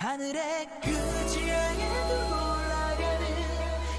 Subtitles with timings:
[0.00, 3.22] 하늘의 그 지향에 두고 올라가는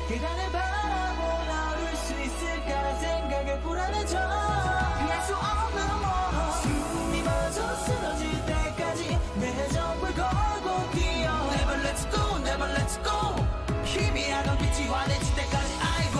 [0.07, 4.17] 계단을 바라보나 오를 수 있을까 생각에 불안해져.
[4.17, 11.29] 피할 수 없는 워 숨이 멎어 쓰러질 때까지 내 정을 걸고 뛰어.
[11.53, 13.45] Never let's go never let's go.
[13.85, 16.19] 힘이 안 엉키지 화내질 때까지 아이고.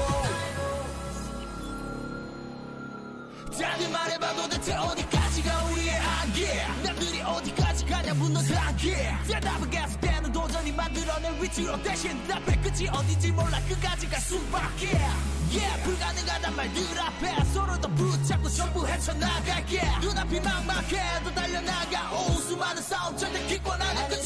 [3.60, 7.61] 다들 말해봐 도대체 어디까지가 우리의 안개 남들이 어디까지
[8.12, 8.94] 그냥 무너져기
[9.28, 13.58] 대답을 계속되는 도전이 만들어낸 위치로 대신 답의 끝이 어딘지 몰라.
[13.70, 15.00] 끝까지가 숨밖에.
[15.52, 19.82] Yeah, 불가능하단 말들 앞에 서로 더 붙잡고 전부 헤쳐나갈게.
[20.02, 22.12] 눈앞이 막막해도 달려나가.
[22.14, 24.21] 오 수많은 싸움 절대 기권 안에 끝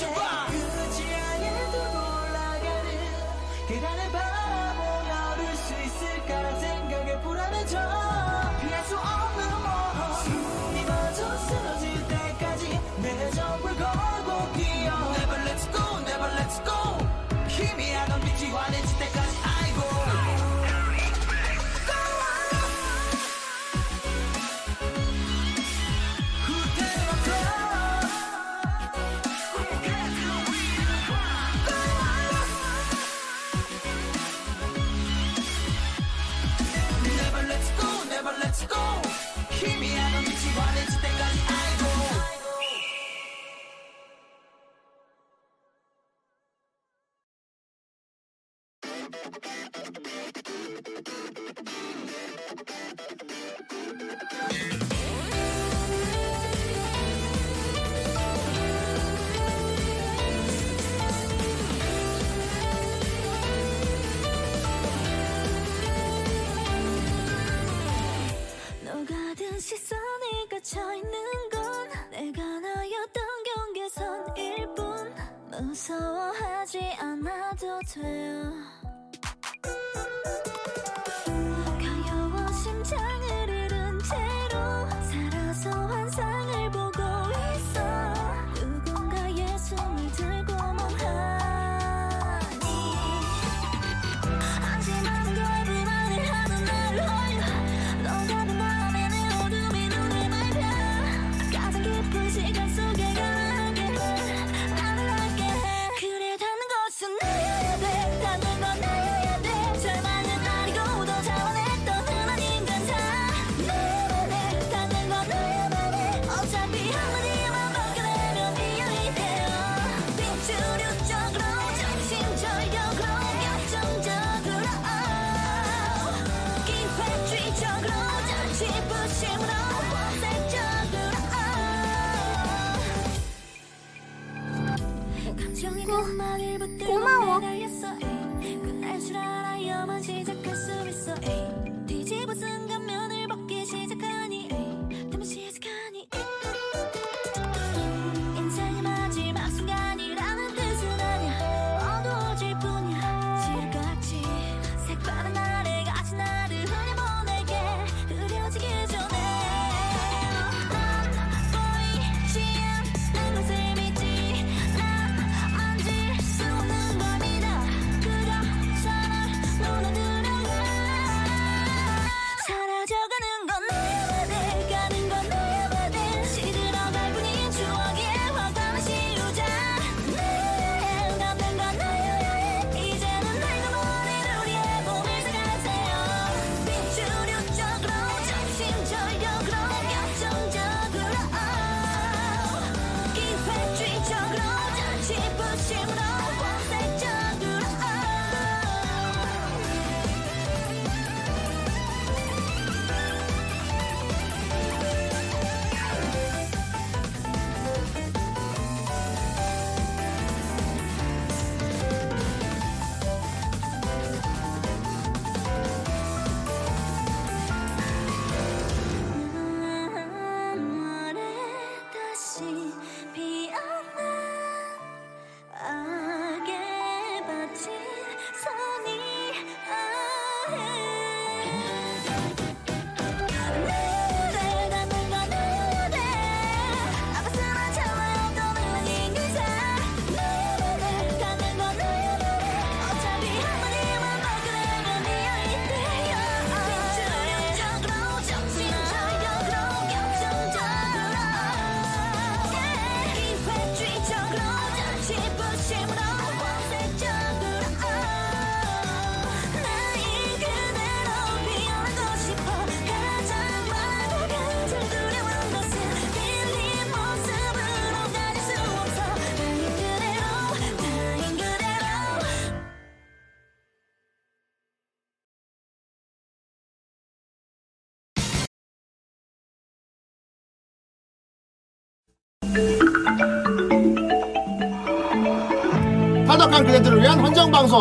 [286.65, 287.77] 그대들을 위한 헌정 방송.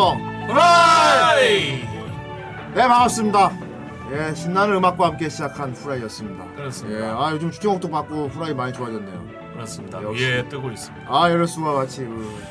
[0.47, 1.81] 후라이!
[2.73, 3.51] 네 반갑습니다.
[4.11, 6.45] 예 신나는 음악과 함께 시작한 후라이였습니다.
[6.55, 6.99] 그렇습니다.
[6.99, 9.25] 예, 아 요즘 추경옥도 받고 후라이 많이 좋아졌네요.
[9.53, 10.03] 그렇습니다.
[10.03, 10.23] 역시.
[10.23, 11.05] 위에 뜨고 있습니다.
[11.09, 12.43] 아 이럴 수가 마치 그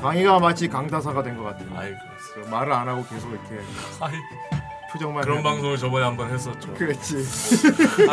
[0.00, 1.68] 강희가 마치 강다사가 된 것 같아요.
[1.78, 2.42] 아이 그렇습니다.
[2.42, 3.60] 그 말을 안 하고 계속 이렇게
[4.00, 4.12] 아이,
[4.92, 6.72] 표정만 그런 해도- 방송을 저번에 한번 했었죠.
[6.74, 7.16] 그렇지.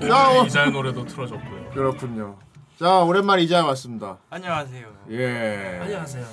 [0.00, 0.44] 오늘 야, 어.
[0.46, 1.70] 이자의 노래도 틀어줬고요.
[1.74, 2.36] 그렇군요.
[2.78, 4.18] 자 오랜만에 이자에 왔습니다.
[4.30, 4.86] 안녕하세요.
[5.10, 5.78] 예.
[5.82, 6.24] 안녕하세요.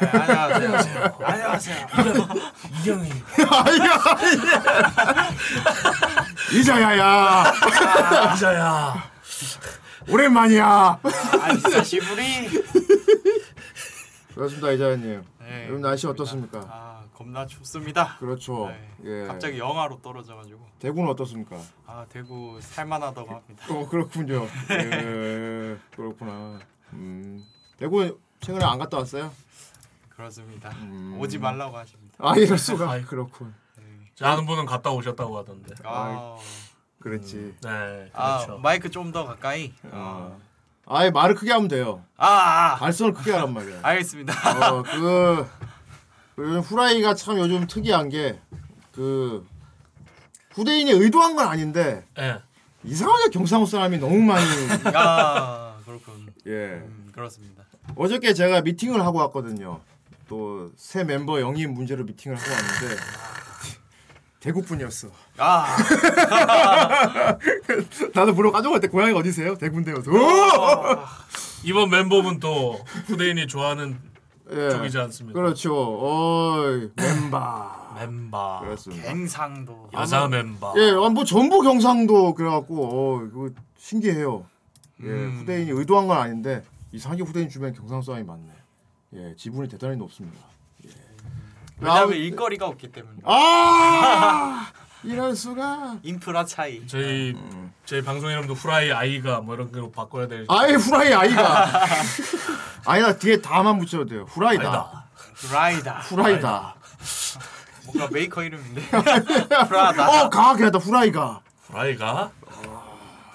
[0.00, 1.18] 네, 안녕하세요.
[1.20, 1.86] 안녕하세요.
[2.80, 3.10] 이경이.
[6.52, 7.52] 이자야야
[8.34, 9.10] 이자야.
[10.08, 11.00] 오랜만이야.
[11.42, 12.62] 아니 사시부리.
[14.40, 15.22] 그렇습니다 이자야님.
[15.40, 16.06] 네, 요즘 날씨.
[16.06, 16.60] 어떻습니까?
[16.66, 18.16] 아 겁나 춥습니다.
[18.16, 18.68] 그렇죠.
[18.68, 19.26] 네, 예.
[19.26, 21.60] 갑자기 영하로 떨어져가지고 대구는 어떻습니까?
[21.86, 23.66] 아 대구 살만하다고 합니다.
[23.68, 24.46] 어 그렇군요.
[24.70, 26.58] 예, 그렇구나.
[26.94, 27.44] 음,
[27.76, 29.30] 대구 최근에 안 갔다 왔어요?
[30.08, 30.70] 그렇습니다.
[30.70, 31.18] 음.
[31.20, 32.14] 오지 말라고 하십니다.
[32.18, 32.98] 아 이럴 수가.
[33.02, 33.54] 그렇군.
[34.14, 35.74] 제 아는 분은 갔다 오셨다고 하던데.
[35.84, 36.36] 아,
[36.98, 37.56] 그렇지.
[37.62, 38.58] 네, 아 그렇죠.
[38.58, 39.74] 마이크 좀 더 가까이.
[39.92, 40.34] 아,
[40.92, 42.02] 아예 말을 크게 하면 돼요.
[42.16, 43.78] 아, 아, 아 발성을 크게 하란 말이야.
[43.84, 44.70] 알겠습니다.
[44.74, 45.46] 어, 그,
[46.36, 48.38] 그 요즘 후라이가 참 요즘 특이한 게
[48.92, 49.46] 그
[50.52, 52.38] 후대인이 의도한 건 아닌데 예.
[52.84, 54.44] 이상하게 경상도 사람이 너무 많이
[54.94, 56.26] 아 그렇군.
[56.46, 56.50] 예
[56.82, 57.62] 음, 그렇습니다.
[57.94, 59.80] 어저께 제가 미팅을 하고 왔거든요.
[60.28, 63.02] 또 새 멤버 영입 문제로 미팅을 하고 왔는데
[64.40, 65.08] 대구 분이었어.
[65.36, 65.76] 아
[68.14, 69.56] 나도 물어 가져갈 때 고향이 어디세요?
[69.56, 69.96] 대구인데요.
[71.62, 73.98] 이번 멤버분 또 후대인이 좋아하는
[74.50, 74.70] 예.
[74.70, 75.38] 쪽이지 않습니까?
[75.38, 75.74] 그렇죠.
[75.74, 77.70] 어이, 멤버.
[77.94, 78.60] 멤버.
[78.60, 79.04] 그렇습니다.
[79.04, 79.90] 갱상도.
[79.92, 80.72] 여자 멤버.
[80.78, 84.46] 예, 아, 뭐 전부 경상도 그래갖고 어, 이거 신기해요.
[85.02, 85.38] 예, 음.
[85.40, 88.48] 후대인이 의도한 건 아닌데 이상하게 후대인 주변에 경상도 사람이 많네.
[89.14, 90.49] 예, 지분이 대단히 높습니다.
[91.82, 91.86] 예.
[91.86, 93.18] 왜냐면 아, 일거리가 없기 때문에.
[93.24, 94.66] 아,
[95.02, 95.96] 이럴 수가.
[96.02, 96.86] 인프라 차이.
[96.86, 97.34] 저희
[97.86, 100.44] 저희 방송 이름도 후라이 아이가 뭐 이런 걸로 바꿔야 될.
[100.48, 101.70] 아예 후라이 아이가.
[102.86, 104.26] 아니다 뒤에 다만 붙여도 돼요.
[104.28, 104.62] 후라이다.
[104.64, 105.04] 아니다.
[105.34, 105.92] 프라이다.
[106.00, 106.74] 후라이다.
[107.86, 108.82] 뭔가 메이커 이름인데.
[109.68, 110.08] 프라다.
[110.24, 111.40] 어, 가게 하다 후라이가.
[111.68, 112.30] 후라이가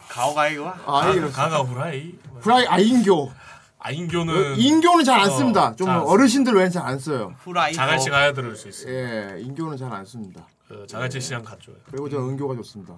[0.10, 0.76] 가오가이와.
[0.86, 1.36] 아, 이럴 수.
[1.36, 2.14] 가가 후라이.
[2.42, 3.32] 후라이 아인교.
[3.86, 5.76] 아 인교는 인교는 잘안 어, 씁니다.
[5.76, 6.08] 좀 잘안 써.
[6.12, 7.36] 어르신들 외엔 잘 안 써요.
[7.44, 7.72] 후라이.
[7.72, 8.90] 자갈치 가야 들을 수 있어.
[8.90, 10.42] 요 예, 인교는 잘 안 씁니다.
[10.68, 11.76] 그 자갈치 시장 갔죠요.
[11.92, 12.96] 그리고 저 은교가 좋습니다.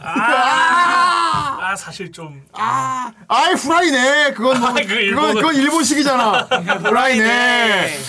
[0.00, 4.34] 아 사실 좀 아, 아이 후라이네.
[4.34, 5.34] 그건 뭐, 아, 그거 그건.
[5.36, 6.40] 그건 일본식이잖아.
[6.84, 7.96] 후라이네.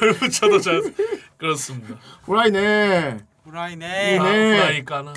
[0.00, 0.82] 별 붙여도 잘
[1.38, 1.94] 그렇습니다.
[2.24, 3.18] 후라이네.
[3.44, 4.18] 후라이네.
[4.18, 4.56] 아, 네.
[4.58, 5.12] 후라이 かな.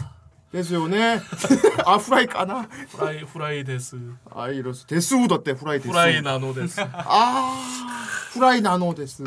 [0.52, 1.20] ですよね.
[1.86, 2.68] 아 후라이 かな.
[2.90, 3.98] 후라이 후라이 です.
[4.32, 4.88] 아 이럴수.
[4.88, 5.52] 데스우드 어때?
[5.52, 5.90] 후라이 です.
[5.90, 6.80] 후라이 なのです.
[6.82, 7.54] 아
[8.34, 9.24] 후라이 なのです.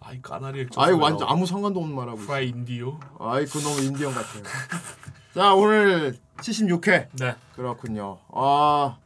[0.00, 0.68] 아이 까나리.
[0.76, 2.18] 아이 완전 아무 상관도 없는 말하고.
[2.18, 2.98] 후라이 인디오.
[3.18, 4.42] 아이 그 너무 인디언 같아요.
[5.34, 7.34] 자 오늘 76회 네.
[7.56, 8.18] 그렇군요.
[8.32, 8.98] 아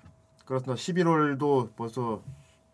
[0.44, 0.74] 그렇습니다.
[0.80, 2.20] 11월도 벌써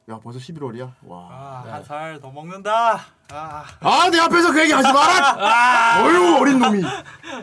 [0.08, 0.88] 야 벌써 11월이야.
[1.02, 1.28] 와.
[1.32, 1.70] 아, 네.
[1.72, 3.00] 한살 더 먹는다.
[3.28, 6.04] 아, 아 내 앞에서 그 얘기 하지 마라.
[6.04, 6.80] 어휴 어린 놈이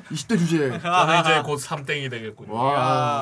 [0.10, 0.80] 20대 주제.
[0.80, 2.54] 저는 이제 곧 삼땡이 되겠군요.
[2.54, 2.64] 와.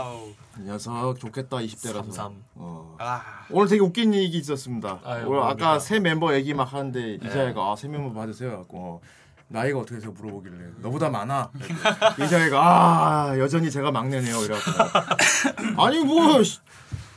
[0.04, 0.30] Wow.
[0.60, 1.94] 이 녀석 좋겠다 20대라서.
[2.14, 2.36] 삼삼.
[2.54, 2.96] 어.
[3.00, 5.00] 아, 오늘 되게 웃긴 얘기 있었습니다.
[5.04, 5.80] 아유, 오늘 아까?
[5.80, 8.58] 새 멤버 얘기 막 하는데 이자애가 아, 새 멤버 받으세요.
[8.60, 9.02] 갖고 어,
[9.48, 11.50] 나이가 어떻게 돼서 물어보길래 너보다 많아.
[12.24, 14.38] 이자애가 아 여전히 제가 막내네요.
[14.46, 16.60] 이래갖고 아니 뭐 씨,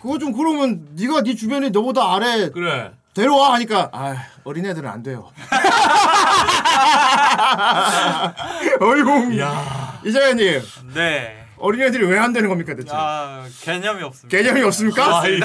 [0.04, 2.92] 그거 좀 그러면 네가 네 주변에 너보다 아래 그래.
[3.14, 4.14] 데려와 하니까 아
[4.44, 5.30] 어린애들은 안 돼요.
[8.82, 9.98] 어이구 야.
[10.04, 10.60] 이자애님
[10.92, 11.43] 네.
[11.58, 12.88] 어린애들이 왜 안 되는 겁니까 대체?
[12.92, 14.36] 아, 개념이 없습니다.
[14.36, 15.20] 개념이 없습니까?
[15.20, 15.38] 아이,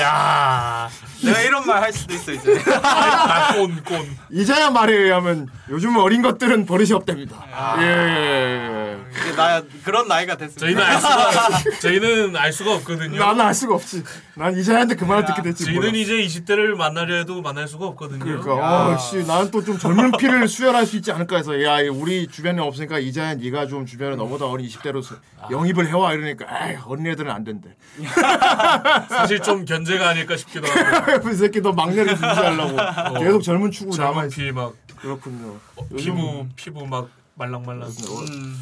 [0.00, 0.88] 야.
[1.22, 2.58] 내가 이런 말 할 수도 있어 이제.
[2.82, 4.16] 아, 꼰 꼰.
[4.30, 7.36] 이자야 말에 의하면 요즘 어린 것들은 버릇이 없답니다.
[7.54, 7.76] 아.
[7.80, 8.96] 예.
[9.22, 10.66] 이제 나 그런 나이가 됐습니다.
[10.66, 13.18] 저희는 알 수가 저희는 알 수가 없거든요.
[13.18, 14.02] 나는 알 수가 없지.
[14.34, 15.64] 난 이자야한테 그 말을 듣게 됐지.
[15.64, 15.92] 저희는 몰라.
[15.96, 18.18] 이제 20대를 만나려 해도 만날 수가 없거든요.
[18.24, 22.26] 그러니까 어, 씨, 나는 또 좀 젊은 피를 수혈할 수 있지 않을까 해서 야 우리
[22.28, 25.02] 주변에 없으니까 이자야 네가 좀 주변에 너보다 어린 20대로
[25.50, 27.76] 영입을 해와 이러니까 에이, 어린애들은 안 된대.
[29.08, 31.28] 사실 좀 견제가 아닐까 싶기도 하고.
[31.30, 34.36] 이 새끼 너 막내를 유지하려고 계속 젊은 축으로 남아 있어.
[34.36, 35.58] 피막 그렇군요.
[35.96, 37.88] 피부 피부 막 말랑말랑.
[37.88, 38.56] 음,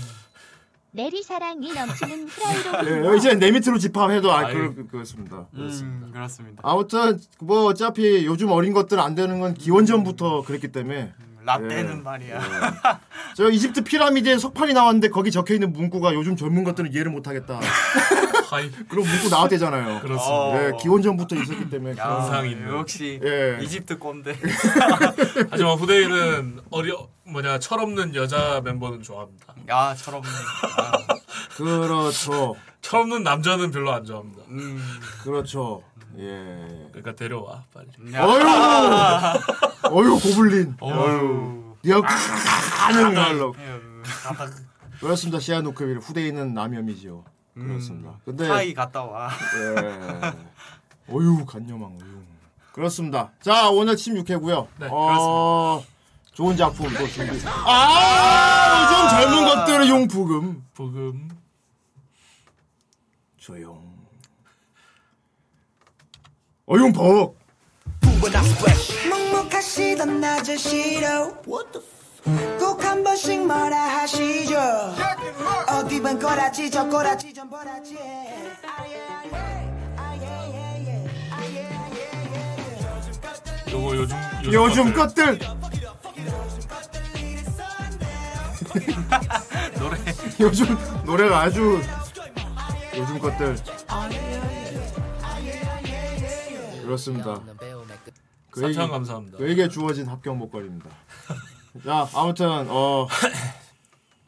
[0.90, 4.74] 내리 사랑이 넘치는 프라이로 예, 이제 내 밑으로 집합해도 아 아유.
[4.74, 5.46] 그, 그렇습니다.
[5.54, 6.60] 음, 그렇습니다.
[6.64, 11.12] 아무튼 뭐 어차피 요즘 어린 것들 안 되는 건 기원전부터 그랬기 때문에
[11.44, 12.02] 라떼는 예.
[12.02, 12.40] 말이야.
[13.36, 17.60] 저 이집트 피라미드에 석판이 나왔는데 거기 적혀 있는 문구가 요즘 젊은 것들은 이해를 못 하겠다.
[18.50, 20.00] 하이 그런 문구 나왔대잖아요.
[20.00, 20.34] 그렇습니다.
[20.34, 20.54] 어.
[20.56, 22.68] 예, 기원전부터 있었기 때문에 야, 그런- 영상 있는.
[22.72, 23.58] 역시 예.
[23.62, 24.36] 이집트 꼰대.
[25.50, 29.54] 하지만 후대인은 어려 뭐냐 철없는 여자 멤버는 좋아합니다.
[29.70, 30.28] 야, 철없네.
[30.78, 30.92] 아,
[31.56, 32.54] 그렇죠.
[32.82, 34.42] 철없는 남자는 별로 안 좋아합니다.
[34.48, 34.82] 음,
[35.22, 35.82] 그렇죠.
[36.18, 36.88] 예.
[36.92, 37.88] 그러니까 데려와 빨리.
[38.14, 38.24] 야.
[38.24, 39.96] 어휴.
[39.96, 40.76] 어휴 고블린.
[41.84, 43.54] 니가 가는 걸로.
[45.00, 45.40] 그렇습니다.
[45.40, 47.24] 시아노크빌 후대인은 남염이지요.
[47.54, 48.18] 그렇습니다.
[48.24, 49.30] 근데 타이 갔다 와.
[49.56, 50.32] 예.
[51.12, 52.22] 어휴 간녀망 어휴.
[52.72, 53.30] 그렇습니다.
[53.40, 54.66] 자 오늘 16회고요.
[54.80, 55.84] 네, 어,
[56.32, 57.38] 좋은 작품 또 준비.
[57.46, 61.28] 아 요즘 젊은 것들의 용 부금 부금
[63.36, 63.83] 조용.
[66.66, 67.38] 어용복.
[69.10, 71.34] 묵묵하시던 아저씨로
[72.58, 74.56] 꼭한 번씩 뭐라 하시죠
[75.70, 77.98] 어디 본 꼬라지 저 꼬라지 좀 보라지
[83.70, 84.92] 요거 요즘 요즘.
[84.94, 85.38] 것들
[89.78, 89.96] 노래.
[90.40, 91.80] 요즘 노래가 아주
[92.96, 93.56] 요즘 것들
[96.84, 97.40] 그렇습니다.
[98.50, 99.38] 그에게, 사천 감사합니다.
[99.38, 100.88] 그에게 주어진 합격 목걸이입니다.
[101.84, 103.08] 자 아무튼 어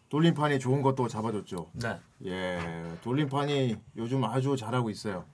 [0.08, 1.70] 돌림판이 좋은 것도 잡아줬죠.
[1.74, 1.98] 네.
[2.24, 5.24] 예, 돌림판이 요즘 아주 잘하고 있어요.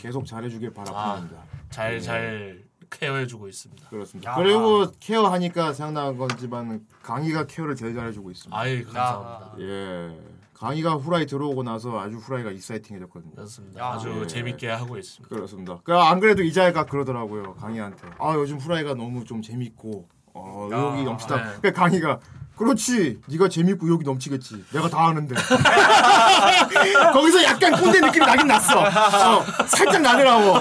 [0.00, 1.42] 계속 잘해주길 바랍니다.
[1.70, 3.88] 잘잘 케어해주고 있습니다.
[3.88, 4.30] 그렇습니다.
[4.30, 4.36] 야.
[4.36, 8.58] 그리고 케어하니까 생각난 거지만 강희가 케어를 제일 잘해주고 있습니다.
[8.58, 9.54] 아이 감사합니다.
[9.60, 10.18] 예,
[10.58, 13.32] 강희가 후라이 들어오고 나서 아주 후라이가 익사이팅해졌거든요.
[13.34, 13.80] 그렇습니다.
[13.80, 13.92] 야.
[13.92, 14.26] 아주 예.
[14.26, 15.34] 재밌게 하고 있습니다.
[15.34, 15.80] 그렇습니다.
[15.84, 18.08] 그안 그래도 이자혜가 그러더라고요 강희한테.
[18.18, 20.76] 아 요즘 후라이가 너무 좀 재밌고 어, 야.
[20.76, 21.36] 의욕이 넘치다.
[21.36, 21.58] 네.
[21.62, 22.18] 그 강희가
[22.58, 23.18] 그렇지.
[23.26, 24.64] 네가 재밌고 의욕이 넘치겠지.
[24.72, 25.34] 내가 다 아는데.
[27.12, 28.80] 거기서 약간 꼰대 느낌이 나긴 났어.
[28.80, 30.58] 어, 살짝 나더라고.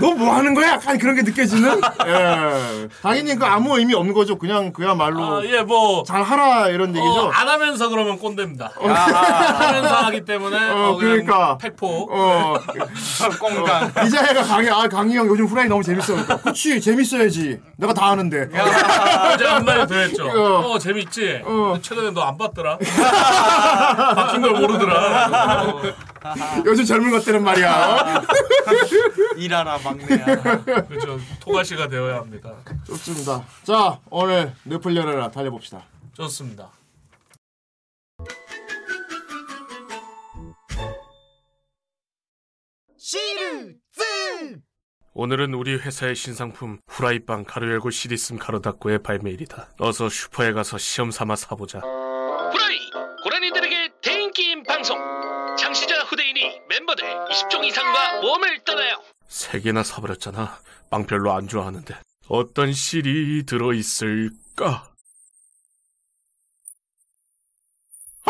[0.00, 0.72] 너 뭐 하는 거야?
[0.72, 1.78] 약간 그런 게 느껴지는.
[2.06, 2.88] 예.
[3.02, 4.38] 강희님 그 아무 의미 없는 거죠.
[4.38, 7.26] 그냥 그야말로 아, 예, 뭐 잘 하라 이런 얘기죠.
[7.26, 8.72] 어, 안 하면서 그러면 꼰대입니다.
[8.80, 11.58] 하면서 하기 때문에 어, 어, 그러니까.
[11.58, 12.08] 팩포.
[12.10, 12.54] 어,
[13.38, 13.92] 꽁강.
[14.06, 16.12] 이자혜가 강희 아 강희 형 요즘 후라이 너무 재밌어.
[16.14, 17.60] 그러니까, 그렇지 재밌어야지.
[17.76, 18.48] 내가 다 아는데.
[19.34, 20.24] 어제 한마디 더 했죠.
[20.26, 20.72] 어.
[20.72, 21.35] 어, 재밌지?
[21.44, 21.78] 어.
[21.80, 22.78] 최근에 너 안 봤더라?
[24.14, 25.62] 바뀐 걸 모르더라.
[25.64, 25.82] 어,
[26.66, 28.22] 요즘 젊은 것들은 말이야.
[29.36, 30.24] 일하라 막내야.
[30.64, 31.18] 그렇죠.
[31.40, 32.52] 토가시가 되어야 합니다.
[32.86, 33.44] 좋습니다.
[33.64, 35.82] 자 오늘 늪을 열어라 달려봅시다.
[36.14, 36.70] 좋습니다.
[45.18, 49.70] 오늘은 우리 회사의 신상품 후라이빵 가루 열고 시리슴 가루 닫고의 발매일이다.
[49.78, 51.78] 어서 슈퍼에 가서 시험 삼아 사보자.
[51.78, 52.78] 후라이
[53.22, 54.98] 고라니들에게 대인기인 방송
[55.58, 60.58] 창시자 후대인이 멤버들 20종 이상과 모험을 떠나요 세 개나 사버렸잖아.
[60.90, 61.96] 빵 별로 안 좋아하는데.
[62.28, 64.95] 어떤 실이 들어있을까?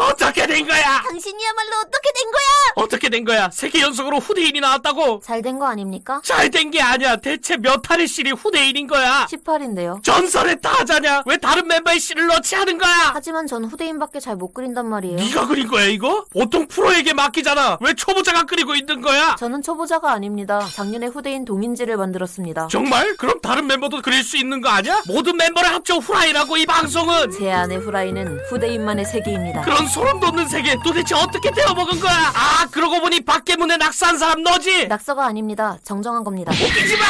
[0.07, 1.03] 어떻게 된 거야?
[1.09, 2.85] 당신이야말로 어떻게 된 거야?
[2.85, 3.49] 어떻게 된 거야?
[3.51, 5.21] 세계 연속으로 후대인이 나왔다고?
[5.25, 6.21] 잘 된 거 아닙니까?
[6.23, 7.17] 잘 된 게 아니야.
[7.17, 9.27] 대체 몇 할의 실이 후대인인 거야?
[9.31, 10.03] 18인데요.
[10.03, 11.23] 전설의 타자냐?
[11.25, 13.13] 왜 다른 멤버의 실을 넣지 않은 거야?
[13.15, 15.17] 하지만 전 후대인밖에 잘 못 그린단 말이에요.
[15.17, 16.27] 네가 그린 거야 이거?
[16.31, 17.79] 보통 프로에게 맡기잖아.
[17.81, 19.35] 왜 초보자가 그리고 있는 거야?
[19.39, 20.61] 저는 초보자가 아닙니다.
[20.75, 22.69] 작년에 후대인 동인지를 만들었습니다.
[22.71, 23.17] 정말?
[23.17, 25.01] 그럼 다른 멤버도 그릴 수 있는 거 아니야?
[25.07, 29.63] 모든 멤버를 합쳐 후라이라고 이 방송은 제 안의 후라이는 후대인만의 세계입니다.
[29.63, 32.33] 그런 소름 돋는 세계 도대체 어떻게 데워먹은 거야?
[32.35, 34.87] 아 그러고 보니 박계문에 낙서한 사람 너지?
[34.88, 35.79] 낙서가 아닙니다.
[35.85, 36.53] 정정한 겁니다.
[36.53, 37.05] 웃기지 마!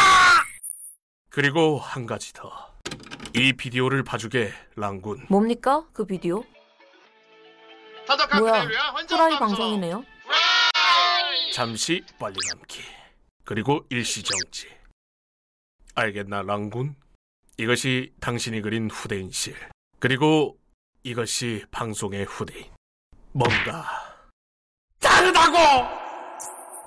[1.30, 2.50] 그리고 한 가지 더.
[3.34, 5.26] 이 비디오를 봐주게 랑군.
[5.28, 5.84] 뭡니까?
[5.92, 6.42] 그 비디오?
[8.38, 8.68] 뭐야?
[9.10, 10.04] 후라이 방송이네요.
[11.52, 12.80] 잠시 빨리 남기.
[13.44, 14.68] 그리고 일시정지.
[15.94, 16.94] 알겠나 랑군?
[17.58, 19.54] 이것이 당신이 그린 후대인 실.
[19.98, 20.58] 그리고
[21.06, 22.66] 이것이 방송의 후대인.
[23.30, 23.84] 뭔가
[24.98, 26.05] 다르다고!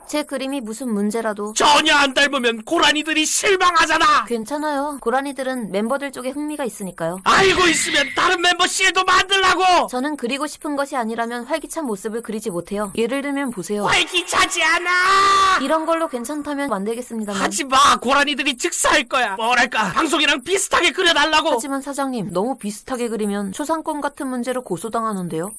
[0.10, 4.26] 제 그림이 무슨 문제라도 전혀 안 닮으면 고라니들이 실망하잖아!
[4.26, 4.98] 괜찮아요.
[5.02, 7.20] 고라니들은 member들 쪽에 흥미가 있으니까요.
[7.24, 9.86] 알고 있으면 다른 멤버 실도 만들라고!
[9.86, 12.92] 저는 그리고 싶은 것이 아니라면 활기찬 모습을 그리지 못해요.
[12.98, 13.86] 예를 들면 보세요.
[13.86, 15.60] 활기차지 않아!
[15.62, 17.40] 이런 걸로 괜찮다면 만들겠습니다만.
[17.40, 17.98] 하지 마!
[17.98, 19.36] 고라니들이 즉사할 거야!
[19.36, 21.52] 뭐랄까, 방송이랑 비슷하게 그려달라고!
[21.52, 25.52] 하지만 사장님, 너무 비슷하게 그리면 초상권 같은 문제로 고소당하는데요.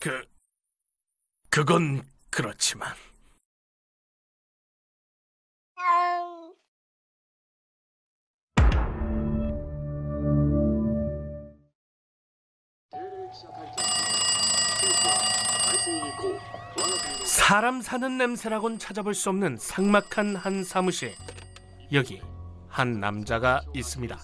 [0.00, 0.22] 그,
[1.56, 2.92] 그건 그렇지만.
[17.24, 21.14] 사람 사는 냄새라곤 찾아볼 수 없는 삭막한 한 사무실.
[21.90, 22.20] 여기
[22.68, 24.18] 한 남자가 있습니다.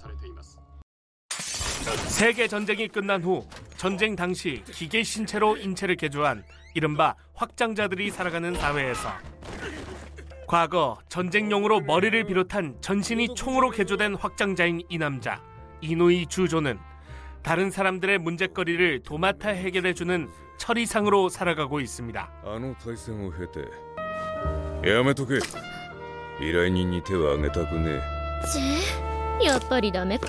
[2.09, 9.10] 세계 전쟁이 끝난 후 전쟁 당시 기계 신체로 인체를 개조한 이른바 확장자들이 살아가는 사회에서
[10.48, 15.42] 과거 전쟁용으로 머리를 비롯한 전신이 총으로 개조된 확장자인 이 남자
[15.82, 16.80] 이노이 주조는
[17.44, 22.32] 다른 사람들의 문제거리를 도맡아 해결해주는 처리상으로 살아가고 있습니다.
[22.44, 23.68] あの対戦を経て
[24.84, 25.36] やめとけ
[26.40, 30.28] 依頼人に手を挙げたくねえちやっぱりダメか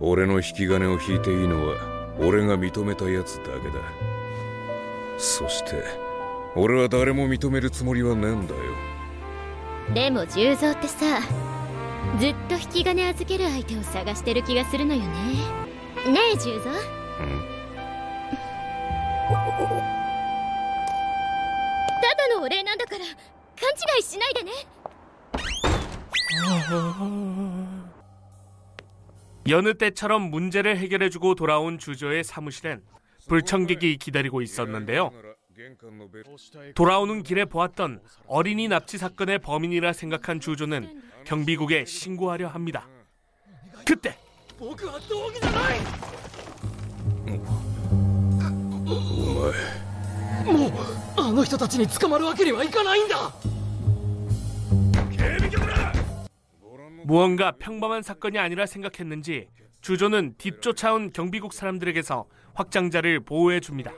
[0.00, 1.76] 俺の引き金を引いていいのは
[2.18, 4.13] 俺が認めたやつだけだ
[5.18, 5.82] そして
[6.56, 8.60] 俺は誰も認めるつもりはねえんだよ
[9.94, 11.20] でも重蔵ってさ
[12.18, 15.08] ずっと引き金預ける相手を探してる気がするのよね
[16.10, 16.76] ねえ重蔵うん
[19.30, 19.36] た
[22.16, 23.06] だのお礼なんだから勘
[23.96, 24.50] 違いしないでね
[29.48, 32.82] 여느 때처럼 문제를 해결해주고 돌아온 주조의 사무실엔
[33.27, 35.11] 불청객이 기다리고 있었는데요.
[36.75, 42.87] 돌아오는 길에 보았던 어린이 납치 사건의 범인이라 생각한 주조는 경비국에 신고하려 합니다.
[43.85, 44.17] 그때
[57.03, 59.47] 무언가 평범한 사건이 아니라 생각했는지
[59.81, 63.92] 주조는 뒤쫓아온 경비국 사람들에게서 확장자를 보호해 줍니다.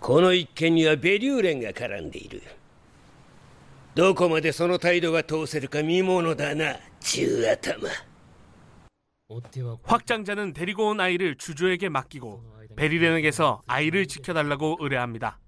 [0.00, 2.40] この一件にはベリューレンが絡んでいる
[3.96, 7.88] どこまでその態度が通せるか見ものだな中頭
[9.82, 12.44] 확장자는 데리고 온 아이를 주조에게 맡기고
[12.76, 15.40] 베리렌에게서 아이를 지켜달라고 의뢰합니다.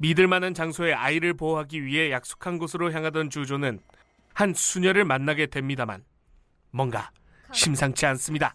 [0.00, 3.80] 믿을 만한 장소에 아이를 보호하기 위해 약속한 곳으로 향하던 주조는
[4.32, 6.04] 한 수녀를 만나게 됩니다만
[6.70, 7.10] 뭔가
[7.52, 8.54] 심상치 않습니다.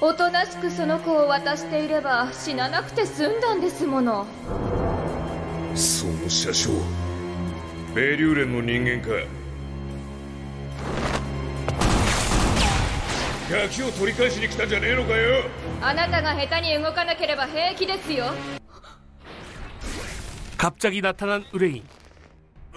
[0.00, 4.26] おとなしくその子を渡していれば死ななくて済んだんですもの
[5.74, 6.70] その車掌
[7.94, 9.10] ベリューレンの人間か
[13.50, 15.44] ガキを取り返しに来たんじゃねえのかよ
[15.82, 18.26] あなたが下手に動かなければ平気ですよ
[20.60, 21.82] 갑자기 나타난 의뢰인.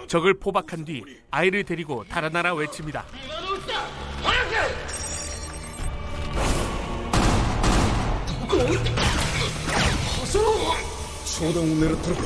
[0.08, 3.04] 적을 포박한 뒤 아이를 데리고 달아나라 외칩니다.
[8.49, 8.57] 商
[11.53, 12.23] 談を狙ったのか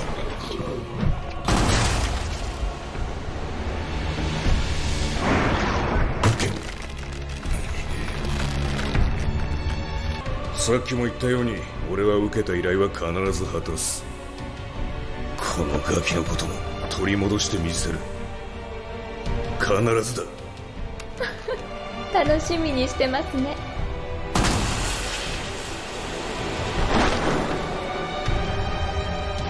[10.54, 11.56] さっきも言ったように
[11.90, 14.04] 俺は受けた依頼は必ず果たす。
[15.37, 16.54] このガキのことも
[16.88, 17.98] 取り戻してみせる。
[19.58, 20.22] 必ずだ。
[22.24, 23.71] 楽しみにしてますね。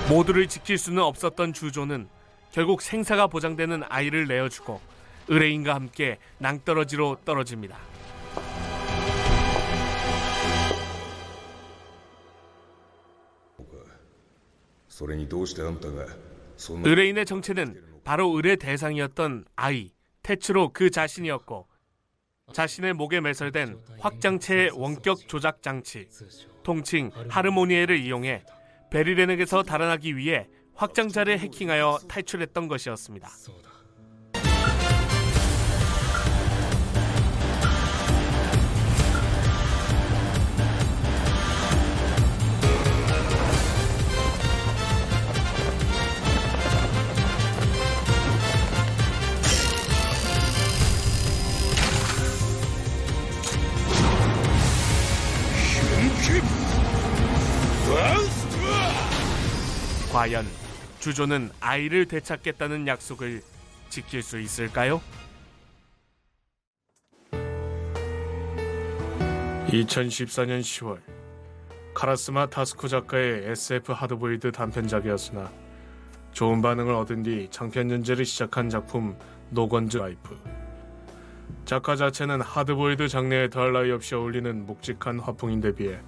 [0.08, 2.08] 모두를 지킬 수는 없었던 주조는
[2.50, 4.80] 결국 생사가 보장되는 아이를 내어주고
[5.28, 7.78] 의뢰인과 함께 낭떠러지로 떨어집니다.
[16.68, 21.68] 의뢰인의 정체는 바로 의뢰 대상이었던 아이 태츠로 그 자신이었고
[22.52, 26.08] 자신의 목에 매설된 확장체의 원격 조작 장치
[26.62, 28.44] 통칭 하르모니에를 이용해
[28.92, 33.28] 베리렌에게서 달아나기 위해 확장자를 해킹하여 탈출했던 것이었습니다.
[60.12, 60.44] 과연
[61.00, 63.40] 주조는 아이를 되찾겠다는 약속을
[63.88, 65.00] 지킬 수 있을까요?
[69.68, 71.00] 2014년 10월
[71.94, 75.50] 카라스마 타스쿠 작가의 SF 하드보일드 단편작이었으나
[76.32, 79.16] 좋은 반응을 얻은 뒤 장편 연재를 시작한 작품
[79.48, 80.38] No Guns Life
[81.64, 85.98] 작가 자체는 하드보일드 장르에 더할 나위 없이 어울리는 묵직한 화풍인데 비해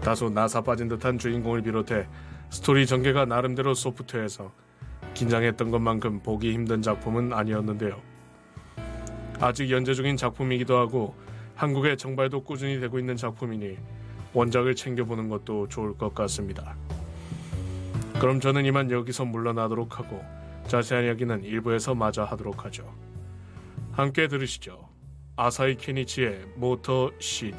[0.00, 2.06] 다소 나사 빠진 듯한 주인공을 비롯해
[2.54, 4.52] 스토리 전개가 나름대로 소프트해서
[5.14, 8.00] 긴장했던 것만큼 보기 힘든 작품은 아니었는데요.
[9.40, 11.16] 아직 연재 중인 작품이기도 하고
[11.56, 13.76] 한국의 정발도 꾸준히 되고 있는 작품이니
[14.34, 16.76] 원작을 챙겨보는 것도 좋을 것 같습니다.
[18.20, 20.24] 그럼 저는 이만 여기서 물러나도록 하고
[20.68, 22.88] 자세한 이야기는 일부에서 마저 하도록 하죠.
[23.90, 24.88] 함께 들으시죠.
[25.34, 27.52] 아사히 케니치의 모터 시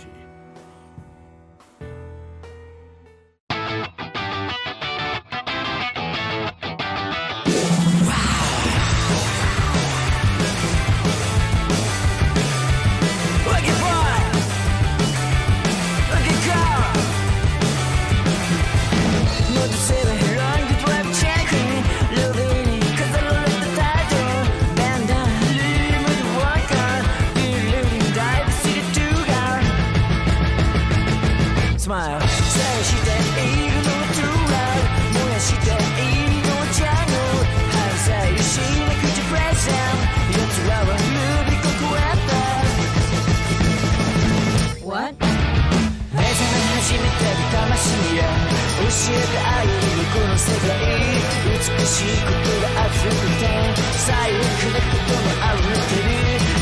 [51.95, 53.47] ことが熱くて
[53.93, 54.43] 最悪
[54.73, 56.11] なこともあるける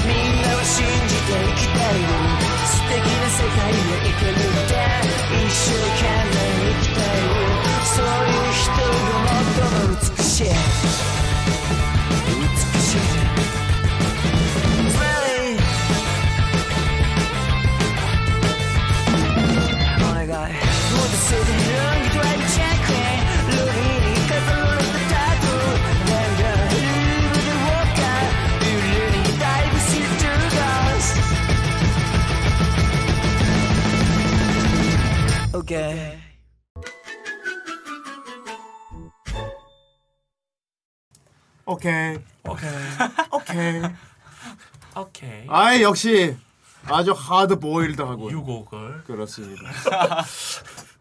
[0.05, 2.05] みんなを信じていきたい
[2.67, 4.37] 素敵な世界へ行けるっ
[4.69, 4.71] て。
[5.33, 6.22] 一生懸命。
[35.63, 36.19] Okay
[41.65, 42.19] 오케이.
[42.45, 42.69] 오케이.
[43.31, 43.81] 오케이.
[44.97, 45.45] 오케이.
[45.47, 46.35] 아 역시
[46.85, 49.71] 아주 하드 보일드하고 유곡을 그렇습니다.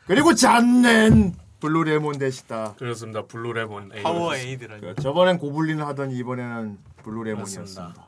[0.07, 2.75] 그리고 残念 블루레몬 대시다.
[2.75, 3.27] 그렇습니다.
[3.27, 3.91] 블루레몬.
[4.03, 4.81] 파워 에이드라니.
[4.81, 8.07] 그 저번엔 고블린을 하더니 이번에는 블루레몬이었습니다.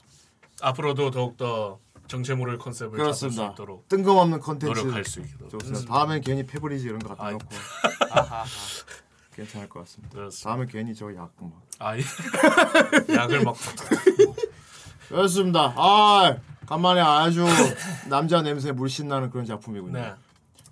[0.63, 3.53] 앞으로도 더욱더 정체 모를 컨셉을 잡을 수 그렇습니다.
[3.53, 5.51] 있도록 뜬금없는 컨텐츠 노력할 수 있도록.
[5.51, 5.81] 좋습니다.
[5.81, 5.87] 음.
[5.87, 7.33] 다음엔 괜히 페브리즈 이런 거 갖다 아이.
[7.33, 7.47] 놓고
[9.35, 10.15] 괜찮을 것 같습니다.
[10.15, 10.51] 그렇습니다.
[10.51, 11.53] 다음에 괜히 저약 막.
[11.79, 12.03] 아, 예.
[13.15, 13.57] 약을 막
[15.09, 15.73] 그렇습니다.
[15.77, 16.37] 아
[16.67, 17.45] 간만에 아주
[18.09, 19.93] 남자 냄새 물씬 나는 그런 작품이군요.
[19.99, 20.15] 네.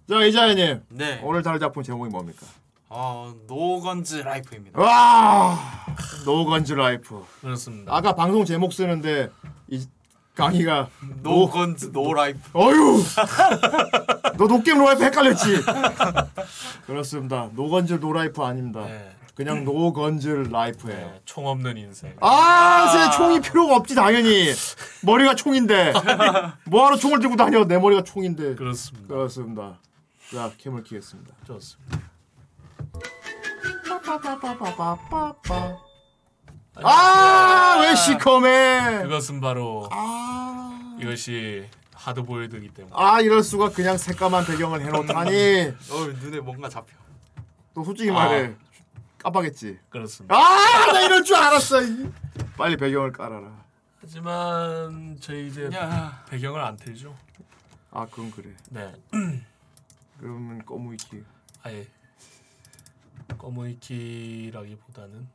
[0.09, 1.21] 자 이자연님 네.
[1.23, 2.47] 오늘 다룰 작품 제목이 뭡니까?
[2.89, 4.81] 어 No Guns Life입니다.
[4.81, 5.59] 와
[6.25, 7.25] No Guns Life.
[7.41, 7.95] 그렇습니다.
[7.95, 9.31] 아까 방송 제목 쓰는데
[9.69, 9.87] 이
[10.35, 10.89] 강희가
[11.23, 12.41] No Guns No Life.
[12.55, 13.03] 어휴
[14.39, 15.61] 너 No Game No Life 헷갈렸지?
[16.87, 17.51] 그렇습니다.
[17.55, 18.85] No Guns No Life 아닙니다.
[18.85, 19.11] 네.
[19.35, 21.07] 그냥 No Guns Life예요.
[21.07, 22.15] 네, 총 없는 인생.
[22.21, 24.53] 아, 새 총이 필요가 없지 당연히
[25.03, 25.95] 머리가 총인데
[26.67, 27.65] 뭐하러 총을 들고 다녀?
[27.65, 28.55] 내 머리가 총인데.
[28.57, 29.09] 그렇습니다.
[29.09, 29.79] 그렇습니다.
[30.33, 31.35] 자, 캠을 키겠습니다.
[31.47, 31.99] 좋습니다.
[36.77, 39.01] 아, 왜 시커매?
[39.03, 42.95] 그것은 바로 아, 이것이 하드보일드이기 때문에.
[42.97, 45.73] 아 이럴 수가 그냥 새까만 배경을 해놓다니.
[45.91, 46.95] 어 눈에 뭔가 잡혀.
[47.75, 48.55] 또 솔직히 말해
[49.19, 49.79] 깜빡했지.
[49.89, 50.35] 그렇습니다.
[50.35, 51.83] 아, 나 이럴 줄 알았어.
[51.83, 52.11] 이.
[52.57, 53.63] 빨리 배경을 깔아라.
[54.01, 56.25] 하지만 저희 이제 야.
[56.29, 57.17] 배경을 안 틀죠.
[57.93, 58.51] 아, 그건 그래.
[58.71, 58.93] 네.
[60.19, 61.23] 그러면 꼬무이키.
[61.63, 61.87] 아예
[63.39, 65.29] 캠을 키라기보다는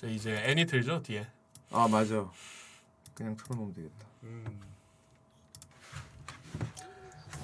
[0.00, 1.26] 저 이제 애니 틀죠 뒤에.
[1.72, 2.24] 아, 맞아.
[3.14, 4.06] 그냥 틀어놓으면 되겠다.
[4.22, 4.60] 음.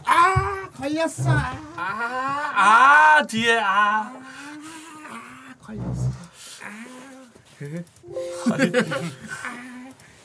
[0.05, 1.31] 아, 걸렸어.
[1.77, 4.13] 아 뒤에 아.
[5.61, 6.13] 걸렸어.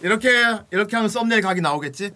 [0.01, 0.29] 이렇게
[0.71, 2.11] 이렇게 하면 썸네일 각이 나오겠지?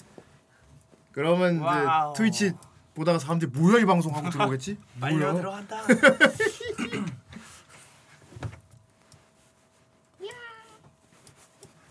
[1.11, 2.11] 그러면 wow.
[2.13, 2.51] 이제 트위치
[2.93, 4.77] 보다가 사람들이 뭐야 이 방송 하고 들어오겠지?
[4.99, 5.33] 빨려?
[5.33, 5.81] 들어간다.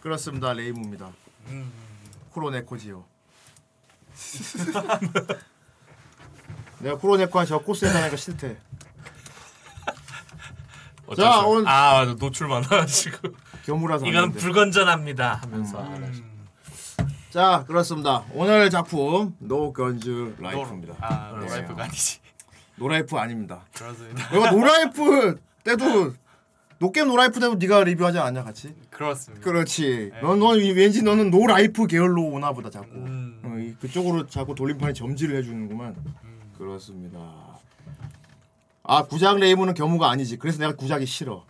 [0.02, 0.52] 그렇습니다.
[0.52, 1.10] 레이무입니다.
[1.48, 1.70] 음.
[2.30, 3.04] 쿠로네코지요.
[6.80, 8.56] 내가 쿠로네코한 저 코스에 사는 거 싫대.
[11.06, 13.28] 어쩔 자, 수- 오늘- 아 맞아 노출 많아가지고
[13.66, 14.40] 겨무라서 안 이건 되는데.
[14.40, 15.92] 불건전합니다 하면서 음.
[15.94, 16.24] 하나씩.
[17.30, 18.24] 자 그렇습니다.
[18.32, 20.94] 오늘 작품 No Guns Life입니다.
[21.00, 21.38] 아 네.
[21.46, 22.20] No Life가 아니지.
[22.76, 23.60] No Life 아닙니다.
[23.74, 24.28] 그렇습니다.
[24.30, 26.14] 내가 No Life 때도
[26.82, 28.74] No Game No Life 때도 네가 리뷰하지 않냐 같이?
[28.90, 29.44] 그렇습니다.
[29.44, 30.10] 그렇지.
[30.20, 32.88] 넌, 넌 왠지 너는 No Life 계열로 오나 보다 자꾸.
[32.96, 33.40] 음.
[33.44, 35.94] 어, 이- 그쪽으로 자꾸 돌림판이 점지를 해주는구만.
[36.58, 37.20] 그렇습니다.
[38.82, 40.38] 아 구작 리뷰는 겸우가 아니지.
[40.38, 41.44] 그래서 내가 구작이 싫어.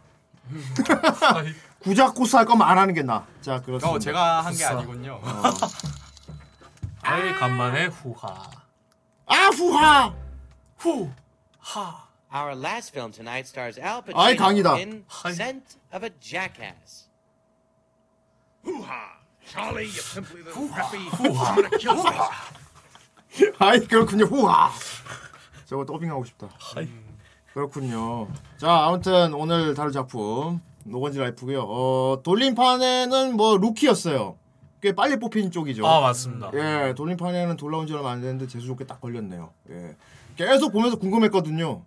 [1.80, 3.26] 구작 코스 할 거면 안 하는 게 나.
[3.40, 3.88] 자 그렇습니다.
[3.90, 4.64] 어 제가 한 게.
[4.66, 5.18] 아니군요.
[5.22, 5.42] 어.
[7.00, 8.50] 아이 간만에 후하.
[9.24, 10.14] 아 후하.
[11.58, 12.11] 하.
[12.34, 14.74] Our last film tonight stars Al 아이, 강이다.
[14.74, 17.08] Pacino in Scent of a Jackass.
[23.58, 24.24] 아이 그렇군요.
[24.24, 24.70] 후하.
[25.66, 26.48] 저거 더빙하고 싶다.
[26.76, 26.88] 아이.
[27.52, 28.28] 그렇군요.
[28.56, 31.62] 자 아무튼 오늘 다룰 작품 노건지 라이프고요.
[31.68, 34.38] 어 돌림판에는 뭐 루키였어요.
[34.80, 35.86] 꽤 빨리 뽑힌 쪽이죠.
[35.86, 36.50] 아 맞습니다.
[36.54, 39.52] 예, 돌림판에는 돌아온 지 얼마 안 됐는데 재수 좋게 딱 걸렸네요.
[39.70, 39.96] 예.
[40.36, 41.84] 계속 보면서 궁금했거든요.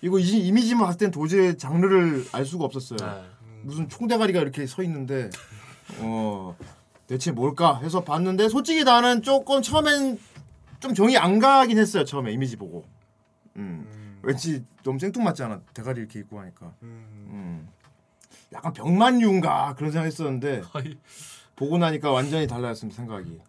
[0.00, 2.98] 이거 이, 이미지만 봤을 땐 도저히 장르를 알 수가 없었어요.
[2.98, 3.24] 네.
[3.62, 5.30] 무슨 총대가리가 이렇게 서 있는데
[5.98, 6.56] 어
[7.06, 10.18] 대체 뭘까 해서 봤는데 솔직히 나는 조금 처음엔
[10.80, 12.04] 좀 정이 안 가긴 했어요.
[12.04, 12.84] 처음에 이미지 보고.
[13.56, 14.18] 음.
[14.22, 15.62] 왠지 너무 생뚱맞잖아.
[15.74, 16.72] 대가리 이렇게 입고 하니까.
[16.82, 17.68] 음.
[18.52, 20.62] 약간 병만류인가 그런 생각했었는데
[21.56, 23.40] 보고 나니까 완전히 달라졌습니다 생각이.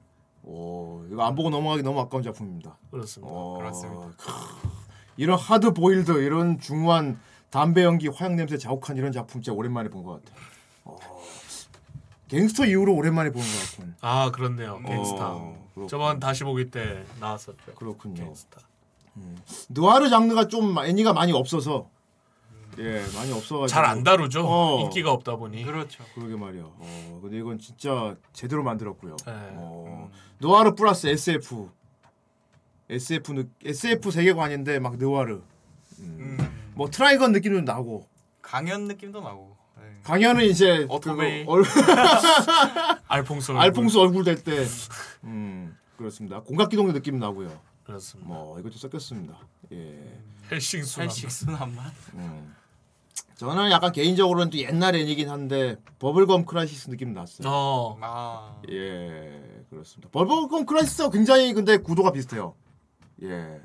[0.44, 2.78] 오 이거 안 보고 넘어가기 너무 아까운 작품입니다.
[2.90, 3.32] 그렇습니다.
[3.32, 4.08] 어, 그렇습니다.
[4.18, 4.32] 크,
[5.20, 10.04] 이런 하드 보일드 이런 중후한 담배 연기, 화약 냄새 자욱한 이런 작품 진짜 오랜만에 본
[10.06, 10.38] 것 같아.
[10.86, 10.98] 어,
[12.30, 13.96] 갱스터 이후로 오랜만에 보는 것 같군.
[14.00, 14.80] 아 그렇네요.
[14.86, 15.34] 갱스타.
[15.34, 15.88] 어.
[15.90, 17.74] 저번 다시 보기 때 나왔었죠.
[17.76, 18.24] 그렇군요.
[18.24, 18.62] 갱스타.
[19.70, 21.90] 느와르 장르가 좀 애니가 많이 없어서
[22.78, 24.46] 예 많이 없어가지고 잘 안 다루죠.
[24.48, 24.80] 어.
[24.84, 25.66] 인기가 없다 보니.
[25.66, 26.02] 그렇죠.
[26.16, 26.64] 그러게 말이야.
[26.64, 29.18] 어, 근데 이건 진짜 제대로 만들었고요.
[29.26, 29.34] 네.
[29.58, 30.10] 어,
[30.40, 31.72] 느와르 플러스 SF.
[32.90, 35.42] SF 느, SF 세계관인데 막 느와르.
[36.00, 36.38] 음.
[36.74, 38.08] 뭐 트라이건 느낌도 나고.
[38.42, 39.56] 강연 느낌도 나고.
[39.78, 39.84] 네.
[40.04, 41.42] 강연은 이제 오토메이.
[41.42, 41.64] 그거 얼...
[43.08, 43.64] 알퐁스 얼굴.
[43.64, 44.66] 알퐁스 얼굴 될 때.
[45.24, 46.42] 음 그렇습니다.
[46.42, 47.60] 공각기동대 느낌 나고요.
[47.84, 48.28] 그렇습니다.
[48.28, 49.38] 뭐 이것도 섞였습니다.
[49.72, 50.20] 예.
[50.52, 51.10] 헬싱 순한.
[51.10, 51.92] 헬싱 순한 맛.
[52.16, 52.56] 음.
[53.36, 57.48] 저는 약간 개인적으로는 또 옛날 애니긴 한데 Bubblegum Crisis 느낌 났어요.
[57.48, 57.98] 어.
[58.02, 58.62] 아.
[58.70, 60.10] 예, 그렇습니다.
[60.12, 62.56] Bubblegum Crisis와 굉장히 근데 구도가 비슷해요.
[63.24, 63.62] 예.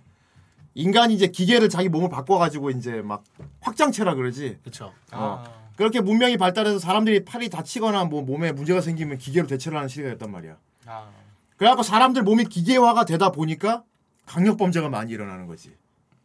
[0.74, 3.22] 인간이 이제 기계를 자기 몸을 바꿔가지고 이제 막
[3.60, 4.58] 확장체라 그러지.
[4.62, 4.86] 그렇죠.
[5.12, 5.44] 어.
[5.46, 5.64] 아.
[5.76, 10.30] 그렇게 문명이 발달해서 사람들이 팔이 다치거나 뭐 몸에 문제가 생기면 기계로 대체를 하는 시대가 였단
[10.30, 10.56] 말이야.
[10.86, 11.08] 아.
[11.56, 13.84] 그래갖고 사람들 몸이 기계화가 되다 보니까
[14.26, 15.72] 강력 범죄가 많이 일어나는 거지.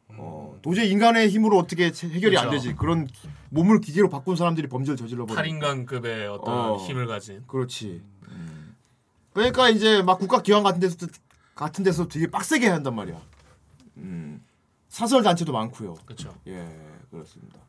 [0.09, 2.63] 어, 도저히 인간의 힘으로 어떻게 체- 해결이 안 그렇죠.
[2.63, 2.75] 되지.
[2.75, 3.07] 그런
[3.49, 5.41] 몸을 기계로 바꾼 사람들이 범죄를 저질러 버려.
[5.41, 6.77] 8인간급의 어떤 어.
[6.77, 7.43] 힘을 가진.
[7.47, 8.01] 그렇지.
[8.27, 8.75] 음.
[9.33, 10.97] 그러니까 이제 막 국가 기관 같은 데서
[11.59, 13.21] 같은 데서 되게 빡세게 해야 한단 말이야.
[13.97, 14.41] 음.
[14.87, 15.95] 사설 단체도 많고요.
[16.05, 16.33] 그렇죠.
[16.47, 16.65] 예,
[17.11, 17.59] 그렇습니다.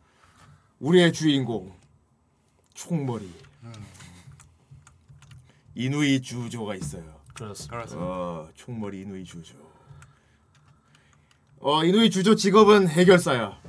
[0.78, 1.76] 우리의 주인공
[2.72, 3.34] 총머리
[5.74, 7.20] 이누이 주조가 있어요.
[7.34, 7.84] 그렇습니다.
[7.97, 9.57] 어, 총머리 이누이 주조.
[11.59, 13.61] 어, 이누이 주조 직업은 해결사야.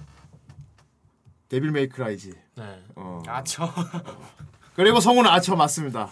[1.50, 2.34] Devil May Cry지.
[2.58, 2.84] 네.
[2.96, 3.24] 어.
[3.26, 3.68] 아처.
[4.76, 6.10] 그리고 성우는 아처 맞습니다.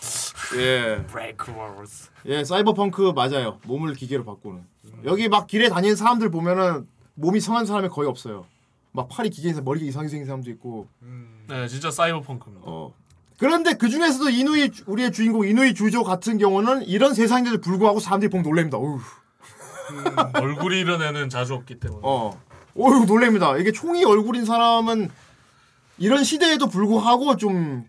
[0.58, 1.04] 예.
[1.08, 2.10] 브레이크 워스.
[2.26, 3.60] 예, 사이버펑크 맞아요.
[3.66, 4.64] 몸을 기계로 바꾸는.
[5.06, 6.86] 여기 막 길에 다니는 사람들 보면은
[7.16, 8.46] 몸이 성한 사람이 거의 없어요.
[8.92, 10.88] 막 팔이 기계에서 머리가 이상하게 생긴 사람도 있고.
[11.48, 12.66] 네, 진짜 사이버펑크입니다.
[12.68, 12.94] 어.
[13.38, 18.30] 그런데 그 중에서도 이누이 주- 우리의 주인공 이누이 주조 같은 경우는 이런 세상인데도 불구하고 사람들이
[18.30, 18.78] 보면 놀랍니다.
[18.78, 19.00] 어휴.
[20.34, 22.02] 얼굴이 이런 애는 자주 없기 때문에.
[22.04, 22.38] 어.
[22.78, 23.58] 어휴 놀랍니다.
[23.58, 25.10] 이게 총이 얼굴인 사람은
[26.00, 27.88] 이런 시대에도 불구하고 좀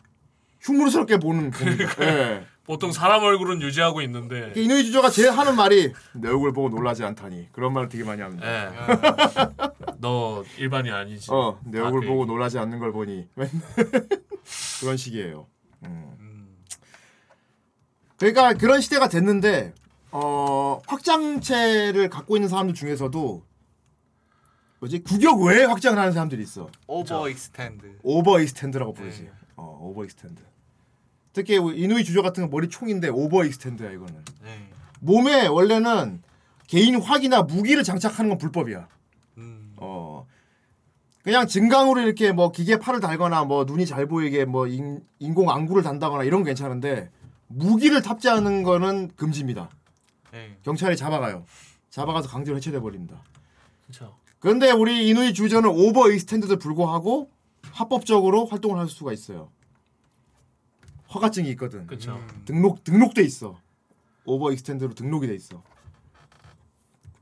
[0.60, 2.04] 흉물스럽게 보는 봅니다.
[2.04, 2.46] 예.
[2.64, 4.52] 보통 사람 얼굴은 유지하고 있는데.
[4.54, 8.46] 이누이 주조가 제일 하는 말이 내 얼굴 보고 놀라지 않다니 그런 말을 되게 많이 합니다.
[8.46, 8.70] 예.
[9.98, 11.30] 너 일반인 아니지.
[11.32, 12.32] 어, 내 아, 얼굴 그 보고 얘기.
[12.32, 13.28] 놀라지 않는 걸 보니
[14.80, 15.46] 그런 식이에요.
[15.84, 16.56] 음.
[18.18, 19.74] 그러니까 그런 시대가 됐는데
[20.12, 23.42] 어, 확장체를 갖고 있는 사람들 중에서도
[24.80, 26.68] 뭐지 규격 외에 확장을 하는 사람들이 있어.
[26.86, 27.98] over extend.
[28.02, 29.28] Over extend라고 부르지.
[29.56, 30.42] 어, over extend.
[31.32, 34.24] 특히 이누이 주조 같은 건 머리 총인데 over extend야 이거는.
[34.42, 34.68] 네.
[35.00, 36.22] 몸에 원래는
[36.66, 38.88] 개인 화기나 무기를 장착하는 건 불법이야.
[39.38, 39.74] 음.
[39.76, 40.26] 어.
[41.22, 45.82] 그냥 증강으로 이렇게 뭐 기계 팔을 달거나 뭐 눈이 잘 보이게 뭐 인, 인공 안구를
[45.82, 47.10] 단다거나 이런 건 괜찮은데
[47.46, 49.68] 무기를 탑재하는 거는 금지입니다.
[50.32, 50.56] 네.
[50.62, 51.44] 경찰이 잡아가요.
[51.90, 53.22] 잡아가서 강제로 해체돼 버립니다.
[53.82, 54.16] 그렇죠.
[54.38, 57.30] 그런데 우리 이누이 주조는 over extend도 불구하고
[57.72, 59.50] 합법적으로 활동을 할 수가 있어요.
[61.12, 61.86] 허가증이 있거든.
[61.86, 62.24] 그렇죠.
[62.44, 63.58] 등록 등록돼 있어.
[64.24, 65.62] Over extend로 등록이 돼 있어.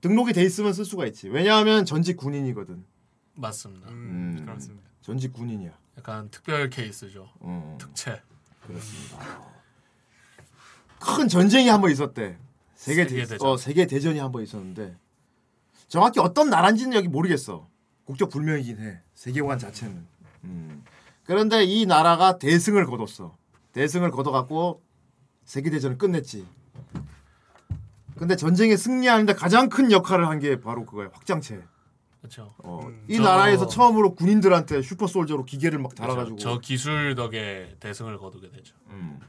[0.00, 1.28] 등록이 돼 있으면 쓸 수가 있지.
[1.28, 2.84] 왜냐하면 전직 군인이거든.
[3.34, 3.88] 맞습니다.
[3.88, 4.88] 음, 그렇습니다.
[5.00, 5.72] 전직 군인이야.
[5.96, 7.28] 약간 특별 케이스죠.
[7.40, 8.22] 어, 특채.
[8.66, 9.40] 그렇습니다.
[11.00, 12.36] 큰 전쟁이 한 번 있었대.
[12.74, 13.48] 세계, 대, 세계대전.
[13.48, 14.96] 어, 세계 대전이 한 번 있었는데
[15.88, 17.68] 정확히 어떤 나라인지는 여기 모르겠어.
[18.04, 19.00] 국적 불명이긴 해.
[19.14, 20.06] 세계관 자체는.
[20.44, 20.84] 음.
[21.24, 23.36] 그런데 이 나라가 대승을 거뒀어.
[23.78, 24.82] 대승을 거둬갖고
[25.44, 26.44] 세계 대전을 끝냈지.
[28.16, 31.10] 근데 전쟁에 승리하는데 가장 큰 역할을 한 게 바로 그거야.
[31.12, 31.62] 확장체.
[32.20, 32.52] 그렇죠.
[32.58, 36.36] 어, 이 저- 나라에서 처음으로 군인들한테 슈퍼 솔저로 기계를 막 달아가지고.
[36.38, 36.54] 그렇죠.
[36.54, 38.74] 저 기술 덕에 대승을 거두게 되죠.
[38.90, 39.20] 음.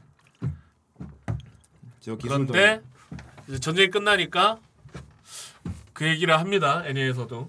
[2.00, 2.82] 저 기술 그런데
[3.46, 4.58] 이제 전쟁이 끝나니까
[5.92, 6.82] 그 얘기를 합니다.
[6.86, 7.48] 애니에서도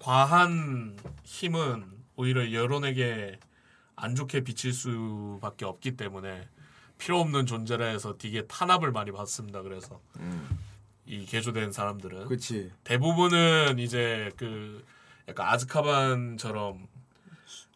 [0.00, 1.86] 과한 힘은
[2.16, 3.38] 오히려 여론에게
[3.96, 6.46] 안 좋게 비칠 수밖에 없기 때문에
[6.98, 9.62] 필요 없는 존재라 해서 되게 탄압을 많이 받습니다.
[9.62, 10.00] 그래서
[11.06, 12.28] 이 개조된 사람들은 음.
[12.28, 12.70] 그렇지.
[12.84, 14.84] 대부분은 이제 그
[15.28, 16.86] 약간 아즈카반처럼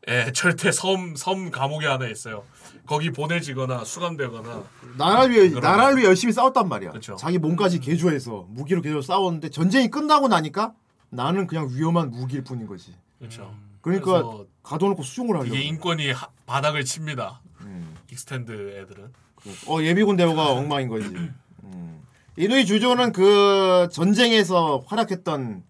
[0.08, 2.44] 예, 절대 섬, 섬 감옥에 하나 있어요.
[2.86, 4.64] 거기 보내지거나 수감되거나
[4.96, 6.92] 나라를 위해 그런- 나라를 위해 열심히 싸웠단 말이야.
[6.92, 7.16] 그쵸.
[7.16, 10.72] 자기 몸까지 개조해서 무기로 개조 싸웠는데 전쟁이 끝나고 나니까
[11.10, 12.94] 나는 그냥 위험한 무기일 뿐인 거지.
[13.18, 13.54] 그렇죠.
[13.82, 15.54] 그러니까 그래서 가둬놓고 수용을 하려고.
[15.54, 17.40] 이게 인권이 하- 바닥을 칩니다.
[17.62, 17.96] 음.
[18.12, 19.12] Extend 애들은.
[19.66, 21.06] 어 예비군 대우가 엉망인 거지.
[21.64, 22.02] 음.
[22.36, 25.64] 이누이 주조는 그 전쟁에서 활약했던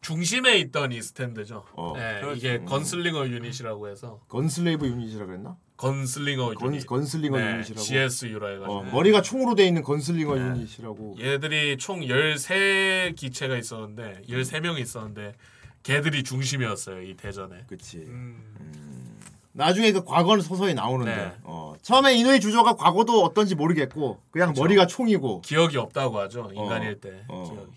[0.00, 1.64] 중심에 있던 extend죠.
[1.74, 1.92] 어.
[1.96, 2.36] 예, 그렇죠.
[2.38, 2.64] 이게 음.
[2.64, 5.56] gunslinger unit이라고 해서 Gun slave unit이라 그랬나?
[5.76, 6.86] Gunslinger gun- unit.
[6.86, 7.80] Gunslinger 네, unit이라고.
[7.82, 8.72] GSU라 해가지고.
[8.72, 11.16] 어, 머리가 총으로 돼 있는 gunslinger unit이라고.
[11.20, 15.34] 얘들이 총 13 기체가 있었는데 13명이 있었는데
[15.82, 17.64] 걔들이 중심이었어요 이 대전에.
[17.66, 17.98] 그치.
[17.98, 19.18] 음.
[19.52, 21.36] 나중에 그 과거는 서서히 나오는데 네.
[21.42, 24.62] 어, 처음에 이노이 주조가 과거도 어떤지 모르겠고 그냥 그쵸.
[24.62, 27.44] 머리가 총이고 기억이 없다고 하죠 인간일 어, 때 어.
[27.50, 27.72] 기억이.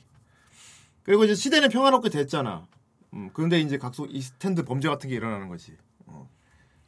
[1.04, 2.68] 그리고 이제 시대는 평화롭게 됐잖아.
[3.14, 5.76] 음, 그런데 이제 각종 이 스탠드 범죄 같은 게 일어나는 거지.
[6.06, 6.30] 어.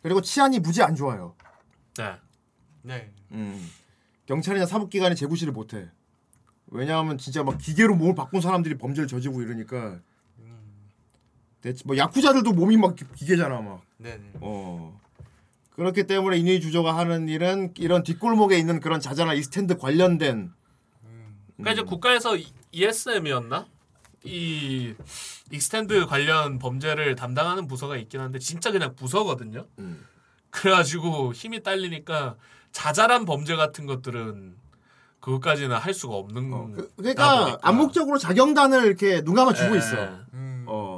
[0.01, 1.35] 그리고 치안이 무지 안 좋아요.
[1.97, 2.13] 네.
[2.83, 3.11] 네.
[3.31, 3.69] 음.
[4.25, 5.89] 경찰이나 사법기관이 제구실을 못해.
[6.67, 9.99] 왜냐하면 진짜 막 기계로 몸을 바꾼 사람들이 범죄를 저지르고 이러니까.
[11.65, 13.81] 대체 뭐 야쿠자들도 몸이 막 기- 기계잖아 막.
[13.97, 14.33] 네네.
[14.39, 15.01] 어.
[15.71, 20.53] 그렇기 때문에 이누이 주조가 하는 일은 이런 뒷골목에 있는 그런 자잘한 extend 관련된
[21.57, 22.37] 그러니까 이제 국가에서
[22.71, 23.65] ESM이었나?
[24.23, 24.93] 이
[25.51, 29.65] extend 관련 범죄를 담당하는 부서가 있긴 한데 진짜 그냥 부서거든요.
[29.79, 30.05] 음.
[30.51, 32.35] 그래가지고 힘이 딸리니까
[32.71, 34.55] 자잘한 범죄 같은 것들은
[35.19, 36.75] 그것까지는 할 수가 없는.
[36.97, 39.79] 그러니까 암묵적으로 자경단을 이렇게 눈 감아 주고 예.
[39.79, 39.95] 있어.
[40.33, 40.44] 음.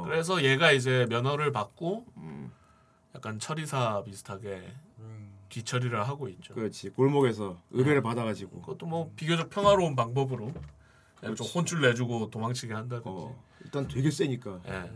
[0.08, 0.10] 어.
[0.10, 2.06] 그래서 얘가 이제 면허를 받고
[3.14, 4.72] 약간 처리사 비슷하게
[5.50, 6.54] 뒤처리를 하고 있죠.
[6.54, 6.90] 그렇지.
[6.90, 8.60] 골목에서 의뢰를 받아가지고.
[8.62, 10.52] 그것도 뭐 비교적 평화로운 방법으로
[11.16, 11.46] 그냥 좀.
[11.46, 13.08] 혼쭐 내주고 도망치게 한다든지.
[13.08, 14.60] 어, 일단 되게 세니까.
[14.68, 14.90] 예.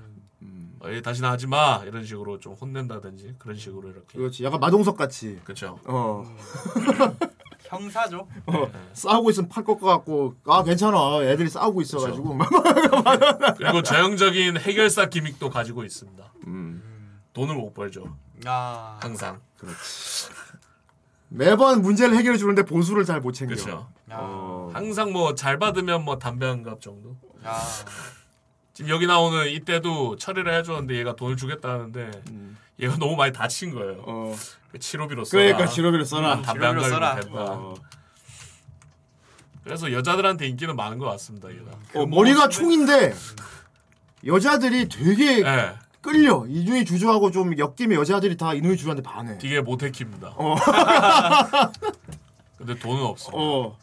[0.80, 4.18] 어, 얘 다시는 하지 마 이런 식으로 좀 혼낸다든지 그런 식으로 이렇게.
[4.18, 4.44] 그렇지.
[4.44, 5.40] 약간 마동석 같이.
[5.44, 5.78] 그렇죠.
[5.84, 6.24] 어.
[7.76, 8.28] 형사죠.
[8.46, 12.38] 어, 싸우고 있으면 팔 것 같고 아 괜찮아 애들이 싸우고 있어가지고
[13.56, 16.32] 그리고 전형적인 해결사 기믹도 가지고 있습니다.
[16.46, 17.20] 음.
[17.32, 18.16] 돈을 못 벌죠.
[18.44, 18.98] 아.
[19.00, 19.40] 항상.
[19.56, 20.28] 그렇지.
[21.28, 23.54] 매번 문제를 해결해 주는데 보수를 잘 못 챙겨.
[23.54, 23.88] 그렇죠.
[24.10, 24.70] 어.
[24.74, 27.16] 항상 뭐 잘 받으면 뭐 담배 한 갑 정도.
[27.42, 27.58] 아.
[28.74, 32.10] 지금 여기 나오는 이때도 처리를 해줬는데 얘가 돈을 주겠다는데
[32.82, 34.02] 얘가 너무 많이 다친 거예요.
[34.06, 34.34] 어.
[34.72, 35.42] 그 치료비로 써라.
[35.44, 36.34] 그러니까 치료비로 써라.
[36.34, 37.14] 음, 담배 갈면 써라.
[37.20, 37.38] 된다.
[37.38, 37.74] 어.
[39.62, 41.48] 그래서 여자들한테 인기는 많은 것 같습니다.
[41.50, 41.70] 얘가.
[41.94, 43.14] 어, 머리가 총인데
[44.26, 45.72] 여자들이 되게 예.
[46.00, 46.44] 끌려.
[46.48, 49.38] 이중이 주저하고 좀 엮이면 여자들이 다 이누이 주저한테 반해.
[49.38, 50.34] 되게 모태킵니다.
[50.36, 50.56] 어.
[52.58, 53.30] 근데 돈은 없어.
[53.32, 53.78] 어.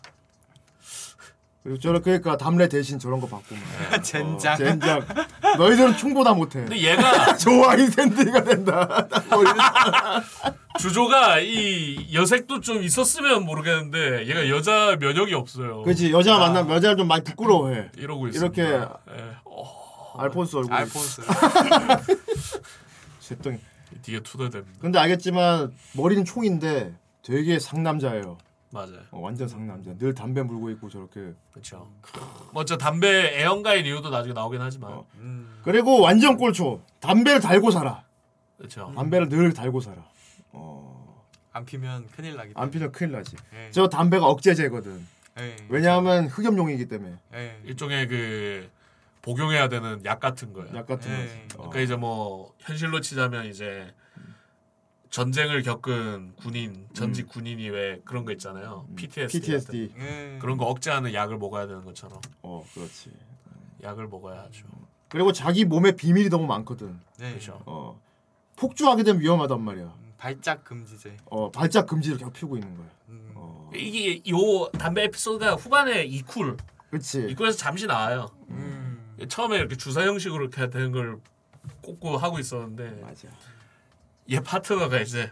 [1.63, 3.61] 그리고 저런 그러니까 담례 대신 저런 거 바꾸면.
[4.03, 4.53] 젠장.
[4.53, 5.05] 어, 젠장.
[5.57, 6.59] 너희들은 총보다 못해.
[6.59, 9.07] 근데 얘가 좋아 인센트가 된다.
[10.79, 15.81] 주조가 이 여색도 좀 있었으면 모르겠는데 얘가 여자 면역이 없어요.
[15.83, 17.89] 그렇지 여자 만나면 여자를 좀 많이 부끄러워해.
[17.97, 18.61] 이러고 있습니다.
[18.63, 18.73] 이렇게
[19.11, 19.21] 예.
[19.43, 20.73] 어, 알폰스 얼굴.
[20.73, 21.21] 알폰스.
[23.19, 23.57] 쇠덩이.
[24.01, 24.79] 뒤에 투덜댑니다.
[24.79, 26.93] 근데 알겠지만 머리는 총인데
[27.23, 28.37] 되게 상남자예요.
[28.71, 28.99] 맞아요.
[29.11, 29.95] 어, 완전 상남자.
[29.97, 31.33] 늘 담배 물고 있고 저렇게.
[31.51, 31.91] 그렇죠.
[32.53, 34.91] 먼저 담배 애연가인 이유도 나중에 나오긴 하지만.
[34.91, 35.05] 어.
[35.15, 35.59] 음.
[35.63, 36.81] 그리고 완전 꼴초.
[36.99, 38.03] 담배를 달고 살아.
[38.57, 38.91] 그렇죠.
[38.95, 40.03] 담배를 늘 달고 살아.
[40.51, 41.25] 어.
[41.51, 42.51] 안 피면 큰일 나기.
[42.55, 43.35] 안 피면 큰일 나지.
[43.53, 43.71] 예.
[43.71, 45.05] 저 담배가 억제제거든.
[45.39, 45.55] 예.
[45.69, 47.15] 왜냐하면 흡염용이기 때문에.
[47.33, 47.59] 예.
[47.65, 48.69] 일종의 그
[49.23, 50.75] 복용해야 되는 약 같은 거예요.
[50.75, 51.17] 약 같은 예.
[51.17, 51.33] 거지.
[51.55, 51.69] 어.
[51.69, 53.91] 그러니까 이제 뭐 현실로 치자면 이제
[55.09, 58.87] 전쟁을 겪은 군인 전직 군인이 왜 그런 거 있잖아요.
[58.95, 59.93] PTSD, PTSD.
[59.97, 60.37] 예.
[60.39, 63.11] 그런 거 억제하는 약을 먹어야 되는 것처럼 어, 그렇지.
[63.81, 64.65] 약을 먹어야 하죠.
[65.07, 66.99] 그리고 자기 몸에 비밀이 너무 많거든.
[67.17, 67.31] 네.
[67.31, 67.61] 그렇죠.
[67.65, 67.99] 어.
[68.55, 69.85] 폭주하게 되면 위험하단 말이야.
[69.85, 71.17] 음, 발작 금지제.
[71.25, 72.87] 어, 발작 금지를 계속 피우고 있는 거야.
[73.09, 73.31] 음.
[73.35, 73.71] 어.
[73.73, 76.57] 이게 요 담배 에피소드가 후반에 이쿨
[76.91, 77.27] 그렇지.
[77.31, 78.27] 이쿨에서 잠시 나와요.
[78.49, 79.15] 음.
[79.27, 81.19] 처음에 이렇게 주사 형식으로 이렇게 되는 걸
[81.81, 83.27] 꽂고 하고 있었는데 맞아.
[84.31, 85.29] 얘 파트너가 이제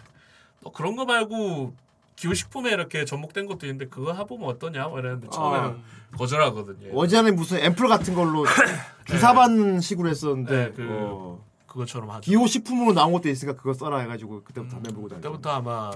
[0.61, 1.73] 너 그런 거 말고
[2.15, 4.87] 기호식품에 이렇게 접목된 것도 있는데 그거 해보면 어떠냐?
[4.87, 5.81] 뭐 이랬는데 처음에는 어.
[6.17, 6.97] 거절하거든요.
[6.97, 8.45] 어제는 무슨 앰플 같은 걸로
[9.05, 11.45] 주사받는 식으로 했었는데 네, 그 어.
[11.67, 12.21] 그것처럼 하죠.
[12.21, 15.91] 기호 식품으로 나온 것도 있으니까 그거 써라 해가지고 그때부터 담배 물고 다녔 그때부터 아마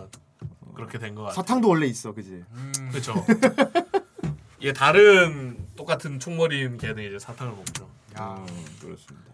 [0.76, 1.36] 그렇게 된 것 같아요.
[1.36, 2.44] 사탕도 원래 있어, 그지?
[2.52, 2.72] 음.
[2.92, 3.14] 그렇죠.
[4.62, 7.90] 얘 다른 똑같은 총머리인 걔는 이제 사탕을 먹죠.
[8.16, 8.46] 아,
[8.80, 9.31] 그렇습니다.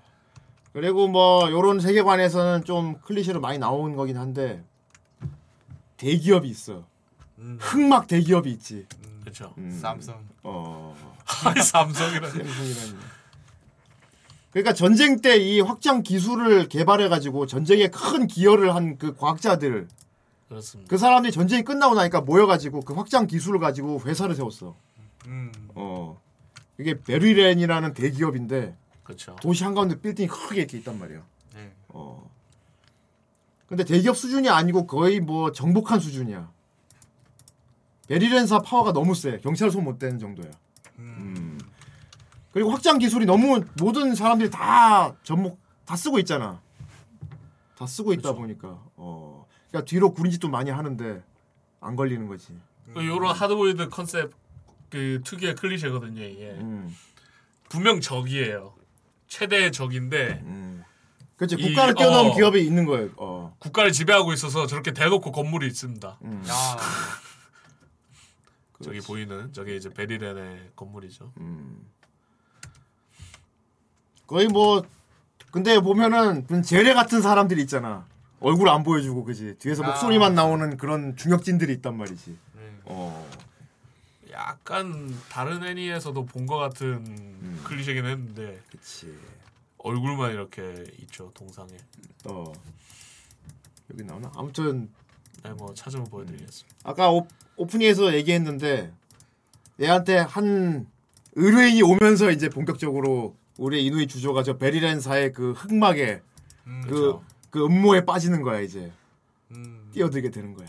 [0.78, 4.63] 그리고 뭐 요런 세계관에서는 좀 클리셰로 많이 나온 거긴 한데
[5.97, 6.86] 대기업이 있어.
[7.39, 7.57] 음.
[7.59, 8.86] 흑막 대기업이 있지.
[9.21, 9.55] 그렇죠.
[9.57, 9.71] 음.
[9.71, 10.23] 삼성.
[10.43, 10.95] 어.
[11.45, 12.30] 아니 삼성이라.
[12.30, 12.95] 삼성이라니.
[14.51, 19.88] 그러니까 전쟁 때 이 확장 기술을 개발해 가지고 전쟁에 큰 기여를 한 그 과학자들
[20.47, 20.88] 그렇습니다.
[20.91, 24.75] 그 사람들이 전쟁이 끝나고 나니까 모여 가지고 그 확장 기술을 가지고 회사를 세웠어.
[25.25, 25.51] 음.
[25.73, 26.21] 어.
[26.78, 28.75] 이게 베리렌이라는 대기업인데
[29.08, 29.38] 그렇죠.
[29.41, 31.24] 도시 한가운데 빌딩이 크게 이렇게 있단 말이야.
[31.55, 31.74] 네.
[31.88, 32.30] 어.
[33.66, 36.51] 근데 대기업 수준이 아니고 거의 뭐 정복한 수준이야.
[38.10, 39.39] 베리렌사 파워가 너무 세.
[39.39, 40.51] 경찰 손 못 대는 정도야.
[40.99, 41.36] 음.
[41.38, 41.60] 음.
[42.51, 46.62] 그리고 확장 기술이 너무 모든 사람들이 다 접목 다 쓰고 있잖아.
[47.78, 49.45] 다 쓰고 있다 보니까 어.
[49.70, 51.24] 그러니까 뒤로 구린 짓도 많이 하는데
[51.80, 52.58] 안 걸리는 거지.
[52.93, 54.34] 그 요런 하드보일드 컨셉
[54.89, 56.49] 그 특유의 클리셰거든요 이게.
[56.60, 56.93] 음.
[57.70, 58.74] 분명 적이에요.
[59.28, 60.43] 최대의 적인데.
[61.36, 62.36] 그렇지 이- 국가를 뛰어넘은 어.
[62.36, 63.09] 기업이 있는 거예요.
[63.17, 63.55] 어.
[63.59, 66.17] 국가를 지배하고 있어서 저렇게 대놓고 건물이 있습니다.
[66.23, 66.43] 음.
[68.84, 71.32] 저기 보이는 저게 이제 베리렌의 건물이죠.
[71.38, 71.86] 음.
[74.25, 74.84] 거의 뭐
[75.51, 78.05] 근데 보면은 그 제레 같은 사람들이 있잖아.
[78.39, 79.88] 얼굴 안 보여주고 그지 뒤에서 아.
[79.88, 82.38] 목소리만 나오는 그런 중역진들이 있단 말이지.
[82.86, 83.26] 어.
[84.38, 87.62] 약간 다른 애니에서도 본 것 같은 음.
[87.64, 88.62] 클리셰긴 했는데.
[88.72, 89.12] 그치.
[89.80, 91.76] 얼굴만 이렇게 있죠 동상에.
[92.26, 92.52] 어.
[93.92, 94.32] 여기 나오나?
[94.36, 94.90] 아무튼
[95.44, 96.78] 네, 뭐 찾으면 보여드리겠습니다.
[96.84, 98.92] 아까 오, 오프닝에서 얘기했는데
[99.82, 100.88] 얘한테 한
[101.36, 106.22] 의뢰인이 오면서 이제 본격적으로 우리 이누이 주조가 저 베리렌사의 그 흑막에
[106.64, 107.24] 그, 그쵸.
[107.50, 108.92] 그 음모에 빠지는 거야 이제
[109.52, 109.90] 음.
[109.94, 110.68] 뛰어들게 되는 거야.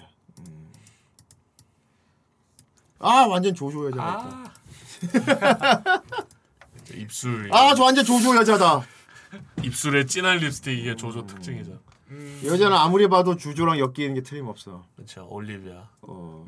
[3.00, 3.06] 음.
[3.06, 4.52] 아 완전 조조 여자다.
[6.94, 7.48] 입술.
[7.52, 8.82] 아저 완전 조조 여자다.
[9.62, 11.78] 입술에 진한 립스틱 이게 조조 특징이죠.
[12.44, 14.84] 여자는 아무리 봐도 주조랑 엮이는 게 틀림없어.
[14.96, 15.26] 그렇죠.
[15.30, 15.88] 올리비아.
[16.02, 16.46] 어.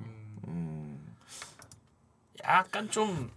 [2.45, 3.31] 약간 좀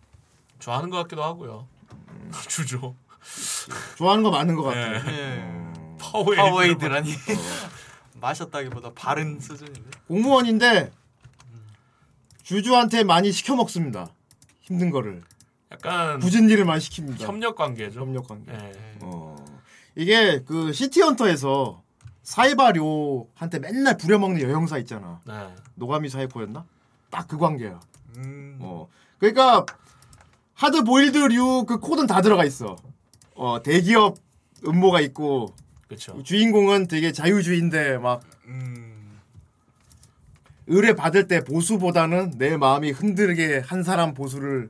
[0.59, 1.67] 좋아하는 것 같기도 하고요.
[1.91, 2.31] 음.
[2.47, 2.95] 주조.
[3.97, 5.11] 좋아하는 거 맞는 것 같아.
[5.11, 5.43] 예.
[5.99, 6.35] Powerade.
[6.41, 7.13] Powerade라니
[8.21, 9.89] 마셨다기보다 바른 수준인데.
[10.07, 10.91] 공무원인데
[12.43, 14.09] 주조한테 많이 시켜 먹습니다.
[14.61, 15.23] 힘든 거를.
[15.71, 17.19] 약간 궂은 일을 많이 시킵니다.
[17.21, 18.01] 협력 관계죠.
[18.01, 18.51] 협력 관계.
[18.51, 18.71] 네.
[19.01, 19.35] 어.
[19.95, 21.81] 이게 그 시티헌터에서
[22.21, 25.19] 사이바료한테 맨날 부려먹는 여형사 있잖아.
[25.25, 25.33] 네.
[25.75, 26.65] 노가미 사이코였나?
[27.09, 27.79] 딱 그 관계야.
[28.17, 28.57] 음.
[28.61, 28.87] 어.
[29.17, 29.65] 그러니까
[30.53, 32.75] 하드 보일드류 그 코드는 다 들어가 있어.
[33.35, 34.17] 어 대기업
[34.67, 35.53] 음모가 있고
[35.87, 36.21] 그렇죠.
[36.23, 38.82] 주인공은 되게 자유주의인데 막 음.
[40.67, 44.69] 의뢰 받을 때 보수보다는 내 마음이 흔들게 한 사람 보수를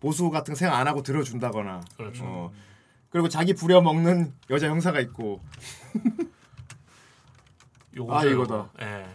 [0.00, 1.80] 보수 같은 거 생각 안 하고 들어준다거나.
[1.96, 2.24] 그렇죠.
[2.24, 2.52] 어.
[3.10, 5.40] 그리고 자기 부려먹는 여자 형사가 있고.
[8.10, 8.70] 아 이거다.
[8.82, 9.06] 예.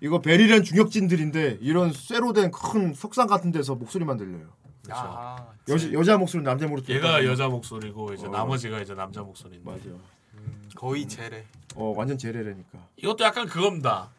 [0.00, 4.46] 이거 베리렌 중역진들인데 이런 쇠로 된 큰 석상 같은 데서 목소리만 들려요.
[4.90, 6.94] 아, 여자 여자 목소리 남자 목소리.
[6.96, 8.30] 얘가 여자 목소리고 이제 어.
[8.30, 9.68] 나머지가 이제 남자 목소리인데.
[9.70, 9.82] 맞아.
[10.76, 11.44] 거의 제레.
[11.74, 12.78] 어 완전 제레라니까.
[12.96, 14.10] 이것도 약간 그겁니다.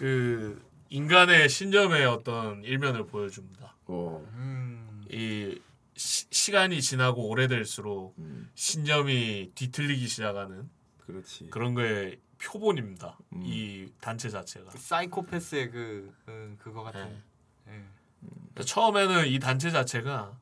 [0.00, 3.76] 그 인간의 신념의 어떤 일면을 보여줍니다.
[3.84, 4.26] 어.
[4.32, 5.04] 음.
[5.10, 5.60] 이
[5.94, 8.50] 시, 시간이 지나고 오래될수록 음.
[8.54, 10.70] 신념이 뒤틀리기 시작하는
[11.04, 11.48] 그렇지.
[11.50, 13.18] 그런 거의 표본입니다.
[13.34, 13.42] 음.
[13.44, 14.70] 이 단체 자체가.
[14.70, 17.04] 사이코패스의 그 음, 그거 같은.
[17.66, 17.74] 네.
[17.74, 17.84] 예.
[18.22, 20.34] 그러니까 처음에는 이 단체 자체가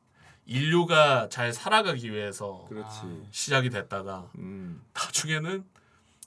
[0.45, 3.27] 인류가 잘 살아가기 위해서 그렇지.
[3.31, 4.81] 시작이 됐다가 음.
[4.93, 5.65] 나중에는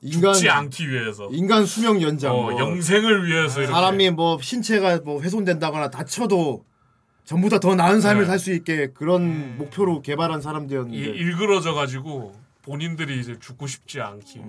[0.02, 2.34] 인간 죽지 않기 위해서 인간 수명 연장.
[2.34, 2.58] 어, 뭐.
[2.58, 6.64] 영생을 위해서 이렇게 사람이 뭐 신체가 뭐 훼손된다거나 다쳐도
[7.24, 8.26] 전보다 더 나은 삶을 네.
[8.26, 10.96] 살수 있게 그런 목표로 개발한 사람들이었는데.
[10.98, 14.40] 이- 일그러져 가지고 본인들이 이제 죽고 싶지 않기.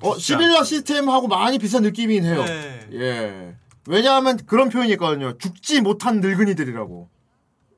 [0.00, 2.44] 어 시빌라 시스템하고 많이 비슷한 느낌이긴 해요.
[2.44, 2.88] 네.
[2.92, 3.54] 예.
[3.86, 5.38] 왜냐하면 그런 표현이 있거든요.
[5.38, 7.08] 죽지 못한 늙은이들이라고.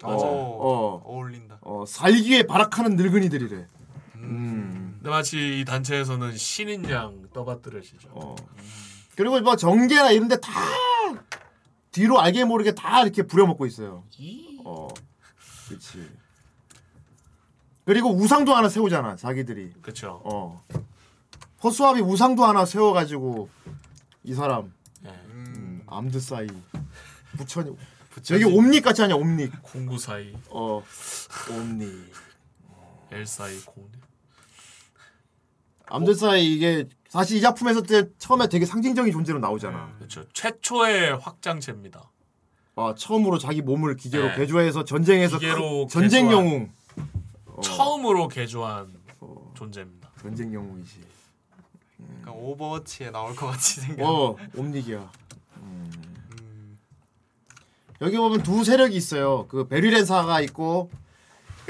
[0.02, 0.16] 맞아.
[0.16, 1.58] 어, 어, 어울린다.
[1.60, 3.66] 어, 살기에 발악하는 늙은이들이래.
[4.16, 4.76] 음.
[4.76, 8.10] 근데 마치 이 단체에서는 신인 양 떠받들으시죠.
[8.12, 8.36] 어.
[9.16, 10.50] 그리고 뭐 정계나 이런데 다
[11.90, 14.04] 뒤로 알게 모르게 다 이렇게 부려먹고 있어요.
[14.64, 14.88] 어,
[15.68, 16.10] 그렇지.
[17.84, 19.72] 그리고 우상도 하나 세우잖아, 자기들이.
[19.82, 20.20] 그렇죠.
[20.24, 20.64] 어.
[21.62, 23.48] 허수아비 우상도 하나 세워가지고
[24.24, 24.72] 이 사람
[25.02, 25.10] 네.
[25.30, 26.46] 음, 암드 사이
[27.36, 27.76] 부처님.
[28.22, 30.82] 저기 옴닉 같지 않냐 옴닉 공구 사이, 어
[31.50, 32.12] 옴닉
[33.12, 33.88] 엘 사이, 공.
[35.90, 40.24] 암드 사이 이게 사실 이 작품에서 때 처음에 되게 상징적인 존재로 나오잖아 그렇죠.
[40.32, 42.08] 최초의 확장체입니다.
[42.76, 44.36] 아 처음으로 자기 몸을 기계로 네.
[44.36, 46.72] 개조해서 전쟁에서 기계로 큰 전쟁 개조한- 영웅
[47.46, 47.60] 어.
[47.60, 48.94] 처음으로 개조한
[49.54, 50.08] 존재입니다.
[50.22, 51.00] 전쟁 영웅이지
[52.20, 54.06] 약간 오버워치에 나올 것 같이 생겨.
[54.08, 55.10] 어 옴닉이야
[55.58, 56.78] 음.
[58.00, 60.90] 여기 보면 두 세력이 있어요 그 베리렌사가 있고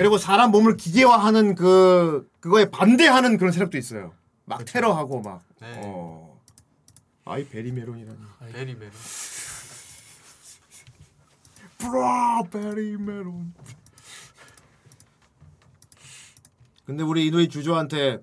[0.00, 4.14] 그리고 사람 몸을 기계화하는 그 그거에 반대하는 그런 세력도 있어요
[4.46, 5.74] 막 테러하고 막 네.
[5.76, 6.40] 어.
[7.26, 8.16] 아이 베리메론이라니
[8.50, 8.92] 베리 메론.
[11.76, 13.52] 브라 베리메론
[16.86, 18.20] 근데 우리 이누이 주조한테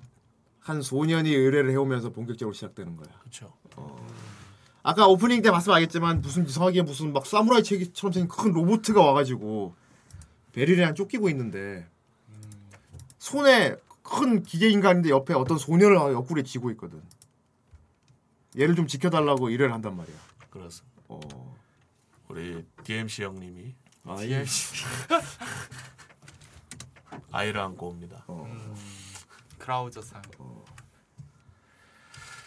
[0.59, 3.53] 한 소년이 의뢰를 해오면서 본격적으로 시작되는 거야 그렇죠.
[4.81, 9.75] 아까 오프닝 때 알겠지만 무슨 이상하게 무슨 막 사무라이 책처럼 생긴 큰 로보트가 와가지고
[10.53, 11.87] 베리레랑 쫓기고 있는데
[13.19, 17.01] 손에 큰 기계 인간인데 옆에 어떤 소녀를 옆구리에 쥐고 있거든.
[18.57, 20.15] 얘를 좀 지켜달라고 일을 한단 말이야.
[20.49, 21.01] 그렇습니다.
[21.09, 21.19] 어.
[22.29, 24.85] 우리 DMC 형님이 아, DMC.
[27.31, 28.23] 아이를 안고 옵니다.
[28.29, 28.75] 음.
[29.57, 30.21] 크라우저상.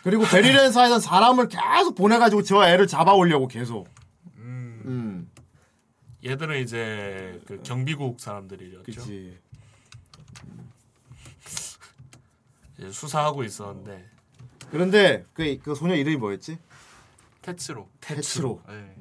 [0.02, 3.86] 그리고 베리렌사에선 사람을 계속 보내가지고 저 애를 잡아오려고 계속.
[4.36, 5.19] 음.
[6.24, 8.82] 얘들은 이제 그 경비국 사람들이었죠.
[8.82, 9.38] 그치.
[12.78, 14.08] 이제 수사하고 있었는데
[14.70, 16.58] 그런데 그, 그 소녀 이름이 뭐였지?
[17.42, 17.88] 테츠로.
[18.00, 18.62] 테츠로.
[18.68, 18.96] 네.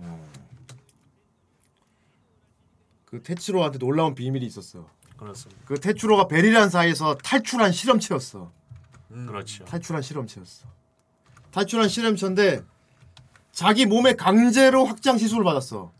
[3.05, 4.88] 그 테츠로한테 놀라운 비밀이 있었어.
[5.17, 5.61] 그렇습니다.
[5.65, 8.51] 그 테츠로가 베리란 사이에서 탈출한 실험체였어.
[9.09, 9.65] 그렇죠.
[9.65, 10.67] 탈출한 실험체였어.
[11.51, 12.63] 탈출한 실험체인데
[13.51, 15.91] 자기 몸에 강제로 확장 시술을 받았어.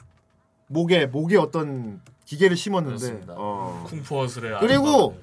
[0.70, 2.98] 목에 목에 어떤 기계를 심었는데.
[3.00, 3.34] 그렇습니다.
[3.38, 3.86] 어.
[3.90, 5.20] 쿵푸어슬의 그리고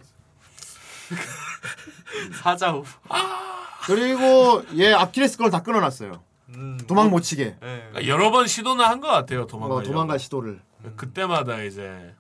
[2.43, 2.85] 사자우.
[3.87, 6.21] 그리고 얘 아킬레스 건을 다 끊어놨어요.
[6.51, 6.79] 음.
[6.89, 7.57] 도망 못 치게.
[7.61, 9.77] 그러니까 여러 번 시도는 한 것 같아요 도망가.
[9.77, 10.61] 어, 도망갈 시도를.
[10.97, 12.13] 그때마다 이제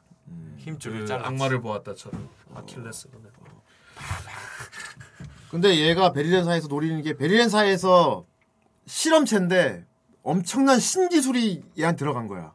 [0.58, 1.26] 힘줄을 그 잘랐지.
[1.28, 3.26] 악마를 보았다처럼 아킬레스건을.
[5.50, 8.24] 근데 얘가 베리렌사에서 노리는 게 베리렌사에서
[8.86, 9.84] 실험체인데
[10.22, 12.52] 엄청난 신기술이 얘한테 들어간 거야.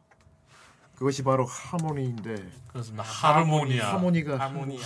[1.02, 2.36] 그것이 바로 하모니인데.
[2.68, 3.02] 그렇습니다.
[3.02, 3.94] 하르모니아.
[3.94, 4.78] 하모니가 할모니.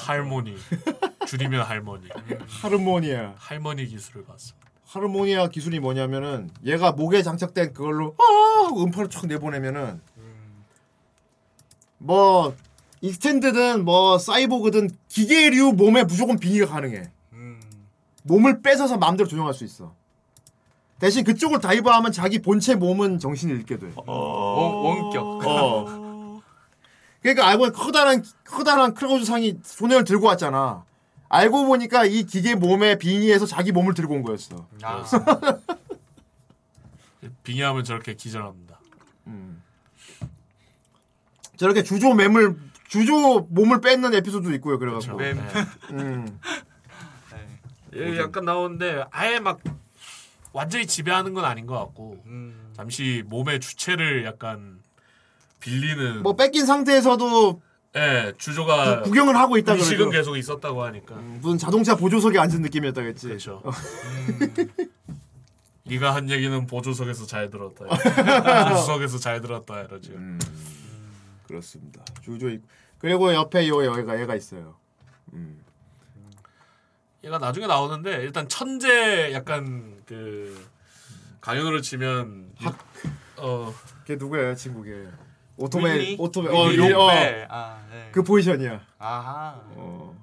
[1.27, 2.09] 줄이면 할머니.
[2.49, 3.35] 하르모니아.
[3.37, 4.55] 할머니 기술을 봤어.
[4.87, 10.01] 하르모니아 기술이 뭐냐면은 얘가 목에 장착된 그걸로 아 음파를 촥 내보내면은
[11.99, 12.55] 뭐
[13.03, 17.11] extend든 뭐 사이보그든 기계류 몸에 무조건 빙의가 가능해.
[18.23, 19.93] 몸을 뺏어서 마음대로 조정할 수 있어.
[20.99, 23.93] 대신 그쪽을 dive하면 자기 본체 몸은 정신이 잃게 돼.
[23.95, 25.47] 원, 원격.
[25.47, 26.06] 어.
[27.27, 30.85] 그러니까 알고 보니 커다란 커다란 크라우즈상이 손해를 들고 왔잖아.
[31.29, 34.69] 알고 보니까 이 기계 몸에 빙의해서 자기 몸을 들고 온 거였어.
[34.83, 35.03] 아.
[37.43, 38.79] 빙의하면 저렇게 기절합니다.
[41.57, 42.57] 저렇게 주조 맴을
[42.87, 44.79] 주조 몸을 뺏는 에피소드도 있고요.
[44.79, 45.17] 그래가지고.
[45.17, 45.41] 맴.
[45.91, 46.41] 음.
[47.97, 49.59] 예, 약간 나오는데 아예 막
[50.53, 52.71] 완전히 지배하는 건 아닌 것 같고 음.
[52.77, 54.86] 잠시 몸의 주체를 약간
[55.61, 57.63] 빌리는 뭐 뺏긴 상태에서도
[57.97, 60.11] 예 주조가 구- 구경을 하고 있다 의식은 그러죠.
[60.11, 63.27] 계속 있었다고 하니까 무슨 자동차 보조석에 앉은 느낌이었다겠지.
[63.29, 63.63] 그렇죠.
[63.65, 63.71] 어.
[65.85, 67.85] 네가 한 얘기는 보조석에서 잘 들었다.
[68.71, 70.11] 보조석에서 잘 들었다 이러지.
[70.11, 70.39] 음.
[71.47, 72.05] 그렇습니다.
[72.23, 72.61] 주조 있
[72.99, 74.77] 그리고 옆에 요 얘가 얘가 있어요.
[75.33, 75.61] 음.
[77.25, 80.61] 얘가 나중에 나오는데 일단 천재 약간 그
[81.41, 82.53] 강연으로 치면
[83.37, 85.07] 어걔 누구야 친구게?
[85.57, 86.29] 오토메 윌리 어,
[86.69, 86.99] 윌리, 어.
[86.99, 87.47] 롱벨.
[87.51, 88.09] 아, 네.
[88.13, 88.81] 그 포지션이야.
[88.99, 89.61] 아하.
[89.75, 90.15] 어.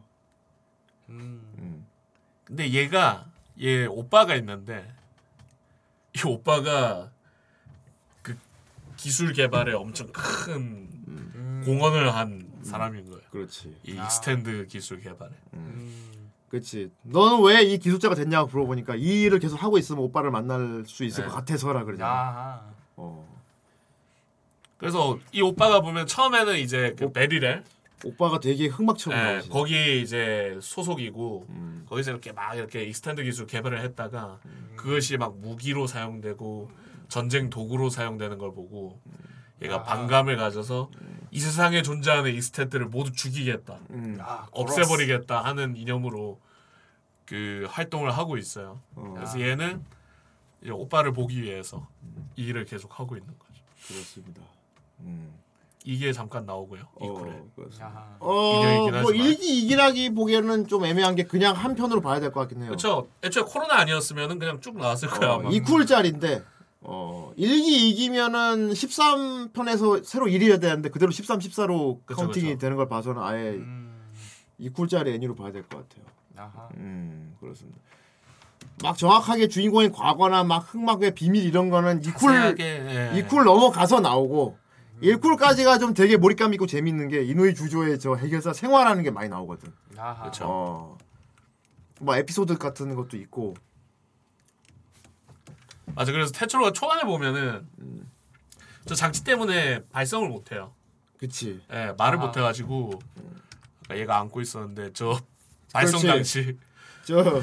[1.09, 1.85] 음.
[2.43, 3.25] 근데 얘가
[3.61, 4.91] 얘 오빠가 있는데
[6.15, 7.09] 이 오빠가
[8.21, 8.37] 그
[8.97, 13.21] 기술 개발에 엄청 큰 공헌을 한 사람인 거예요.
[13.31, 13.75] 그렇지.
[13.83, 14.07] 이 아.
[14.09, 15.31] 스탠드 기술 개발에.
[16.49, 16.91] 그렇지.
[17.01, 21.23] 너는 왜 이 기술자가 됐냐고 물어보니까 이 일을 계속 하고 있으면 오빠를 만날 수 있을
[21.23, 21.29] 네.
[21.29, 22.11] 것 같아서라 그러잖아.
[22.11, 22.61] 아하.
[22.97, 23.32] 어.
[24.83, 27.63] 그래서 이 오빠가 보면 처음에는 이제 그 베리렐
[28.03, 29.49] 오빠가 되게 흑막처럼 예, 나오지.
[29.49, 31.85] 거기 이제 소속이고 음.
[31.87, 34.41] 거기서 이렇게 막 이렇게 extend 기술 개발을 했다가
[34.75, 36.69] 그것이 막 무기로 사용되고
[37.07, 38.99] 전쟁 도구로 사용되는 걸 보고
[39.61, 39.83] 얘가 아하.
[39.83, 40.91] 반감을 가져서
[41.31, 44.17] 이 세상에 존재하는 extend를 모두 죽이겠다, 음.
[44.19, 46.41] 아, 없애버리겠다 하는 이념으로
[47.25, 48.81] 그 활동을 하고 있어요.
[48.95, 49.13] 어.
[49.15, 49.81] 그래서 얘는
[50.61, 51.87] 이제 오빠를 보기 위해서
[52.35, 53.63] 이 일을 계속 하고 있는 거죠.
[53.87, 54.41] 그렇습니다.
[54.99, 55.33] 음.
[55.85, 56.81] 이게 잠깐 나오고요.
[57.01, 57.31] 2쿨에.
[58.19, 58.27] 어.
[58.29, 59.11] 어, 뭐.
[59.11, 62.67] 2기 이기라기 보기에는 좀 애매한 게 그냥 한 편으로 봐야 될 것 같긴 해요.
[62.69, 63.07] 그렇죠.
[63.21, 65.31] 애초에 코로나 아니었으면은 그냥 쭉 나왔을 거야.
[65.31, 65.49] 어, 아마.
[65.49, 66.43] 2쿨짜리인데
[66.81, 72.59] 어, 1기 2기면은 13편에서 새로 1이어야 되는데 그대로 13, 14로 그쵸, counting이 그쵸.
[72.59, 73.91] 되는 걸 봐서는 아예 음.
[74.61, 76.05] 2쿨짜리 애니로 봐야 될 것 같아요.
[76.37, 76.69] 아하.
[76.77, 77.77] 음, 그렇습니다.
[78.81, 82.63] 막 정확하게 주인공의 과거나 막 흑막의 비밀 이런 거는 2쿨 자세하게,
[83.15, 83.21] 예.
[83.27, 84.57] 2쿨 넘어가서 나오고
[85.03, 89.71] 1쿨까지가 좀 되게 몰입감 있고 재밌는 게 이누이 주조의 저 해결사 생활하는 게 많이 나오거든.
[89.97, 90.25] 아하.
[90.25, 90.45] 그쵸.
[90.47, 90.97] 어.
[91.99, 93.55] 뭐 에피소드 같은 것도 있고.
[95.93, 96.11] 맞아.
[96.11, 98.09] 그래서 테츠로가 초반에 보면은 음.
[98.85, 100.73] 저 장치 때문에 발성을 못 해요.
[101.17, 101.61] 그치.
[101.71, 102.25] 예, 말을 아.
[102.25, 102.99] 못 해가지고
[103.85, 105.19] 아까 얘가 안고 있었는데 저
[105.71, 106.33] 발성 그렇지.
[106.33, 106.57] 장치
[107.05, 107.41] 저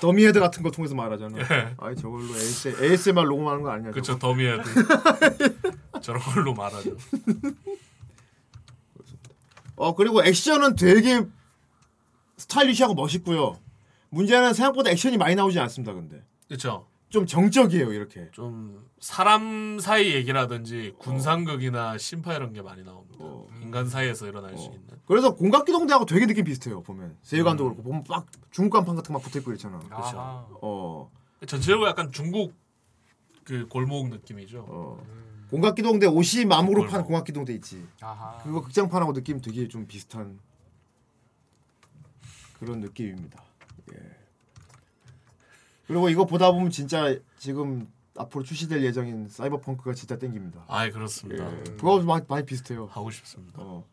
[0.00, 1.38] Dummy head 같은 거 통해서 말하잖아.
[1.40, 1.74] 예.
[1.78, 3.90] 아이 저걸로 AS, ASMR 녹음하는 거 아니냐.
[3.90, 4.18] 그쵸.
[4.18, 4.62] Dummy head
[6.00, 6.96] 저런 걸로 말하죠.
[9.76, 11.24] 어 그리고 액션은 되게
[12.36, 13.58] 스타일리시하고 멋있고요.
[14.10, 15.92] 문제는 생각보다 액션이 많이 나오지 않습니다.
[15.94, 16.86] 근데 그렇죠.
[17.08, 18.28] 좀 정적이에요 이렇게.
[18.32, 23.18] 좀 사람 사이 얘기라든지 군상극이나 신파 이런 게 많이 나옵니다.
[23.20, 23.48] 어.
[23.62, 24.80] 인간 사이에서 일어날 수 있는.
[25.06, 29.22] 그래서 공각기동대하고 되게 느낌 비슷해요 보면 세계관도 그렇고 보면 막 중국 간판 같은 거 막
[29.22, 29.78] 붙어 있고 이랬잖아.
[29.80, 30.48] 그렇죠.
[30.62, 31.10] 어.
[31.46, 32.54] 전체적으로 약간 중국
[33.44, 34.66] 그 골목 느낌이죠.
[34.68, 35.02] 어.
[35.50, 37.84] 공각기동대 옷이 마무로 판 공각기동대 있지.
[38.00, 38.38] 아하.
[38.42, 40.38] 그거 극장판하고 느낌 되게 좀 비슷한
[42.58, 43.42] 그런 느낌입니다.
[43.94, 43.98] 예.
[45.86, 50.64] 그리고 이거 보다 보면 진짜 지금 앞으로 출시될 예정인 사이버펑크가 진짜 땡깁니다.
[50.68, 51.50] 아 그렇습니다.
[51.52, 51.64] 예.
[51.64, 52.86] 그거 많이, 많이 비슷해요.
[52.86, 53.60] 하고 싶습니다.
[53.60, 53.84] 어.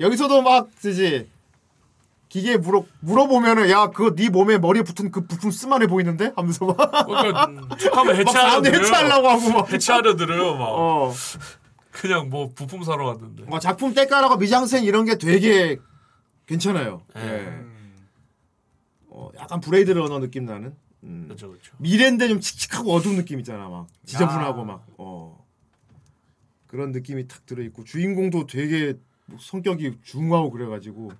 [0.00, 1.30] 여기서도 막 쓰지
[2.34, 7.06] 기계 물어 물어보면은 야 그거 네 몸에 머리에 붙은 그 부품 쓸만해 보이는데 하면서 막
[7.06, 7.46] 그러니까
[7.78, 8.84] 툭하면 막 해체하려 사람들 들어요.
[8.84, 10.64] 해체하려고 하고 막 해체하려 들어요 막.
[10.64, 11.12] 어.
[11.92, 13.44] 그냥 뭐 부품 사러 왔는데.
[13.44, 15.78] 뭐 작품 때깔하고 미장센 이런 게 되게
[16.46, 17.02] 괜찮아요.
[17.18, 17.20] 예.
[17.22, 17.64] 예.
[19.10, 20.74] 어, 약간 Blade Runner 느낌 나는.
[21.04, 21.26] 음.
[21.28, 21.76] 그렇죠 그렇죠.
[21.78, 25.46] 미래인데 좀 칙칙하고 어두운 느낌 있잖아 막 지저분하고 막 어.
[26.66, 28.94] 그런 느낌이 탁 들어 있고 주인공도 되게
[29.26, 31.12] 뭐 성격이 중하고 그래가지고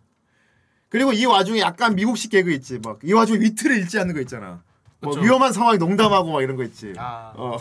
[0.95, 4.63] 그리고 이 와중에 약간 미국식 개그 있지 막 이 와중에 위트를 잃지 않는 거 있잖아.
[5.01, 5.25] 뭐 그쵸.
[5.25, 6.93] 위험한 상황에 농담하고 막 이런 거 있지.
[6.97, 7.57] 어.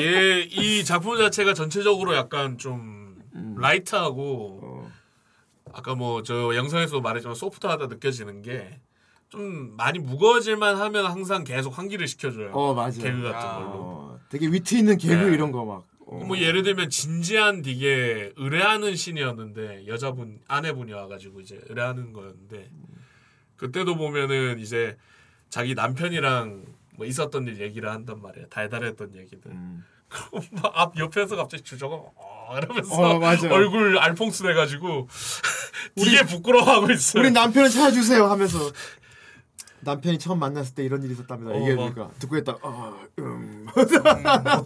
[0.00, 3.54] 얘 이 작품 자체가 전체적으로 약간 좀 음.
[3.58, 4.90] 라이트하고 어.
[5.72, 8.80] 아까 뭐 저 영상에서 말했지만 소프트하다 느껴지는 게
[9.30, 12.50] 좀 많이 무거워질만 하면 항상 계속 환기를 시켜줘요.
[12.52, 13.00] 어 맞아.
[13.02, 13.68] 개그 같은 아, 걸로.
[13.72, 15.32] 어, 되게 위트 있는 개그 네.
[15.34, 15.82] 이런 거 막.
[16.22, 16.24] 어.
[16.24, 22.70] 뭐 예를 들면 진지한 되게 의뢰하는 신이었는데 여자분 아내분이 와가지고 이제 의뢰하는 거였는데
[23.56, 24.96] 그때도 보면은 이제
[25.50, 26.64] 자기 남편이랑
[26.96, 29.84] 뭐 있었던 일 얘기를 한단 말이야 달달했던 얘기들 음.
[30.08, 33.20] 그럼 막앞 옆에서 갑자기 주저가 어 이러면서 어.
[33.50, 35.08] 얼굴 알퐁스 내가지고
[35.96, 37.22] 되게 부끄러워하고 있어요.
[37.22, 38.58] 우리 남편을 찾아주세요 하면서
[39.84, 41.52] 남편이 처음 만났을 때 이런 일이 있었답니다.
[41.52, 42.56] 어, 얘기해주니까 듣고 있다.
[42.62, 43.66] 어, 음.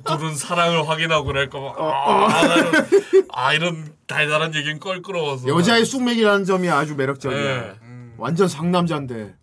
[0.07, 2.87] 둘은 사랑을 확인하고 그럴까 막 어, 아, 이런,
[3.33, 7.39] 아 이런 달달한 얘기는 껄끄러워서 여자의 쑥맥이라는 점이 아주 매력적이야.
[7.41, 7.79] 네.
[8.17, 9.35] 완전 상남자인데.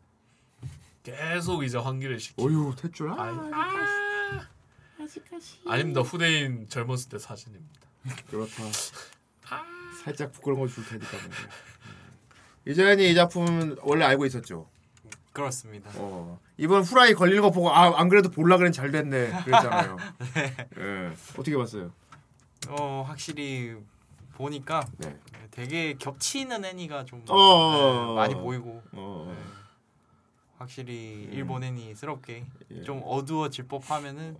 [1.03, 2.41] 계속 이제 환기를 시키.
[2.43, 3.11] 어휴 태줄.
[3.11, 4.45] 아,
[5.67, 7.79] 아닙니다 후대인 젊었을 때 사진입니다.
[8.29, 8.51] 그렇다.
[10.03, 11.09] 살짝 부끄러운 거 줄 테니까.
[11.11, 11.29] 뭐.
[12.67, 14.67] 이재현이 이 작품 원래 알고 있었죠.
[15.35, 15.91] 그렇습니다.
[15.95, 16.39] 어.
[16.57, 19.97] 이번 후라이 걸리는 거 보고 아 안 그래도 볼라 그랬 잘 됐네 그랬잖아요.
[20.79, 21.11] 예.
[21.37, 21.91] 어떻게 봤어요?
[22.69, 23.75] 어 확실히
[24.33, 25.15] 보니까 네.
[25.51, 28.07] 되게 겹치는 애니가 좀 어.
[28.09, 29.33] 네, 많이 보이고 어.
[29.35, 29.43] 네.
[30.57, 31.67] 확실히 일본 음.
[31.67, 32.81] 애니스럽게 예.
[32.83, 34.37] 좀 어두워질 법하면은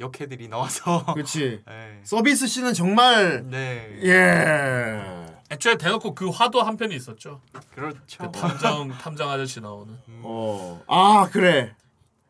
[0.00, 1.62] 역해들이 나와서 그렇지.
[1.68, 2.00] 네.
[2.02, 4.00] 서비스 씨는 정말 네.
[4.04, 5.26] 예.
[5.50, 7.40] 애초에 대놓고 그 화도 한 편이 있었죠.
[7.74, 8.30] 그렇죠.
[8.30, 9.98] 그 탐정 탐정 아저씨 나오는.
[10.22, 10.82] 어.
[10.86, 11.74] 아 그래.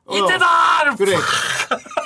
[0.07, 0.97] 어, 이때다!
[0.97, 1.15] 그래.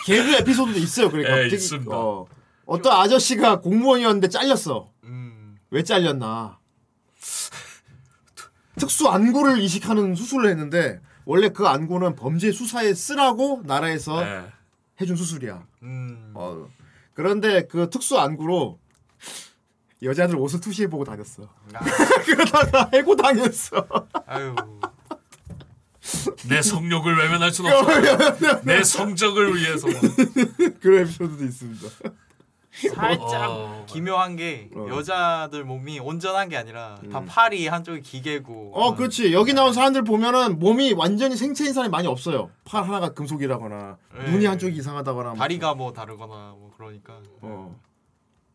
[0.04, 1.10] 개그 에피소드도 있어요.
[1.10, 1.22] 그래.
[1.24, 1.96] 예, 갑자기 있습니다.
[1.96, 2.26] 어.
[2.66, 4.90] 어떤 아저씨가 공무원이었는데 잘렸어.
[5.04, 5.56] 음.
[5.70, 6.58] 왜 잘렸나?
[8.76, 14.44] 특수 안구를 이식하는 수술을 했는데 원래 그 안구는 범죄 수사에 쓰라고 나라에서 네.
[15.00, 15.64] 해준 수술이야.
[15.82, 16.32] 음.
[16.34, 16.66] 어.
[17.14, 18.80] 그런데 그 특수 안구로
[20.04, 21.48] 여자들 옷을 투시해 보고 다녔어.
[22.26, 23.86] 그러다가 해고 당했어.
[24.26, 24.54] 아유.
[26.48, 28.60] 내 성욕을 외면할 순 없어.
[28.64, 29.88] 내 성적을 위해서.
[30.80, 31.88] 그런 에피소드도 있습니다.
[32.94, 33.86] 살짝 어.
[33.88, 34.88] 기묘한 게 어.
[34.90, 39.32] 여자들 몸이 온전한 게 아니라 다 팔이 한쪽이 기계고 어, 그렇지.
[39.32, 42.50] 여기 나온 사람들 보면은 몸이 완전히 생체인 사람이 많이 없어요.
[42.64, 44.30] 팔 하나가 금속이라거나 네.
[44.30, 45.30] 눈이 한쪽이 이상하다거나.
[45.30, 45.38] 뭐.
[45.38, 47.78] 다리가 뭐 다르거나 뭐 그러니까 어.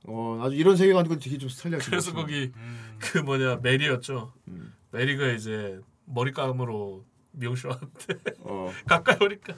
[0.08, 1.86] 어, 아주 이런 세계관 도 되게 좀 스타일리하게.
[1.86, 2.22] 그래서 생겼어.
[2.26, 2.96] 거기 음.
[3.00, 4.34] 그 뭐냐 메리였죠.
[4.48, 4.74] 음.
[4.92, 8.72] 메리가 이제 머리감으로 미용실한테 어.
[8.88, 9.54] 가까이 오니까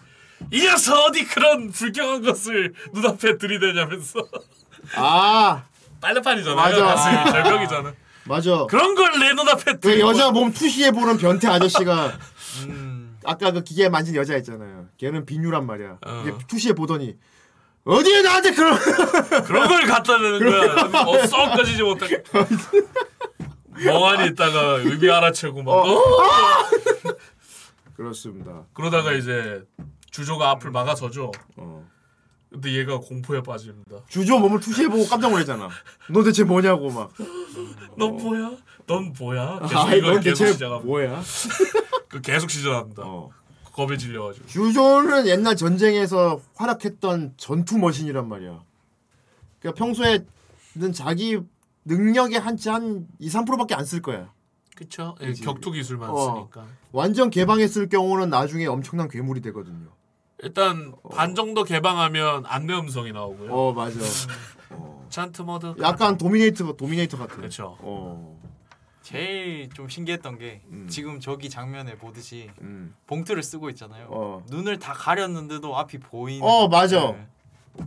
[0.52, 4.28] 이 녀석 어디 그런 불경한 것을 눈앞에 들이대냐면서
[4.96, 5.64] 아,
[6.02, 6.56] 빨래판이잖아요.
[6.56, 6.84] 맞아.
[6.86, 7.94] 가슴이 절벽이잖아.
[8.26, 8.66] 맞아.
[8.68, 12.18] 그런 걸 내 눈앞에 그 들이 여자 몸 투시해 보는 변태 아저씨가
[12.68, 13.18] 음.
[13.24, 14.88] 아까 그 기계 만진 여자 있잖아요.
[14.98, 15.98] 걔는 빈유란 말이야.
[16.06, 16.24] 어.
[16.48, 17.16] 투시해 보더니
[17.84, 18.78] 어디에 나한테 그런
[19.46, 21.02] 그런 걸 갖다 대는 거야.
[21.04, 22.22] 어, 썩 꺼지지 못하게.
[23.84, 25.72] 멍하니 있다가 의미 알아채고 막.
[25.72, 26.04] 어?
[27.96, 28.64] 그렇습니다.
[28.74, 29.64] 그러다가 이제
[30.12, 31.32] 주조가 앞을 막아서죠.
[31.58, 31.88] 어.
[32.52, 33.98] 근데 얘가 공포에 빠집니다.
[34.10, 35.70] 주조 몸을 투시해 보고 깜짝 놀랐잖아.
[36.10, 37.12] 너 대체 뭐냐고 막.
[37.98, 38.52] 넌 뭐야?
[38.88, 39.60] 넌 뭐야?
[39.62, 40.86] 계속 아이, 이걸 넌 계속 대체 시작합니다.
[40.86, 41.22] 뭐야?
[42.10, 43.04] 그 계속 시전합니다.
[43.06, 43.30] 어.
[43.74, 44.48] 겁에 질려가지고.
[44.48, 48.62] 주조는 옛날 전쟁에서 활약했던 전투 머신이란 말이야.
[49.60, 51.40] 그러니까 평소에는 자기
[51.86, 54.32] 능력의 한치 한 2, 3%밖에 안 쓸 거야.
[54.76, 55.16] 그쵸?
[55.22, 55.44] 예, 그치.
[55.44, 56.36] 격투 기술만 어.
[56.36, 56.66] 쓰니까.
[56.92, 59.90] 완전 개방했을 경우는 나중에 엄청난 괴물이 되거든요.
[60.44, 63.54] 일단 반 정도 개방하면 안내 음성이 나오고요.
[63.54, 64.00] 어 맞아.
[65.10, 65.76] 찬트 모드.
[65.82, 67.36] 약간 도미네이터 도미네이터 같아.
[67.36, 67.78] 그렇죠.
[67.82, 68.41] 어.
[69.02, 70.88] 제일 좀 신기했던 게 음.
[70.90, 72.96] 지금 저기 장면에 보듯이 음.
[73.08, 74.08] 봉투를 쓰고 있잖아요.
[74.10, 74.44] 어.
[74.50, 76.48] 눈을 다 가렸는데도 앞이 보이는.
[76.48, 77.12] 어 맞아.
[77.12, 77.28] 네.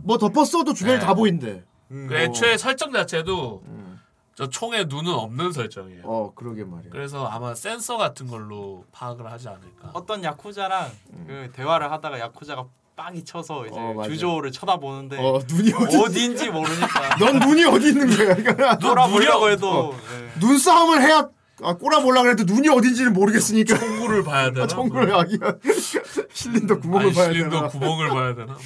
[0.03, 1.05] 뭐 덮었어도 주변이 네.
[1.05, 1.63] 다 보인대.
[1.91, 2.07] 음.
[2.07, 4.01] 그 애초에 설정 자체도 음.
[4.35, 6.01] 저 총에 눈은 없는 설정이에요.
[6.03, 6.91] 어 그러게 말이야.
[6.91, 9.91] 그래서 아마 센서 같은 걸로 파악을 하지 않을까.
[9.93, 10.91] 어떤 야쿠자랑
[11.27, 13.97] 그 대화를 하다가 야쿠자가 빡이 쳐서 이제 음.
[13.97, 14.03] 어.
[14.03, 15.97] 주조를 쳐다보는데 어 눈이 어디?
[15.97, 18.35] 어딘지 모르니까 넌 눈이 어디 있는 거야?
[18.35, 19.91] 그러니까 돌아보려고 해도 어.
[19.91, 20.39] 네.
[20.39, 21.27] 눈싸움을 해야
[21.61, 24.63] 아, 꼬라보려고 해도 눈이 어딘지는 모르겠으니까 총구를 봐야 되나?
[24.63, 25.57] 아, 청구를 하기가
[26.31, 27.67] 실린더 구멍을 아니, 봐야 실린더 되나?
[27.67, 28.57] 구멍을 봐야 되나?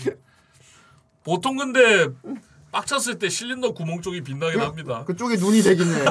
[1.24, 2.08] 보통 근데
[2.72, 5.04] 빡쳤을 때 실린더 구멍 쪽이 빛나긴 합니다.
[5.06, 6.06] 그쪽에 눈이 되긴 해.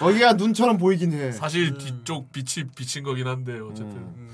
[0.00, 1.30] 거기가 눈처럼 보이긴 해.
[1.30, 4.30] 사실 뒤쪽 빛이 비친 거긴 한데 어쨌든 음.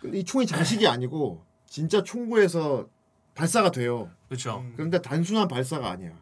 [0.00, 1.44] 근데 이 총이 장식이 아니고
[1.74, 2.86] 진짜 총구에서
[3.34, 4.08] 발사가 돼요.
[4.28, 4.64] 그렇죠.
[4.76, 6.12] 그런데 단순한 발사가 아니야.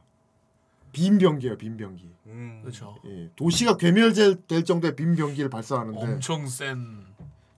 [0.92, 2.10] 빈 병기예요, 빈 병기.
[2.28, 2.60] 음.
[2.62, 2.96] 그렇죠.
[3.04, 7.04] 예, 도시가 괴멸될 정도의 빈 병기를 발사하는데 엄청 센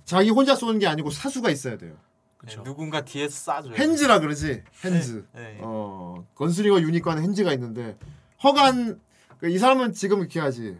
[0.04, 1.94] 자기 혼자 쏘는 게 아니고 사수가 있어야 돼요.
[2.36, 2.64] 그렇죠.
[2.64, 3.74] 누군가 뒤에서 쏴줘요.
[3.76, 4.64] 핸즈라 그러지.
[4.84, 5.24] 핸즈.
[5.32, 5.58] 네, 네.
[5.62, 7.96] 어 건슬링어 유니콘 핸즈가 있는데
[8.42, 9.00] 허간
[9.38, 10.76] 그이 사람은 지금 이렇게 하지.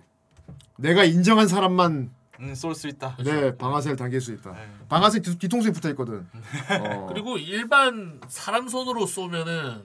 [0.79, 3.17] 내가 인정한 사람만 음, 쏠 수 있다.
[3.23, 4.53] 네 방아쇠를 당길 수 있다.
[4.53, 4.69] 네.
[4.89, 6.27] 방아쇠 뒤, 뒤통수에 붙어 있거든.
[6.81, 7.07] 어.
[7.13, 9.85] 그리고 일반 사람 손으로 쏘면은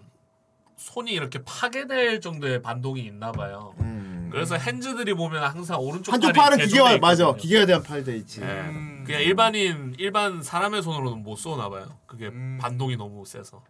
[0.78, 3.74] 손이 이렇게 파괴될 정도의 반동이 있나 봐요.
[3.80, 4.30] 음.
[4.32, 7.34] 그래서 핸즈들이 보면 항상 오른쪽 한쪽 팔이 팔은 기계화 맞아.
[7.34, 8.42] 기계화 대한 팔돼 있지.
[8.42, 8.46] 예.
[8.46, 9.04] 음.
[9.06, 11.86] 그냥 일반인 일반 사람의 손으로는 못 쏘나 봐요.
[12.06, 12.58] 그게 음.
[12.62, 13.62] 반동이 너무 세서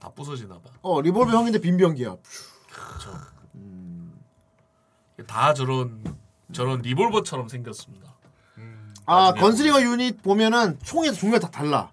[0.00, 0.70] 다 부서지나 봐.
[0.82, 2.16] 어 리볼버 형인데 빔병기야.
[2.70, 3.10] 그렇죠.
[3.54, 4.12] 음.
[5.26, 6.02] 다 저런
[6.54, 8.14] 저런 리볼버처럼 생겼습니다.
[9.06, 11.90] 아 나중에 gunslinger 유닛 보면은 총에서 종류가 다 달라.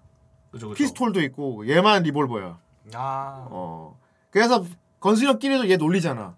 [0.50, 0.78] 그죠 그죠.
[0.78, 2.58] 피스톨도 있고 얘만 리볼버야.
[2.94, 3.46] 아.
[3.50, 3.98] 어.
[4.30, 4.64] 그래서
[5.00, 6.36] gunslinger끼리도 얘 놀리잖아.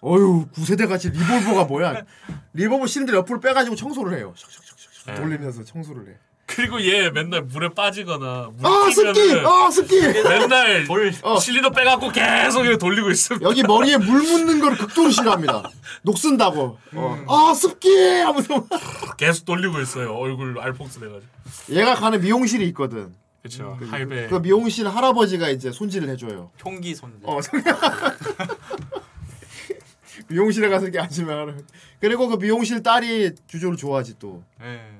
[0.00, 2.02] 어휴 구세대 같이 리볼버가 뭐야?
[2.54, 4.32] 리볼버 실린더 옆으로 빼가지고 청소를 해요.
[4.36, 5.14] 샥샥샥샥 네.
[5.14, 6.16] 돌리면서 청소를 해.
[6.48, 9.20] 그리고 얘 맨날 물에 빠지거나 물아 습기!
[9.44, 10.00] 아 습기!
[10.00, 10.86] 맨날
[11.22, 11.38] 어.
[11.38, 13.38] 실리더 빼갖고 계속 이렇게 돌리고 있음.
[13.42, 15.70] 여기 머리에 물 묻는 거를 극도로 싫어합니다.
[16.02, 16.78] 녹슨다고.
[16.94, 17.24] 어.
[17.28, 17.94] 아 습기!
[18.20, 18.66] 하면서
[19.18, 20.14] 계속 돌리고 있어요.
[20.14, 21.30] 얼굴 알폭스 돼가지고.
[21.70, 23.14] 얘가 가는 미용실이 있거든.
[23.42, 23.76] 그렇죠.
[23.78, 24.28] 그, 할배.
[24.28, 26.50] 그 미용실 할아버지가 이제 손질을 해줘요.
[26.56, 27.12] 총기 손.
[27.24, 27.40] 어,
[30.28, 31.66] 미용실에 가서 이렇게 앉으면 하는.
[32.00, 34.42] 그리고 그 미용실 딸이 주조를 좋아하지 또.
[34.58, 34.97] 네.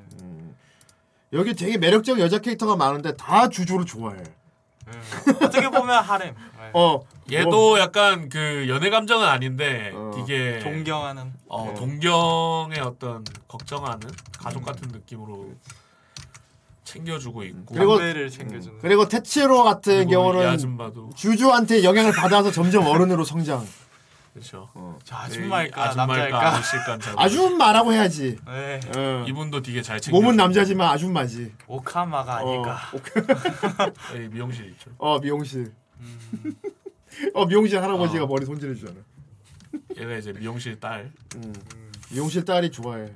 [1.33, 4.17] 여기 되게 매력적인 여자 캐릭터가 많은데 다 주조를 좋아해.
[4.23, 5.33] 네.
[5.45, 6.35] 어떻게 보면 하렘.
[6.35, 6.71] 네.
[6.73, 7.01] 어.
[7.31, 10.13] 얘도 약간 그 연애 감정은 아닌데 어.
[10.17, 11.33] 되게 존경하는.
[11.49, 11.75] 어, 네.
[11.75, 14.01] 동경의 어떤 걱정하는
[14.39, 15.51] 가족 같은 느낌으로
[16.85, 18.79] 챙겨주고 있고 그리고- 담배를 챙겨주는.
[18.81, 20.59] 그리고 테치로 같은 그리고 이 경우는
[21.15, 23.67] 주주한테 영향을 받아서 점점 어른으로 성장.
[24.39, 24.99] 그렇죠.
[25.05, 27.23] 저 아줌마일까 아줌마일까 남자일까.
[27.23, 28.39] 아줌마라고 해야지.
[28.47, 28.81] 네.
[28.97, 29.25] 어.
[29.27, 30.19] 이분도 되게 잘 챙겨.
[30.19, 31.53] 몸은 남자지만 아줌마지.
[31.67, 32.79] 오카마가 아닐까.
[34.15, 34.91] 예, 미용실 있죠.
[34.99, 35.73] 어 미용실.
[37.35, 38.27] 어 미용실 할아버지가 어.
[38.27, 38.97] 머리 손질해 주잖아.
[39.97, 41.11] 얘가 이제 미용실 딸.
[41.37, 41.53] 음.
[42.11, 43.13] 미용실 딸이 좋아해.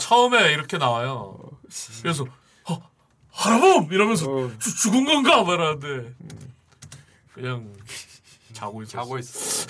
[0.00, 1.38] 처음에 이렇게 나와요.
[2.02, 2.24] 그래서
[2.68, 2.90] 어,
[3.30, 4.50] 할아범 이러면서 어.
[4.58, 6.12] 주, 죽은 건가 말하는데
[7.32, 7.72] 그냥
[8.52, 8.98] 자고 있었어.
[8.98, 9.66] 자고 있어.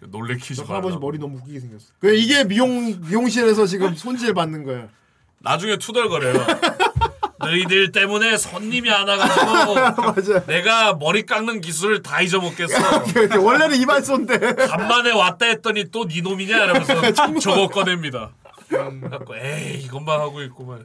[0.00, 0.68] 놀래키지 저 마.
[0.70, 1.86] 할아버지 머리 너무 웃기게 생겼어.
[2.00, 4.88] 그 이게 미용 미용실에서 지금 손질 받는 거야.
[5.40, 6.44] 나중에 투덜거려요.
[7.38, 10.46] 너희들 때문에 손님이 안 와가지고.
[10.46, 13.04] 내가 머리 깎는 기술을 다 잊어먹겠어.
[13.42, 14.38] 원래는 이발소인데.
[14.54, 18.30] 간만에 왔다 했더니 또 네 놈이냐 이러면서 저거 꺼냅니다.
[18.68, 20.84] 그래갖고 에이 이것만 하고 있구만.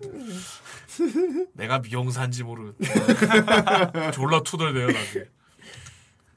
[1.54, 2.74] 내가 미용사인지 모르.
[4.14, 5.26] 졸라 투덜대요 나중에.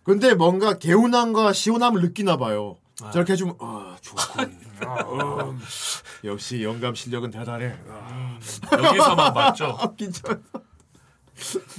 [0.05, 2.77] 근데 뭔가 개운함과 시원함을 느끼나 봐요.
[3.03, 3.11] 아.
[3.11, 4.45] 저렇게 해주면 아 좋군.
[4.83, 5.61] 음,
[6.25, 7.75] 역시 영감 실력은 대단해.
[7.89, 8.39] 아.
[8.73, 9.37] 여기서만?
[9.37, 9.53] 아,
[9.97, 10.39] 괜찮아.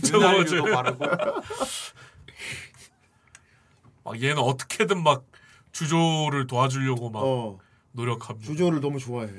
[0.05, 0.29] 저거
[0.71, 1.05] 바르고.
[4.03, 5.23] 막 얘는 어떻게든 막
[5.71, 7.59] 주조를 도와주려고 막 어
[7.93, 8.47] 노력합니다.
[8.51, 9.29] 주조를 너무 좋아해.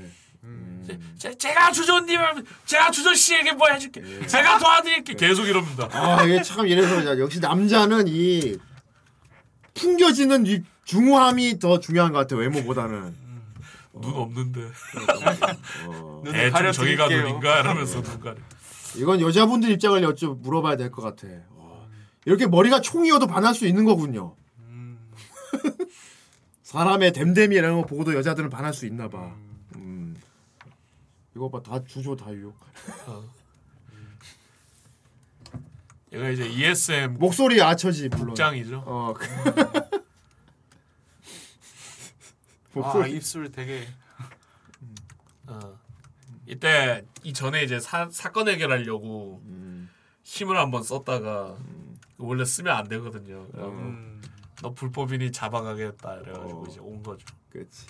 [1.19, 4.27] 제, 제 가 주조님을 제가 주조 씨에게 뭐 해줄게.
[4.27, 5.15] 제가 도와드릴게.
[5.15, 5.89] 계속 이럽니다.
[5.93, 8.57] 아 이게 참 이래서 역시 남자는 이
[9.75, 13.15] 풍겨지는 이 중후함이 더 중요한 것 같아 외모보다는.
[14.01, 14.61] 눈 없는데.
[15.87, 16.23] 어.
[16.25, 17.09] 눈을 대충 저기가.
[17.09, 18.37] 눈인가 이러면서 눈 가려.
[18.97, 21.27] 이건 여자분들 입장을 여쭤 물어봐야 될 것 같아.
[21.51, 21.89] 어.
[22.25, 24.37] 이렇게 머리가 총이어도 반할 수 있는 거군요.
[26.63, 29.33] 사람의 댐댐이 이런 거 보고도 여자들은 반할 수 있나 봐.
[29.77, 30.17] 음.
[31.37, 32.59] 이거 봐 다 주조 다 유혹.
[36.15, 38.27] 얘가 이제 ESM 목소리 아처지 물론.
[38.29, 38.83] 국장이죠.
[38.87, 39.15] 어.
[39.17, 39.27] 그-
[42.77, 43.13] 아 목소리.
[43.17, 43.87] 입술 되게
[45.47, 45.59] 어.
[46.47, 49.89] 이때 이 전에 이제 사, 사건 해결하려고 음.
[50.25, 51.57] 힘을 한번 썼다가
[52.19, 53.47] 원래 쓰면 안 되거든요.
[53.49, 54.23] 그래갖고 음.
[54.63, 56.67] 너 불법이니 잡아가겠다 그래가지고 어.
[56.69, 57.25] 이제 온 거죠.
[57.51, 57.87] 그렇지.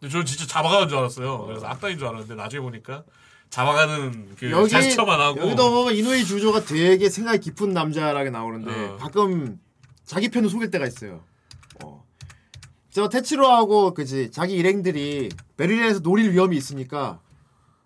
[0.00, 1.46] 근데 저는 진짜 잡아가는 줄 알았어요.
[1.46, 3.04] 그래서 악당인 줄 알았는데 나중에 보니까
[3.50, 8.96] 잡아가는 그 여기 제스처만 하고 여기도 이노이 주조가 되게 생각이 깊은 남자라게 나오는데 어.
[8.98, 9.58] 가끔
[10.04, 11.22] 자기 편을 속일 때가 있어요.
[11.82, 12.04] 어.
[12.90, 17.20] 저 테치로하고 그지 자기 일행들이 베를린에서 노릴 위험이 있으니까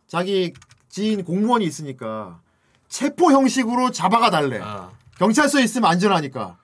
[0.07, 0.53] 자기
[0.89, 2.41] 지인 공무원이 있으니까
[2.89, 4.61] 체포 형식으로 잡아가 달래.
[4.63, 4.91] 아.
[5.19, 6.59] 경찰서에 있으면 안전하니까.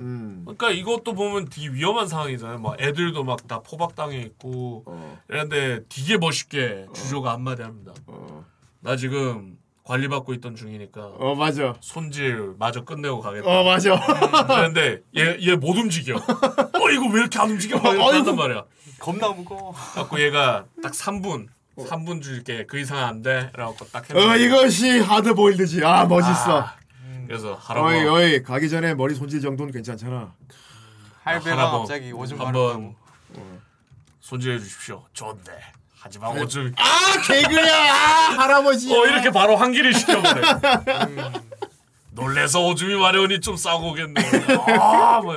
[0.00, 0.42] 음.
[0.44, 2.58] 그러니까 이것도 보면 되게 위험한 상황이잖아요.
[2.60, 5.18] 막 애들도 막 다 포박당해 있고 어.
[5.28, 7.92] 이런데 되게 멋있게 주조가 한마디 합니다.
[8.06, 8.44] 어.
[8.80, 11.74] 나 지금 관리받고 있던 중이니까 어 맞아.
[11.80, 13.48] 손질 마저 끝내고 가겠다.
[13.48, 13.98] 어 맞아.
[14.46, 16.16] 그런데 얘 얘 못 움직여.
[16.16, 17.78] 어 이거 왜 이렇게 안 움직여?
[17.78, 18.64] 막 이렇게 한단 말이야.
[18.98, 19.72] 겁나 무거워.
[19.72, 21.46] 갖고 얘가 딱 3분
[21.78, 23.50] 3분 줄게 그 이상 안 돼.
[23.54, 25.82] 라고 딱어 이것이 하드 보일드지.
[25.84, 26.60] 아 멋있어.
[26.60, 26.74] 아,
[27.28, 30.32] 그래서 할아버 어이 어이 가기 전에 머리 손질 정도는 괜찮잖아.
[31.24, 32.94] 할배가 할아버 갑자기 오줌 한번
[34.20, 35.04] 손질해 주십시오.
[35.12, 35.52] 좋은데
[35.98, 38.90] 하지만 오줌 아 개그야 아, 할아버지.
[38.90, 40.52] 어 이렇게 바로 환기를 시켜버려.
[41.08, 41.32] 음,
[42.12, 44.22] 놀래서 오줌이 마려우니 좀 싸고 오겠네.
[44.80, 45.36] 아, 뭐.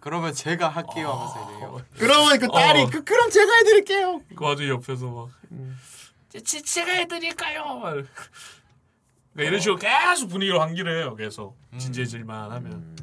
[0.00, 1.80] 그러면 제가 할게요 하면서 이래요.
[1.98, 2.86] 그러면 그 딸이 어.
[2.90, 4.22] 그 그럼 제가 해드릴게요.
[4.34, 5.28] 그 와중에 옆에서 막
[6.44, 7.78] 제, 제가 해드릴까요?
[7.78, 7.94] 막.
[9.36, 11.14] 그러니까 이런 식으로 계속 분위기를 환기를 해요.
[11.14, 12.96] 계속 진지해질만 하면.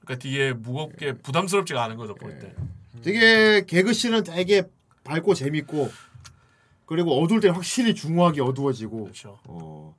[0.00, 2.54] 그러니까 되게 무겁게 부담스럽지가 않은 거죠 볼 때.
[3.02, 4.62] 되게 개그 씬은 되게
[5.04, 5.90] 밝고 재밌고
[6.86, 9.04] 그리고 어두울 때 확실히 중후하게 어두워지고.
[9.04, 9.38] 그렇죠.
[9.44, 9.94] 어.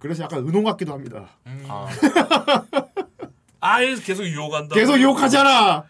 [0.00, 1.28] 그래서 약간 은홍 같기도 합니다.
[1.68, 1.88] 아,
[3.60, 4.74] 아 계속 유혹한다.
[4.74, 5.84] 계속 유혹하잖아.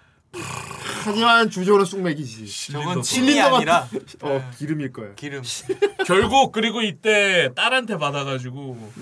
[1.04, 2.72] 하지만 주조는 쑥맥이지.
[2.72, 3.88] 저건 실린더 아니라
[4.22, 5.14] 어 기름일 거야.
[5.14, 5.42] 기름.
[6.06, 8.92] 결국 그리고 이때 딸한테 받아가지고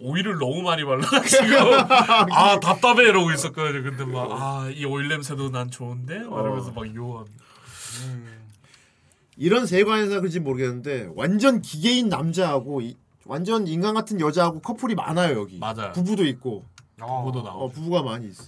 [0.00, 1.44] 오일을 너무 많이 발라가지고
[2.34, 3.82] 아 답답해 이러고 있었거든요.
[3.82, 7.28] 근데 막 아 이 오일 냄새도 난 좋은데 말하면서 막 유혹.
[9.36, 12.96] 이런 세관에서 그런지 모르겠는데 완전 기계인 남자하고 이-
[13.26, 15.58] 완전 인간 같은 여자하고 커플이 많아요 여기.
[15.58, 15.92] 맞아요.
[15.92, 16.64] 부부도 있고.
[16.98, 18.44] 부부도 나오고 어, 부부가 많이 있어.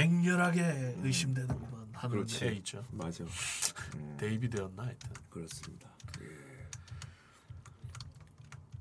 [0.00, 2.44] 맹렬하게 의심되는구만 하는 그렇지.
[2.44, 2.84] 애 있죠.
[2.90, 3.24] 맞아.
[4.18, 5.10] 데이비드였나 하여튼.
[5.30, 5.88] 그렇습니다.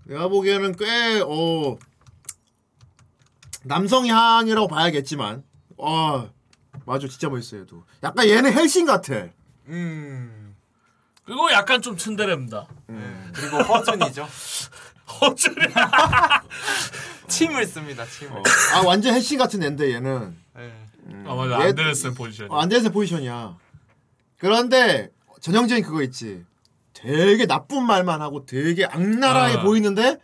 [0.04, 1.78] 내가 보기에는 꽤 어,
[3.64, 5.44] 남성향이라고 봐야겠지만,
[5.78, 6.30] 어
[6.86, 7.62] 맞아 진짜 멋있어요.
[7.62, 7.84] 얘도.
[8.04, 9.28] 약간 얘는 헬싱 같아.
[9.68, 10.56] 음.
[11.24, 12.68] 그리고 약간 좀 츤데레입니다.
[13.34, 14.28] 그리고 허준이죠.
[15.22, 15.56] 허준이.
[17.28, 18.06] 침을 씁니다.
[18.06, 18.44] 침을.
[18.76, 20.38] 아 완전 헬싱 같은 애인데 얘는.
[20.56, 20.85] 네.
[21.26, 22.50] 아 맞아 얘- 안데르센 포지션.
[22.52, 23.58] 어, 안데르센 포지션이야.
[24.38, 25.10] 그런데
[25.42, 26.44] 전형적인 그거 있지.
[26.94, 29.64] 되게 나쁜 말만 하고 되게 악랄하게 아.
[29.64, 30.18] 보이는데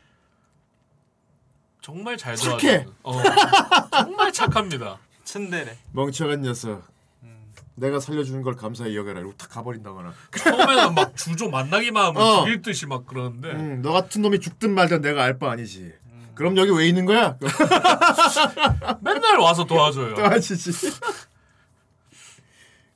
[1.81, 2.85] 정말 잘 착해.
[3.03, 3.13] 어,
[3.91, 4.99] 정말 착합니다.
[5.23, 5.77] 츤데레.
[5.93, 6.83] 멍청한 녀석.
[7.23, 7.51] 음.
[7.75, 9.19] 내가 살려주는 걸 감사히 여겨라.
[9.19, 10.13] 이러고 탁 가버린다거나.
[10.37, 12.39] 처음에는 막 주조 만나기만 하면 어.
[12.43, 15.93] 죽일 듯이 막 그러는데 응, 너 같은 놈이 죽든 말든 내가 알 바 아니지.
[16.35, 17.37] 그럼 여기 왜 있는 거야?
[19.01, 20.15] 맨날 와서 도와줘요.
[20.15, 20.71] 도와주지.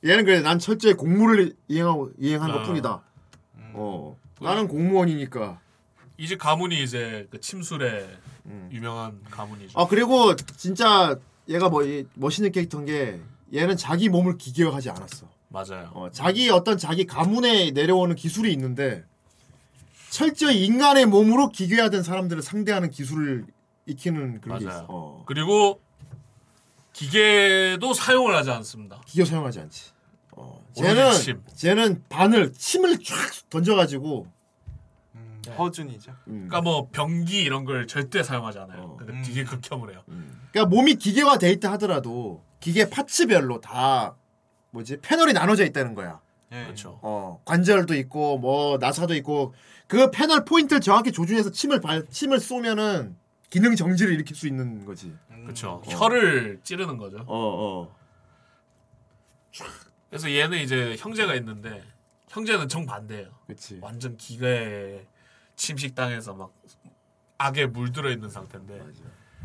[0.04, 0.40] 얘는 그래.
[0.40, 2.54] 난 철저히 공무를 이행하고 이행한 아.
[2.54, 3.02] 것뿐이다.
[3.74, 4.16] 어.
[4.40, 5.60] 나는 공무원이니까.
[6.18, 8.08] 이제 가문이 이제 그 침술에
[8.70, 9.78] 유명한 가문이죠.
[9.78, 11.16] 아 그리고 진짜
[11.48, 13.20] 얘가 뭐 이- 멋있는 캐릭터인 게
[13.54, 15.28] 얘는 자기 몸을 기계화하지 않았어.
[15.48, 15.90] 맞아요.
[15.94, 19.04] 어, 자기 어떤 자기 가문에 내려오는 기술이 있는데
[20.16, 23.44] 철저히 인간의 몸으로 기계화된 사람들을 상대하는 기술을
[23.84, 24.78] 익히는 그런 게 맞아요.
[24.78, 24.86] 있어.
[24.88, 25.22] 어.
[25.26, 25.78] 그리고
[26.94, 28.98] 기계도 사용을 하지 않습니다.
[29.04, 29.90] 기계 사용하지 않지.
[30.32, 30.64] 어.
[30.72, 31.42] 쟤는 침.
[31.54, 33.14] 쟤는 바늘 침을 쫙
[33.50, 34.26] 던져가지고
[35.16, 36.12] 음, 허준이죠.
[36.24, 38.96] 그러니까 뭐 병기 이런 걸 절대 사용하지 않아요.
[38.96, 40.02] 근데 되게 극혐을 해요.
[40.50, 44.16] 그러니까 몸이 기계화 돼 있다 하더라도 기계 파츠별로 다
[44.70, 46.22] 뭐지 패널이 나눠져 있다는 거야.
[46.48, 46.98] 그렇죠.
[47.02, 49.52] 어 관절도 있고 뭐 나사도 있고
[49.86, 53.16] 그 패널 포인트를 정확히 조준해서 침을 발 침을 쏘면은
[53.50, 55.14] 기능 정지를 일으킬 수 있는 거지.
[55.28, 55.80] 그렇죠.
[55.86, 57.18] 혀를 찌르는 거죠.
[57.18, 57.24] 어
[57.90, 57.96] 어.
[60.10, 61.82] 그래서 얘는 이제 형제가 있는데
[62.28, 63.28] 형제는 정 반대예요.
[63.46, 63.78] 그렇지.
[63.80, 65.06] 완전 기계에
[65.56, 66.52] 침식당해서 막
[67.38, 68.80] 악에 물들어 있는 상태인데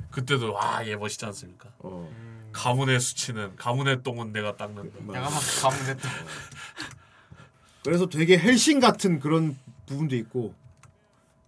[0.10, 1.70] 그때도 와 얘 멋있지 않습니까?
[1.80, 2.10] 어.
[2.52, 4.98] 가문의 수치는 가문의 똥은 내가 닦는다.
[5.14, 6.12] 내가 막 가문의 똥.
[7.84, 9.58] 그래서 되게 헬싱 같은 그런
[9.92, 10.54] 부분도 있고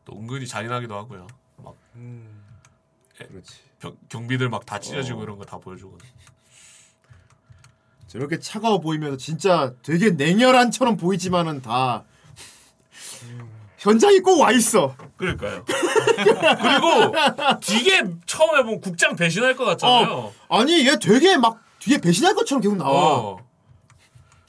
[0.06, 1.28] 또 은근히 잔인하기도 하고요.
[1.58, 1.76] 막
[3.22, 3.56] 에, 그렇지.
[3.80, 5.24] 경, 경비들 막 다 찢어지고 어.
[5.24, 5.98] 이런 거 다 보여주고.
[8.08, 12.04] 저렇게 차가워 보이면서 진짜 되게 냉혈한처럼 보이지만은 다
[13.80, 14.96] 현장에 꼭와 있어.
[15.18, 15.66] 그러니까요.
[15.66, 20.06] 그리고 되게 처음에 보면 국장 배신할 것 같잖아요.
[20.14, 23.18] 어, 아니 얘 되게 막 뒤에 배신할 것처럼 계속 나와.
[23.20, 23.53] 어.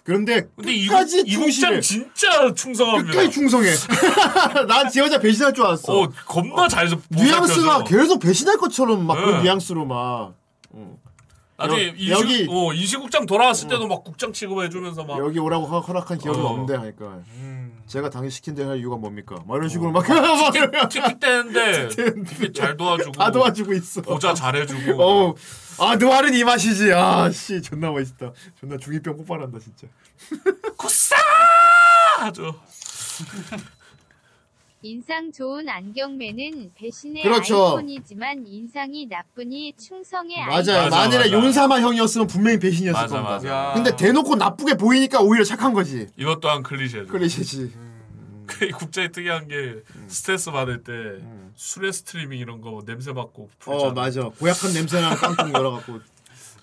[0.05, 1.81] 그런데 근데 이, 끝까지 국- 이 충실해.
[1.81, 3.11] 진짜 충성합니다.
[3.11, 3.71] 끝까지 충성해.
[4.69, 5.99] 난지 여자 배신할 줄 알았어.
[6.03, 7.85] 어, 겁나 잘 뉘앙스가 보살펴줘.
[7.85, 9.43] 계속 배신할 것처럼 막 그런 네.
[9.45, 10.35] 뉘앙스로 막.
[10.71, 10.99] 어.
[11.57, 15.81] 나중에 여- 인시, 여기- 어, 인시국장 돌아왔을 때도 막 국장 취급해주면서 막 여기 오라고 허-
[15.81, 16.49] 허락한 기억은 어.
[16.49, 17.21] 없는데 하니까
[17.87, 19.37] 제가 당신 시킨 대로 할 이유가 뭡니까?
[19.47, 19.93] 막 이런 식으로 어.
[19.93, 20.05] 막
[20.89, 24.03] 티켓 떼는데 되게 잘 도와주고 다 도와주고 있어.
[24.03, 25.35] 보자 잘해주고 어,
[25.79, 26.93] 아 노알은 이 맛이지.
[26.93, 28.33] 아 씨, 존나 멋있다.
[28.59, 29.87] 존나 중이병 폭발한다 진짜.
[30.77, 31.15] 구싸
[32.19, 32.55] 하죠.
[34.85, 37.69] 인상 좋은 안경매는 배신의 그렇죠.
[37.69, 40.83] 아이콘이지만 인상이 나쁘니 충성의 맞아요.
[40.83, 40.91] 아이콘.
[40.91, 43.51] 만일에 용사마 형이었으면 분명히 배신이었을 맞아, 겁니다.
[43.51, 43.73] 맞아.
[43.73, 46.07] 근데 대놓고 나쁘게 보이니까 오히려 착한 거지.
[46.19, 47.11] 이것 또한 클리셰죠.
[47.11, 47.73] 클리셰지.
[48.47, 51.51] 그 국제에 특이한 게 스트레스 받을 때 음.
[51.57, 53.93] 술의 스트리밍 이런 거 냄새 맡고 어 풀잖아.
[53.95, 54.29] 맞아.
[54.39, 56.01] 고약한 냄새나 깡통 열어갖고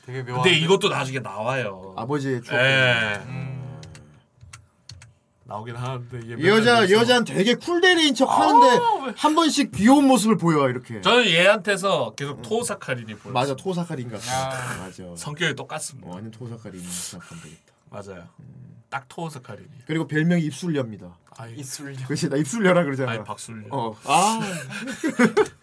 [0.05, 1.95] 되게 근데 이것도 나중에 나와요.
[1.97, 2.55] 아버지의 추억.
[2.55, 3.60] 예.
[5.51, 10.69] 나오긴 하는데 이게 이 여자 여자는 되게 쿨데리인 척 하는데 한 번씩 귀여운 모습을 보여
[10.69, 11.01] 이렇게.
[11.01, 13.33] 저는 얘한테서 계속 토사카린이 보여.
[13.33, 14.77] 맞아 토사카린 같아.
[14.79, 15.03] 맞아.
[15.17, 16.09] 성격이 똑같습니다.
[16.09, 17.73] 어, 완전 토사카린 생각하면 되겠다.
[17.89, 18.29] 맞아요.
[18.89, 19.67] 딱 토사카린이.
[19.85, 21.17] 그리고 별명이 입술녀입니다.
[21.37, 22.05] 아이, 입술녀.
[22.05, 23.11] 그렇지 나 입술녀라 그러잖아.
[23.11, 23.67] 아이 박술녀.
[23.71, 23.95] 어.
[24.05, 24.39] 아.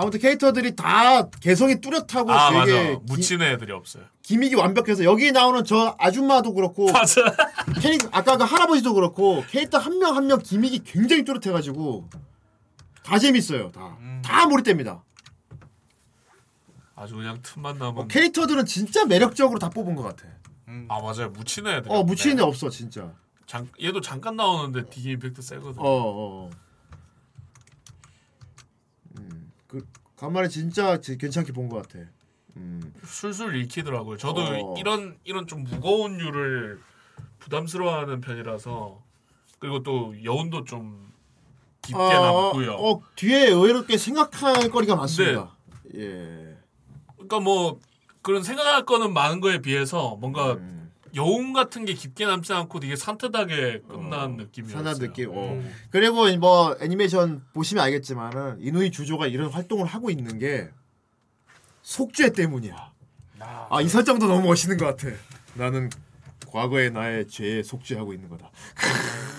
[0.00, 3.00] 아무튼 캐릭터들이 다 개성이 뚜렷하고 아 되게 맞아.
[3.06, 4.04] 묻히는 애들이 없어요.
[4.22, 7.20] 기믹이 완벽해서 여기 나오는 저 아줌마도 그렇고 맞아.
[7.82, 12.08] 캐릭 아까 그 할아버지도 그렇고 캐릭터 한 명 한명 기믹이 굉장히 뚜렷해가지고
[13.02, 13.72] 다 재밌어요.
[13.72, 13.96] 다.
[14.22, 15.02] 다 몰입됩니다.
[16.94, 18.02] 아주 그냥 틈만 남은.
[18.02, 20.24] 어, 캐릭터들은 진짜 매력적으로 다 뽑은 것 같아.
[20.88, 21.30] 아 맞아요.
[21.30, 21.90] 묻히는 애들.
[21.90, 23.12] 어 묻히는 애 없어 진짜.
[23.46, 25.80] 잠 얘도 잠깐 나오는데 되게 임팩트 세거든.
[25.80, 26.46] 어 어.
[26.46, 26.50] 어.
[29.18, 29.86] 음, 그
[30.16, 32.04] 간만에 진짜 지- 괜찮게 본 것 같아.
[32.56, 32.92] 음.
[33.04, 34.16] 술술 읽히더라고요.
[34.16, 34.74] 저도 어.
[34.78, 36.80] 이런 이런 좀 무거운 류를
[37.38, 39.00] 부담스러워하는 편이라서
[39.60, 41.12] 그리고 또 여운도 좀
[41.82, 42.74] 깊게 남고요.
[42.74, 45.56] 어, 뒤에 의외로 꽤 생각할 거리가 많습니다.
[45.94, 46.56] 예.
[47.14, 47.78] 그러니까 뭐
[48.22, 50.77] 그런 생각할 거는 많은 거에 비해서 뭔가 음.
[51.18, 54.84] 여운 같은 게 깊게 남지 않고 되게 산뜻하게 끝난 느낌이었어요.
[54.84, 55.30] 산한 느낌.
[55.30, 55.52] 어.
[55.52, 55.70] 음.
[55.90, 60.70] 그리고 뭐 애니메이션 보시면 알겠지만은 이누이 주조가 이런 활동을 하고 있는 게
[61.82, 62.92] 속죄 때문이야.
[63.70, 65.14] 아이 설정도 너무 멋있는 것 같아.
[65.54, 65.90] 나는
[66.46, 68.50] 과거의 나의 죄에 속죄하고 있는 거다.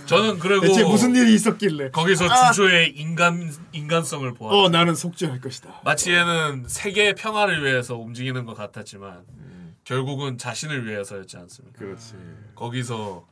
[0.05, 2.51] 저는 그리고 대체 무슨 일이 있었길래 거기서 아!
[2.51, 4.51] 주조의 인간 인간성을 보아.
[4.51, 5.81] 어 나는 속죄할 것이다.
[5.83, 9.58] 마치 얘는 세계의 평화를 위해서 움직이는 것 같았지만 음.
[9.89, 11.79] 결국은 자신을 위해서였지 않습니까?
[11.79, 12.13] 그렇지.
[12.53, 13.27] 거기서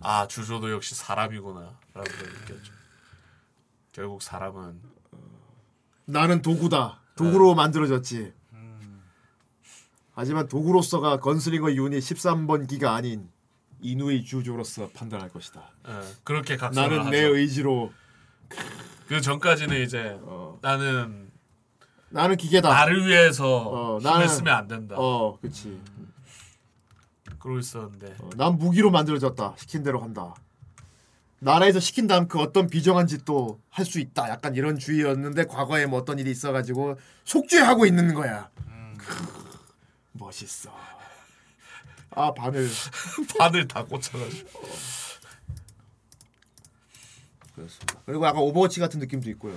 [0.00, 2.72] 아 주조도 역시 사람이구나라는 걸 느꼈죠.
[3.92, 4.80] 결국 사람은
[6.06, 7.00] 나는 도구다.
[7.14, 8.32] 도구로 만들어졌지.
[10.12, 13.30] 하지만 도구로서가 건슬링어 유닛 13번 기가 아닌
[13.80, 15.70] 이누이 주조로서 판단할 것이다.
[15.86, 15.92] 예,
[16.24, 17.10] 그렇게 각성을 나는 하죠.
[17.10, 17.92] 내 의지로
[19.06, 20.58] 그 전까지는 이제 어.
[20.60, 21.29] 나는
[22.10, 22.68] 나는 기계다.
[22.68, 23.46] 나를 위해서
[23.96, 24.96] 어, 힘을 쓰면 안 된다.
[24.98, 25.80] 어, 그렇지.
[27.38, 29.54] 그러고 있었는데 어, 난 무기로 만들어졌다.
[29.56, 30.34] 시킨 대로 한다.
[31.38, 34.28] 나라에서 시킨 다음 그 어떤 비정한 짓도 할 수 있다.
[34.28, 38.50] 약간 이런 주의였는데 과거에 뭐 어떤 일이 있어가지고 속죄하고 있는 거야.
[38.98, 39.24] 크,
[40.12, 40.70] 멋있어.
[42.10, 42.68] 아 바늘.
[43.38, 44.60] 바늘 다 꽂혀가지고.
[47.60, 48.00] 그렇습니다.
[48.06, 49.54] 그리고 약간 Overwatch 같은 느낌도 있고요.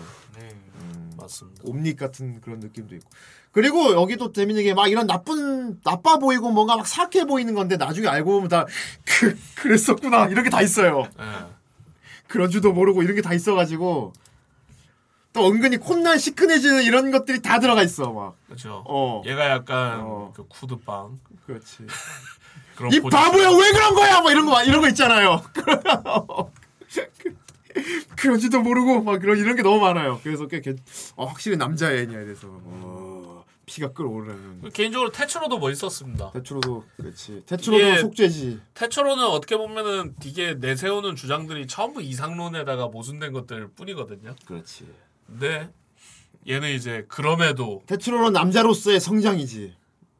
[1.17, 1.61] 맞습니다.
[1.65, 3.09] Omnic 같은 그런 느낌도 있고.
[3.51, 8.07] 그리고 여기도 재밌는 게 막 이런 나쁜 나빠 보이고 뭔가 막 사악해 보이는 건데 나중에
[8.07, 8.65] 알고 보면 다
[9.05, 11.07] 그, 그랬었구나 이런 게 다 있어요.
[11.19, 11.23] 예.
[12.27, 14.13] 그런 줄도 모르고 이런 게 다 있어가지고
[15.33, 18.35] 또 은근히 콧날 시큰해지는 이런 것들이 다 들어가 있어 막.
[18.47, 18.83] 그렇죠.
[18.87, 19.21] 어.
[19.25, 21.19] 얘가 약간 그 쿠드빵.
[21.45, 21.77] 그렇지.
[22.75, 22.99] 그런 이.
[22.99, 25.41] 바보야 왜 그런 거야 뭐 이런 거막 이런 거 있잖아요.
[28.17, 30.19] 그런지도 모르고 막 그런 이런 게 너무 많아요.
[30.23, 30.77] 그래서 꽤 괜-
[31.15, 34.69] 어, 확실히 남자 애니야 그래서 어, 피가 끓어오르는.
[34.73, 36.31] 개인적으로 테츠로도 멋있었습니다.
[36.31, 37.43] 테츠로도 그렇지.
[37.45, 38.59] 테츠로도 이게 속죄지.
[38.73, 44.35] 테츠로는 어떻게 보면은 되게 내세우는 주장들이 전부 이상론에다가 모순된 것들 뿐이거든요.
[44.45, 44.85] 그렇지.
[45.27, 45.69] 근데
[46.47, 49.75] 얘는 이제 그럼에도 테츠로는 남자로서의 성장이지.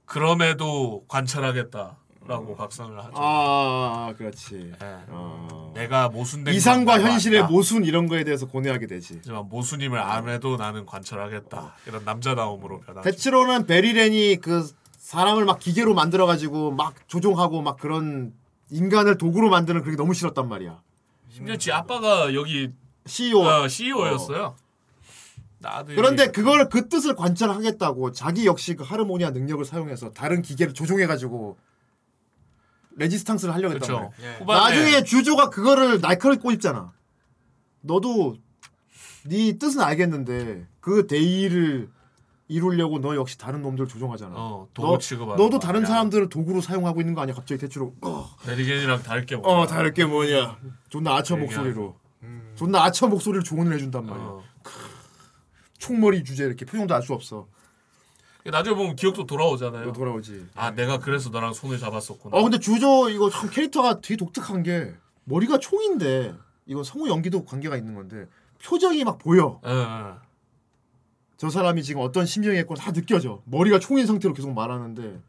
[0.05, 3.11] 그럼에도 관찰하겠다 라고 각성을 하죠.
[3.15, 4.71] 아, 그렇지.
[4.81, 4.97] 예.
[5.09, 5.71] 어.
[5.75, 7.49] 내가 모순된 이상과 건 현실의 알아.
[7.49, 9.15] 모순 이런 거에 대해서 고뇌하게 되지.
[9.17, 11.75] 하지만 모순임을 암에도 나는 관찰하겠다.
[11.87, 13.09] 이런 남자다움으로 변하죠.
[13.09, 18.33] 대체로는 베리렌이 그 사람을 막 기계로 만들어 가지고 막 조종하고 막 그런
[18.69, 20.81] 인간을 도구로 만드는 그게 너무 싫었단 말이야.
[21.29, 22.71] 심지어 지 아빠가 여기
[23.05, 23.41] CEO.
[23.41, 24.55] 어, CEO였어요.
[25.59, 31.05] 나도 그런데 그걸 그 뜻을 관찰하겠다고 자기 역시 그 하르모니아 능력을 사용해서 다른 기계를 조종해
[31.05, 31.57] 가지고
[32.95, 33.91] 레지스탕스를 하려고 했단.
[33.93, 34.09] 말이야.
[34.21, 34.39] 예.
[34.43, 36.91] 후반에- 나중에 주조가 그거를 날카롭게 꼬집잖아.
[37.81, 38.37] 너도
[39.25, 41.89] 네 뜻은 알겠는데 그 대의를
[42.47, 44.33] 이루려고 너 역시 다른 놈들 조종하잖아.
[44.35, 45.87] 어, 도구 너, 취급하는 너도 거 다른 아니야.
[45.87, 47.33] 사람들을 도구로 사용하고 있는 거 아니야?
[47.33, 47.95] 갑자기 대추로.
[48.01, 49.55] 어, 메리겐이랑 다를 게 뭐야?
[49.61, 50.57] 어 다를 게 뭐냐?
[50.89, 51.95] 존나 아처 목소리로.
[52.55, 54.23] 존나 아처 목소리로 조언을 해준단 말이야.
[54.25, 54.43] 어.
[54.61, 54.71] 크,
[55.79, 57.47] 총머리 주제 이렇게 표정도 알 수 없어.
[58.51, 59.93] 나중에 보면 기억도 돌아오잖아요.
[59.93, 60.47] 돌아오지.
[60.55, 62.35] 아 내가 그래서 너랑 손을 잡았었구나.
[62.35, 64.93] 어 근데 주조 이거 참 캐릭터가 되게 독특한 게
[65.23, 68.27] 머리가 총인데 이건 성우 연기도 관계가 있는 건데
[68.63, 69.61] 표정이 막 보여.
[69.65, 70.13] 예, 예.
[71.37, 73.41] 저 사람이 지금 어떤 심정이 있고 다 느껴져.
[73.45, 75.19] 머리가 총인 상태로 계속 말하는데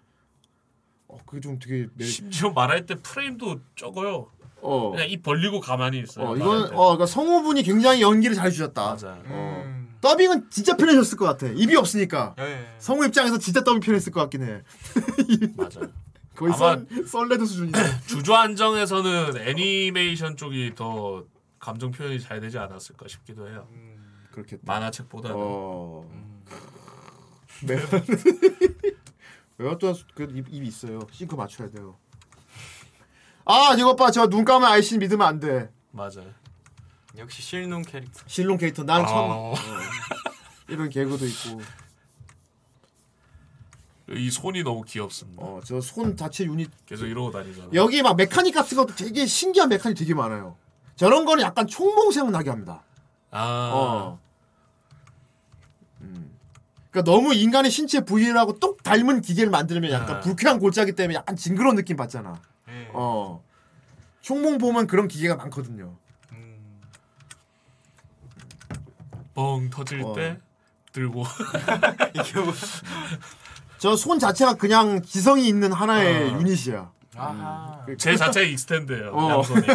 [1.09, 2.05] 어 그게 좀 되게 매...
[2.05, 4.28] 심지어 말할 때 프레임도 적어요.
[4.61, 4.91] 어.
[4.91, 6.27] 그냥 입 벌리고 가만히 있어요.
[6.27, 6.74] 어 말할 이건 때.
[6.74, 8.97] 어 그러니까 성우분이 굉장히 연기를 잘 주셨다.
[9.01, 9.23] 맞아요.
[9.27, 9.84] 어.
[10.05, 11.47] 더빙은 진짜 편해졌을 것 같아.
[11.47, 12.35] 입이 없으니까.
[12.39, 12.74] 예.
[12.78, 14.62] 성우 입장에서 진짜 더빙 편했을 것 같긴 해.
[15.56, 15.90] 맞아요.
[16.36, 16.76] 거의 아마
[17.06, 18.01] 썰레드 수준이야.
[18.06, 21.24] 주조 안정에서는 애니메이션 쪽이 더
[21.59, 23.66] 감정 표현이 잘 되지 않았을까 싶기도 해요.
[24.32, 24.62] 그렇겠다.
[24.66, 25.36] 만화책보다는.
[25.39, 26.06] 어.
[27.62, 27.76] 네.
[29.56, 29.78] 왜요?
[29.78, 30.98] 또그 입, 입이 있어요.
[31.12, 31.97] 싱크 맞춰야 돼요.
[33.47, 35.70] 아 이것 봐, 저눈 감은 아이씨 믿으면 안 돼.
[35.93, 36.35] 맞아요.
[37.19, 38.20] 역시 실눈 캐릭터.
[38.27, 39.35] 실눈 캐릭터 나는 처음 아.
[39.53, 39.55] 어.
[40.69, 41.61] 이런 개그도 있고.
[44.11, 45.43] 이 손이 너무 귀엽습니다.
[45.43, 47.69] 어, 저 손 자체 유닛 계속 이러고 다니잖아.
[47.73, 50.57] 여기 막 mechanic 같은 것도 되게 신기한 mechanic 되게 많아요.
[50.97, 52.82] 저런 거는 약간 총몽 생각나게 합니다.
[53.31, 53.70] 아.
[53.73, 54.19] 어.
[56.03, 56.31] 음.
[56.91, 60.20] 그러니까 너무 인간의 신체 부위라고 똑 닮은 기계를 만들면 약간 네.
[60.20, 62.41] 불쾌한 골짜기 때문에 약간 징그러운 느낌 받잖아.
[62.93, 63.43] 어.
[64.20, 65.97] 총몽 보면 그런 기계가 많거든요.
[69.35, 70.12] 뻥 터질 어.
[70.15, 70.39] 때
[70.93, 71.24] 들고
[73.78, 76.39] 저손 자체가 그냥 지성이 있는 하나의 어.
[76.39, 76.90] 유닛이야.
[77.16, 77.86] 아하.
[77.98, 79.11] 쟤 자체 extend예요.
[79.12, 79.31] 어.
[79.31, 79.66] 양손이.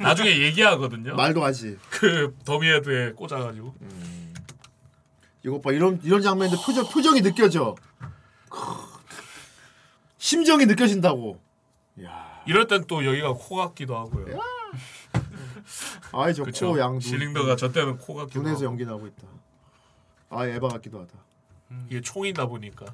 [0.00, 1.14] 나중에 얘기하거든요.
[1.14, 1.76] 말도 하지.
[1.90, 3.74] 그 더미헤드에 꽂아가지고.
[5.44, 7.74] 이것 봐 이런 이런 장면인데 표정 표정이 느껴져.
[8.48, 8.58] 크.
[10.18, 11.40] 심정이 느껴진다고.
[12.46, 14.40] 이럴 땐 또 여기가 코 같기도 하고요.
[16.12, 16.34] 아이.
[16.34, 17.00] 저코 양.
[17.00, 18.64] 실링더가 저 때는 코 같기도 눈에서.
[18.64, 19.26] 연기 나고 있다.
[20.30, 21.12] 아 에바 같기도 하다.
[21.88, 22.86] 이게 총이다 보니까.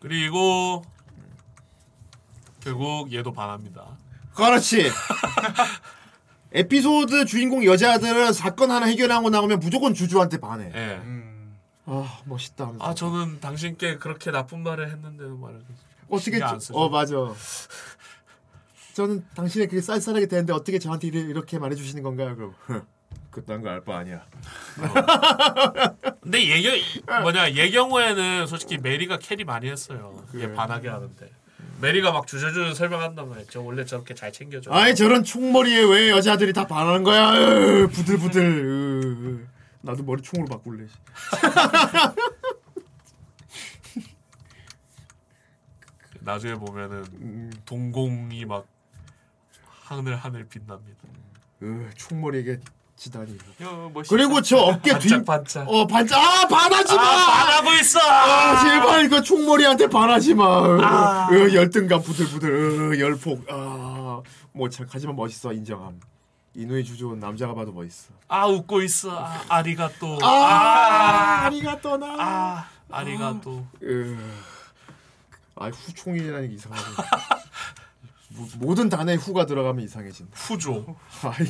[0.00, 0.84] 그리고
[2.60, 3.96] 결국 얘도 반합니다.
[4.34, 4.90] 그렇지.
[6.52, 10.72] 에피소드 주인공 여자들은 사건 하나 해결하고 나오면 무조건 주주한테 반해.
[10.74, 11.02] 예.
[11.84, 12.66] 아 멋있다.
[12.66, 12.84] 하면서.
[12.84, 15.62] 아 저는 당신께 그렇게 나쁜 말을 했는데도 말을
[16.08, 16.74] 어떻게 쓰죠.
[16.78, 17.14] 어 맞아.
[18.98, 22.34] 저는 당신의 그게 쌀쌀하게 되는데 어떻게 저한테 이래- 이렇게 말해주시는 건가요?
[22.34, 22.82] 그럼
[23.30, 24.26] 그딴 거 알 바 아니야.
[26.20, 26.72] 근데 예경
[27.22, 30.20] 뭐냐 예경호에는 솔직히 메리가 carry 많이 했어요.
[30.34, 31.30] 얘 반하게 하는데
[31.80, 33.44] 메리가 막 주저주저 설명한단 말이야.
[33.50, 34.72] 저 원래 저렇게 잘 챙겨줘.
[34.72, 37.34] 아이 저런 총머리에 왜 여자들이 다 반하는 거야?
[37.38, 38.42] 으, 부들부들.
[38.42, 39.46] 으, 으.
[39.82, 40.86] 나도 머리 총으로 바꿀래.
[46.20, 48.66] 나중에 보면은 동공이 막
[49.88, 50.98] 하늘 하늘 빛납니다.
[51.62, 52.60] 으, 총머리에게
[52.94, 53.38] 지다니.
[53.62, 53.90] 야.
[54.10, 55.66] 그리고 저 어깨 뒤 반짝.
[55.66, 57.02] 어 반짝 아 반하지 마.
[57.02, 57.98] 아, 반하고 있어.
[58.00, 60.44] 아 제발 그 총머리한테 반하지 마.
[60.82, 61.28] 아.
[61.32, 62.50] 으, 열등감 부들부들.
[62.50, 63.46] 으, 열폭.
[63.50, 66.00] 아뭐 하지만 멋있어 인정함.
[66.54, 68.12] 이노의 주조 남자가 봐도 멋있어.
[68.26, 69.16] 아 웃고 있어.
[69.16, 70.18] 아, 아리가또.
[70.22, 72.06] 아, 아 리가또 나.
[72.18, 73.66] 아, 아리가또.
[73.84, 74.16] 으,
[75.56, 76.84] 아 후총이라는 게 이상하고.
[78.28, 80.32] 모- 모든 단어에 후가 들어가면 이상해진다.
[80.34, 80.96] 후조.
[81.22, 81.46] 아이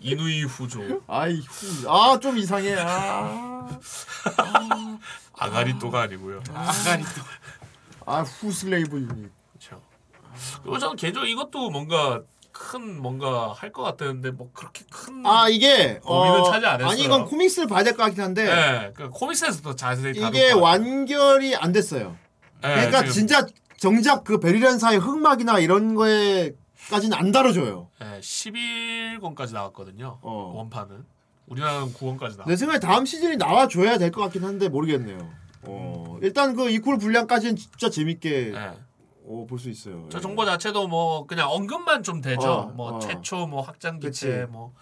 [0.00, 1.02] 이누이 후조.
[1.06, 1.90] 아이 후.
[1.90, 2.74] 아좀 이상해.
[2.78, 3.68] 아.
[5.34, 6.42] 아가리또가 아니고요.
[6.54, 7.22] 아가리또.
[8.06, 9.30] 아 후슬레이브 유닛.
[9.52, 9.80] 그렇죠.
[10.62, 12.22] 그리고 저는 개인적으로 이것도 뭔가
[12.52, 16.90] 큰 뭔가 할 것 같았는데 뭐 그렇게 큰 아 이게 고민은 어, 차지 안 했어요.
[16.90, 20.52] 아니 이건 코믹스를 봐야 될 것 같긴 한데 네, 그 코믹스에서도 자세히 이게.
[20.52, 22.16] 완결이 안 됐어요.
[22.62, 23.46] 네, 그러니까 지금- 진짜
[23.84, 27.88] 정작 그 베리란사의 흑막이나 이런 거에까지는 안 다뤄줘요.
[27.98, 30.18] 네, 11권까지 나왔거든요.
[30.20, 30.52] 어.
[30.54, 31.02] 원판은
[31.46, 32.46] 우리나라는 9권까지 나왔.
[32.46, 35.18] 내 생각에 다음 시즌이 나와줘야 될 것 같긴 한데 모르겠네요.
[35.62, 38.72] 어 일단 그 이퀄 분량까지는 진짜 재밌게 네.
[39.26, 40.06] 어, 볼 수 있어요.
[40.10, 42.52] 저 정보 자체도 뭐 그냥 언급만 좀 되죠.
[42.52, 42.98] 어, 뭐 어.
[42.98, 44.26] 최초 뭐 확장 그치.
[44.26, 44.74] 기체 뭐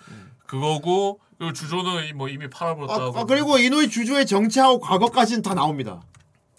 [0.45, 3.17] 그거고 그리고 주조는 이- 뭐 이미 팔아버렸다고.
[3.17, 6.01] 아, 아, 그리고 이노이 주주의 정체하고 과거까지는 다 나옵니다.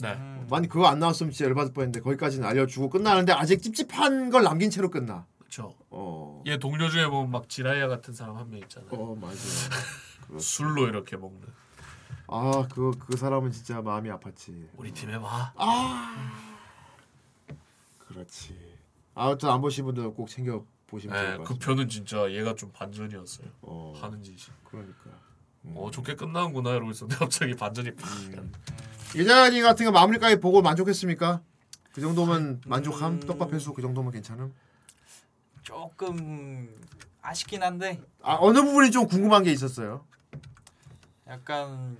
[0.01, 0.45] 네.
[0.49, 4.89] 만약 그거 안 나왔으면 진짜 열받을 뻔했는데 거기까지는 알려주고 끝나는데 아직 찝찝한 걸 남긴 채로
[4.89, 5.25] 끝나.
[5.39, 5.75] 그렇죠.
[5.89, 6.41] 어.
[6.47, 8.89] 얘 동료 중에 보면 막 지라이아 같은 사람 한 명 있잖아요.
[8.91, 9.35] 어 맞아.
[10.39, 11.41] 술로 이렇게 먹는.
[12.27, 14.67] 아그 그 사람은 진짜 마음이 아팠지.
[14.77, 15.51] 우리 팀에 봐.
[15.57, 16.15] 아.
[18.07, 18.57] 그렇지.
[19.15, 21.65] 아무튼 안 보신 분들은 꼭 챙겨 보시면 좋을 네, 것그 같습니다.
[21.65, 23.47] 편은 진짜 얘가 좀 반전이었어요.
[23.61, 23.93] 어.
[24.01, 24.37] 하는 짓이.
[24.63, 25.09] 그러니까.
[25.75, 28.09] 어 좋게 끝나는구나 이러고 있었는데 갑자기 반전이 팍.
[28.11, 28.51] 음.
[29.15, 31.41] 이자니 같은 거 마무리까지 보고 만족했습니까?
[31.93, 33.21] 그 정도면 만족함?
[33.21, 34.53] 떡밥 회수 그 정도면 괜찮음?
[35.63, 36.69] 조금
[37.21, 40.05] 아쉽긴 한데 아 어느 부분이 좀 궁금한 게 있었어요.
[41.27, 41.97] 약간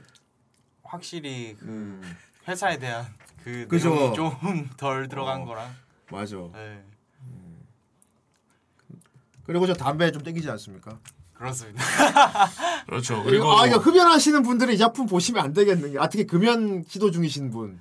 [0.84, 2.18] 확실히 그 음.
[2.48, 3.06] 회사에 대한
[3.44, 3.90] 그 그죠.
[3.90, 5.46] 내용이 좀덜 들어간 어.
[5.46, 5.72] 거랑
[6.12, 6.36] 맞아.
[6.54, 6.84] 네.
[9.46, 11.00] 그리고 저 담배 좀 땡기지 않습니까?
[11.40, 11.82] 그렇습니다.
[12.86, 13.24] 그렇죠.
[13.24, 17.12] 그리고 아 이거 흡연하시는 분들은 이 작품 보시면 안 되겠는 게, 아 특히 금연 시도
[17.12, 17.80] 중이신 분,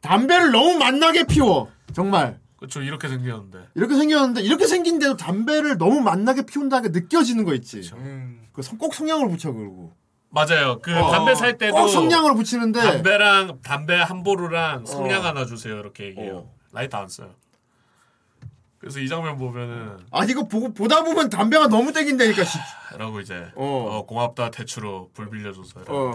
[0.00, 2.82] 담배를 너무 맛나게 피워 정말 그렇죠.
[2.82, 3.68] 이렇게 생겼는데.
[3.74, 7.90] 이렇게 생겼는데 이렇게 생긴데도 담배를 너무 맛나게 피운다는 게 느껴지는 거 있지.
[7.94, 8.46] 음.
[8.52, 9.92] 그꼭 성냥을 붙여 그러고.
[10.28, 10.78] 맞아요.
[10.80, 11.10] 그 어.
[11.10, 15.24] 담배 살 때도 꼭 성냥으로 붙이는데 담배랑 담배 한 보루랑 성냥 어.
[15.24, 16.48] 하나 주세요 이렇게 얘기해요.
[16.72, 17.34] 라이터 안 써요.
[18.80, 22.44] 그래서 이 장면 보면은 아 이거 보고 보다 보면 담배가 너무 땡긴다니까.
[22.44, 22.58] 씨.
[22.96, 23.64] 라고 이제 어.
[23.66, 26.14] 어, 고맙다 대추로 불 빌려줘서 어.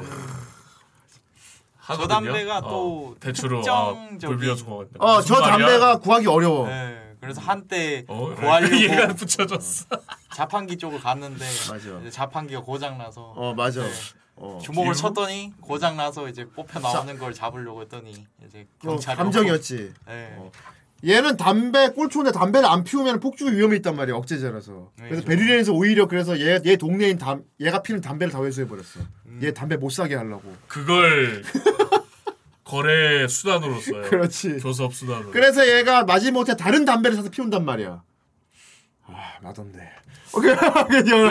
[1.85, 2.07] 저.
[2.07, 4.91] 담배가 어, 또 대추로 아, 불 특정적인 빌려서 고맙다.
[4.97, 5.57] 어, 무슨 저 말이야?
[5.57, 6.67] 담배가 구하기 어려워.
[6.67, 9.85] 네, 그래서 한때 어, 구하려고 얘가 붙여줬어.
[10.33, 12.09] 자판기 쪽을 갔는데 맞아.
[12.09, 13.83] 자판기가 고장 나서 어 맞아.
[13.83, 13.91] 네.
[14.37, 14.59] 어.
[14.63, 14.95] 주먹을 이유?
[14.95, 19.93] 쳤더니 고장 나서 이제 뽑혀 나오는 걸 잡으려고 했더니 이제 어, 경찰이 감정이었지.
[20.07, 20.35] 네.
[20.39, 20.51] 어.
[21.03, 24.91] 얘는 담배 꼴초인데 담배를 안 피우면 폭주 위험이 있단 말이야 억제제라서.
[24.97, 25.25] 그래서 네.
[25.25, 29.01] 베를린에서 오히려 그래서 얘, 얘 동네인 담 얘가 피는 담배를 다 회수해 버렸어.
[29.27, 29.39] 음.
[29.43, 30.55] 얘 담배 못 사게 하려고.
[30.67, 31.43] 그걸
[32.63, 34.01] 거래 수단으로 써요.
[34.03, 34.57] 그렇지.
[34.57, 35.31] 교섭 수단으로.
[35.31, 38.01] 그래서 얘가 마지못해 다른 담배를 사서 피운단 말이야.
[39.07, 39.13] 아
[39.43, 39.79] 맛없네.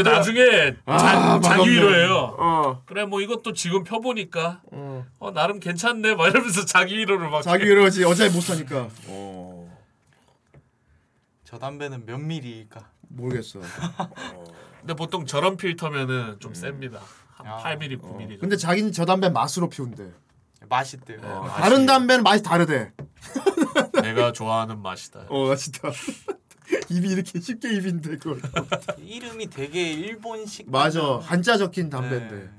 [0.03, 1.41] 나중에 아, 자.
[1.43, 2.37] 자기 위로예요.
[2.39, 2.83] 어.
[2.87, 5.05] 그래 뭐 이것도 지금 펴보니까 어.
[5.19, 8.89] 어, 나름 괜찮네 막 이러면서 자기 위로를 막 자기 위로지 어차피 못 사니까.
[9.09, 9.54] 어.
[11.55, 12.81] 저 담배는 몇 밀리일까?
[13.11, 13.61] 모르겠어.
[14.81, 17.01] 근데 보통 저런 필터면은 좀 셉니다.
[17.31, 17.63] 한 아.
[17.63, 18.41] 8mm, 9mm.
[18.41, 20.11] 근데 자기는 저 담배 맛으로 피운대.
[20.69, 21.21] 맛있대요.
[21.23, 22.93] 어, 맛이 다른 담배는 맛이 다르대.
[24.03, 25.27] 내가 좋아하는 맛이다.
[25.29, 25.93] 어 진짜.
[26.91, 28.41] 입이 이렇게 쉽게 입인데 그걸.
[28.99, 32.51] 이름이 되게 일본식 맞아 한자 적힌 담배인데.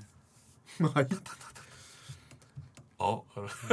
[3.05, 3.23] 어?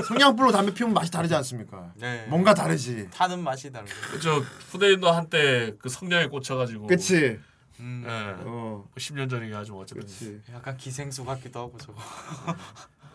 [0.06, 1.92] 성냥불로 담배 피우면 맛이 다르지 않습니까?
[1.96, 2.26] 네.
[2.28, 3.09] 뭔가 다르지.
[3.10, 3.90] 타는 맛이 다르고.
[4.10, 4.40] 그죠
[4.70, 6.86] 후대인도 한때 그 성냥에 꽂혀가지고.
[6.86, 7.38] 그치.
[7.80, 8.04] 음.
[8.06, 8.10] 예.
[8.44, 8.86] 어.
[8.96, 10.02] 10년 전이긴 하지만 어쨌든.
[10.02, 10.40] 그치.
[10.52, 12.00] 약간 기생수 같기도 하고 저거.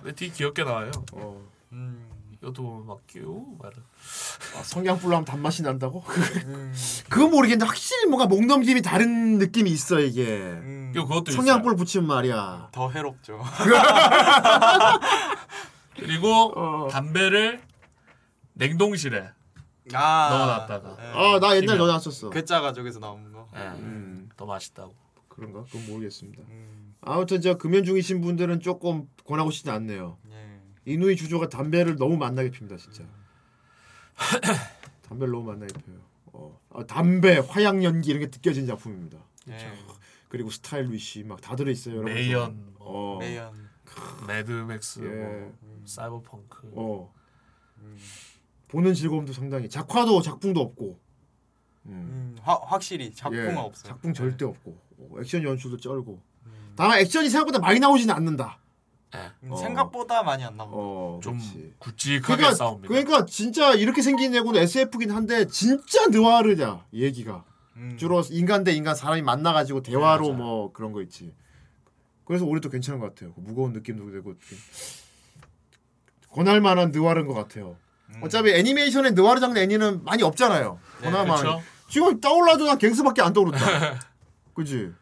[0.02, 0.92] 근데 되게 귀엽게 나와요.
[1.14, 1.42] 어.
[1.72, 2.10] 음.
[2.42, 3.78] 이것도 보면 막 끼우 말은.
[4.56, 6.04] 아, 성냥불로 하면 단맛이 난다고?
[6.46, 6.74] 음.
[7.10, 10.24] 그건 모르겠는데 확실히 뭔가 목 넘김이 다른 느낌이 있어 이게.
[10.26, 10.92] 음.
[10.94, 12.70] 그것도 성냥불 붙이면 말이야.
[12.72, 13.44] 더 해롭죠.
[15.98, 16.88] 그리고 어.
[16.90, 17.62] 담배를
[18.54, 19.30] 냉동실에
[19.94, 20.30] 아.
[20.32, 20.96] 넣어놨다가.
[20.98, 21.04] 네.
[21.12, 21.78] 아나 옛날 튀면.
[21.78, 22.30] 넣어 놨었어.
[22.30, 23.48] 괴짜 가족에서 나온 거.
[23.56, 23.60] 예.
[23.60, 24.30] 음.
[24.36, 24.94] 더 맛있다고.
[25.30, 25.64] 그런가?
[25.64, 26.44] 그건 모르겠습니다.
[26.50, 26.96] 음.
[27.02, 30.18] 아무튼 저 금연 중이신 분들은 조금 권하고 싶지 않네요.
[30.32, 30.62] 예.
[30.86, 33.04] 이누이 주조가 담배를 너무 만나게 핍니다 진짜.
[35.08, 35.98] 담배를 너무 만나게 펴요.
[36.34, 36.60] 어.
[36.74, 39.18] 아, 담배, 화양 연기 이런 게 느껴지는 작품입니다.
[39.50, 39.74] 예.
[40.30, 41.96] 그리고 스타일 위시 막 다 들어 있어요.
[41.98, 42.14] 여러분.
[42.14, 43.20] 매연, 뭐, 어.
[43.20, 43.68] 매연.
[44.28, 45.06] Mad Max, 예.
[45.08, 45.54] 뭐,
[45.88, 46.72] 사이버펑크.
[46.76, 47.14] 어.
[48.68, 51.00] 보는 즐거움도 상당히 작화도 작붕도 없고.
[51.86, 51.92] 음.
[51.92, 53.94] 음, 화, 확실히 작붕은 예, 없어요.
[53.94, 56.22] 작붕 절대 없고 어, 액션 연출도 쩔고.
[56.76, 58.60] 다만 액션이 생각보다 많이 나오지는 않는다.
[59.44, 59.56] 음, 어.
[59.58, 60.76] 생각보다 많이 안 나온다.
[60.78, 61.74] 어, 좀 그렇지.
[61.80, 62.88] 굵직하게 그러니까, 싸웁니다.
[62.88, 67.46] 그러니까 진짜 이렇게 생긴 애고는 SF긴 한데 진짜 느와르냐 이 얘기가.
[67.78, 67.96] 음.
[67.98, 70.34] 주로 인간 대 인간 사람이 만나가지고 대화로 네.
[70.34, 71.34] 뭐 그런 거 있지.
[72.26, 73.34] 그래서 우리도 괜찮은 것 같아요.
[73.34, 74.36] 그 무거운 느낌도 되고.
[76.38, 77.78] 권할 만한 느와르인 것 같아요.
[78.10, 78.22] 음.
[78.24, 80.80] 어차피 애니메이션의 느와르 장르 애니는 많이 없잖아요.
[81.00, 81.44] 네, 권할 만한.
[81.44, 81.62] 그렇죠.
[81.90, 83.58] 지금 떠올라도 난 Gangsta밖에 안 떠오른다.
[84.54, 84.94] 그지?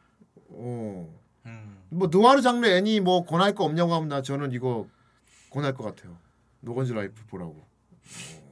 [0.49, 1.13] 어.
[1.45, 1.77] 음.
[1.89, 4.87] 뭐 느와르 장르 애니 뭐 권할 거 없냐고 하면 나 저는 이거
[5.49, 6.17] 권할 것 같아요.
[6.61, 7.51] No Guns Life 보라고.
[7.51, 8.45] 어.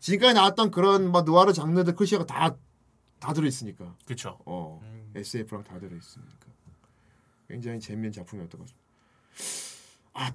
[0.00, 2.56] 지금까지 나왔던 그런 뭐 느와르 장르들 클리셰가 다
[3.18, 3.94] 다 들어 있으니까.
[4.04, 4.38] 그렇죠.
[4.44, 4.80] 어.
[4.82, 5.12] 음.
[5.14, 6.46] SF랑 다 들어 있으니까.
[7.48, 8.86] 굉장히 재미있는 작품이었던 것 같습니다.
[10.14, 10.32] 아,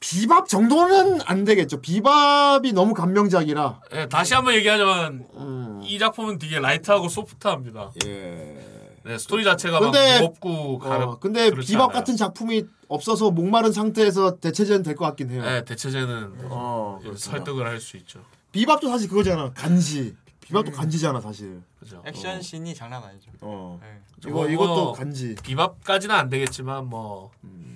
[0.00, 1.80] 비밥 정도는 안 되겠죠.
[1.82, 3.80] 비밥이 너무 감명작이라.
[3.92, 5.80] 예, 다시 한번 얘기하자면 음.
[5.84, 7.92] 이 작품은 되게 라이트하고 소프트합니다.
[8.06, 8.96] 예.
[9.04, 11.08] 네, 스토리 자체가 근데- 막 무겁고 가볍.
[11.08, 11.98] 어, 근데 비밥 않아요.
[11.98, 15.42] 같은 작품이 없어서 목마른 상태에서 대체제는 될 것 같긴 해요.
[15.42, 16.98] 네, 대체제는 어.
[17.16, 18.20] 설득을 할 수 있죠.
[18.52, 19.52] Bebop도 사실 그거잖아.
[19.54, 20.16] 간지.
[20.40, 21.62] Bebop도 간지잖아, 사실.
[21.78, 22.02] 그죠.
[22.06, 23.30] 액션 씬이 장난 아니죠.
[23.42, 23.78] 어.
[23.82, 24.00] 네.
[24.26, 25.34] 이거 뭐, 이것도 뭐 간지.
[25.42, 27.69] Bebop까지는 안 되겠지만 뭐 음.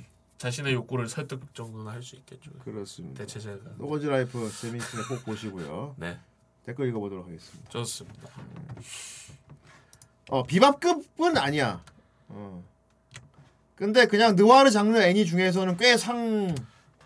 [0.44, 2.50] 자신의 욕구를 설득 정도는 할 수 있겠죠.
[2.62, 3.16] 그렇습니다.
[3.20, 3.70] 대체제가.
[3.78, 5.94] No Guns Life 재미있으면 꼭 보시고요.
[5.98, 6.18] 네,
[6.66, 7.70] 댓글 읽어보도록 하겠습니다.
[7.70, 8.28] 좋습니다.
[10.28, 11.82] 어 Bebop급은 아니야.
[12.28, 12.62] 어.
[13.74, 16.54] 근데 그냥 느와르 장르 애니 중에서는 꽤 상,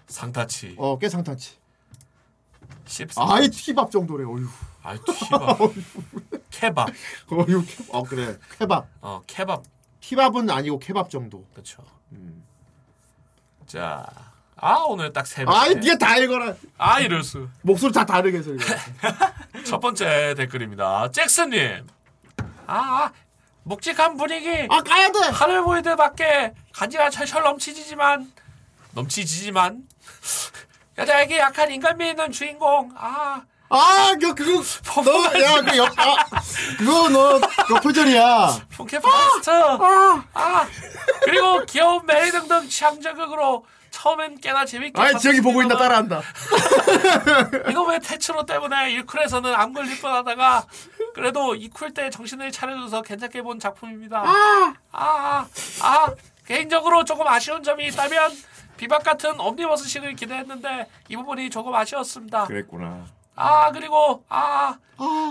[0.08, 0.74] 상타치.
[0.76, 1.58] 어, 꽤 상타치.
[3.18, 4.24] 아이 티밥 정도래.
[4.24, 4.48] 어휴.
[4.82, 5.58] 아이 티밥.
[6.50, 6.88] 케밥.
[7.30, 7.64] 어휴.
[7.64, 8.36] 케- 어 그래.
[8.58, 8.88] 케밥.
[9.00, 9.62] 어, 케밥.
[10.00, 11.44] 티밥은 아니고 케밥 정도.
[11.52, 11.84] 그렇죠.
[12.12, 12.42] 음.
[13.68, 14.04] 자,
[14.56, 15.54] 아 오늘 딱 세 번.
[15.54, 16.54] 아이 니가 다 읽어라.
[16.78, 17.48] 아 이럴 수.
[17.62, 18.50] 목소리 다 다르게 해서.
[19.64, 21.10] 첫 번째 댓글입니다.
[21.12, 21.86] 잭슨님.
[22.66, 23.12] 아, 아
[23.64, 24.66] 묵직한 분위기.
[24.70, 25.18] 아 까야 돼.
[25.30, 28.32] 하늘보이드밖에 간지가 철철 넘치지만
[28.94, 29.82] 넘치지만
[30.98, 32.90] 여자에게 약한 인간미 있는 주인공.
[32.96, 33.42] 아.
[33.70, 34.62] 아, 그 그거
[35.02, 36.16] 너 야 그 옆 아,
[36.78, 37.40] 그거 너너
[37.82, 38.66] 표절이야.
[38.72, 39.50] funky 파스트.
[39.50, 40.66] 아.
[41.24, 45.00] 그리고 귀여운 메리 등등 취향저격으로 처음엔 꽤나 재밌게.
[45.00, 46.22] 아이 지영이 보고 있나 따라한다.
[47.68, 50.64] 이놈의 태츠로 때문에 일쿨에서는 안 걸릴 뻔하다가
[51.14, 54.22] 그래도 이쿨 때 정신을 차려줘서 괜찮게 본 작품입니다.
[54.24, 55.46] 아, 아,
[55.82, 56.06] 아,
[56.46, 58.30] 개인적으로 조금 아쉬운 점이 있다면
[58.76, 62.44] 비박 같은 옴니버스식을 기대했는데 이 부분이 조금 아쉬웠습니다.
[62.44, 63.04] 그랬구나.
[63.38, 64.76] 아 그리고 아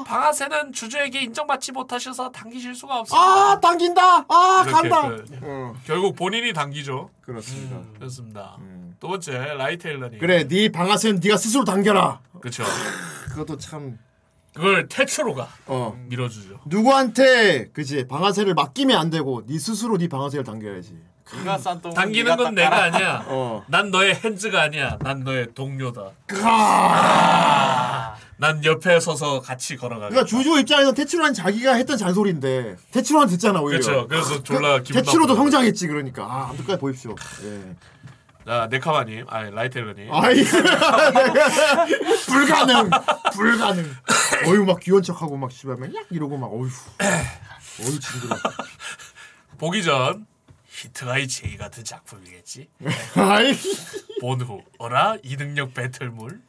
[0.06, 3.26] 방아쇠는 주주에게 인정받지 못하셔서 당기실 수가 없습니다.
[3.26, 4.26] 아 당긴다.
[4.30, 5.10] 아 이렇게 간다.
[5.10, 7.10] 그, 결국 본인이 당기죠.
[7.22, 7.76] 그렇습니다.
[7.76, 8.58] 음, 그렇습니다.
[9.00, 10.20] 두 번째 라이테일러님.
[10.20, 12.22] 그래, 네 방아쇠는 네가 스스로 당겨라.
[12.40, 12.64] 그렇죠.
[13.30, 14.00] 그것도 참
[14.54, 15.96] 그걸 태초로 가 어.
[16.08, 16.62] 밀어주죠.
[16.66, 20.98] 누구한테 그지 방아쇠를 맡기면 안 되고 네 스스로 네 방아쇠를 당겨야지.
[21.36, 21.94] 네가 싼 똥.
[21.94, 23.24] 당기는 건 내가 아니야.
[23.28, 23.64] 어.
[23.68, 24.98] 난 너의 핸즈가 아니야.
[25.02, 26.12] 난 너의 동료다.
[26.44, 28.16] 아.
[28.40, 30.10] 난 옆에 서서 같이 걸어가겠다.
[30.10, 33.80] 그러니까 주주 입장에서 테츠로는 자기가 했던 잔소리인데 테츠로는 듣잖아 오히려.
[33.82, 34.08] 그렇죠.
[34.08, 35.36] 그래서 졸라 기분 테츠로도 나쁘고.
[35.44, 36.24] 성장했지 그러니까.
[36.24, 37.16] 아 끝까지 보십시오.
[37.44, 37.76] 예.
[38.46, 40.14] 자 네카마님, 아니 라이테일러님.
[40.14, 40.42] 아이
[42.28, 42.90] 불가능
[43.34, 43.92] 불가능.
[44.46, 46.70] 어유 막 귀여운 척하고 막 씨발 막 이러고 막 어휴
[47.82, 48.36] 어휴 징그러.
[49.58, 50.26] 보기 전
[50.82, 52.70] 히트가이 제이 같은 작품이겠지.
[53.16, 53.54] 아이
[54.22, 56.40] 본후 어라 이능력 배틀물.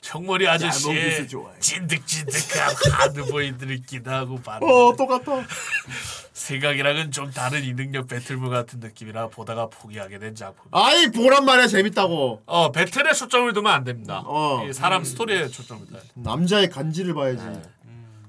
[0.00, 1.26] 청머리 야, 아저씨의.
[1.60, 5.44] 찐득찐득한 하드보이드를 기대하고 봤는데 어 똑같아.
[6.32, 10.68] 생각이랑은 좀 다른 이능력 배틀물 같은 느낌이라 보다가 포기하게 된 작품.
[10.70, 12.42] 아이 보란 말이야 재밌다고.
[12.46, 14.22] 어 배틀에 초점을 두면 안 됩니다.
[14.24, 14.64] 어.
[14.66, 16.06] 이 사람 스토리에 초점을 둬야 돼.
[16.14, 17.42] 남자의 간지를 봐야지.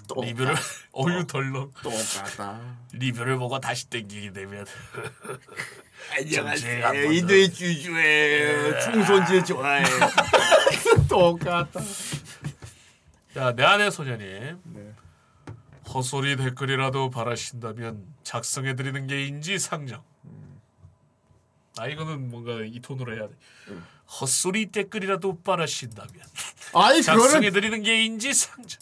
[0.10, 0.56] 똑- 리뷰를
[0.98, 2.60] 어유 덜렁 똑같다.
[2.91, 4.65] 리뷰를 보고 다시 땡기게 되면
[6.18, 7.11] 안녕하세요.
[7.11, 8.80] 이들 주주예요.
[8.81, 9.86] 충손질 좋아해.
[11.07, 11.80] 똑같다.
[13.34, 14.60] 자, 내 안의 소녀님.
[14.64, 14.94] 네.
[15.94, 20.03] 헛소리 댓글이라도 바라신다면 작성해 드리는 게 인지상정.
[21.77, 23.34] 아 이거는 뭔가 이 톤으로 해야 돼.
[24.19, 26.11] 헛소리 댓글이라도 바라신다면
[26.73, 28.80] 아이 작성해 드리는 게 인지상정.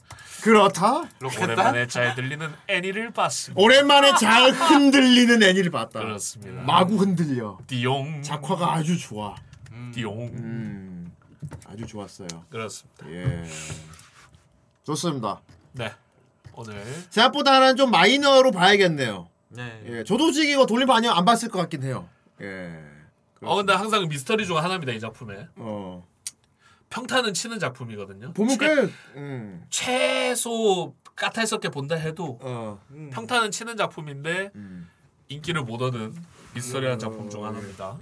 [0.47, 1.03] 그렇다.
[1.21, 3.61] 오랜만에 잘 들리는 애니를 봤습니다.
[3.61, 5.99] 오랜만에 잘 흔들리는 애니를 봤다.
[5.99, 6.61] 그렇습니다.
[6.61, 7.57] 마구 흔들려.
[7.67, 8.21] 띠용.
[8.21, 9.35] 작화가 아주 좋아.
[9.93, 10.27] 띠용.
[10.33, 11.11] 음,
[11.65, 12.27] 아주 좋았어요.
[12.49, 13.09] 그렇습니다.
[13.09, 13.43] 예.
[14.85, 15.41] 좋습니다.
[15.73, 15.91] 네.
[16.53, 19.27] 오늘 생각보다는 좀 마이너로 봐야겠네요.
[19.49, 19.83] 네.
[19.85, 22.07] 예, 저도 솔직히 이거 돌림판 아니면 안 봤을 것 같긴 해요.
[22.41, 22.73] 예.
[23.41, 25.47] 어 근데 항상 미스터리 중 하나입니다 이 작품에.
[25.57, 26.07] 어.
[26.89, 28.33] 평타는 치는 작품이거든요.
[28.33, 29.65] 보면 최- 꽤 음.
[29.69, 32.79] 최소 까탈스럽게 본다 해도 어.
[33.11, 34.89] 평타는 치는 작품인데 음.
[35.27, 36.13] 인기를 못 얻은
[36.53, 37.97] 미스터리한 작품 중 하나입니다.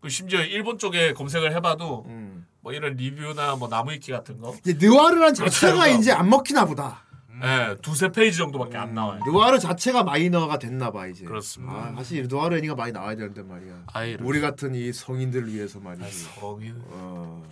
[0.00, 2.46] 그 심지어 일본 쪽에 검색을 해봐도 음.
[2.60, 5.98] 뭐 이런 리뷰나 뭐 나무위키 같은 거, 이제 느와르란 자체가 그렇죠.
[5.98, 7.02] 이제 안 먹히나 보다.
[7.42, 9.20] 예 두세 페이지 정도밖에 안 나와요.
[9.24, 11.24] 느와르 자체가 마이너가 됐나 봐 이제.
[11.24, 11.72] 그렇습니다.
[11.74, 13.84] 아, 사실 느와르 애니가 많이 나와야 되는데 말이야.
[13.92, 16.24] 아이, 우리 같은 이 성인들 위해서 말이지.
[16.24, 16.74] 성인.
[16.88, 17.42] 어.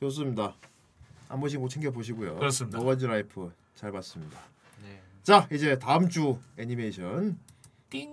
[0.00, 0.54] 좋습니다.
[1.28, 2.36] 한 번씩 꼭 챙겨 보시고요.
[2.36, 2.78] 그렇습니다.
[2.78, 4.38] No Guns Life 잘 봤습니다.
[4.82, 5.02] 네.
[5.22, 7.38] 자 이제 다음 주 애니메이션
[7.90, 8.08] 띵.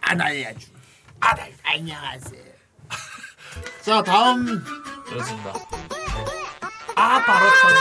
[0.00, 0.68] 아나야주.
[1.20, 2.42] 아나 안녕하세요.
[3.82, 4.44] 자 다음
[5.04, 5.52] 그렇습니다.
[6.94, 7.76] 아 바로 터져.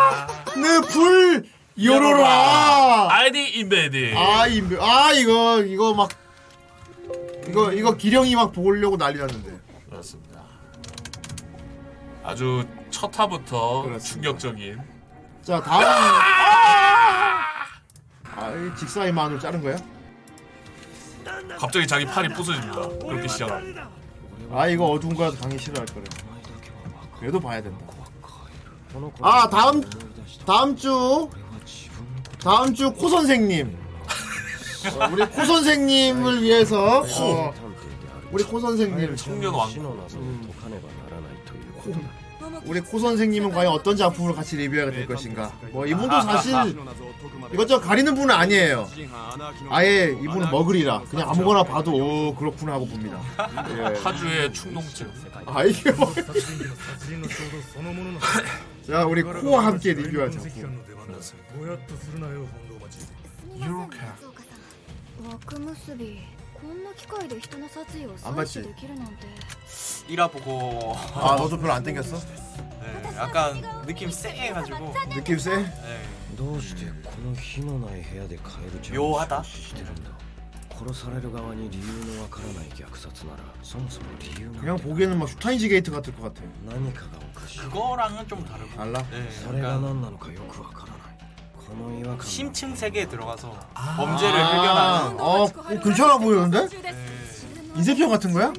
[0.00, 0.26] 아.
[0.56, 1.44] 느풀
[1.82, 3.08] 요로라.
[3.10, 4.14] 아이디 인베디.
[4.16, 6.10] 아, 이, 아 이거 이거 막
[7.48, 9.58] 이거 이거 기령이 막 보려고 난리 났는데.
[9.88, 10.42] 그렇습니다.
[12.22, 14.80] 아주 첫 화부터 충격적인.
[15.42, 15.82] 자 다음.
[18.36, 19.76] 아이 직사의 마늘 자른 거야?
[21.58, 22.88] 갑자기 자기 팔이 부서집니다.
[23.06, 23.88] 그렇게 시작합니다.
[24.52, 26.04] 아 이거 어두운 거라서 강의 싫어할 거래.
[27.18, 27.84] 그래도 봐야 된다.
[29.20, 29.82] 아 다음
[30.46, 31.28] 다음 주
[32.42, 33.76] 다음 주 코 선생님.
[34.98, 37.54] 어, 우리 코 선생님을 위해서 어,
[38.32, 39.70] 우리 코 선생님 청년 왕.
[42.64, 45.52] 우리 코 선생님은 과연 어떤 작품을 같이 리뷰하게 될 것인가?
[45.72, 46.52] 뭐 이분도 사실
[47.52, 48.88] 이것저것 가리는 분은 아니에요.
[49.70, 53.20] 아예 이분은 먹으리라 그냥 아무거나 봐도 오 그렇구나 하고 봅니다.
[53.70, 53.94] 예.
[54.00, 55.10] 타주의 충동증.
[55.46, 56.12] 아 이게 뭐?
[58.85, 60.81] 자 우리 코와 함께 리뷰할 작품.
[65.25, 66.19] 枠結び
[66.53, 68.53] こんな機械で人の殺意を 안 採 봤지?
[68.61, 69.13] 取できるなんて
[70.09, 72.17] 1화 보고 아 너도 별로 안 땡겼어?
[72.17, 75.65] 네, 약간 느낌 쎄해가지고 느낌 쎄?
[76.37, 80.11] どうしてこの火のない部屋でカエルちゃんを妙肌してるんだ
[80.81, 86.41] 殺される側に理由のわからない虐殺ならそもそも理由 그냥 보기에는 막 슈타인지 게이트 같을 것 같아.
[86.65, 89.03] 何かがおかしい 그거랑은 좀 다르고 달라?
[89.09, 90.97] 네, それが 약간 何なのかよくわからない
[91.53, 93.51] この違和感 심층 세계에 들어가서
[93.97, 95.47] 범죄를 아, 해결하는 어, 어,
[95.83, 96.67] 괜찮아 보이는데?
[97.75, 98.53] 인쇄편 같은 거야?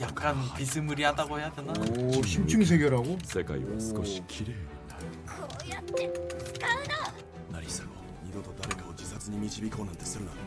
[0.00, 1.72] 약간 비스무리하다고 해야 되나?
[1.72, 3.18] 오 심층 세계라고?
[3.24, 4.54] 世界は少し綺麗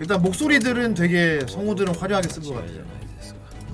[0.00, 2.84] 일단 목소리들은 되게 성우들은 화려하게 쓴 것 같아요.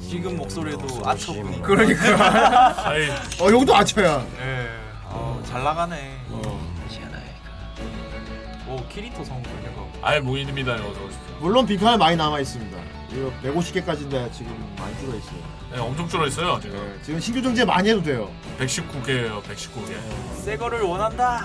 [0.01, 2.89] 지금 목소리도 아처분이 그러니까.
[2.89, 3.09] 아이.
[3.40, 4.26] 어 여기도 아쳐야.
[4.40, 4.68] 예.
[5.09, 6.18] 아, 잘 나가네.
[8.68, 9.90] 오 키리토 성우 이거.
[10.01, 10.74] 아예 무인입니다.
[10.74, 11.36] 어서 오십시오.
[11.40, 12.78] 물론 빈칸은 많이 남아 있습니다.
[13.12, 15.39] 이거 150개까지인데 지금 많이 줄어 있어요.
[15.70, 16.76] 네, 엄청 줄어 있어요 지금.
[16.76, 18.30] 네, 지금 신규 정제 많이 해도 돼요.
[18.59, 19.43] 119개예요.
[19.43, 19.94] 119개.
[20.43, 21.44] 새 거를 원한다.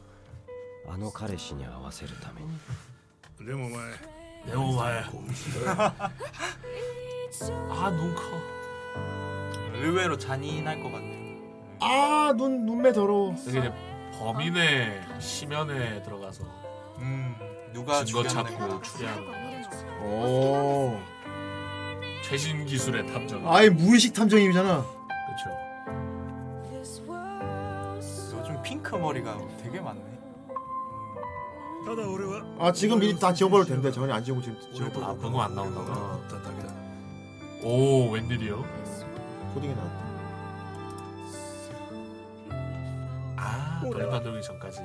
[0.90, 2.48] あの彼氏に合わせるために
[3.46, 3.92] でもお前
[4.50, 5.02] でもお前
[7.70, 8.22] 아 눈 커.
[9.74, 11.36] 의외로 잔인할 것 같네요.
[11.80, 13.34] 아눈 눈매 더러워.
[13.46, 13.72] 이게 이제
[14.18, 16.44] 범인의 심연에 들어가서
[16.98, 17.36] 음
[17.72, 18.56] 누가 증거 죽였네.
[18.56, 19.26] 찾고 추리하는
[20.02, 20.98] 오.
[22.22, 23.52] 최신 기술의 탐정.
[23.52, 24.84] 아예 무의식 탐정이잖아.
[25.26, 25.50] 그렇죠.
[28.38, 30.09] 요즘 핑크 머리가 되게 많네.
[32.59, 33.91] 아 지금 미리 다 지워버려도 된대.
[33.91, 35.05] 전혀 안 지우고 지금 지워버려.
[35.05, 36.21] 아 방금 안 나온다고.
[37.63, 38.63] 오 웬일이요?
[39.53, 40.11] 코딩이 나왔다.
[43.37, 44.81] 아 돌림 만들기 전까지.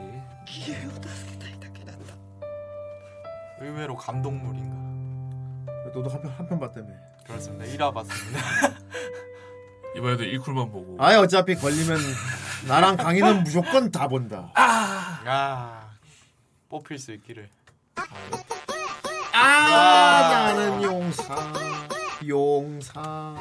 [3.60, 4.77] 의외로 감동물인가.
[5.94, 6.89] 너도 한편 한편 봤다며.
[7.27, 7.64] 그렇습니다.
[7.64, 8.40] 1화 봤습니다.
[9.97, 10.97] 이번에도 일쿨만 보고.
[10.98, 11.98] 아예 어차피 걸리면
[12.68, 14.51] 나랑 강희는 무조건 다 본다.
[14.55, 15.86] 아
[16.68, 17.48] 뽑힐 수 있기를.
[19.32, 21.52] 아 나는 용사
[22.26, 23.34] 용사.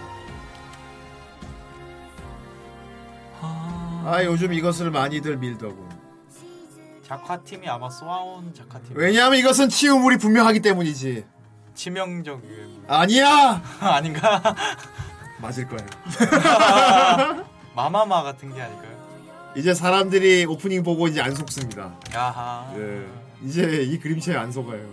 [3.42, 5.90] 아 요즘 이것을 많이들 밀더군.
[7.04, 8.96] 작화팀이 아마 쏘아온 작화팀.
[8.96, 11.26] 왜냐하면 이것은 치유물이 분명하기 때문이지.
[11.74, 12.84] 치명적 유해물.
[12.88, 13.62] 아니야.
[13.80, 14.42] 아닌가?
[15.40, 15.86] 맞을 거야.
[17.76, 18.95] 마마마 같은 게 아닐까요?
[19.56, 21.96] 이제 사람들이 오프닝 보고 이제 안 속습니다.
[22.14, 22.74] 야하.
[22.78, 23.08] 예.
[23.42, 24.86] 이제 이 그림체에 안 속아요.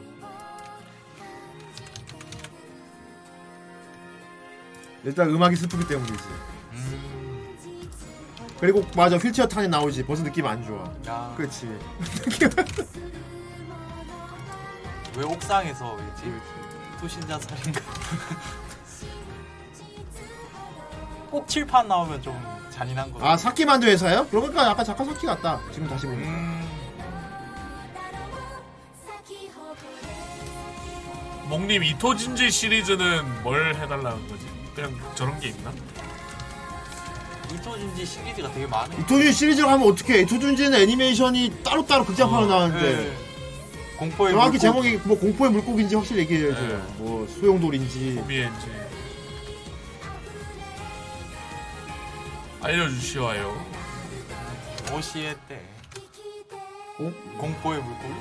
[5.05, 6.23] 일단 음악이 슬프기 때문이지.
[8.61, 10.05] 그리고 맞아 휠체어 탄이 나오지.
[10.05, 10.85] 벌써 느낌 안 좋아.
[11.09, 11.35] 야.
[11.37, 11.67] 그렇지.
[15.19, 16.33] 왜 옥상에서 왜지?
[17.01, 17.81] 투신자 살인가?
[21.33, 23.25] 꼭 칠판 나오면 좀 잔인한 거.
[23.25, 24.27] 아 사키 만두 회사요?
[24.31, 25.61] 그러니까 약간 작가 사키 같다.
[25.73, 26.31] 지금 다시 보니까.
[31.49, 34.47] 목님 이토진지 시리즈는 뭘 해달라는 거지?
[34.75, 35.71] 그냥 저런 게 있나?
[37.53, 38.99] 이토진지 시리즈가 되게 많아요.
[39.01, 40.21] 이토준 시리즈로 하면 어떻게?
[40.23, 43.13] 이토준지는 애니메이션이 따로 따로 극장판으로 어, 나왔는데 네.
[43.99, 44.59] 공포의 정확히 물고기.
[44.59, 46.67] 제목이 뭐 공포의 물고기인지 확실히 얘기해야죠.
[46.67, 46.83] 네.
[46.97, 48.15] 뭐 소용돌인지.
[48.17, 48.67] 고미엔지
[52.63, 53.67] 알려주시와요.
[54.95, 55.61] 오시에 때
[56.97, 57.13] 공?
[57.37, 58.15] 공포의 물고기?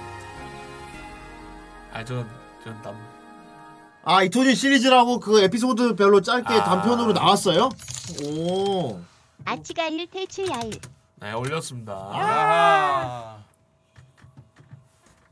[1.94, 2.96] 아전전 남.
[4.04, 6.64] 아 이토진 시리즈라고 그 에피소드 별로 짧게 아.
[6.64, 7.70] 단편으로 나왔어요?
[8.24, 9.00] 오.
[9.46, 10.80] 아치가 1탈출 야일
[11.20, 11.94] 네 올렸습니다.
[11.94, 13.44] 아.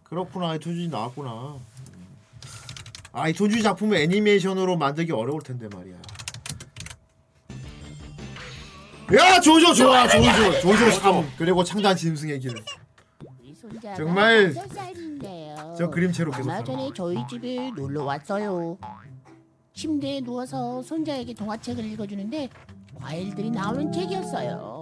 [0.03, 1.57] 그렇구나 이토진이 나왔구나.
[3.11, 5.97] 아 이토진 작품을 애니메이션으로 만들기 어려울 텐데 말이야.
[9.17, 12.53] 야 조조 좋아 조조 조조 3 그리고 창단 짐승의 길.
[13.95, 14.53] 정말
[15.77, 18.77] 저 그림체로 계속 얼마 전에 저희 집에 놀러 왔어요.
[19.73, 22.49] 침대에 누워서 손자에게 동화책을 읽어주는데
[22.99, 24.81] 과일들이 나오는 책이었어요.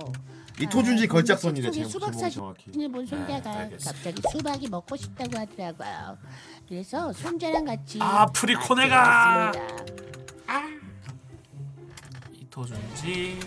[0.59, 2.55] 이토준지 걸작선이래 책 속에 제목 수박.
[2.65, 3.77] 사진을 본 손자가 네.
[3.83, 6.17] 갑자기 수박이 먹고 싶다고 하더라고요.
[6.67, 9.51] 그래서 손자랑 같이 아 프리코네가
[10.47, 10.61] 아,
[12.33, 13.39] 이토준지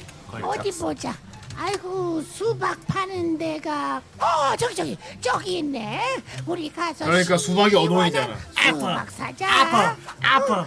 [0.43, 0.71] 어디.
[0.79, 1.15] 보자.
[1.57, 6.23] 아이고 수박 파는 데가 어 저기 저기 저기 있네.
[6.47, 8.35] 우리 가서 그러니까 수박이 어동이잖아.
[8.67, 9.47] 수박 사자.
[9.61, 10.67] 아파 아파.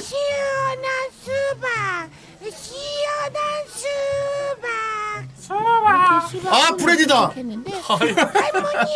[0.00, 5.28] 시원한 수박, 시원한 수박.
[5.36, 6.52] 수박.
[6.52, 7.30] 아.
[7.36, 8.92] 했는데 할머니,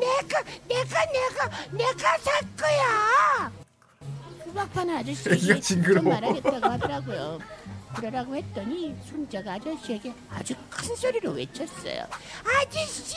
[0.00, 3.50] 내가 내가 내가 내가 살 거야.
[4.44, 6.08] 수박 파는 애기가 아저씨에게 징그러워.
[6.10, 7.38] 말하겠다고 하더라고요.
[7.94, 12.04] 그러라고 했더니 손자가 아저씨에게 아주 큰 소리로 외쳤어요.
[12.44, 13.16] 아저씨,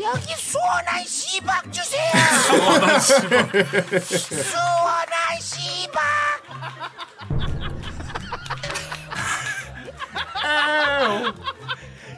[0.00, 2.10] 여기 수원한 씨박 주세요.
[4.42, 6.02] 수원한 씨박.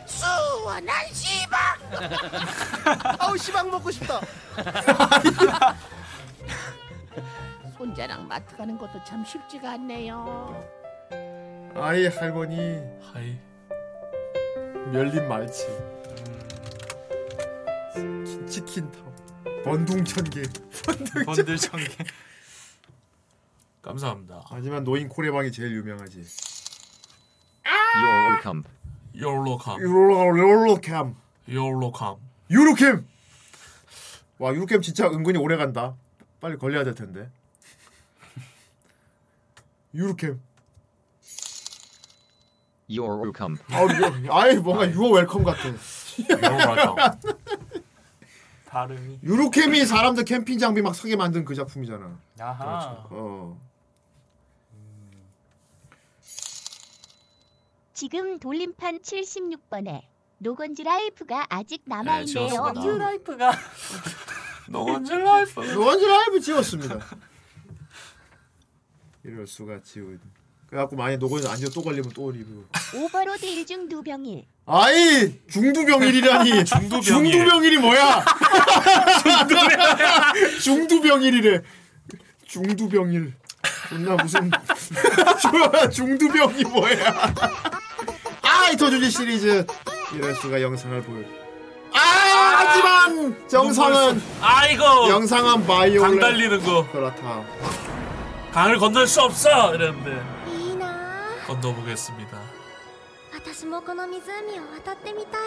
[0.06, 1.78] 수원한 씨박.
[3.20, 4.20] 아우 씨박 먹고 싶다.
[7.76, 10.64] 손자랑 마트 가는 것도 참 쉽지가 않네요.
[11.78, 12.80] 아이 할머니
[13.12, 13.38] 하이.
[14.92, 15.66] 멸린 말치.
[18.48, 18.98] 치킨 타.
[19.62, 20.42] 번둥 천 개.
[21.26, 22.04] 번들 천 개.
[23.82, 24.42] 감사합니다.
[24.46, 26.22] 하지만 노인 코레방이 제일 유명하지.
[27.64, 28.62] You're welcome.
[29.14, 29.78] 욜로캄.
[29.80, 31.14] 롤로 롤로캠.
[31.50, 32.16] 욜로캄.
[32.50, 33.06] 유로캠.
[34.38, 35.94] 와 유로캠 진짜 은근히 오래 간다.
[36.40, 37.30] 빨리 걸려야 될 텐데.
[39.94, 40.40] 유로캠.
[42.88, 43.58] You're welcome.
[43.70, 45.62] 아우 유- 아이 뭔가 you're welcome 같아.
[48.66, 49.20] 발음이.
[49.22, 52.18] 유루캠이 사람들 캠핑 장비 막 사게 만든 그 작품이잖아.
[52.40, 53.06] 아하.
[53.10, 53.60] 어.
[57.92, 60.02] 지금 돌림판 76번에
[60.38, 62.48] 노 건즈 라이프가 아직 남아 있네요.
[62.48, 62.80] 지웠습니다.
[62.82, 63.52] 뉴라이프가
[64.68, 65.60] 노 건즈 라이프.
[65.60, 66.98] 노건지 라이브 지웠습니다.
[69.24, 70.20] 이럴 수가 지운.
[70.68, 72.64] 그래갖고 만약에 노고에서 안지또 걸리면 또 리뷰.
[72.94, 76.50] 오버로드 일중 두병일 아이 중두병일이라니.
[76.66, 77.02] 중두병일.
[77.02, 78.24] 중두병일이 뭐야?
[80.60, 81.62] 중두병일이래.
[82.48, 83.34] 중두병일.
[83.88, 84.50] 존나 무슨
[85.42, 87.34] 좋아, 중두병이 뭐야?
[88.42, 89.64] 아이 도주지 시리즈
[90.14, 91.24] 이럴 수가 영상을 보여.
[91.92, 92.00] 아
[92.58, 97.44] 하지만 영상은 아이고 영상은 바이올렛 강달리는 거 그렇다.
[98.52, 100.35] 강을 건널 수 없어 이랬는데
[101.47, 102.37] 건너보겠습니다.
[103.33, 104.19] 私もこの湖
[104.59, 105.41] を渡ってみたい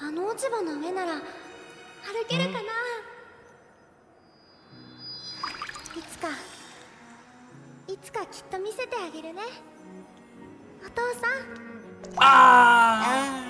[0.00, 1.22] あの落ち葉の上なら歩
[2.28, 2.62] けるかな、い
[6.10, 6.28] つか
[7.88, 9.42] いつかきっと見せてあげるね
[10.86, 11.30] お父さん
[12.16, 13.44] 아.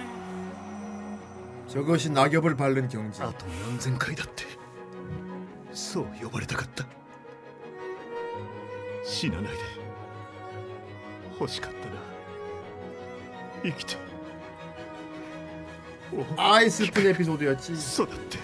[1.68, 4.44] 저것이 낙엽을 밟는 경지 あと何千回だって
[5.72, 6.84] そう呼ばれたかった
[9.04, 9.58] 死なないで
[11.40, 11.96] 欲しかったな
[13.62, 13.96] 生きて
[16.36, 18.38] 아이 슬픈 에피소드였지 そうだって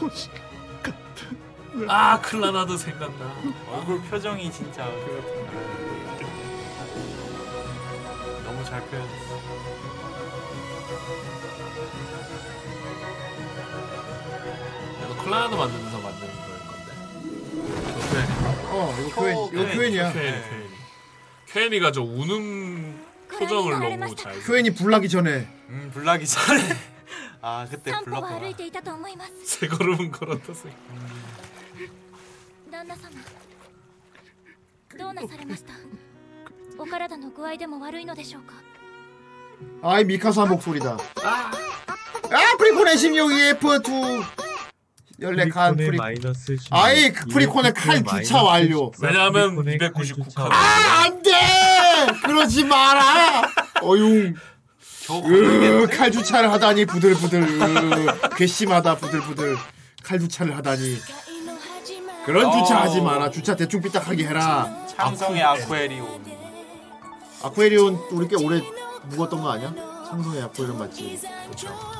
[0.00, 0.94] 欲しかっ
[1.86, 3.34] た 아 클라나드 생각나.
[3.72, 4.84] 얼굴 표정이 진짜
[8.44, 9.40] 너무 잘 표현했어.
[15.04, 15.95] 이거 클라나드 만들면서 만드는 거일 건데.
[18.76, 20.68] 어 이거 교회 이거 교회냐 쾌엔이 쾌엔이.
[21.46, 24.38] 쾌엔이가 저 우는 표정을 너무 잘.
[24.40, 26.60] 교회니 불나기 전에 음 불나기 전에.
[27.40, 28.40] 아 그때 3歩は 불렀구나.
[28.40, 30.68] 歩いていたと思います 세 걸음은 걸었다 세.
[32.70, 33.10] 旦那様
[34.98, 35.72] どうなされました
[36.78, 38.54] お体の具合でも悪いのでしょうか
[39.82, 40.96] 아이 미카사 목소리다.
[41.22, 41.50] 아
[42.58, 44.45] 프리콘의 16EF2 14
[45.49, 45.97] 칸 프리콘의 프리.
[45.97, 48.91] 마이너스 16, 아이 그 프리콘의 칼 EF2 주차 완료.
[49.01, 50.49] 왜냐하면 프리콘의 299칸.
[50.51, 51.31] 아 안돼
[52.25, 53.41] 그러지 마라.
[53.81, 54.35] 어융.
[55.09, 59.55] 으, 칼 주차를 하다니 부들부들 으, 괘씸하다 부들부들
[60.03, 60.97] 칼 주차를 하다니
[62.25, 66.25] 그런 주차 하지 마라 주차 대충 삐딱하게 해라 창성의 아쿠에리온.
[67.41, 68.61] 아쿠에리온 우리 꽤 오래
[69.05, 69.73] 묵었던 거 아니야?
[70.09, 71.21] 상성의 아쿠에리온 맞지?
[71.45, 71.96] 그렇죠.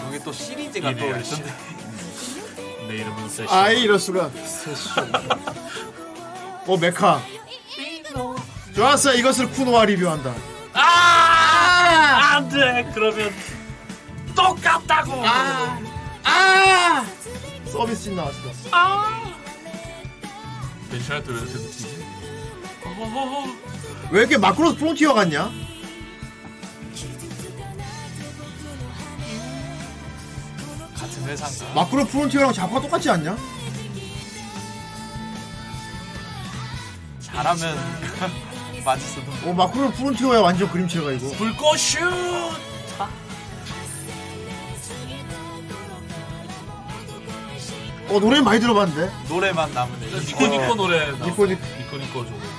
[0.07, 1.53] 여기 또 시리즈가 또 있던데.
[2.87, 3.53] 내 이름은 세시.
[3.53, 4.29] 아이 이럴 수가.
[6.65, 7.21] 어 메카.
[8.73, 10.33] 좋았어 이것을 쿠노와 리뷰한다.
[10.73, 12.35] 아!
[12.35, 12.89] 안 돼.
[12.93, 13.31] 그러면
[14.35, 15.11] 똑같다고.
[15.25, 15.79] 아!
[16.23, 17.05] 아!
[17.69, 18.39] 서비스씬 나왔어.
[18.71, 19.33] 아!
[20.89, 22.05] 괜찮아 또왜 이렇게 느끼지?
[22.85, 23.72] 어허허허.
[24.13, 25.49] 왜 이렇게 마크로스 프론티어 같냐?
[30.95, 31.73] 같은 회사인가?
[31.73, 33.35] 마크로 프론티어랑 자파가 똑같지 않냐?
[37.21, 37.77] 잘하면
[38.85, 39.49] 맞을 수도.
[39.49, 41.29] 어 마크로 프론티어야 완전 그림체가 이거.
[41.35, 41.99] 불꽃 슛.
[48.09, 49.11] 어 노래 많이 들어봤는데.
[49.27, 50.05] 노래만 남으네.
[50.19, 50.99] 니코 니코 노래.
[51.13, 51.25] 나왔어.
[51.25, 51.61] 니코 니코.
[51.79, 52.52] 니코 니코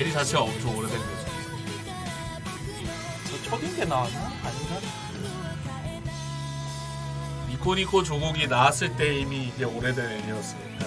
[0.00, 0.06] 좀.
[0.06, 1.10] 에리 자체가 엄청 오래된 거죠.
[3.30, 4.18] 저 초딩 때 나왔나?
[4.20, 4.80] 아닌가?
[7.50, 10.86] 니코니코 조국이 나왔을 때 이미 이게 오래된 애니였으니까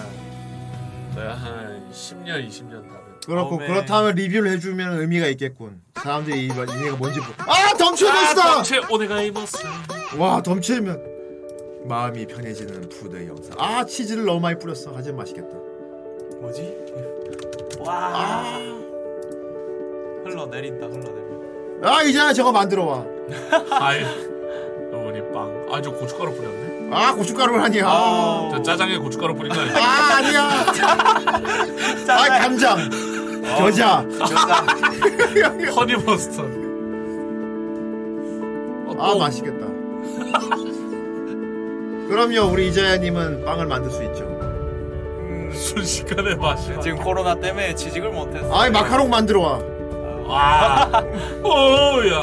[1.14, 3.66] 저희 한 10년 20년 다른 그렇고 어메.
[3.66, 5.80] 그렇다면 리뷰를 해주면 의미가 있겠군.
[5.94, 7.32] 사람들이 이 얘가 뭔지 모르.
[7.38, 8.62] 아 덤체면스다.
[8.62, 9.58] 체 오네가이머스
[10.18, 11.14] 와 덤체면
[11.86, 13.54] 마음이 편해지는 푸드 영상.
[13.58, 14.92] 아 치즈를 너무 많이 뿌렸어.
[14.94, 15.56] 하지만 맛있겠다.
[16.40, 16.74] 뭐지?
[17.80, 18.83] 와.
[20.24, 20.86] 흘러 내린다.
[20.86, 21.88] 흘러 내린다.
[21.90, 23.04] 아 이제 저거 만들어 와.
[23.70, 24.04] 아이
[24.92, 27.86] 어머니 빵아 저 고춧가루 뿌렸네 아 고춧가루 아니야.
[27.86, 30.64] 아, 저 짜장에 고춧가루 뿌린 거 아니야 아 아니야.
[32.08, 32.90] 아 간장.
[33.58, 33.98] 겨자.
[35.76, 36.42] 허니 버스터
[38.98, 39.66] 아 맛있겠다.
[42.08, 44.32] 그럼요 우리 이자야님은 빵을 만들 수 있죠.
[45.52, 48.54] 순식간에 맛이 지금 코로나 때문에 취직을 못했어.
[48.56, 49.73] 아이 마카롱 만들어 와.
[50.26, 50.90] 와
[51.44, 52.18] 오야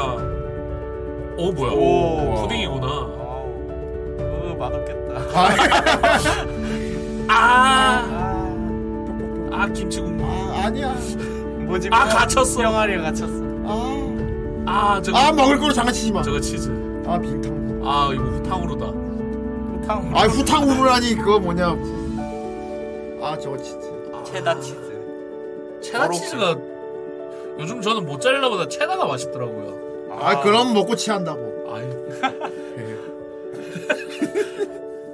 [1.38, 2.36] 오 뭐야 오.
[2.41, 5.22] 푸딩이구나 어, 맛없겠다.
[7.34, 8.03] 아,
[9.52, 10.94] 아 김치 국물 아, 아니야.
[11.65, 11.90] 뭐지?
[11.91, 13.41] 아 갇혔어 병아리가 갇혔어.
[14.68, 16.22] 아 저거 아 먹을 거로 장난치지 마.
[16.22, 16.69] 저거 치즈
[17.07, 17.82] 아 빙탕.
[17.84, 20.11] 아 이거 후탕으로다 후탕.
[20.15, 21.69] 아 후탕후루라니 그거 뭐냐.
[23.23, 23.80] 아 저거 치즈.
[24.26, 24.78] 체다 치즈.
[25.82, 26.56] 체다 치즈가
[27.60, 29.80] 요즘 저는 모짜렐라보다 체다가 맛있더라고요
[30.19, 31.72] 아, 그럼 먹고 취한다고.
[31.73, 31.84] 아이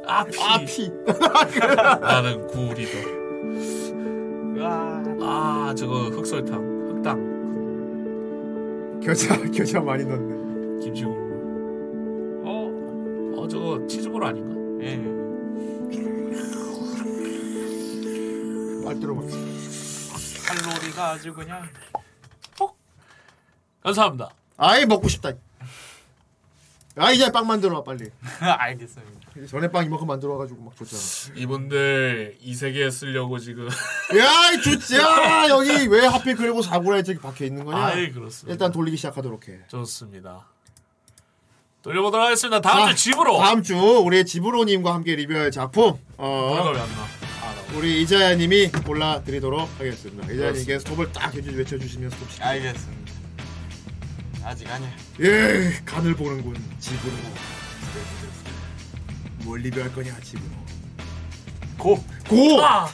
[0.06, 0.90] 아피 아피.
[2.02, 2.98] 나는 구리더
[4.64, 5.04] 와.
[5.22, 7.38] 아 저거 흑설탕 흑당
[9.04, 10.80] 겨자 겨자 많이 넣네.
[10.84, 12.72] 김치 국물 어?
[13.42, 14.56] 어 저거 치즈볼 아닌가?
[14.86, 14.98] 예.
[18.84, 19.22] 말 들어봐.
[20.48, 21.62] 칼로리가 아주 그냥.
[23.88, 25.32] 감사합니다 아이 먹고 싶다.
[26.96, 28.10] 아 이제 빵 만들어 와 빨리.
[28.42, 29.48] 알겠습니다.
[29.48, 31.40] 전에 빵 이만큼 만들어 와가지고 막 줬잖아.
[31.40, 33.68] 이분들 이 세계에 쓰려고 지금
[34.18, 34.96] 야, 좋지.
[34.98, 37.78] 야, 여기 왜 하필 그리고 사구라에 저기 박혀 있는 거냐?
[37.78, 39.60] 아이 그렇습니다 일단 돌리기 시작하도록 해.
[39.68, 40.48] 좋습니다
[41.84, 46.00] 돌려보도록 하겠습니다 다음 자, 주 집으로 다음 주 우리 집으로님과 함께 리뷰할 작품.
[46.18, 46.74] 어?
[46.74, 47.78] 아, 나.
[47.78, 50.34] 우리 이자야님이 골라드리도록 하겠습니다.
[50.34, 52.44] 이자야님께 스톱을 딱 해주 외쳐주시면 스톱 시켜.
[52.46, 53.07] 알겠습니다.
[54.48, 54.90] 아직 아니야.
[55.20, 56.56] 예, 간을 보는군.
[56.80, 57.14] 집으로.
[59.44, 60.50] 뭘 리뷰할 거냐, 집으로.
[61.78, 62.02] 고.
[62.30, 62.64] 고.
[62.64, 62.90] 아!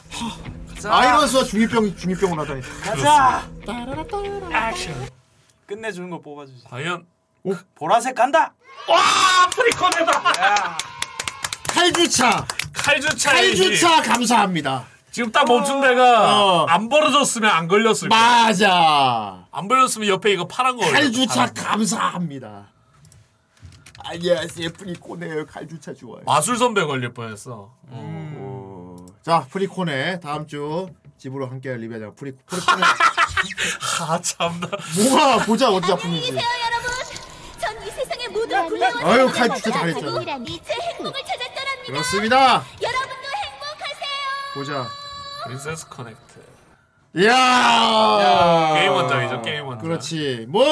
[0.84, 2.60] 아이런스와 중이병 중이병을 하다니.
[2.82, 3.48] 가자.
[4.70, 5.08] 액션
[5.66, 6.64] 끝내주는 거 뽑아주지.
[6.64, 7.06] 과연
[7.76, 8.52] 보라색 간다.
[8.88, 10.76] 와 프리콘에다
[11.68, 12.46] 칼주차.
[12.74, 14.86] 칼주차 칼주차 감사합니다.
[15.14, 16.66] 지금 딱 멈춘 데가 어.
[16.66, 19.46] 안 벌어졌으면 안 걸렸을 거야 맞아.
[19.52, 21.62] 안 벌렸으면 옆에 이거 파란 거 칼주차 올렸어, 파란 거.
[21.62, 22.66] 감사합니다.
[24.06, 25.46] 안녕하세요, 프리코네요.
[25.46, 26.24] 칼주차 좋아요.
[26.26, 29.06] 마술 선배 걸릴 뻔했어 오.
[29.22, 32.10] 자, 프리코네 다음 주 집으로 함께 리뷰하자.
[32.16, 32.82] 프리 프리코네.
[34.02, 34.68] 아 참나
[34.98, 36.30] 뭐가 보자 어디 작품인지.
[36.30, 36.40] 여러분,
[37.60, 40.18] 전 이 세상의 모든 굴레와 아유, 사랑을 칼 진짜 받아 잘했잖아.
[40.18, 40.44] 행복을.
[41.86, 42.64] 그렇습니다.
[42.82, 43.14] 여러분도
[44.54, 45.03] 보자.
[45.44, 46.40] 프린세스 커넥트.
[47.16, 48.74] 이야.
[48.74, 49.82] 게임 원작이죠, 게임 원작.
[49.82, 50.46] 그렇지.
[50.48, 50.64] 뭐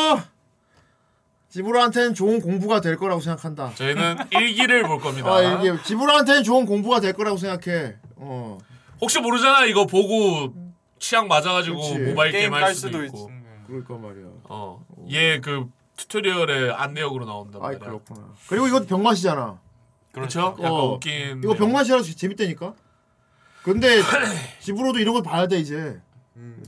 [1.51, 3.73] 지브로한테는 좋은 공부가 될 거라고 생각한다.
[3.74, 5.31] 저희는 일기를 볼 겁니다.
[5.32, 7.97] 아, 이게 지브로한테는 좋은 공부가 될 거라고 생각해.
[8.16, 8.59] 어.
[9.01, 10.55] 혹시 모르잖아 이거 보고
[10.99, 11.99] 취향 맞아가지고 그치.
[11.99, 13.31] 모바일 게임, 게임 할깔 수도, 수도 있고.
[13.66, 14.27] 그럴까 말이야.
[14.44, 14.85] 어.
[15.11, 15.66] 얘그
[15.97, 17.78] 튜토리얼에 안내역으로 나온단 말이야.
[17.81, 18.32] 그렇구나.
[18.49, 19.61] 그리고 이것도 병맛이잖아.
[20.12, 20.57] 그렇죠?
[20.59, 21.40] 약간 어, 웃긴.
[21.43, 22.74] 이거 병맛이라서 재밌다니까.
[23.62, 24.02] 근데
[24.60, 26.01] 집으로도 이런 걸 봐야 돼 이제.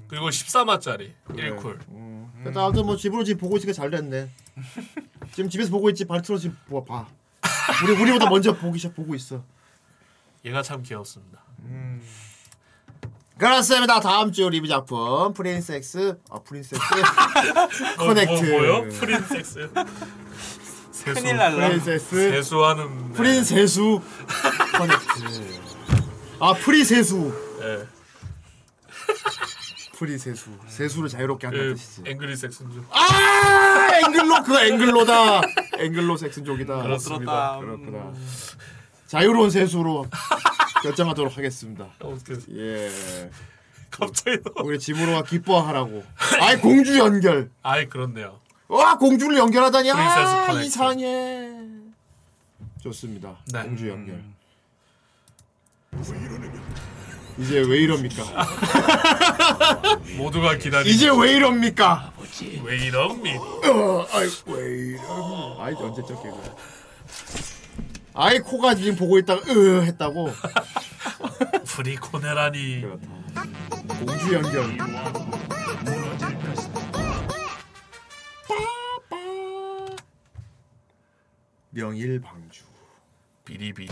[0.09, 1.79] 그리고 14화짜리 1쿨.
[2.45, 4.31] 일단 아무튼 뭐 집으로 지금 보고 있으니까 잘 됐네.
[5.33, 7.07] 지금 집에서 보고 있지 발트로 지금 뭐 봐.
[7.85, 9.43] 우리 우리보다 먼저 보기 시작 보고 있어.
[10.45, 11.43] 얘가 참 귀엽습니다.
[13.39, 13.99] 그렇습니다.
[13.99, 16.81] 다음 주 리뷰 작품 프린세스 아 프린세스
[17.99, 18.31] 커넥트.
[18.31, 18.89] 뭐, 뭐요?
[18.91, 19.71] 프린섹스.
[20.93, 21.15] 세수.
[21.15, 21.69] 큰일 날라.
[21.69, 23.09] 프린세스 세수하는.
[23.09, 23.15] 네.
[23.15, 24.01] 프린세수
[24.79, 25.64] 커넥트.
[26.40, 27.32] 아 프리 세수.
[27.62, 27.86] 예.
[29.97, 30.51] 프리 세수.
[30.66, 32.02] 세수를 자유롭게 한다는 그 뜻이지.
[32.07, 32.81] Angry Saxons.
[32.90, 35.40] 아 앵글로 그 앵글로다.
[35.78, 36.82] 앵글로 섹슨족이다.
[36.82, 37.59] 그렇습니다.
[37.59, 38.12] 그렇구나.
[39.06, 40.06] 자유로운 세수로
[40.82, 41.89] 결정하도록 하겠습니다.
[42.01, 42.90] 어떻게 예.
[43.90, 46.02] 갑자기 우리 집으로가 기뻐하라고.
[46.40, 47.51] 아이 공주 연결.
[47.62, 48.40] 아이 그렇네요.
[48.66, 50.52] 와 공주를 연결하다니 아.
[50.62, 51.52] 이상해.
[52.82, 53.36] 좋습니다.
[53.52, 53.62] 네.
[53.62, 54.34] 공주 연결.
[57.39, 58.25] 이제 왜 이럽니까?
[60.16, 60.91] 모두가 기다리.
[60.91, 62.12] 이제 왜 이럽니까?
[62.65, 63.37] 왜 이럽니?
[63.37, 65.57] 어, 아이 왜 이러?
[65.61, 66.37] 아이 언제적 개그.
[68.15, 70.31] 아이 코가 지금 보고 있다가 으 했다고.
[71.66, 72.85] 프리코네라니.
[73.89, 74.77] 공주 연결.
[81.71, 82.62] 명일 방주.
[83.45, 83.89] 비리비.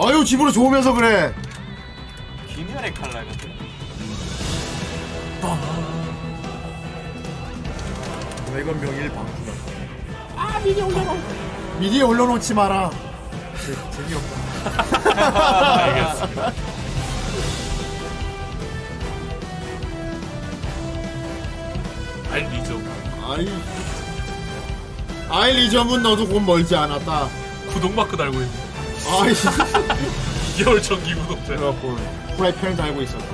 [0.00, 1.34] 아유 집으로 좋으면서 그래.
[2.48, 3.50] 김열의 칼날 같은.
[8.52, 9.52] 나 이건 명일 방주다.
[10.36, 11.16] 아 미리 올려놓.
[11.80, 12.90] 미디에 올려놓지 마라.
[13.64, 15.82] 재- 재미없다.
[15.84, 16.52] 알겠습니다.
[22.30, 22.80] 알리죠.
[23.26, 23.48] 아이.
[25.30, 27.28] 아일리점은 너도 곧 멀지 않았다.
[27.72, 28.67] 구독 마크 달고 있네.
[29.10, 29.32] 아이.
[30.58, 31.56] 2개월 정기 구독자.
[31.56, 31.96] 그래갖고
[32.36, 33.24] 프라이팬을 달고 있었다.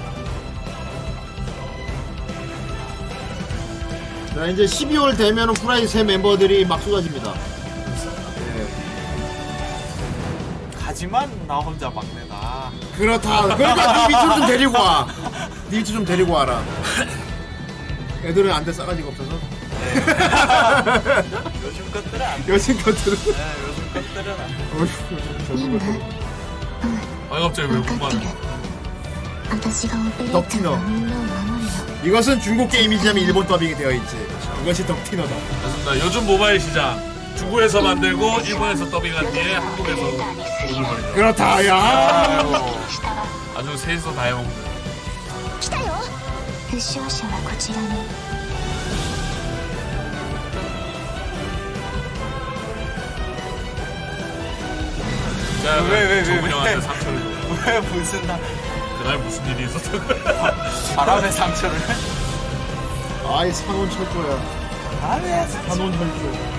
[4.34, 7.34] 자 이제 12월 되면 은 프라이 새 멤버들이 막 쏟아집니다.
[10.80, 12.70] 하지만 나 혼자 막내다.
[12.96, 13.56] 그렇다.
[13.56, 15.06] 그러니까 네 밑으로 좀 데리고 와.
[15.70, 16.62] 네 밑으로 좀 데리고 와라.
[18.24, 19.30] 애들은 안돼 싸가지가 없어서.
[21.64, 22.48] 요즘 것들은 안.
[22.48, 23.18] 요즘 것들은.
[23.18, 25.33] 네, 요즘 것들은 안.
[27.31, 28.33] 아 갑자기 왜 공부하는 거야?
[29.51, 30.71] 私がオペレーター 덕티너.
[30.71, 34.15] のみんなを守るよ 이것은 중국 게임이지만 일본 더빙이 되어 있지.
[34.63, 35.35] 이것이 덕티너다.
[35.63, 36.05] 맞습니다.
[36.05, 36.97] 요즘 모바일 시장
[37.35, 41.13] 중국에서 만들고 일본에서 더빙한 뒤에 한국에서 돈을 벌이죠.
[41.13, 42.43] 그렇다, 야.
[43.55, 44.69] 아주 셋이서 다 해먹는.
[45.59, 45.93] 来たよ
[46.69, 47.87] 負傷者はこちらに
[55.64, 56.50] 자, 왜, 왜, 왜, 왜?
[56.50, 57.24] 형한테 상처를 줘.
[57.70, 58.38] 왜 무슨 나
[58.98, 60.06] 그날 무슨 일이 있었던
[60.94, 61.78] 바람의 상처를?
[63.26, 64.36] 아이 산원 철조야.
[65.00, 66.54] 바람의 산원 철조.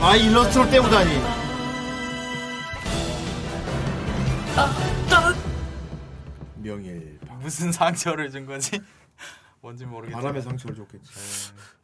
[0.00, 1.42] 아 일러스트로 때우다니.
[6.56, 8.80] 명일 무슨 상처를 준 거지?
[9.60, 10.18] 뭔지 모르겠어.
[10.18, 11.10] 바람의 상처를 줬겠지.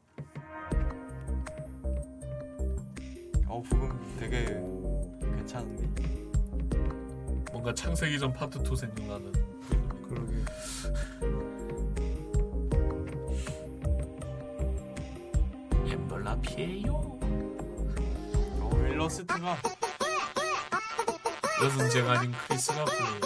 [3.58, 4.44] 어 부금 되게
[5.36, 6.00] 괜찮은데.
[7.50, 9.32] 뭔가 창세기 전 파트 2 생각나는.
[10.08, 10.32] 그러게.
[15.92, 17.18] 엠벌라 피해요.
[18.60, 19.56] 어 일러스트가
[21.64, 23.20] 여순쟁 아닌 크리스가 보여요.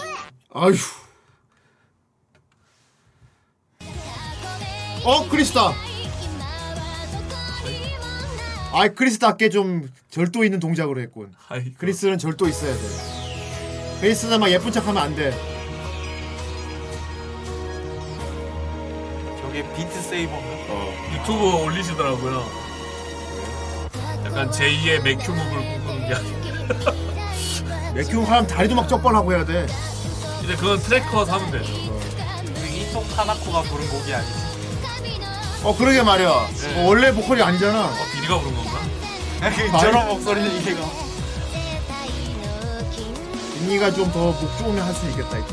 [0.49, 0.73] 아휴.
[5.05, 5.92] 어 크리스다.
[8.73, 11.31] 아 크리스답게 좀 절도 있는 동작으로 했군.
[11.47, 11.69] 아이고.
[11.77, 12.79] 크리스는 절도 있어야 돼.
[14.01, 15.31] 크리스는 막 예쁜 척하면 안 돼.
[19.41, 21.13] 저게 비트 세이버인가?
[21.13, 22.43] 유튜브 올리시더라고요.
[24.25, 26.93] 약간 제2의 맥큐묵을 꿈꾸는 게 아니라.
[27.93, 29.67] 맥큐 하면 다리도 막 쩍벌하고 해야 돼.
[30.43, 31.71] 이제 그건 tracker 사면 되죠.
[32.55, 34.42] 키리토 카나코가 부른 곡이 아니지.
[35.63, 36.29] 어 그러게 말이야.
[36.29, 36.49] 어,
[36.85, 37.85] 원래 보컬이 아니잖아.
[37.85, 38.79] 어, 비리가 부른 건가?
[39.79, 40.81] 저런 목소리는 이해가.
[43.61, 45.37] 인니가 좀 더 목 좋으면 할 수 있겠다.
[45.37, 45.47] 이거.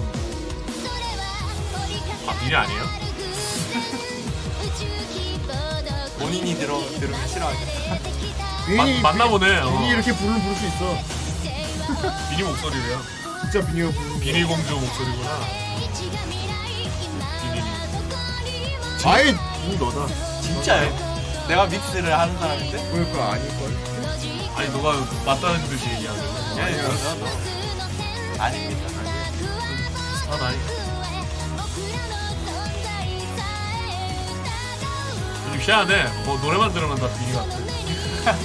[2.27, 2.83] 아 비리 아니에요?
[6.19, 7.99] 본인이 들어 들으면 싫어하겠다.
[8.67, 9.71] 괜히 맞- 맞나 보네, 어.
[9.71, 10.99] 괜히 이렇게 부르면 부를 수 있어.
[12.31, 13.01] 비니 목소리래요.
[13.43, 14.21] 진짜 비니가 부르는.
[14.21, 15.39] 비니 공주 목소리구나.
[17.41, 17.63] 비니.
[19.05, 19.35] 아이
[19.79, 20.13] 누구 너다.
[20.43, 20.91] 진짜요?
[21.49, 22.91] 내가 믹스를 하는 사람인데?
[22.93, 23.77] 그러니까 아닐걸.
[24.57, 24.95] 아니 너가
[25.25, 26.59] 맞다는 듯이 얘기하는 거.
[26.59, 26.83] 예, 아니야.
[26.83, 27.19] 저, 저,
[28.37, 28.43] 저.
[28.43, 28.89] 아닙니다.
[30.13, 30.51] 비슷하다.
[35.45, 36.25] 좀 희한해.
[36.25, 37.57] 뭐 노래만 들으면 다 비니 같아.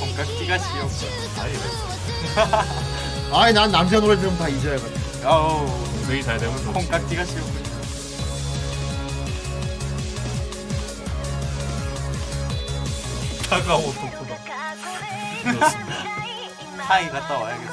[0.00, 0.90] 콩깍지가 지옥.
[1.38, 1.54] 아니
[3.32, 4.84] 아이 난 남자 노래 들으면 다 잊어야 돼.
[5.24, 5.66] 아우.
[6.00, 6.72] 음색이 잘 되면 좋지.
[6.72, 7.59] 콩깍지가 지옥.
[13.50, 14.36] 차가워 톡보다.
[15.42, 16.04] 그렇습니다.
[16.86, 17.72] 타이 갔다 와야겠어.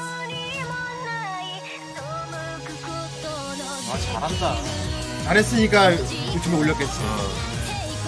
[3.90, 4.56] 아 잘한다.
[5.24, 6.98] 잘했으니까 유튜브에 올렸겠지.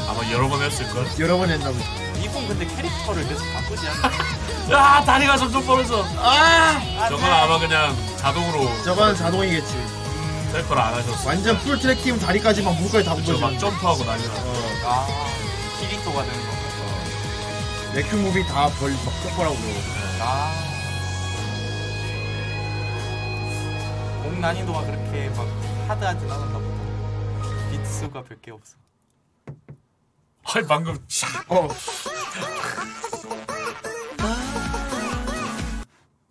[0.08, 1.06] 아마 여러 번 했을 걸.
[1.20, 1.84] 여러 번 했나 보지.
[2.24, 4.10] 이분 근데 캐릭터를 계속 바꾸지 않나?
[4.76, 6.04] 아 다리가 점점 벌어져.
[6.18, 7.06] 아!
[7.08, 9.72] 저건 아마 그냥 자동으로 저건 자동이겠지.
[10.50, 11.28] 셀프를 안 하셨어.
[11.28, 13.40] 완전 full tracking 다리까지 막 무까지 다 붙어지.
[13.40, 14.34] 막 점프하고 난리나.
[14.84, 15.06] 아
[15.78, 16.49] 키리토가 되는 거.
[17.93, 19.79] 레큐 무비 다벌 섞어라고 그러고.
[20.21, 20.51] 아.
[24.23, 25.47] 곡 난이도가 그렇게 막
[25.87, 27.71] 하드하진 않았나 보다.
[27.71, 28.75] 비트 수가 몇 개 없어.
[30.43, 30.95] 아이 방금
[31.47, 31.67] 어.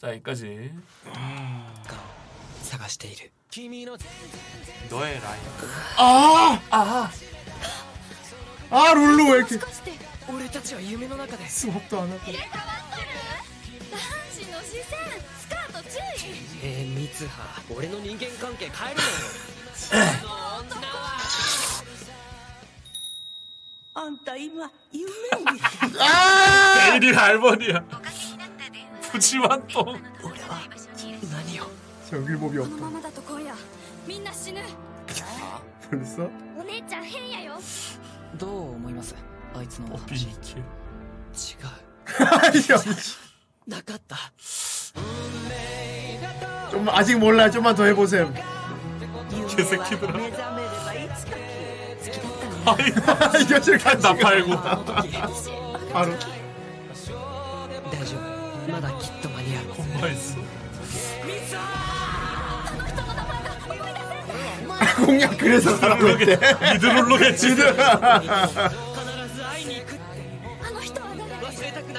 [0.01, 0.73] 자 여기까지.
[2.70, 3.31] 探している
[4.90, 5.40] 너의 라인.
[5.97, 6.61] 아!
[6.70, 7.11] 아!
[8.70, 9.59] 아 룰루 왜 이렇게
[10.28, 12.20] 俺たちは夢の中で 수업도 안 하고.
[12.32, 12.40] 男
[14.31, 14.85] 子の視線
[15.39, 16.01] スカート注意
[16.62, 19.01] えー、三葉俺の人間関係変える
[23.94, 25.61] あんた今夢を見
[26.01, 26.90] 아!
[26.98, 27.85] 베일이 할머니야.
[29.12, 30.02] 푸짐한 똥.
[31.31, 31.66] 何を
[32.11, 32.81] 정글몹이 この 없다.
[32.81, 33.55] ままだと今夜
[34.06, 34.61] みんな死ぬ
[35.90, 36.28] 벌써?
[36.59, 37.61] お姉ちゃん変やよ
[38.36, 39.15] どう思います
[39.56, 41.66] あいつの 비니킬 違う
[42.19, 42.78] 아니야.
[43.66, 44.16] なかった
[46.70, 47.48] 좀 아직 몰라.
[47.51, 48.35] 좀만 더 해보셈.
[49.48, 50.12] 개새끼들아.
[50.12, 51.31] 目覚めればいつか
[52.05, 54.02] 好きだったの 아이 이겨질 같이.
[54.02, 54.51] 나 팔고.
[55.93, 56.12] 바로.
[57.90, 60.36] 大丈夫まだきっと間に合う 엄마 있어.
[65.05, 66.39] 공약 그래서 사라고 했대.
[66.74, 67.56] 미드롤로겠지.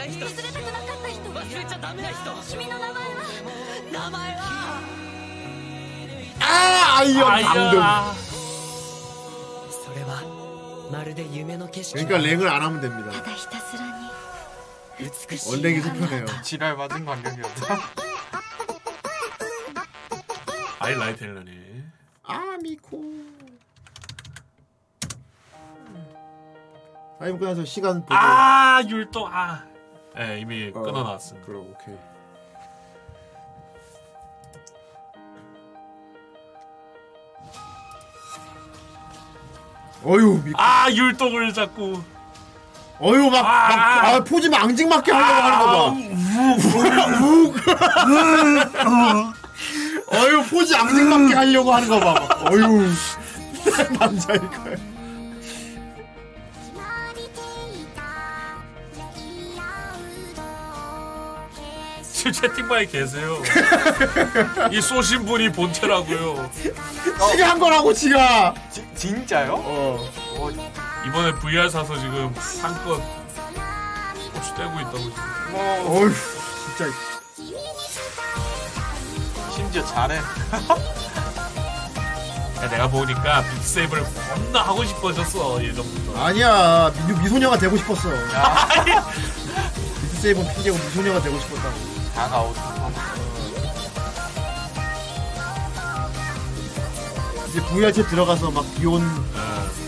[0.10, 2.18] 人忘れたくなかった人忘れちゃダメな人
[2.56, 3.00] 君の名前は
[3.92, 4.42] 名前は
[6.42, 7.82] 아 아이언 방금.
[9.72, 13.12] それはまるで夢の景色 그러니까 랭을 안 하면 됩니다.
[13.12, 14.06] ただひたすらに
[15.52, 16.26] 원랭이 속편해요.
[16.44, 17.78] 지랄 맞은 광경이었다.
[20.80, 21.84] 아이 라이트 헬러니.
[22.24, 23.02] 아미코.
[27.20, 28.14] 타임 끝나서 시간 보고.
[28.14, 29.64] 아 율동 아.
[30.19, 31.47] 예 이미 어, 끊어놨습니다.
[31.47, 31.97] 그럼 오케이.
[40.05, 40.53] 어유 미.
[40.57, 42.01] 아 율동을 자꾸.
[43.03, 45.65] 어유 막, 아, 막 아, 포즈 막 앙증맞게 하려고 하는 거
[48.75, 49.33] 봐.
[50.13, 52.15] 어유 포즈 앙증맞게 하려고 하는 거 봐.
[52.51, 52.91] 어유
[53.99, 54.90] 남자니까.
[62.21, 63.39] 지금 채팅방에 계세요.
[64.71, 66.51] 이 쏘신 분이 본체라고요.
[67.33, 68.53] 지가 한 거라고 지가.
[68.71, 69.55] 지, 진짜요?
[69.57, 70.07] 어.
[71.07, 73.01] 이번에 VR 사서 지금 상껏
[74.35, 74.99] 고추 떼고 있다고.
[74.99, 75.15] 지금.
[75.55, 76.13] 어휴
[76.77, 76.93] 진짜.
[79.55, 80.17] 심지어 잘해.
[80.17, 80.23] 야,
[82.69, 86.23] 내가 보니까 빅세이브를 겁나 하고 싶어졌어 예전부터.
[86.23, 88.11] 아니야 미, 미소녀가 되고 싶었어.
[90.03, 92.00] 미드세이브 핑계고 미소녀가 되고 싶었다고.
[92.21, 92.55] 다가오고.
[97.49, 99.03] 이제 VR챗 들어가서 막 귀여운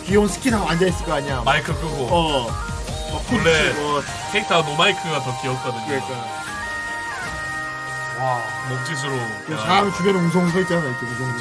[0.06, 1.42] 귀여운 스킨하고 앉아 있을 거 아니야.
[1.44, 2.08] 마이크 끄고.
[2.10, 2.46] 어.
[3.12, 4.02] 막 코드 원래 치고.
[4.32, 5.84] 캐릭터가 no마이크가 더 귀엽거든요.
[5.86, 6.42] 그러니까.
[8.18, 8.40] 와.
[8.70, 9.12] 몸짓으로.
[9.46, 11.32] 그 사람 주변에 웅성웅 서 있잖아 이렇게 웅성웅.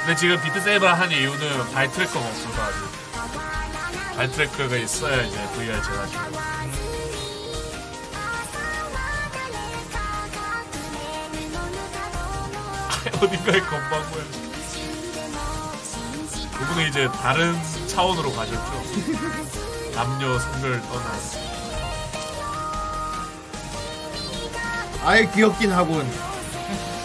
[0.00, 2.78] 근데 지금 비트 세이버 한 이유는 발 tracker가 없어서 아직
[4.16, 6.38] 발 tracker가 있어야 이제 VR 제가지고
[13.20, 14.24] 어딘가에 건방고요.
[16.58, 18.82] 그분은 이제 다른 차원으로 가셨죠.
[19.94, 21.04] 남녀 성별 떠나.
[25.04, 26.10] 아예 귀엽긴 하군.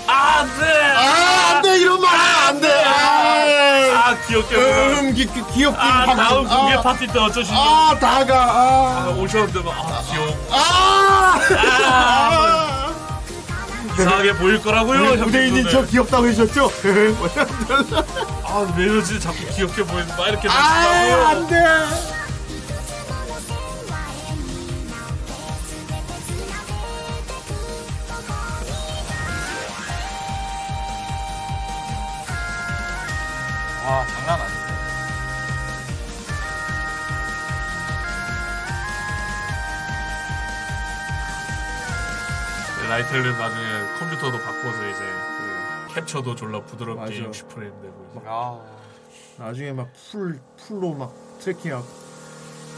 [0.08, 0.94] 아, 안 돼!
[0.96, 1.80] 아, 안 돼!
[1.80, 2.84] 이런 말 하면 안 돼!
[2.86, 4.56] 아, 아, 귀엽게.
[4.56, 6.16] 음, 귀, 귀, 귀엽긴 아, 하군.
[6.18, 7.56] 다음 공개 아, 파티 때 어쩌시죠?
[7.56, 9.16] 아, 다가, 아, 아.
[9.18, 10.48] 오셨는데 막, 아, 귀여워.
[10.52, 11.40] 아!
[11.58, 12.73] 아,
[14.00, 15.70] 이상하게 보일 거라고요, 눈에.
[15.70, 16.72] 저 귀엽다고 해주셨죠?
[18.44, 19.20] 아, 왜 이러지?
[19.20, 21.30] 자꾸 귀엽게 보이는 막 이렇게 아.
[21.30, 21.56] 안 돼!
[33.86, 34.64] 와 장난 아니야.
[42.90, 47.14] 라이텔은 나중에 컴퓨터도 바꿔서 이제 그 캡처도 졸라 부드럽게 맞아.
[47.14, 48.22] 60프레임 되고 이제.
[48.28, 48.60] 아
[49.38, 51.86] 나중에 막 full, full로 막 tracking하고.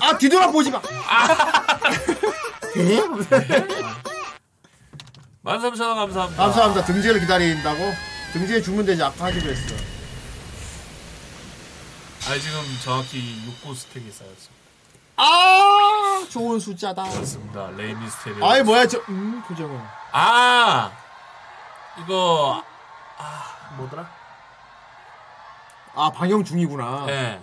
[0.02, 0.82] 아, 뒤돌아 보지 마!
[2.78, 3.02] 예?
[5.42, 6.44] 만삼천원 감사합니다.
[6.44, 6.86] 감사합니다.
[6.86, 7.94] 등재를 기다린다고?
[8.34, 9.02] 등재에 주면 되지.
[9.04, 9.76] 아까 하기로 했어.
[12.28, 14.50] 아니 지금 정확히 6구 stack이 쌓였어.
[15.18, 17.04] 아, 좋은 숫자다.
[17.04, 17.70] 그렇습니다.
[17.78, 18.46] 레이미스테리오.
[18.46, 19.80] 아이, 뭐야, 저, 음, 표정은.
[20.12, 20.92] 아
[22.00, 22.64] 이거
[23.18, 24.10] 아 뭐더라?
[25.98, 27.06] 아, 방영 중이구나.
[27.08, 27.42] 예.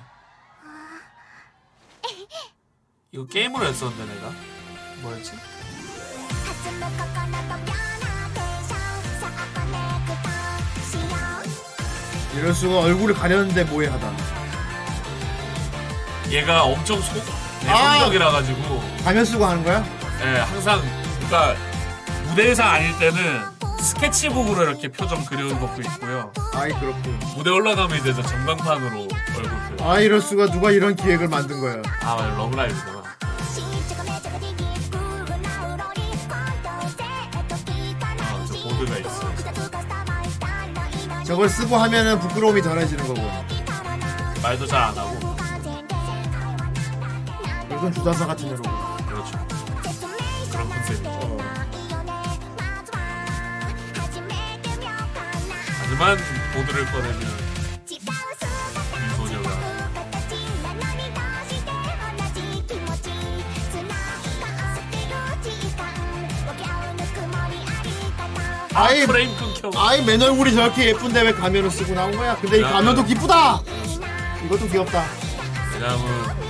[3.11, 4.31] 이거 게임으로 했었는데 내가
[5.01, 5.33] 뭐였지?
[12.35, 14.13] 이럴 수가 얼굴을 가렸는데 뭐해 하다.
[16.31, 17.15] 얘가 엄청 소
[17.63, 19.85] 내성적이라 가지고 가면 쓰고 하는 거야?
[20.23, 20.81] 예 항상
[21.29, 21.55] 그러니까
[22.25, 23.52] 무대에서 아닐 때는
[23.83, 26.33] 스케치북으로 이렇게 표정 그리는 것도 있고요.
[26.55, 27.19] 아이, 그렇군.
[27.37, 29.01] 무대 올라가면 이제 저 전광판으로
[29.37, 29.81] 얼굴 표현.
[29.81, 31.83] 아, 이럴 수가 누가 이런 기획을 만든 거야.
[32.03, 33.03] 아 맞아 러브라이브구나.
[38.19, 39.33] 아, 저 보드가 있어.
[41.25, 43.21] 저걸 쓰고 하면은 부끄러움이 덜해지는 거고.
[44.43, 45.19] 말도 잘 안 하고.
[47.71, 48.63] 이건 주다사 같은 애로.
[55.93, 56.17] 하지만
[56.55, 57.21] 보드를 꺼내면
[59.17, 59.51] 소녀가
[68.75, 69.71] 아이, 프레임 끊겨.
[69.79, 72.37] 아이, 맨 얼굴이 저렇게 예쁜데 왜 가면을 쓰고 나온 거야?
[72.37, 73.61] 근데 이 가면도 기쁘다!
[74.47, 75.05] 이것도 귀엽다.
[75.75, 76.42] 왜냐면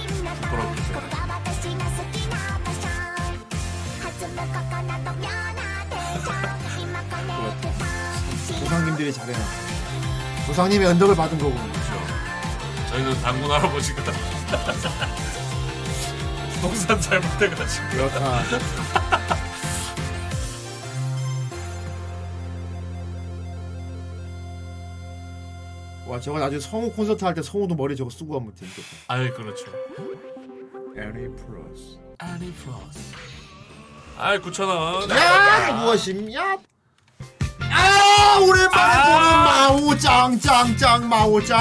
[8.73, 9.39] 조상님들이 잘해놔.
[10.47, 11.55] 조상님의 언덕을 받은 거고.
[12.89, 14.03] 저희는 당군 할아버지가
[16.63, 18.43] 농산 잘못해가지고 그렇다.
[26.07, 28.89] 와 저거 나중에 성우 콘서트 할 때 성우도 머리 저거 쓰고 하면 재밌겠다.
[29.09, 29.67] 아이 그렇죠.
[30.97, 31.99] 애니 플러스.
[32.19, 33.15] 아니 플러스.
[34.19, 35.11] 아이 9천 원.
[35.11, 36.59] 야 무엇임야?
[37.73, 41.59] 아 오랜만에 보는 마오짱 짱짱 마오짱.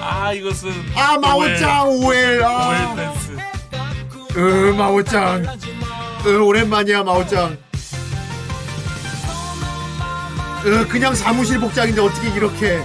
[0.00, 2.68] 아 이것은 아 마오짱 오엘 아.
[2.68, 3.36] 오엘 댄스.
[4.38, 5.44] 으 마오짱.
[6.26, 7.56] 으 오랜만이야 마오짱.
[10.66, 12.82] 으 그냥 사무실 복장인데 어떻게 이렇게?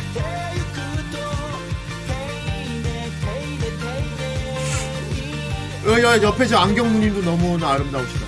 [5.85, 8.25] 으 여, 옆에 저 안경 누님도 너무 아름다우시다.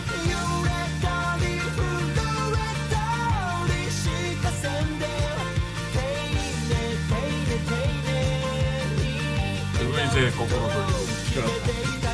[10.18, 12.08] 이제 거꾸로 돌리고.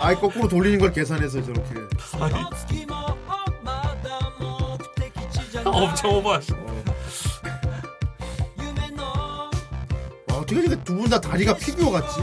[0.00, 1.74] 아이 거꾸로 돌리는 걸 계산해서 저렇게.
[5.64, 6.52] 엄청 오버하시.
[10.28, 12.20] 와, 어떻게 이렇게 두 분 다 다리가 피규어 같지?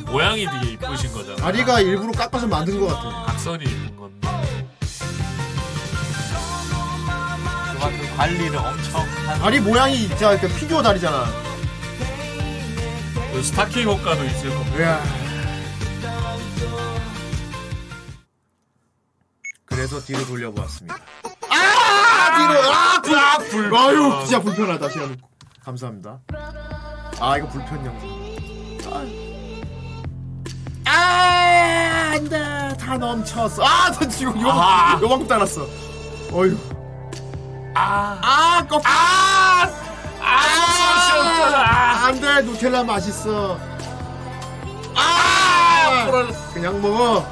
[0.00, 1.36] 모양이 되게 이쁘신 거잖아.
[1.36, 3.24] 다리가 일부러 깎아서 만든 것 같아.
[3.26, 4.28] 각선이 있는 건데.
[7.72, 9.04] 그만큼 관리를 엄청
[9.40, 11.26] 다리 모양이 진짜 그 피규어 다리잖아.
[13.32, 14.82] 그 스타킹 효과도 있을 겁니다.
[14.82, 15.02] 야.
[19.64, 20.94] 그래서 뒤로 돌려보았습니다.
[20.94, 23.74] 아 뒤로 아 불, 아, 불.
[23.74, 25.16] 아유 진짜 불편하다 시간
[25.64, 26.20] 감사합니다.
[27.18, 28.92] 아 이거 불편 영상.
[28.92, 29.04] 아,
[30.92, 33.64] 아 안 돼 다 넘쳤어.
[33.64, 34.98] 아저 지금 요만 아.
[35.00, 35.66] 요만큼 따랐어.
[36.32, 36.56] 어휴.
[37.74, 38.82] 아, 아 껍.
[38.84, 39.70] 아,
[40.20, 43.58] 아, 안 돼 누텔라 맛있어.
[44.94, 46.10] 아
[46.52, 47.24] 그냥 먹어.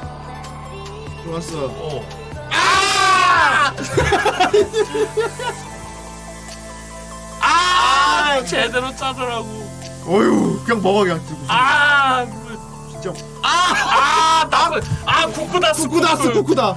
[1.23, 1.65] 좋았어.
[1.65, 2.03] 어.
[2.51, 3.71] 아!
[7.41, 9.45] 아, 제대로 짜더라고.
[10.07, 11.21] 어휴 그냥 먹어 그냥.
[11.47, 12.25] 아,
[13.01, 13.19] 진짜.
[13.41, 16.75] 아, 아, 나, 아, 쿠쿠다스, 쿠쿠다스 쿠쿠다.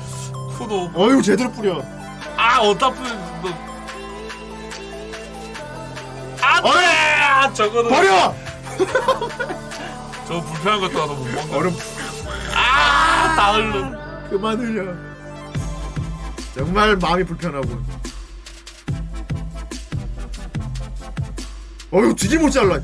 [0.57, 0.91] 쿠도.
[0.95, 1.83] 어휴 제대로 뿌려.
[2.37, 3.09] 아, 어디다 뿌려,
[3.43, 3.49] 너.
[6.41, 6.69] 안 돼!
[6.71, 7.91] 아, 저거는.
[7.91, 8.35] 버려.
[10.27, 11.57] 저 불편한 것도 하나 못 먹어.
[11.59, 11.77] 얼음.
[12.55, 13.91] 아, 다 흘러.
[14.31, 14.95] 그만 흘려.
[16.55, 17.69] 정말 마음이 불편하고.
[21.91, 22.81] 어휴 못 잘라.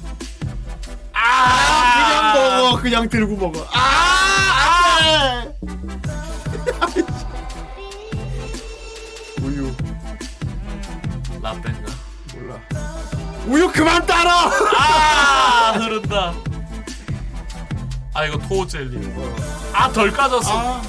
[1.22, 3.66] 아 그냥 먹어 그냥 들고 먹어.
[3.72, 5.46] 아
[6.80, 7.02] 안돼.
[9.42, 9.72] 우유
[11.42, 11.92] 라떼인가?
[12.34, 12.60] 몰라.
[13.46, 14.50] 우유 그만 따라.
[14.76, 16.34] 아, 흐른다.
[18.12, 19.12] 아, 이거 토 젤리.
[19.72, 20.50] 아, 덜 까졌어.
[20.52, 20.82] 아.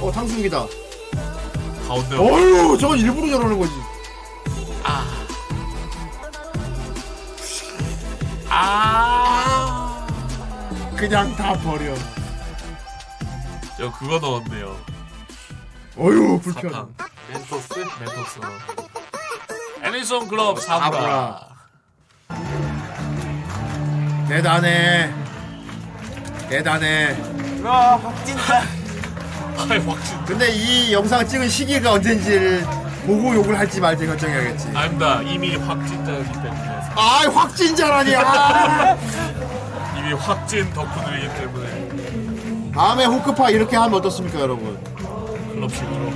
[0.00, 0.66] 어 탕수육이다.
[1.88, 2.16] 가운데.
[2.16, 3.72] 어휴 저건 일부러 저러는 거지.
[4.82, 5.21] 아.
[8.54, 10.06] 아.
[10.94, 11.94] 그냥 다 버려.
[13.78, 14.76] 저 그거 넣었네요.
[15.96, 16.70] 어휴 불편.
[16.70, 16.94] 사탕.
[17.32, 17.72] 멘토스?
[17.98, 18.40] 멘토스.
[19.82, 21.48] 애니송 클럽 사브라.
[22.28, 22.52] 사브라.
[24.28, 25.10] 대단해.
[26.50, 27.16] 대단해.
[27.62, 28.60] 와 확진자.
[29.70, 30.24] 아이 확진.
[30.26, 32.64] 근데 이 영상 찍은 시기가 언젠지를
[33.06, 34.68] 보고 욕을 할지 말지 결정해야겠지.
[34.76, 35.22] 아닙니다.
[35.22, 36.71] 이미 확진자이기 때문에.
[36.94, 38.14] 아 확진자라니.
[38.16, 38.96] 아.
[39.98, 44.78] 이미 확진 덕후들이기 때문에 다음에 호크파 이렇게 하면 어떻습니까 여러분?
[45.52, 46.12] 클럽식으로.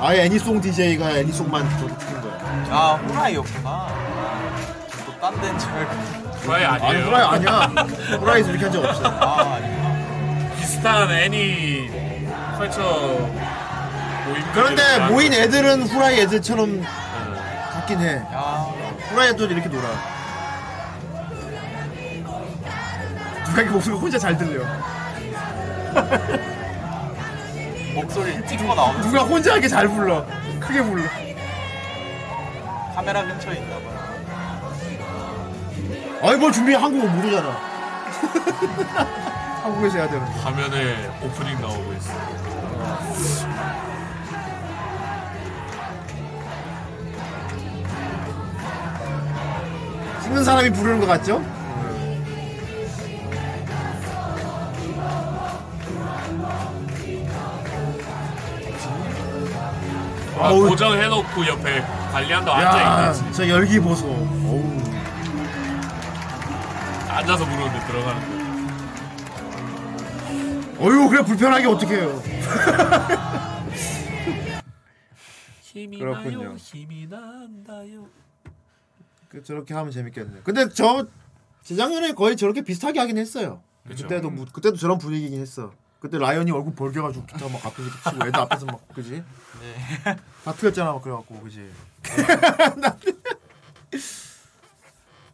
[0.00, 2.66] 아예 애니송 DJ가 애니송만 저기 찍는 거야.
[2.70, 3.88] 아 후라이였구나.
[5.06, 5.92] 또딴 데인 줄 알고.
[6.42, 6.90] 후라이 아니에요.
[6.90, 7.50] 아니 후라이 아니야.
[8.20, 9.06] 후라이에서 이렇게 한 적 없어.
[9.08, 10.54] 아 아니구나.
[10.56, 11.90] 비슷한 애니
[12.58, 14.44] 컬처 모임.
[14.52, 16.84] 그런데 모인 애들은 후라이 애들처럼
[17.72, 18.16] 같긴 해.
[18.32, 18.66] 야
[19.18, 19.88] 후라이 애들 이렇게 놀아.
[23.46, 24.62] 누가 이렇게 목소리가 혼자 잘 들려.
[27.94, 30.24] 목소리 찍고 나오는 누가 혼자 이렇게 잘 불러.
[30.60, 31.02] 크게 불러.
[32.94, 33.82] 카메라 근처에 있나 봐.
[36.22, 37.50] 아이 뭘 준비해 한국어 못 오잖아.
[39.64, 40.22] 한국에서 해야 되는.
[40.26, 42.12] 화면에 오프닝 나오고 있어.
[50.28, 51.42] 찍는 사람이 부르는 것 같죠?
[60.36, 60.68] 아, 어우.
[60.68, 61.80] 고정해놓고 옆에
[62.12, 62.70] 관리한다 야,
[63.10, 63.32] 앉아있네.
[63.32, 64.06] 저 열기 보소.
[64.06, 64.78] 어우.
[67.08, 68.38] 앉아서 부르는데 들어가는 거.
[70.84, 72.22] 어휴, 그래 불편하게 어떻게 해요?
[75.62, 76.38] 힘이 그렇군요.
[76.44, 78.06] 나요, 힘이 난다요.
[79.28, 80.40] 그 저렇게 하면 재밌겠네.
[80.44, 81.06] 근데 저
[81.62, 83.62] 재작년에 거의 저렇게 비슷하게 하긴 했어요.
[83.84, 84.08] 그 그쵸.
[84.08, 85.72] 때도 무- 그때도 저런 분위기긴 했어.
[86.00, 89.10] 그때 라이언이 얼굴 벌겨가지고 기타 막 앞에서 치고 애들 앞에서 막 그지?
[89.12, 89.24] 네.
[90.44, 91.68] 다 틀렸잖아 막 그래갖고 그지?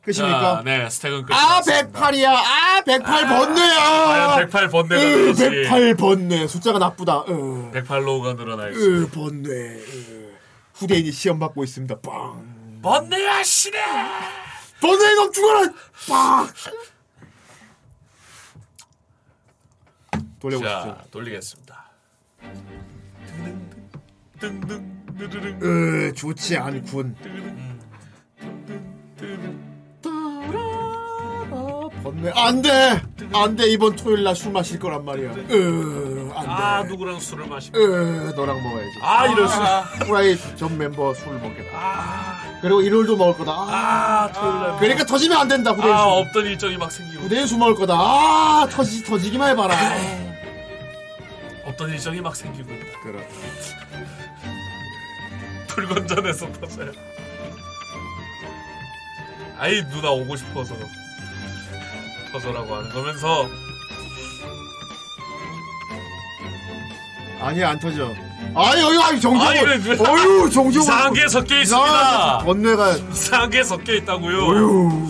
[0.03, 0.57] 끝입니까?
[0.57, 1.33] 자, 네, 스택은 끝.
[1.33, 2.27] 아 108이야.
[2.29, 4.05] 아 108 번뇌야.
[4.05, 5.45] 과연 108 번뇌가 늘지.
[5.51, 6.47] 108 번뇌.
[6.47, 7.21] 숫자가 나쁘다.
[7.29, 8.79] 으, 108로가 늘어날지.
[8.79, 9.51] 으 번뇌.
[9.77, 10.35] 으.
[10.75, 12.01] 후대인이 시험 받고 있습니다.
[12.01, 12.54] 빵.
[12.85, 13.79] 번뇌야 시네.
[14.79, 15.61] 번뇌 놈 죽어라.
[16.07, 16.49] 빵.
[20.39, 20.69] 돌려보십시오.
[20.69, 21.85] 자, 돌리겠습니다.
[25.63, 27.17] 으 좋지 않군.
[32.03, 33.03] 번뇌 안돼
[33.33, 35.31] 안돼 이번 토요일 날 술 마실 거란 말이야.
[35.33, 36.51] 으 안돼.
[36.51, 38.91] 아, 누구랑 술을 마시면 으 너랑 먹어야지.
[39.01, 39.55] 아, 이럴 수.
[40.05, 41.71] 후라이 전 멤버 술 먹겠다.
[41.79, 42.34] 아,
[42.65, 43.53] 그리고 일요일도 먹을 거다.
[43.53, 44.79] 아, 아, 토요일 날.
[44.79, 45.73] 그러니까 터지면 안 된다.
[45.73, 46.13] 후대인 아, 술.
[46.23, 47.25] 없던 일정이 막 생기고.
[47.25, 47.93] 후대인 술 먹을 거다.
[47.95, 49.77] 아 터지 터지기만 해봐라.
[51.67, 52.71] 없던 일정이 막 생기고.
[53.03, 53.27] 그렇다.
[55.69, 56.91] 불건전해서 터져요.
[59.59, 60.75] 아이 누나 오고 싶어서
[62.33, 63.47] 퍼서라고 하는 거면서
[67.41, 68.13] 아니 안 터져.
[68.55, 69.47] 아니 여기 아니 정정.
[69.47, 70.83] 아니, 왜- 왜- 어유 정정.
[70.83, 72.39] 이상한 게 섞여 있습니다.
[72.39, 74.39] 번뇌가 이상한 게 섞여 있다고요.
[74.47, 75.09] 어유.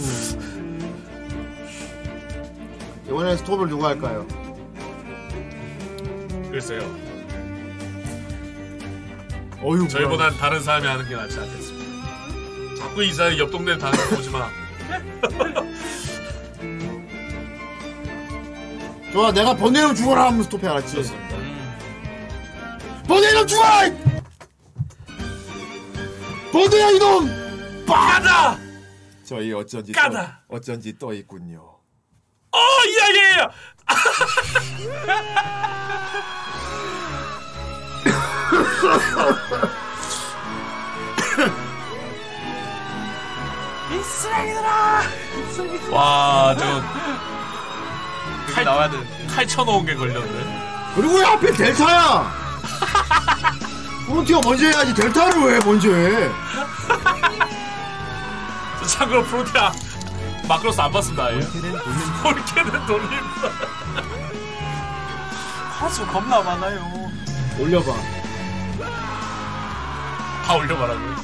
[3.07, 4.27] 이번에 스톱을 누가 할까요?
[6.51, 6.81] 글쎄요.
[9.63, 9.87] 어유.
[9.89, 11.85] 저희보단 다른 사람이 하는 게 낫지 않겠습니까?
[12.79, 14.49] 자꾸 이 사람 옆 동네 다니는 보지 마.
[19.13, 21.03] 좋아 내가 번뇌로 죽어라 하면 스톱해 알았지?
[23.07, 23.63] 번뇌로 죽어!
[26.53, 27.85] 번뇌야 이놈!
[27.87, 28.59] 까다!
[29.25, 30.43] 저희 어쩐지 까다!
[30.49, 31.79] 떠, 어쩐지 떠 있군요.
[32.53, 33.51] 어, 이야기해요!
[43.91, 45.03] 이 쓰레기들아!
[45.91, 46.83] 와, 저.
[48.53, 49.27] 칼, 나와야 되는데.
[49.27, 50.93] 칼 쳐놓은 게 걸렸네.
[50.95, 52.44] 그리고 왜 앞에 델타야!
[54.07, 56.31] 프론티어 먼저 해야지 델타를 왜 먼저 해?
[58.81, 59.73] 저 참고로 프로티아
[60.47, 61.41] 마크로스 안 봤습니다, 아예.
[61.41, 63.51] 폴케는 돌림판.
[65.79, 67.11] 화수 겁나 많아요.
[67.59, 67.93] 올려봐.
[70.45, 71.15] 다 올려봐라고요.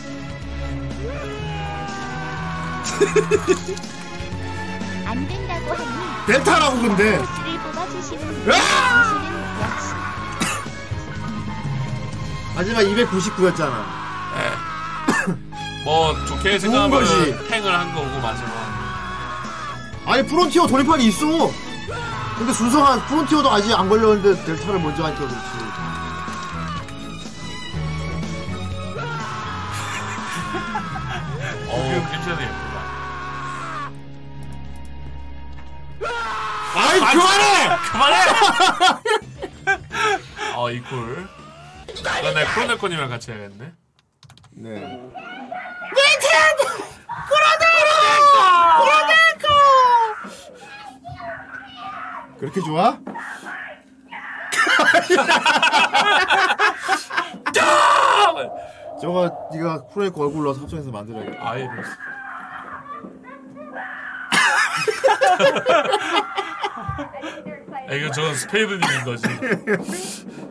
[5.06, 7.18] 안 된다고 하니 델타라고 근데.
[7.18, 8.54] 코치를 뽑아주시는 으아!
[8.56, 9.89] 당신은 역시
[12.60, 13.72] 마지막 299였잖아.
[15.82, 16.58] 뭐, 좋게.
[16.58, 17.02] 생각하면
[17.48, 18.50] 팽을 한 거고, 마지막.
[20.04, 21.50] 아니 프론티어 돌림판이 있어.
[22.36, 25.40] 근데 순서가 프론티어도 아직 안 걸렸는데 델타를 먼저 하니까 그렇지.
[31.70, 32.80] 어우, 크림션이 예쁘다.
[36.74, 37.78] 아이 그만해!
[37.90, 38.16] 그만해!
[40.56, 41.39] 어, 이쿨.
[42.02, 43.72] 그러네, 크로네코님이랑 같이 해야겠네.
[44.52, 44.70] 네.
[44.70, 45.00] 닌텐도!
[48.82, 49.48] 그러니까!
[52.38, 52.98] 그렇게 좋아?
[59.00, 61.48] 저거 네가 프로에코 얼굴 넣어서 합성해서 만들어야겠다.
[61.48, 61.66] 아이.
[67.88, 69.26] 아, 이거 저건 스페이드님인 거지.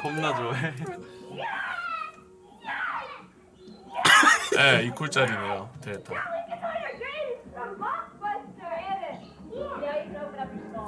[0.00, 0.72] 겁나 좋아해.
[4.56, 5.70] 네, 이 쿨짜리네요.
[5.80, 6.14] 됐다.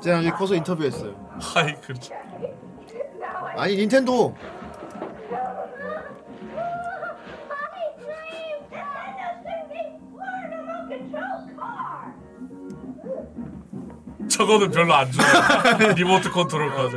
[0.03, 1.39] 제가 나중에 커서 인터뷰했어요.
[1.55, 2.15] 아이, 그렇죠.
[3.57, 4.35] 아니 닌텐도
[14.29, 15.93] 저거는 별로 안 좋아.
[15.95, 16.97] 리모트 컨트롤 카드.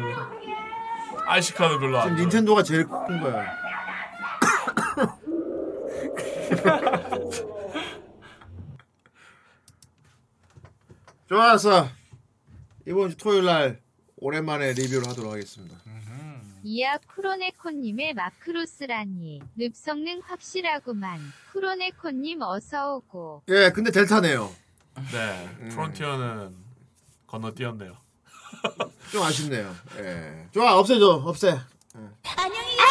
[1.26, 2.24] 아이시카는 별로 안 지금 좋아.
[2.24, 3.46] 닌텐도가 제일 큰 거야.
[11.28, 11.88] 좋았어.
[12.88, 13.82] 이번 주 토요일 날
[14.18, 15.78] 오랜만에 리뷰를 하도록 하겠습니다.
[16.66, 21.20] 이야 쿠로네코님의 마크로스라니 늪 성능 확실하구만
[21.52, 24.50] 쿠로네코님 어서 오고 예, 근데 델타네요.
[25.12, 26.56] 네, 프론티어는
[27.28, 27.98] 건너뛰었네요.
[29.14, 29.76] 좀 아쉽네요.
[30.00, 30.48] 예.
[30.52, 31.50] 좋아, 없애줘, 없애.
[32.36, 32.88] 안녕히 계세요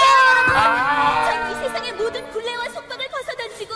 [0.55, 3.75] 여러분 전이 세상의 모든 굴레와 속박을 벗어던지고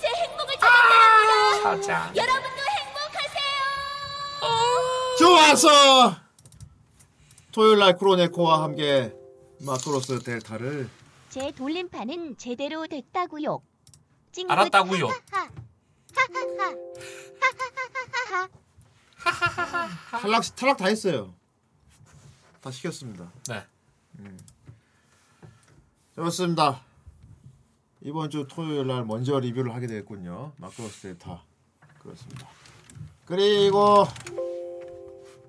[0.00, 2.10] 제 행복을 찾았답니다 찾아.
[2.16, 3.60] 여러분도 행복하세요
[5.18, 6.16] 좋았어.
[7.52, 9.12] 토요일 날 크로네코와 함께
[9.60, 10.88] 마크로스 델타를
[11.28, 13.60] 제 돌림판은 제대로 됐다고요
[14.48, 15.08] 알았다고요.
[19.22, 19.88] 하하하.
[20.22, 21.34] 탈락 탈락 다 했어요.
[22.62, 23.30] 다 시켰습니다.
[23.48, 23.62] 네.
[24.20, 24.38] 음.
[26.14, 26.80] 좋습니다.
[28.02, 30.52] 이번 주 토요일 날 먼저 리뷰를 하게 됐군요.
[30.56, 31.42] 마크로스 델타
[31.98, 32.48] 그렇습니다.
[33.26, 34.04] 그리고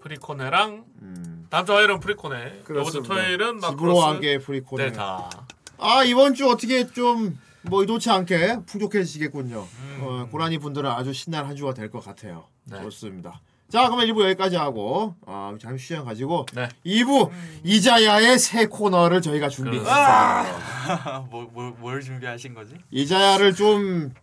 [0.01, 1.47] 프리코네랑 음.
[1.49, 2.63] 다음 주 화요일은 프리코네.
[2.69, 3.03] 이번 주.
[3.03, 4.85] 토요일은 마크로스 프리코네.
[4.91, 5.29] 델타.
[5.77, 9.61] 아 이번 주 어떻게 좀 뭐 의도치 않게 풍족해지겠군요.
[9.61, 9.99] 음.
[10.01, 12.49] 어, 고라니 분들은 아주 신나는 한 주가 될 것 같아요.
[12.65, 12.81] 네.
[12.81, 13.39] 좋습니다.
[13.73, 16.69] 자 그러면 1부 여기까지 하고 아, 잠시 시간 가지고 네.
[16.85, 17.31] 2부
[17.63, 21.25] 이자야의 새 코너를 저희가 준비했습니다.
[21.31, 22.75] 뭐, 뭐, 뭘 준비하신 거지?
[22.91, 24.13] 이자야를 좀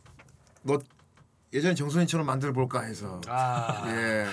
[0.62, 0.78] 뭐
[1.52, 3.82] 예전 정선이처럼 만들어 볼까 해서 아.
[3.88, 4.24] 예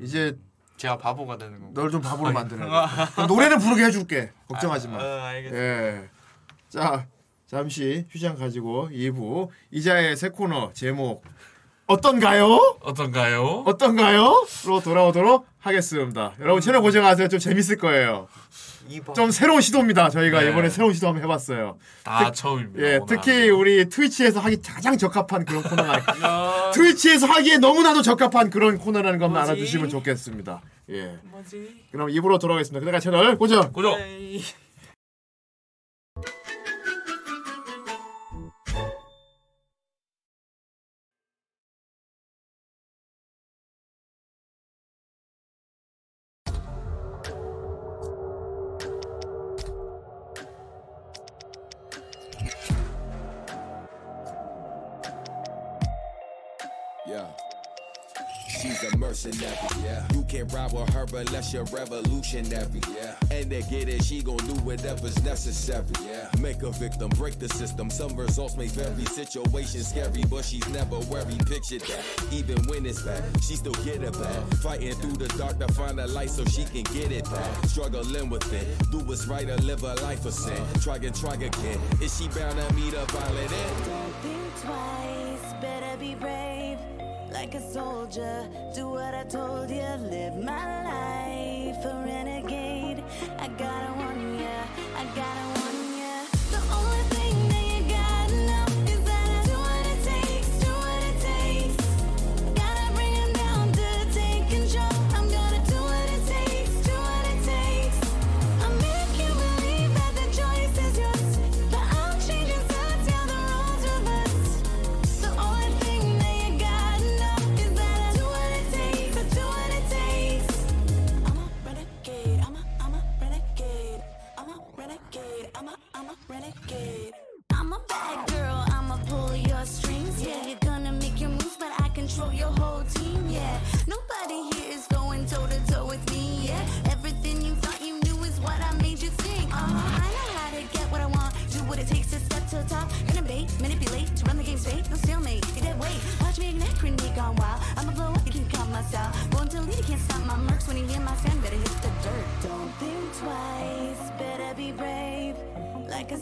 [0.00, 0.36] 이제
[0.78, 1.80] 제가 바보가 되는 건가?
[1.80, 2.66] 널 좀 바보로 만드는
[3.28, 4.98] 노래는 부르게 해줄게 걱정하지 마.
[4.98, 5.62] 아, 어, 알겠습니다.
[5.64, 6.08] 예.
[6.68, 7.06] 자
[7.46, 11.22] 잠시 휴장 가지고 2부 이자의 새 코너 제목
[11.94, 12.76] 어떤가요?
[12.82, 13.64] 어떤가요?
[13.66, 14.46] 어떤가요?
[14.66, 16.32] 로 돌아오도록 하겠습니다.
[16.40, 17.26] 여러분 채널 고정하세요.
[17.28, 18.28] 좀 재밌을 거예요.
[19.14, 20.08] 좀 새로운 시도입니다.
[20.08, 20.50] 저희가 네.
[20.50, 21.78] 이번에 새로운 시도 한번 해봤어요.
[22.04, 22.80] 다 특- 처음입니다.
[22.84, 28.78] 예, 오늘 특히 우리 트위치에서 하기 가장 적합한 그런 코너가 트위치에서 하기에 너무나도 적합한 그런
[28.78, 29.50] 코너라는 것만 뭐지?
[29.50, 30.60] 알아주시면 좋겠습니다.
[30.90, 31.18] 예.
[31.24, 31.86] 뭐지?
[31.90, 32.80] 그럼 입으로 돌아가겠습니다.
[32.80, 33.72] 그러니까 채널 고정.
[33.72, 33.92] 고정.
[33.94, 34.44] Yeah.
[61.52, 63.14] You're revolutionary, yeah.
[63.30, 66.28] And to get it, she gon' do whatever's necessary, yeah.
[66.40, 67.90] Make a victim, break the system.
[67.90, 71.44] Some results may vary, situation scary, but she's never worried.
[71.46, 74.42] Picture that, even when it's bad, she still get it back.
[74.62, 77.64] Fighting through the dark to find a light so she can get it back.
[77.66, 80.62] Struggling with it, do what's right or live a life of sin.
[80.80, 81.80] Try and try again.
[82.00, 83.84] Is she bound to meet a violent end?
[83.86, 86.78] Don't think twice, better be brave.
[87.32, 89.76] Like a soldier, do what I told you,
[90.10, 91.39] live my life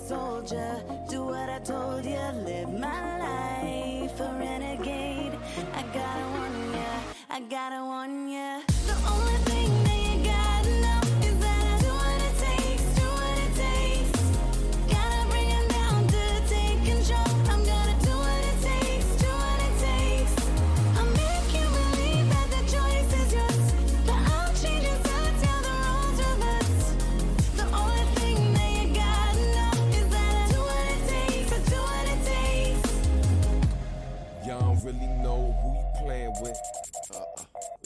[0.06, 5.32] soldier, do what I told you, live my life a renegade.
[5.74, 6.92] I gotta warn ya,
[7.30, 8.67] I gotta warn ya.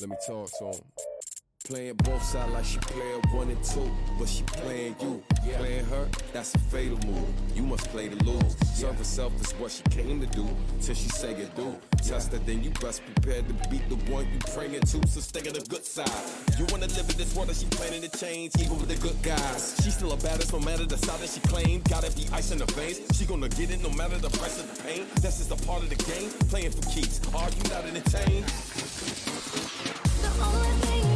[0.02, 1.01] Let me talk to him.
[1.72, 5.22] Playing both sides like she playing one and two, but she playing you.
[5.56, 7.26] Playing her, that's a fatal move.
[7.54, 8.54] You must play to lose.
[8.74, 10.46] Serve herself is what she came to do,
[10.82, 11.74] till she say it do.
[11.96, 15.40] Test her, then you best prepared to beat the one you praying to, so stay
[15.48, 16.10] on the good side.
[16.58, 19.16] You wanna live in this world that she planning to change, even with the good
[19.22, 19.74] guys.
[19.82, 21.88] She still a baddest, no matter the side that she claimed.
[21.88, 23.00] Gotta be ice in her veins.
[23.16, 25.06] She gonna get it no matter the price of the pain.
[25.22, 26.28] That's just a part of the game.
[26.50, 27.18] Playing for keeps.
[27.32, 28.44] Are you not entertained?
[30.20, 31.11] The only thing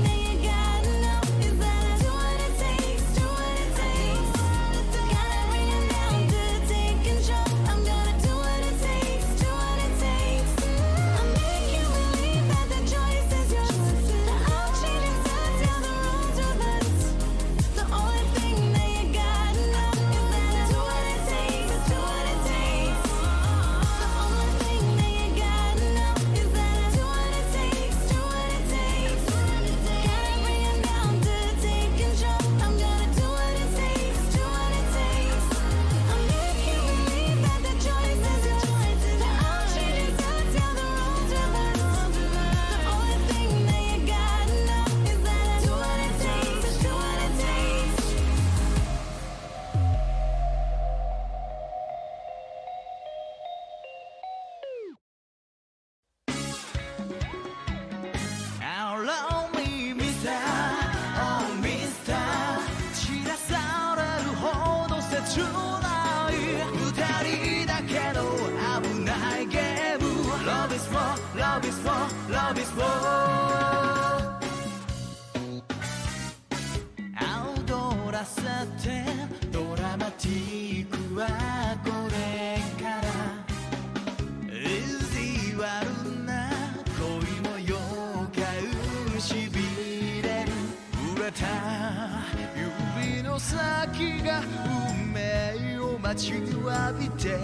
[96.07, 97.37] 待ちわびている。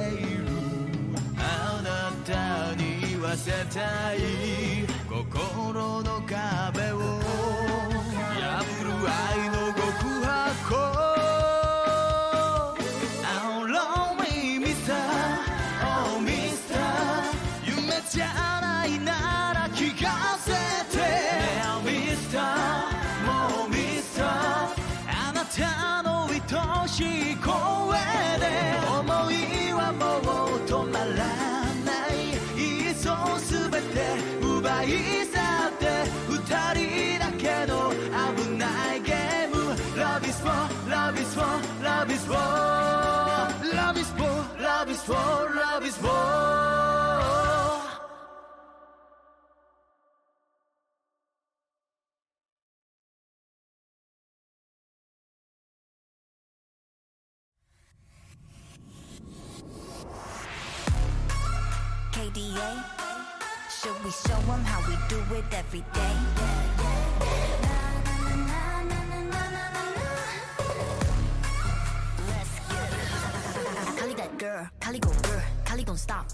[1.37, 7.22] あなたに言わせたい心の壁を
[34.95, 35.39] い去
[35.69, 35.87] って
[36.29, 36.37] 二
[36.75, 39.53] 人だけの危ないゲーム
[39.97, 40.51] Love is for,
[40.89, 41.45] love is for,
[41.83, 42.35] love is for
[43.75, 44.25] Love is for,
[44.61, 47.42] love is for, love is for
[64.13, 66.15] show them how we do it every day?
[72.29, 73.99] Let's get it.
[73.99, 76.27] Kali that girl, Kali go girl, Kali gon' stop,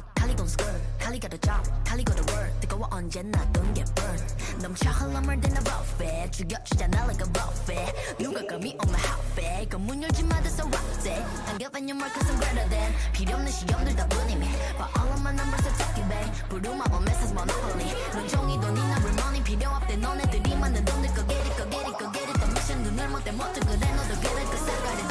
[0.48, 2.48] Kali gon' skirt, Kali got a job, Kali go to work.
[2.62, 4.24] 뜨거워 언제나 don't get burned.
[4.64, 7.92] 넘쳐 흘러물 든 a buffet, 죽여주잖아 like a buffet.
[8.18, 11.20] 누가 감히 on my outfit, 그문 열지 마, that's a rock set.
[11.44, 12.96] Don't give any more 'cause I'm greater than.
[13.12, 14.48] 필요 없는 시험들 다 뿐이미.
[14.80, 16.32] But all of my numbers are talking bang.
[16.48, 17.92] 부루마법 메시지 monopoly.
[18.16, 19.98] 눈종이 돈이 나 money 필요 없대.
[19.98, 22.40] 너네들이 만든 돈들 거 get it, go get it, go get it.
[22.40, 25.07] The mission 눈을 못대 못해 그래 너도 get it, 'cause I got it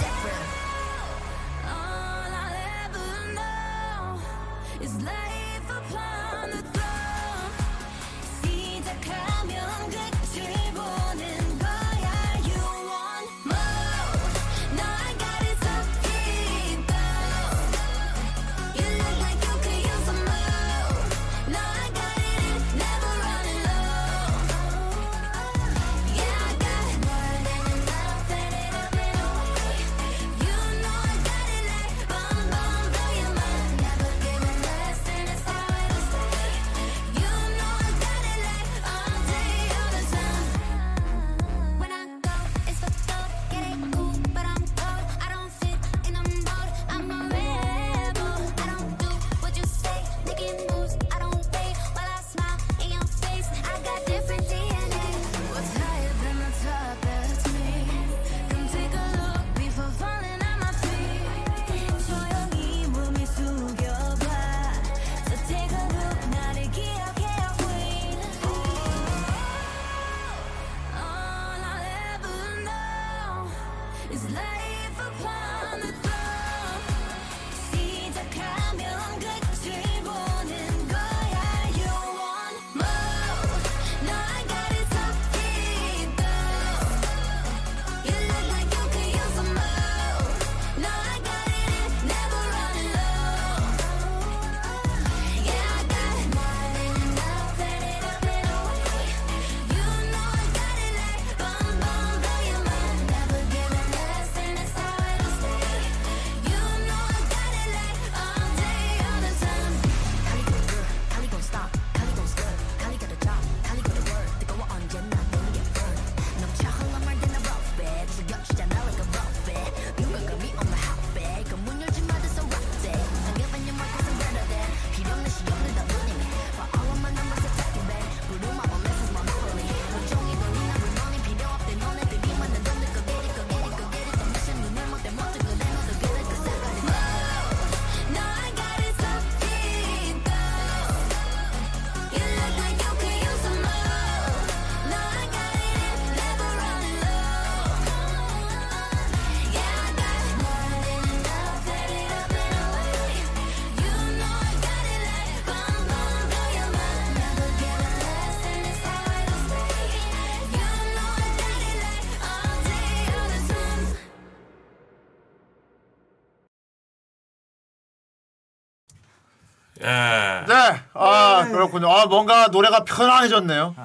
[171.69, 171.91] 그렇군요.
[171.91, 173.75] 아 뭔가 노래가 편안해졌네요.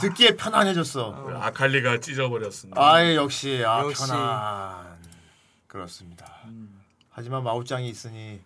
[0.00, 1.38] 듣기에 편안해졌어.
[1.40, 2.80] 아칼리가 찢어버렸습니다.
[2.80, 4.06] 아 역시 아 역시.
[4.06, 4.98] 편안.
[5.66, 6.26] 그렇습니다.
[7.10, 8.40] 하지만 마우짱이 있으니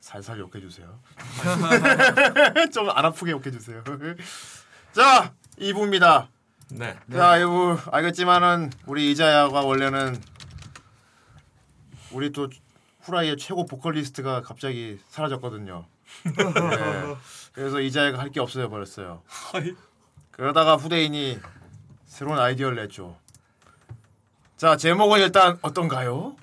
[0.00, 0.98] 살살 욕해 주세요.
[2.72, 3.82] 좀 안 아프게 욕해 주세요.
[4.92, 6.28] 자, 2부입니다.
[6.70, 6.96] 네.
[7.12, 10.20] 자, 이거 알겠지만은 우리 이자야가 원래는
[12.10, 12.48] 우리 또
[13.02, 15.86] 후라이의 최고 보컬리스트가 갑자기 사라졌거든요.
[16.24, 17.16] 네.
[17.58, 19.22] 그래서 이자야가 할 게 없어져 버렸어요.
[20.30, 21.40] 그러다가 후대인이
[22.06, 23.18] 새로운 아이디어를 냈죠.
[24.56, 26.36] 자, 제목은 일단 어떤가요?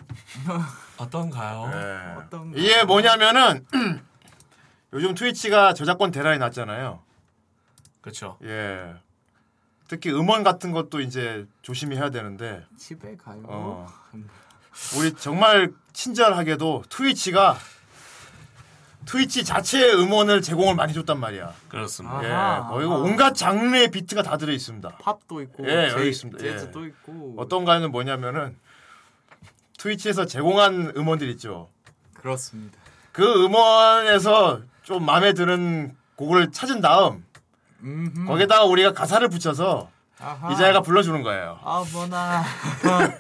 [0.97, 1.69] 어떤가요?
[1.71, 2.59] 네.
[2.59, 3.65] 이게 뭐냐면은
[4.91, 7.01] 요즘 트위치가 저작권 대란이 났잖아요.
[8.01, 8.37] 그렇죠.
[8.43, 8.95] 예.
[9.87, 13.41] 특히 음원 같은 것도 이제 조심히 해야 되는데 집에 가요.
[13.45, 13.87] 어.
[14.97, 17.57] 우리 정말 친절하게도 트위치가
[19.05, 21.53] 트위치 자체의 음원을 제공을 많이 줬단 말이야.
[21.69, 22.23] 그렇습니다.
[22.23, 22.95] 예, 아하, 거기 아하.
[22.95, 24.97] 온갖 장르의 비트가 다 들어 있습니다.
[25.01, 26.39] 팝도 있고 예, 제- 여기 있습니다.
[26.39, 26.87] 재즈도 예.
[26.87, 28.57] 있고 어떤가는 뭐냐면은
[29.77, 31.69] 트위치에서 제공한 음원들 있죠.
[32.15, 32.77] 그렇습니다.
[33.11, 37.23] 그 음원에서 좀 마음에 드는 곡을 찾은 다음
[37.83, 38.25] 음흠.
[38.25, 40.51] 거기다가 우리가 가사를 붙여서 아하.
[40.53, 41.59] 이자야가 불러주는 거예요.
[41.63, 42.43] 아 뭐나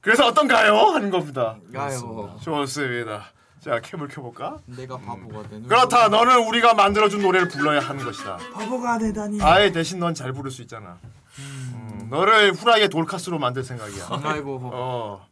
[0.00, 0.74] 그래서 어떤가요?
[0.76, 1.56] 하는 겁니다.
[1.74, 2.38] 가요.
[2.42, 3.26] 좋습니다.
[3.60, 4.58] 자, 캠을 켜볼까?
[4.64, 5.68] 내가 바보가 되는.
[5.68, 6.08] 그렇다.
[6.08, 8.38] 너는 우리가 만들어준 노래를 불러야 하는 것이다.
[8.54, 9.40] 바보가 되다니.
[9.42, 10.98] 아예 대신 넌 잘 부를 수 있잖아.
[11.38, 14.08] 음, 너를 후라이의 돌카스로 만들 생각이야.
[14.24, 14.60] 아이고.
[14.72, 15.28] 어.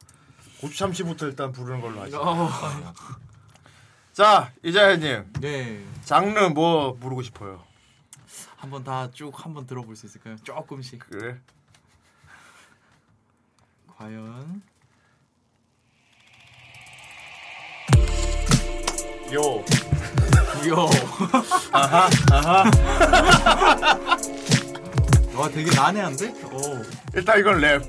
[0.60, 2.20] 고추 참치부터 일단 부르는 걸로 하자.
[2.20, 2.50] 어.
[4.12, 5.32] 자, 이자야님.
[5.40, 5.82] 네.
[6.05, 7.62] 장르 뭐 부르고 싶어요?
[8.57, 10.36] 한번 다 쭉 한번 들어볼 수 있을까요?
[10.42, 10.98] 조금씩.
[11.08, 11.39] 그래.
[13.97, 14.60] 과연
[19.34, 19.40] 요.
[20.68, 20.89] 요.
[21.73, 22.08] 아하.
[22.32, 22.65] 아하.
[25.34, 26.34] 와 되게 난해한데?
[26.52, 26.82] 오.
[27.15, 27.82] 일단 이건 랩.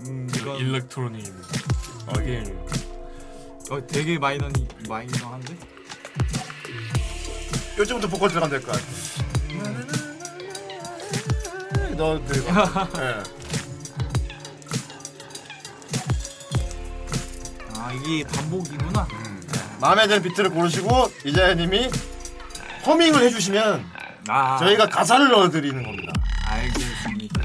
[0.00, 1.48] 음, 이건 일렉트로닉입니다.
[2.06, 2.42] 어, 예.
[3.70, 5.54] 어 되게 마이너니 마이너한데?
[7.78, 8.84] 요즘부터 보컬 들어가면 될 것 같아.
[11.96, 12.88] 너 들어가.
[12.98, 13.39] 예.
[17.82, 19.06] 아 이게 반복이구나.
[19.80, 20.88] 마음에 드는 비트를 고르시고
[21.24, 21.88] 이자야님이
[22.86, 23.84] 허밍을 해주시면
[24.28, 24.58] 아.
[24.58, 26.12] 저희가 가사를 넣어드리는 겁니다.
[26.46, 27.40] 알겠습니다.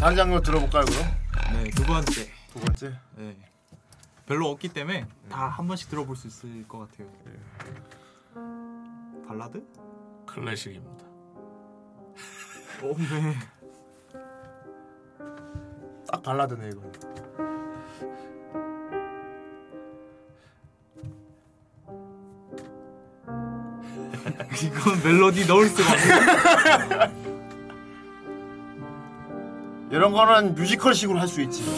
[0.00, 1.04] 다른 장르 들어볼까요 그럼?
[1.52, 2.30] 네, 두 번째.
[2.52, 2.94] 두 번째.
[3.16, 3.36] 네.
[4.26, 7.08] 별로 없기 때문에 다 한 번씩 들어볼 수 있을 것 같아요.
[9.28, 9.62] 발라드?
[10.26, 11.04] 클래식입니다.
[12.82, 13.36] 오, 네.
[16.10, 16.82] 딱 발라드네 이거.
[24.62, 27.22] 이건 멜로디 넣을 수가 없네.
[29.90, 31.64] 이런 거는 뮤지컬식으로 할 수 있지.
[31.64, 31.68] 자,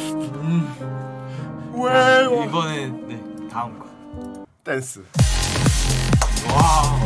[1.75, 2.45] 왜?
[2.47, 3.87] 이번에 네 다음 거.
[4.63, 5.05] 댄스.
[6.49, 7.05] 와우.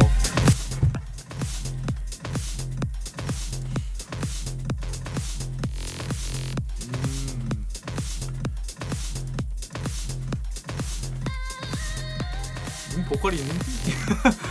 [12.97, 13.93] 음, 보컬이 있는지?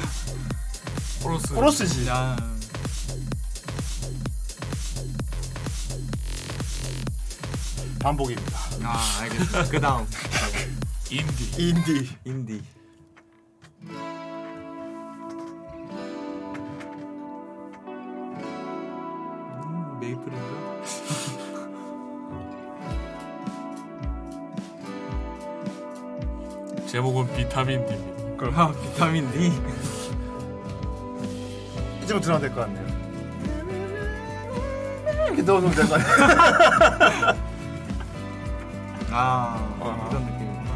[1.28, 1.54] 코러스.
[1.54, 2.08] 코러스지.
[2.08, 2.38] 야.
[8.00, 8.58] 반복입니다.
[8.84, 9.70] 아 알겠어.
[9.70, 10.08] 그 다음
[11.10, 11.62] 인디.
[11.62, 12.10] 인디.
[12.24, 12.64] 인디.
[18.70, 20.78] 음, 메이플인가?
[26.88, 28.38] 제목은 비타민 D입니다.
[28.38, 29.52] 그럼 아, 비타민 D.
[32.08, 32.88] 이제부터 들어가면 될 것 같네요.
[35.28, 37.38] 이렇게 넣어놓으면 될 것 같아요.
[39.12, 40.72] 아 이런 느낌이구나.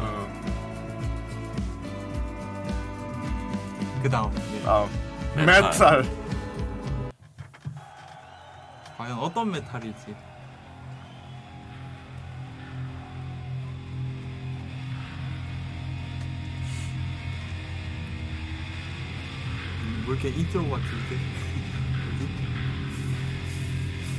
[4.02, 4.30] 그 다음.
[4.34, 4.62] 네.
[4.62, 4.88] 다음.
[5.34, 5.62] 메탈.
[5.62, 6.04] 메탈.
[8.98, 10.14] 과연 어떤 메탈이지?
[20.22, 21.16] 이렇게 인트로 같은데?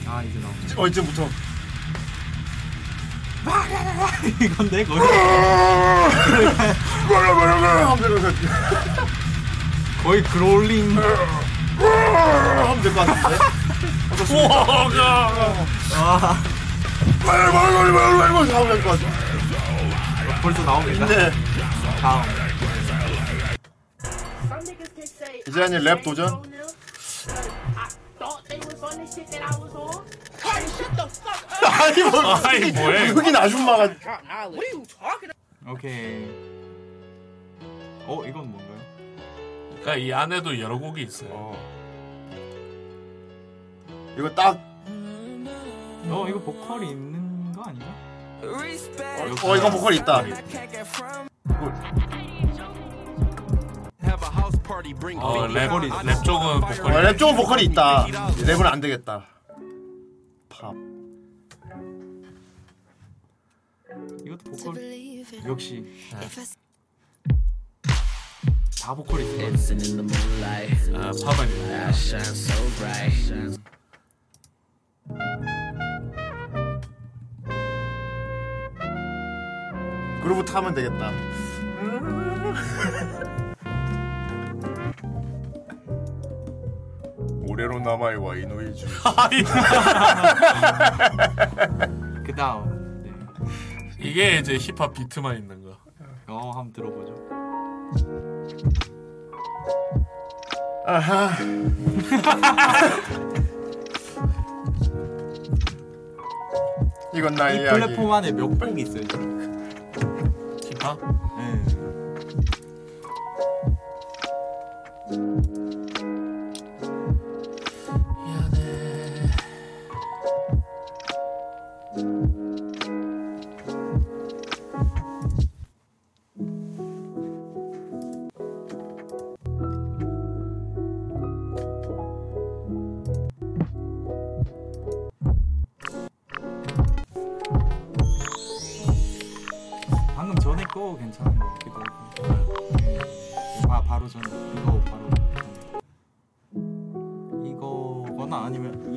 [0.05, 0.57] 아 이제 나오네.
[0.75, 1.29] 어 이제부터.
[4.41, 5.01] 이건데 거의
[10.01, 13.37] 거의 growling 하면 될 것 같은데.
[14.47, 16.37] 와
[18.53, 19.13] 하면 될것 같아.
[20.41, 21.05] 벌써 나옵니다.
[21.05, 21.31] 네.
[22.01, 22.42] 다음
[25.53, 26.41] 이자야님 랩 도전.
[31.79, 33.07] 아니 뭐 아니, 뭐해.
[33.09, 33.87] 흑인 아줌마가
[35.69, 36.25] 오케이.
[38.07, 38.79] 어 이건 뭔가요?
[39.69, 41.55] 그러니까 이 안에도 여러 곡이 있어요.
[44.17, 44.57] 이거 딱어
[46.29, 47.85] 이거 보컬이 있는 거 아닌가?
[49.43, 50.23] 어, 이거 보컬 있다.
[55.19, 55.69] 어, 랩,
[56.05, 58.05] 랩 쪽은 보컬이 어, 랩 쪽은 보컬이 있다.
[58.07, 59.25] 랩은 안 되겠다.
[60.49, 60.73] 팝.
[64.25, 64.75] 이것도 보컬
[65.45, 65.85] 역시
[68.81, 69.73] 다 보컬이 있어.
[70.95, 71.47] 아, 팝은
[80.23, 81.11] 그루브 타면 되겠다.
[87.45, 88.87] 올해로 남아이와 이노이주.
[92.25, 93.11] 그다음 네.
[93.99, 95.77] 이게 이제 힙합 비트만 있는 거.
[96.27, 97.13] 어 한번 들어보죠.
[100.85, 101.31] 아하.
[107.13, 107.79] 이건 나의 이 이야기.
[107.79, 109.03] 플랫폼 안에 몇 곡이 있어요.
[110.63, 110.99] 힙합?
[111.37, 111.82] 네.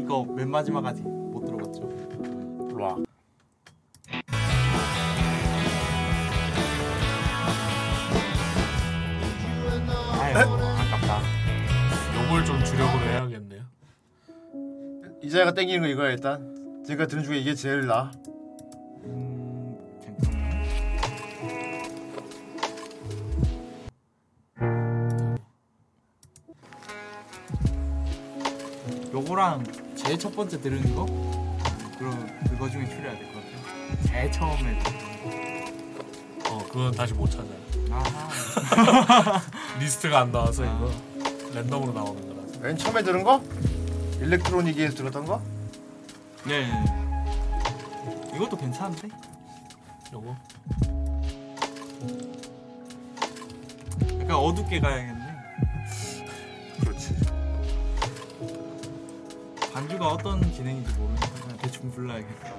[0.06, 1.80] 이거 맨 마지막까지 못 들어봤죠.
[2.78, 2.98] 락.
[10.20, 11.20] 아유 아깝다.
[12.22, 13.62] 요걸 좀 주력으로 해야겠네요.
[15.24, 16.84] 이자야가 땡기는 거 이거야 일단.
[16.86, 18.12] 제가 들은 중에 이게 제일 나.
[29.12, 31.04] 요거랑 제일 첫 번째 들은 거
[31.98, 34.06] 그럼 그거 중에 추려야 될 것 같아요.
[34.06, 36.50] 제일 처음에 들은 거.
[36.54, 37.56] 어, 그건 다시 못 찾아요.
[37.90, 39.40] 아하.
[39.80, 40.90] 리스트가 안 나와서 이거
[41.54, 42.60] 랜덤으로 나오는 거라서.
[42.60, 43.42] 맨 처음에 들은 거?
[44.20, 45.42] 일렉트로닉에서 들었던 거?
[46.46, 46.70] 네.
[48.34, 49.08] 이것도 괜찮은데?
[50.12, 50.36] 요거?
[54.20, 55.15] 약간 어둡게 가야겠네.
[59.86, 62.54] 반주가 어떤 진행인지 모르니까 그냥 대충 불러야겠다.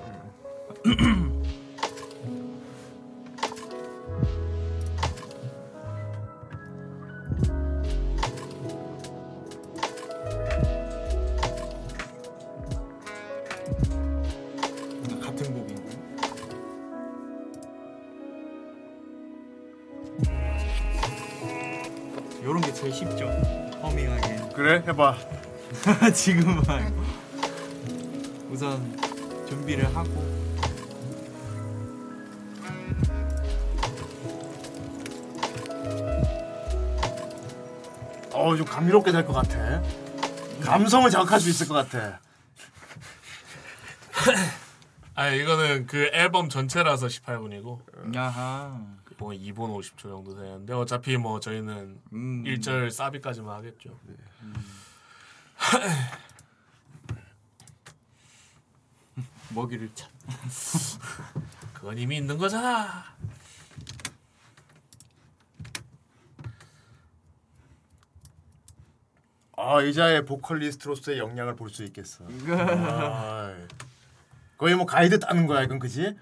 [15.22, 15.98] 같은 곡인데.
[22.44, 23.28] 요런 게 제일 쉽죠.
[23.84, 24.54] 허밍하게.
[24.56, 25.18] 그래 해봐.
[26.14, 26.64] 지금은
[28.58, 28.98] 우선
[29.48, 30.10] 준비를 하고
[38.34, 39.82] 어, 좀 감미롭게 될 것 같아.
[40.64, 42.20] 감성을 자극할 수 있을 것 같아.
[45.16, 48.80] 아 이거는 그 앨범 전체라서 18분이고 야하
[49.18, 52.44] 뭐 2분 50초 정도 되는데 어차피 뭐 저희는 음.
[52.44, 54.00] 1절 사비까지만 하겠죠.
[59.58, 60.08] 먹이를 찾.
[61.74, 63.06] 그건 이미 있는 거잖아.
[69.56, 72.24] 아 이자의 보컬리스트로서의 역량을 볼 수 있겠어.
[72.50, 73.54] 아,
[74.58, 76.16] 거의 뭐 가이드 따는 거야 이건 그지?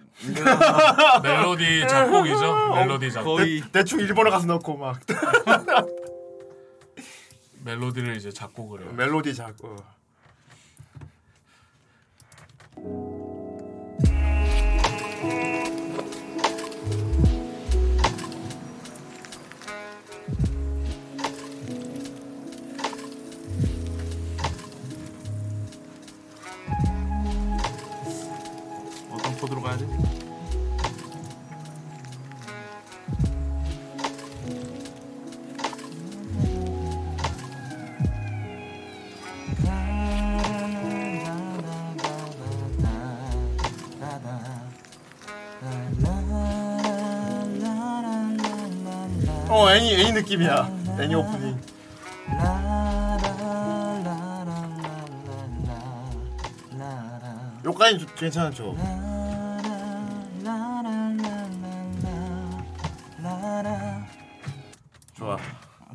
[1.24, 2.74] 멜로디 작곡이죠.
[2.76, 3.38] 멜로디 작곡.
[3.38, 5.00] 대, 대충 일본어 가서 넣고 막
[7.64, 8.92] 멜로디를 이제 작곡을 해요.
[8.94, 9.84] 멜로디 작곡.
[49.76, 50.70] 애니 애니 느낌이야.
[51.02, 51.60] 애니 오프닝.
[57.66, 58.74] 요까지 좀 괜찮죠.
[65.14, 65.38] 좋아.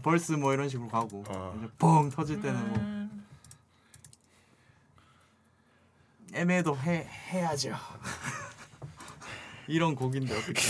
[0.02, 1.55] 벌스 뭐 이런 식으로 가고 어.
[1.59, 3.09] 이제 뻥 터질 때는 뭐
[6.34, 7.75] 애매도 해 해야죠.
[9.68, 10.60] 이런 곡인데 어떻게?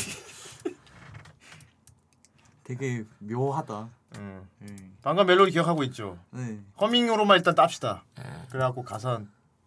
[2.70, 3.88] 되게 묘하다.
[4.18, 4.48] 음.
[4.62, 4.76] 예.
[5.02, 6.16] 방금 멜로디 기억하고 있죠.
[6.30, 6.60] 네.
[6.80, 8.04] 허밍으로만 일단 땁시다.
[8.48, 9.20] 그래갖고 가사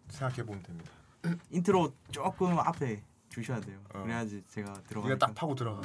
[0.08, 0.90] 생각해 보면 됩니다.
[1.50, 3.78] 인트로 조금 앞에 주셔야 돼요.
[3.90, 5.08] 그래야지 제가 들어가.
[5.08, 5.82] 네가 딱 파고 들어가.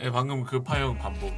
[0.00, 1.32] 예, 방금 그 파형 반복.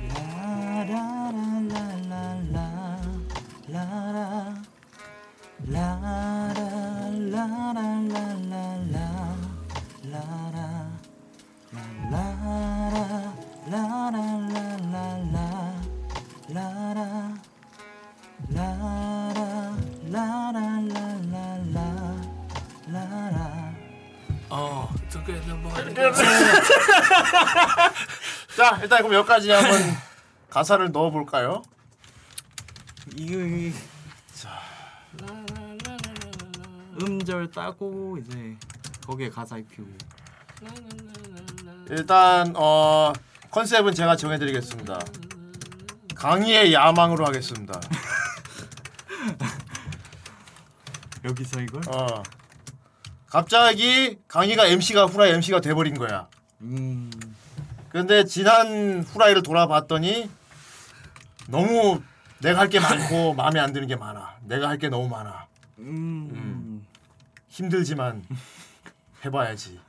[28.57, 29.81] 자 일단 그럼 여기까지 한번
[30.49, 31.63] 가사를 넣어 볼까요?
[33.17, 33.73] 이거 이
[37.03, 38.57] 음절 따고 이제
[39.07, 39.89] 거기에 가사 입히고.
[41.89, 43.13] 일단 어
[43.51, 44.99] 컨셉은 제가 정해드리겠습니다.
[46.15, 47.81] 강의의 야망으로 하겠습니다.
[51.25, 51.81] 여기서 이걸?
[51.89, 52.23] 어.
[53.31, 56.29] 갑자기 강의가 MC가 후라이 MC가 돼버린 거야.
[56.63, 57.11] 음.
[57.89, 60.29] 근데 지난 후라이를 돌아봤더니
[61.49, 62.03] 너무
[62.41, 64.37] 내가 할 게 많고 마음에 안 드는 게 많아.
[64.43, 65.47] 내가 할 게 너무 많아.
[65.79, 66.85] 음.
[67.49, 68.25] 힘들지만
[69.25, 69.81] 해봐야지.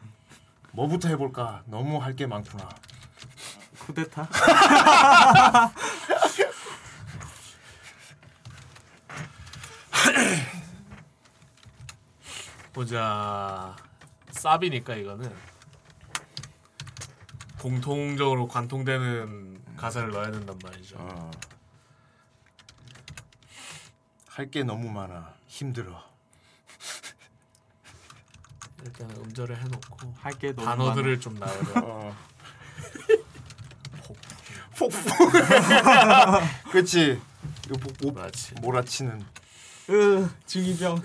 [0.72, 1.64] 뭐부터 해볼까?
[1.66, 2.70] 너무 할 게 많구나.
[3.80, 4.30] 쿠데타?
[12.74, 13.76] 보자.
[14.32, 15.34] 쌉이니까 이거는
[17.60, 21.32] 공통적으로 관통되는 가사를 넣어야 된단 말이죠.
[24.28, 25.34] 할게 너무 많아.
[25.48, 26.02] 힘들어.
[28.84, 31.20] 일단 음절을 해놓고 할게 너무 단어들을 많아.
[31.20, 31.72] 좀 나오려.
[31.86, 32.16] 어.
[34.78, 35.02] 폭풍.
[36.72, 37.22] 그렇지.
[37.66, 38.30] 이거 뭐, 뭐,
[38.62, 39.24] 몰아치는.
[39.90, 41.04] 으 중이병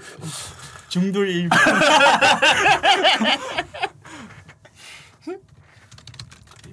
[0.89, 1.59] 중돌 일병.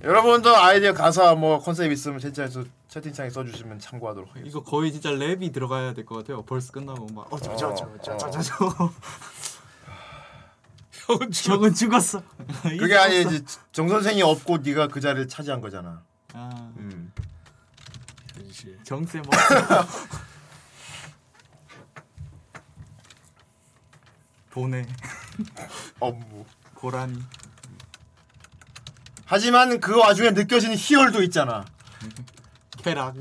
[0.04, 4.50] 여러분도 아이디어 가사 뭐 컨셉 있으면 채팅창에서 채팅창에 써주시면 참고하도록 하겠습니다.
[4.50, 6.44] 이거 거의 진짜 랩이 들어가야 될 것 같아요.
[6.44, 8.54] 벌스 끝나고 막 어저저저저저저.
[11.08, 12.22] 형은 형은 죽었어.
[12.64, 16.02] 그게 아니지 정 선생이 없고 네가 그 자리를 차지한 거잖아.
[16.34, 16.50] 아.
[16.78, 17.12] 음.
[18.36, 18.78] 현실.
[18.84, 19.30] 정세 뭐.
[24.54, 24.86] 돈에
[26.00, 27.20] 업무 고라니
[29.26, 31.66] 하지만 그 와중에 느껴지는 희열도 있잖아.
[32.84, 33.16] 쾌락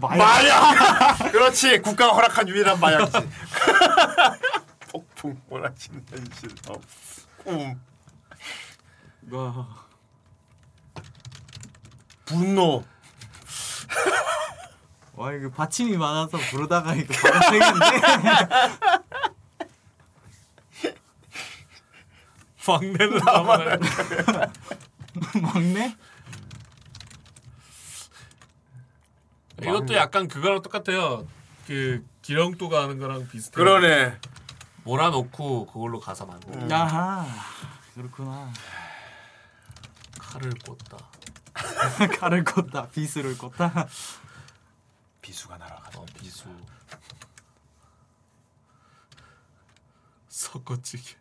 [0.00, 1.30] 마약.
[1.30, 1.78] 그렇지.
[1.78, 3.18] 국가가 허락한 유일한 마약이지.
[4.90, 6.50] 폭풍 몰아치는 현실.
[6.68, 6.74] 어.
[7.44, 7.80] 꿈.
[9.30, 9.68] 와.
[12.24, 12.84] 분노.
[15.20, 17.90] 와 이거 받침이 많아서 부르다가 이거 되겠네.
[22.66, 23.80] 막내는 나만
[25.42, 25.94] 막내?
[29.60, 31.26] 이것도 약간 그거랑 똑같아요.
[31.66, 33.54] 그 기령도가 하는 거랑 비슷해.
[33.54, 34.18] 그러네.
[34.84, 36.70] 몰아놓고 그걸로 가사 만들.
[36.70, 37.26] 야하
[37.92, 38.50] 그렇구나.
[40.18, 40.96] 칼을 꽂다.
[42.18, 43.86] 칼을 꽂다 비수를 꽂다.
[45.30, 46.00] 비수가 날아가.
[46.00, 46.48] 어, 비수.
[50.28, 51.14] 섞어치기.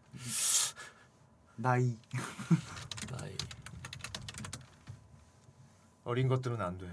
[1.57, 1.95] 나이.
[3.11, 3.37] 나이.
[6.05, 6.87] 어린 것들은 안 돼.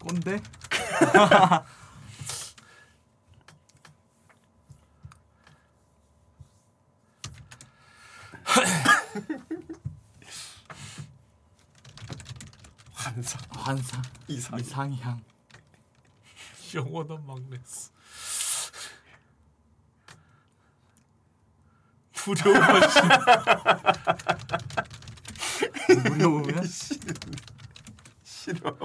[0.00, 0.40] 꼰대?
[13.18, 13.40] 환상.
[13.50, 14.02] 환상.
[14.28, 14.60] 이상.
[14.60, 15.20] 이상향.
[16.74, 17.90] 영원한 막내스.
[22.12, 23.00] 두려워하시.
[26.08, 26.64] 무려우면
[28.22, 28.78] 싫어.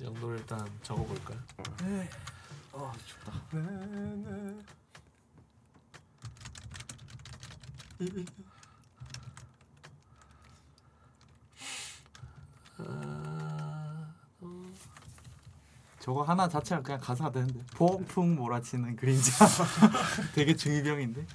[0.00, 1.38] 영도를 일단 적어볼까요?
[1.82, 2.08] 네.
[2.72, 3.32] 어 춥다.
[16.00, 19.46] 저거 하나 자체가 그냥 가사가 되는데 폭풍 몰아치는 그림자
[20.34, 21.26] 되게 중이병인데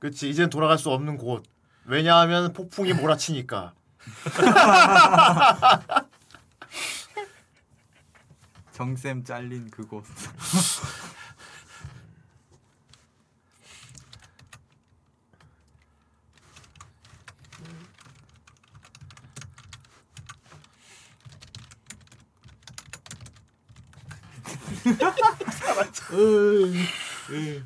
[0.00, 1.44] 그렇지 이젠 돌아갈 수 없는 곳.
[1.84, 3.74] 왜냐하면 폭풍이 몰아치니까.
[8.72, 10.06] 정쌤 잘린 그곳
[26.12, 26.74] 으,
[27.30, 27.62] 으,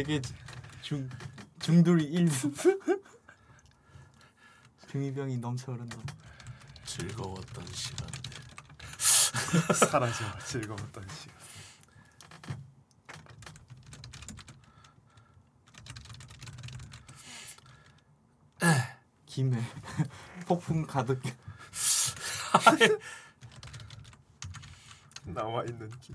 [0.00, 0.22] 되게
[0.80, 1.10] 중
[1.58, 2.50] 중둘이 일부
[4.88, 5.98] 중이병이 넘쳐 흐른다
[6.86, 8.32] 즐거웠던 시간들.
[9.74, 11.36] 사라져 즐거웠던 시간.
[19.26, 19.62] 김해
[20.48, 21.20] 폭풍 가득
[25.24, 26.14] 나와 있는 기.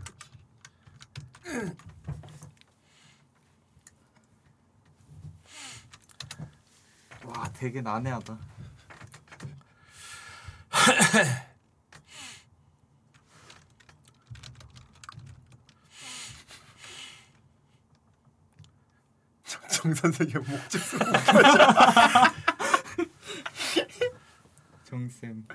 [7.25, 8.37] 와 되게 난해하다
[19.69, 20.79] 정 선생의 목적.
[24.83, 25.47] 정쌤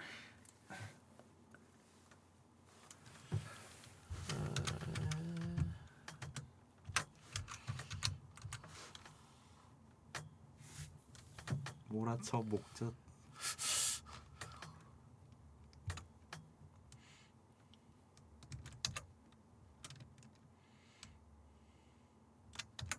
[12.20, 12.92] 몰아쳐 목젖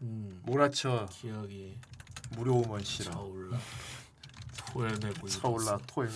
[0.02, 1.78] 음, 몰아쳐 기억이
[2.32, 3.12] 무료오먼 씨라.
[3.12, 3.60] 차올라
[4.58, 6.10] 토해내고 차올라 토해.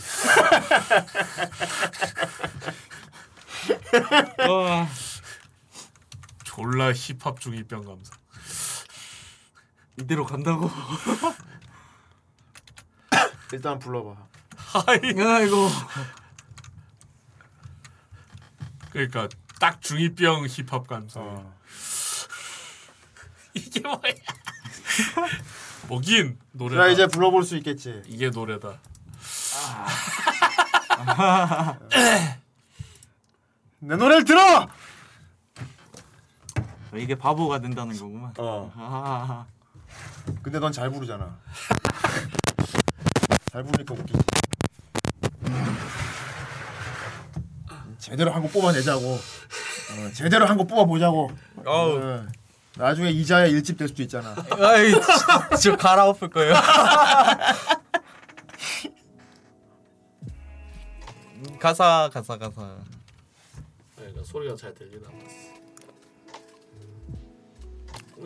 [4.49, 4.87] 와.
[6.45, 8.17] 졸라 힙합 중이병 감성.
[9.99, 10.69] 이대로 간다고
[13.53, 14.15] 일단 불러봐.
[14.87, 15.69] 아이고
[18.91, 19.27] 그러니까
[19.59, 21.23] 딱 중이병 힙합 감성.
[21.23, 21.55] 어.
[23.53, 23.99] 이게 뭐야?
[25.87, 26.75] 뭐긴 노래.
[26.75, 28.01] 자 이제 불러볼 수 있겠지.
[28.07, 28.79] 이게 노래다.
[33.79, 34.67] 내 노래를 들어.
[36.95, 38.71] 이게 바보가 된다는 거구만 어.
[38.75, 39.45] 아,
[40.41, 41.37] 근데 넌 잘 부르잖아.
[43.55, 44.19] 잘 부르니까 웃기지.
[47.99, 49.13] 제대로 한곡 뽑아내자고.
[49.13, 51.31] 어, 제대로 한곡 뽑아보자고.
[51.65, 52.25] 어,
[52.75, 54.35] 나중에 이자에 일집 될 수도 있잖아.
[54.59, 56.53] 아이 저- 저 갈아엎을 거예요
[61.61, 62.75] 가사 가사 가사
[63.95, 65.07] 그러니까 소리가 잘 들리나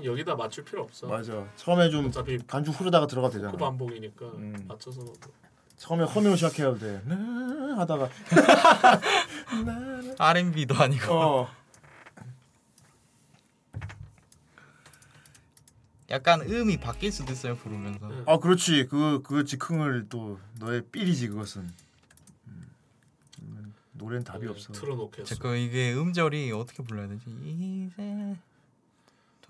[0.06, 1.08] 여기다 맞출 필요 없어.
[1.08, 1.48] 맞아.
[1.56, 3.52] 처음에 좀 어차피 간주 흐르다가 들어가도 되잖아.
[3.52, 4.66] 코 반복이니까 음.
[4.68, 5.32] 맞춰서 넣어도.
[5.78, 7.02] 처음에 허밍을 시작해야 돼.
[7.06, 7.16] 나
[7.80, 8.10] 하다가
[10.20, 11.48] R&B도 아니고 어.
[16.10, 18.88] 약간 음이 바뀔 수도 있어요 부르면서 아 그렇지.
[18.88, 21.70] 그 그 즉흥을 또 너의 삘이지 그것은.
[22.48, 24.74] 음, 노래는 답이 없어.
[24.74, 25.26] 틀어놓겠어.
[25.26, 27.24] 잠깐 이게 음절이 어떻게 불러야 되지?
[27.44, 28.36] 이제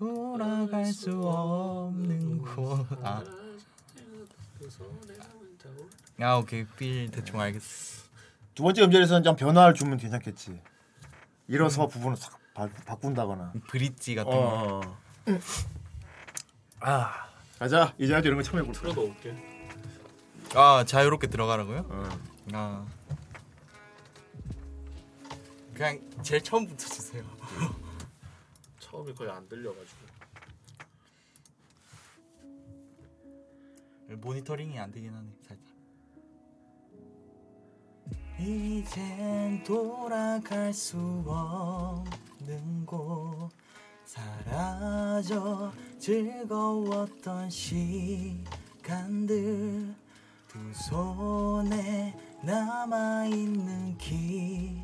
[0.00, 2.86] 돌아갈 수 없는 곳.
[3.02, 3.22] 아,
[6.22, 8.04] 아 오케이 필 대충 알겠어.
[8.54, 10.58] 두 번째 음절에서는 좀 변화를 주면 괜찮겠지.
[11.48, 13.52] 일어서 부분을 싹 바, 바꾼다거나.
[13.68, 14.80] 브릿지 같은 어.
[14.80, 14.96] 거.
[16.80, 17.92] 아 가자.
[17.98, 18.92] 이제라도 이런 거 처음 해볼 거야.
[18.94, 19.34] 틀어놓을게.
[20.54, 21.86] 아 자유롭게 들어가라고요?
[21.90, 22.08] 어.
[22.54, 22.86] 아
[25.74, 27.22] 그냥 제일 처음부터 주세요.
[28.90, 30.00] 처음에 거의 안 들려가지고.
[34.08, 35.70] 모니터링이 안 되긴 하네 살짝.
[38.40, 40.96] 이젠 돌아갈 수
[41.26, 43.50] 없는 곳
[44.04, 48.44] 사라져 즐거웠던 시간들
[50.48, 54.82] 두 손에 남아있는 기억이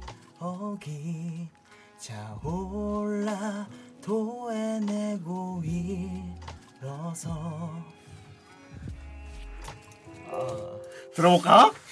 [1.98, 3.68] 차올라
[4.06, 5.62] 토해내고
[6.80, 7.84] 일어서
[11.12, 11.72] 들어볼까?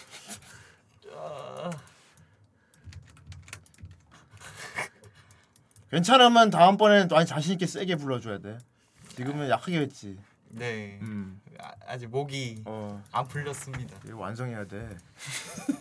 [5.90, 8.58] 괜찮으면 다음번에는 또 아니 자신 있게 세게 불러줘야 돼.
[9.16, 10.16] 지금은 약하게 했지.
[10.50, 11.00] 네.
[11.02, 11.40] 음.
[11.58, 13.02] 아, 아직 목이 어.
[13.10, 13.98] 안 풀렸습니다.
[14.06, 14.96] 이거 완성해야 돼.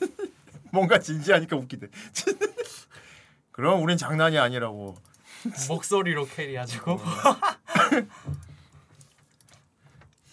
[0.74, 1.90] 뭔가 진지하니까 웃기대.
[3.52, 4.96] 그럼 우린 장난이 아니라고.
[5.68, 6.92] 목소리로 캐리하자고.
[6.92, 7.00] 어.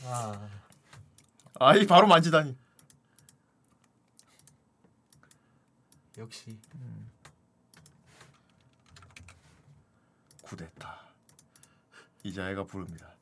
[0.06, 0.48] 아.
[1.58, 2.56] 아이 바로 만지다니.
[6.18, 6.58] 역시
[10.42, 11.00] 쿠데타.
[12.24, 13.14] 이자애가 부릅니다.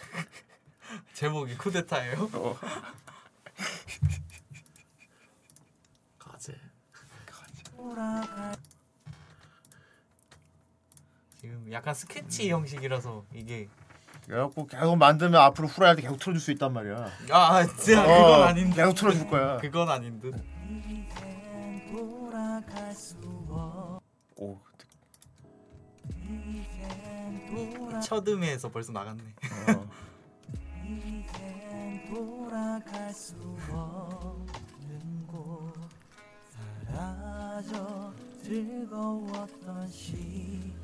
[1.14, 2.28] 제목이 쿠데타예요?
[2.32, 2.58] 어.
[6.18, 6.58] 가제.
[11.40, 13.66] 지금 약간 스케치 형식이라서 이게
[14.26, 17.10] 그래갖고 계속 만들면 앞으로 후라이할 때 계속 틀어줄 수 있단 말이야.
[17.30, 18.76] 아, 아, 진짜 어, 그건 아닌데.
[18.76, 19.56] 계속 틀어줄 거야.
[19.56, 20.34] 그건 아닌 듯.
[24.36, 24.58] 오.
[28.04, 29.22] 첫 음에서 벌써 나갔네.
[29.74, 29.90] 어.
[36.92, 38.12] 사라져
[38.42, 40.74] 즐거웠던 시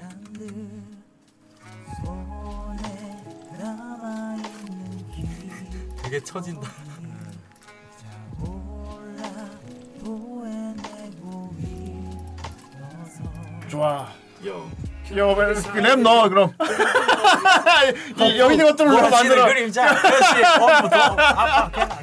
[0.00, 0.48] 간들
[2.02, 2.82] 손에
[3.58, 5.28] 남아 있는 길
[6.02, 6.68] 되게 처진다.
[13.68, 14.08] 좋아.
[14.46, 14.68] 요.
[15.10, 16.52] 랩 넣어 그럼.
[18.18, 19.46] 이, 여기 있는 것들로 만들어.
[19.46, 19.94] 그림자.
[20.00, 20.60] 그렇지.
[20.60, 21.16] 원부터
[21.70, 22.00] 개나.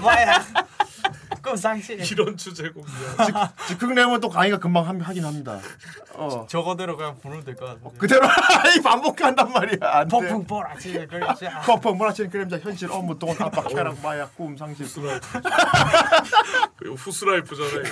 [0.00, 0.44] 뭐야?
[1.54, 2.00] 꿈상실.
[2.12, 3.52] 이런 주제곡이야.
[3.68, 5.60] 즉흥 랩은 또 강의가 금방 함- 하긴 합니다.
[6.14, 6.46] 어.
[6.48, 7.98] 저거대로 그냥 부르면 될것 같은데.
[7.98, 8.26] 그대로
[8.76, 10.04] 이 반복한단 말이야.
[10.06, 11.60] 폭풍 보라치는 그림자.
[11.66, 14.86] 폭풍 몰아치는 그림자 현실 업무 돈 압박 쾌락 마약 꿈 상실
[16.96, 17.82] 후스라이프잖아요.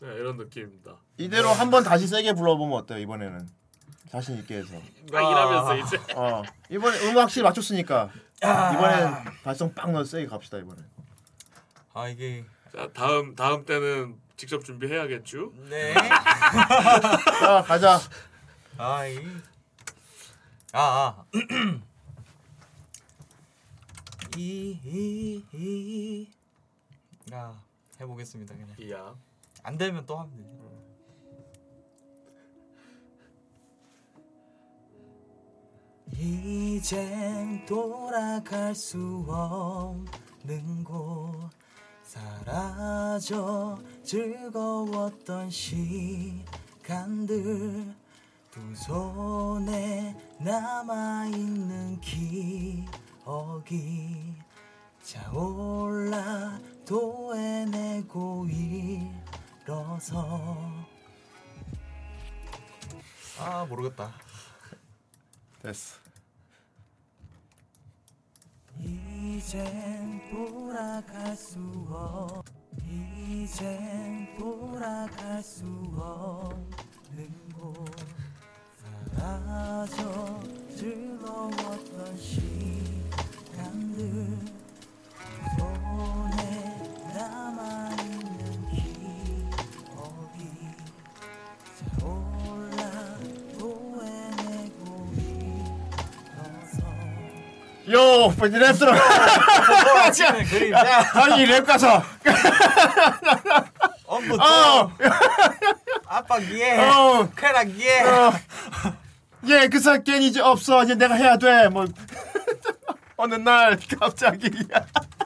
[0.00, 0.96] 네, 이런 느낌입니다.
[1.18, 3.48] 이대로 한 번 다시 세게 불러보면 어때요 이번에는
[4.12, 4.74] 자신 있게 해서
[5.14, 5.96] 아, 이러면서 이제.
[6.14, 8.10] 어 이번에 음악 확실히 맞췄으니까
[8.42, 8.72] 아.
[8.74, 10.82] 이번엔 발성 빵 넣어 세게 갑시다 이번에
[11.94, 15.52] 아 이게 자 다음 다음 때는 직접 준비해야겠죠.
[15.70, 15.94] 네.
[15.94, 17.98] 자 가자
[18.76, 19.18] 아이.
[20.72, 21.24] 아 아.
[24.36, 26.30] 이 이이.
[27.32, 27.54] 야
[28.00, 28.68] 해보겠습니다 그냥.
[28.78, 29.14] 이야.
[29.62, 30.42] 안 되면 또 하면 돼.
[36.14, 41.50] 이젠 돌아갈 수 없는 곳.
[42.02, 46.42] 사라져 즐거웠던 시간들.
[48.50, 52.86] 두 손에 남아있는 기억이
[55.02, 58.46] 차올라 도해내고
[59.64, 60.56] 일어서.
[63.38, 64.12] 아 모르겠다.
[65.62, 66.01] 됐어
[68.78, 71.58] 이젠 돌아갈 수
[71.90, 72.44] 없,
[72.86, 75.64] 이젠 돌아갈 수
[75.96, 77.86] 없는 곳.
[79.14, 80.40] 사라져
[80.76, 83.92] 즐거웠던 시간들.
[85.58, 86.40] 손에
[87.14, 87.91] 남아
[97.90, 98.28] 요
[99.94, 101.04] 몰아치는 그림자.
[101.14, 102.02] 아니 랩 가사
[104.06, 104.92] 엄부 어.
[106.06, 106.78] 아빠 예.
[106.78, 107.28] 어.
[107.36, 108.04] 쾌락 예.
[109.48, 110.84] 예, 그 새끼는 이제 없어.
[110.84, 111.68] 이제 내가 해야 돼.
[111.68, 111.86] 뭐
[113.16, 114.50] 어느 날 갑자기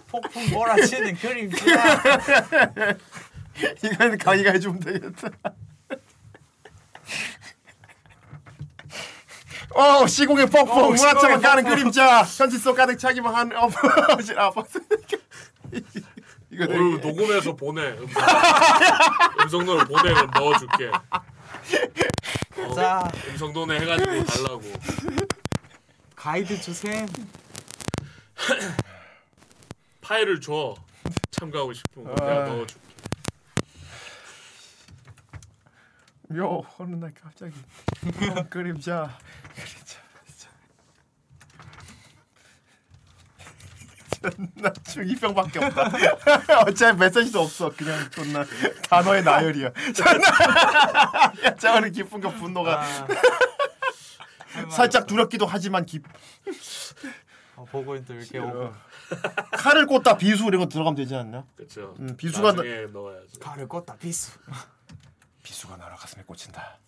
[0.08, 1.64] 폭풍 몰아치는 그림자.
[3.82, 5.28] 이건 강의가 해주면 되겠다.
[9.74, 11.64] 어 시공의 폭풍 어, 시공의 가는.
[11.64, 14.78] 그림자 현실 속 가득 차기만 한 어버지 아파트
[16.50, 16.78] 이거 어, 되게
[17.08, 17.90] 녹음해서 보내.
[17.98, 18.22] 음성.
[19.42, 20.90] 음성도를 보내 그럼 넣어줄게.
[22.56, 23.10] 어, 자.
[23.30, 24.62] 음성도내 해가지고 달라고.
[26.14, 27.06] 가이드 주셈.
[30.00, 30.74] 파일을 줘.
[31.32, 32.46] 참가하고 싶은 거 내가 아.
[32.46, 32.86] 넣어줄게.
[36.36, 37.52] 요 어느 날 갑자기
[38.34, 39.16] 어, 그림자
[44.54, 45.90] 나 중이병밖에 없다
[46.66, 48.44] 어차피 메시지도 없어 그냥 존나
[48.88, 49.70] 단어의 나열이야
[51.92, 52.84] 기쁜 거 분노가
[54.70, 56.00] 살짝 두렵기도 하지만 기
[57.56, 58.72] 어, 보고 있는데 왜 이렇게 오고.
[59.52, 61.44] 칼을 꽂다 비수 이런 거 들어가면 되지 않나?
[61.56, 61.94] 그렇죠.
[62.00, 62.62] 음, 비수가 나-.
[63.40, 64.32] 칼을 꽂다 비수.
[65.42, 66.78] 비수가 나라 가슴에 꽂힌다.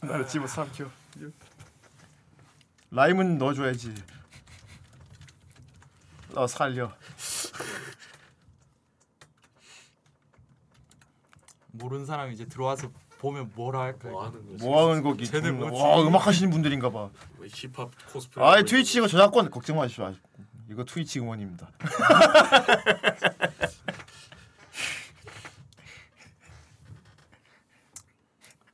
[0.00, 0.90] 나를 집어 삼켜.
[2.90, 3.94] 라임은 넣어줘야지.
[6.34, 6.92] 어 살려.
[11.72, 14.08] 모르는 사람이 이제 들어와서 보면 뭐라 할까?
[14.08, 14.64] 뭐 하는 거지?
[14.64, 15.26] 뭐 하는 거기?
[15.26, 15.80] 쟤네 뭐지?
[15.80, 17.10] 와 음악 하시는 분들인가 봐.
[17.36, 18.44] 뭐 힙합 코스프레.
[18.44, 20.06] 아 트위치 이거 저작권 걱정 마십시오.
[20.06, 20.14] 아,
[20.70, 21.70] 이거 트위치 응원입니다.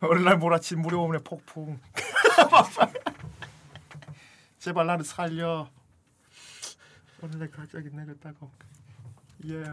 [0.03, 1.81] 어느 날 몰아친 무료음의 폭풍.
[4.59, 5.71] 제발 나를 살려.
[7.23, 8.51] 어느 날 갑자기 내렸다고.
[9.47, 9.65] 예.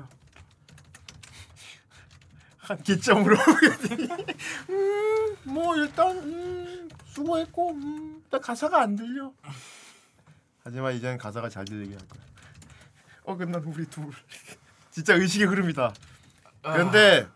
[2.59, 3.35] 한 기점으로
[4.69, 9.33] 음, 뭐 일단 음, 수고했고 음, 나 가사가 안 들려.
[10.64, 12.22] 하지만 이제는 가사가 잘 들리게 할 거야.
[13.24, 14.11] 어 끝난 우리 둘.
[14.91, 15.91] 진짜 의식의 흐름이다.
[16.61, 17.27] 그런데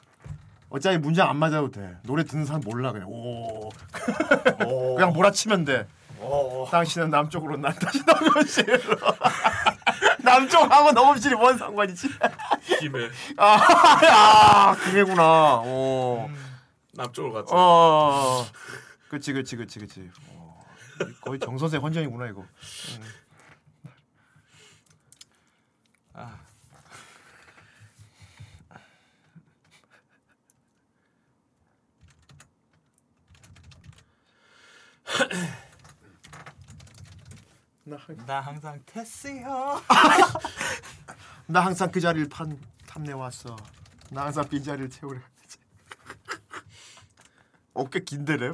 [0.73, 1.97] 어차피 문장 안 맞아도 돼.
[2.01, 3.07] 노래 듣는 사람 몰라 그냥.
[3.07, 3.69] 오.
[4.97, 5.87] 그냥 몰아치면 돼.
[6.71, 8.97] 당신은 남쪽으로 난 다시 넘어실로.
[10.23, 12.09] 남쪽하고 넘어실이 뭔 상관이지?
[12.79, 13.07] 김해.
[13.37, 13.55] 아,
[14.03, 15.59] 야, 김해구나.
[15.59, 16.27] 오.
[16.93, 17.55] 남쪽으로 갔죠.
[17.55, 18.45] 어.
[19.09, 20.09] 그치, 그치, 그치, 그치.
[20.29, 20.65] 어,
[21.21, 22.41] 거의 정 선생 헌정이구나 이거.
[22.41, 23.03] 음.
[37.85, 39.81] 나, 나 항상 테스요.
[41.47, 43.55] 나 항상 그 자리를 판 탐내 왔어.
[44.11, 45.19] 나 항상 빈 자리를 채우려.
[47.73, 48.53] 어깨 긴데래?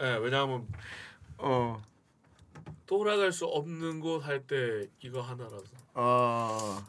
[0.00, 0.66] 예, 왜냐하면
[1.38, 1.80] 어.
[2.86, 5.64] 돌아갈 수 없는 곳 할 때 이거 하나라서.
[5.94, 6.84] 어.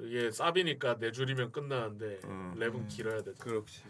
[0.00, 2.54] 이게 쌉이니까 네 줄이면 끝나는데 음.
[2.58, 3.32] 랩은 길어야 돼.
[3.38, 3.82] 그렇지.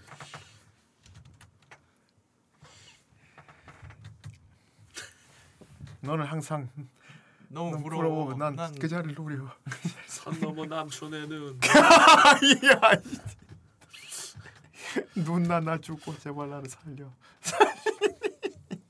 [6.05, 6.68] 너는 항상
[7.49, 8.02] 너무 너무 부러워.
[8.02, 8.34] 부러워.
[8.34, 9.49] 난 난- 그 자리를 노려.
[10.07, 12.91] 산 넘어 남촌에는 야,
[15.16, 17.10] 눈나 나 죽고 제발 나를 살려.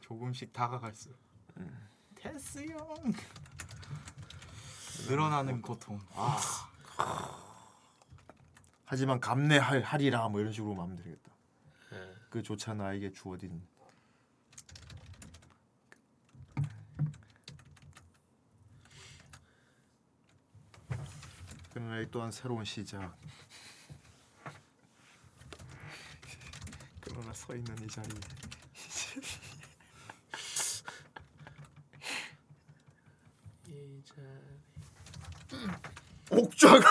[0.00, 1.18] 조금씩 다가갈수록
[2.14, 3.12] 테스 형
[5.08, 5.98] 늘어나는 고통.
[6.14, 6.38] 아.
[8.90, 11.30] 하지만 감내할 하리라 뭐 이런 식으로 마음 되겠다.
[11.92, 12.12] 예.
[12.28, 13.62] 그조차 나에게 주어진
[21.72, 23.16] 그러나 이 또한 새로운 시작.
[27.00, 28.08] 그러나 서 있는 이 자리.
[33.68, 34.26] 이 자리.
[36.28, 36.90] 옥좌가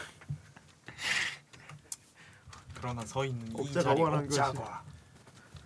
[2.80, 4.84] 그러나 서 있는 이 옥자가 자리 것이 옥자가.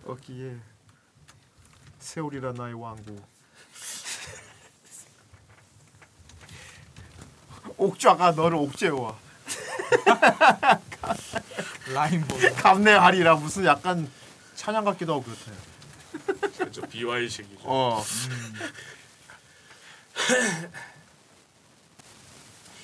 [0.05, 0.57] 어기에
[1.99, 3.23] 세월이라 나의 왕국
[7.77, 9.19] 옥좌가 너를 옥죄와
[11.93, 12.51] 라인 보다.
[12.63, 14.09] 감내하리라 무슨 약간
[14.55, 15.55] 찬양 같기도 하고 그렇대요.
[16.57, 16.81] 그렇죠.
[16.81, 17.59] 비와이식이죠.
[17.63, 18.03] 어.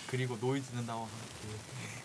[0.07, 2.00] 그리고 노이즈는 나와 함께.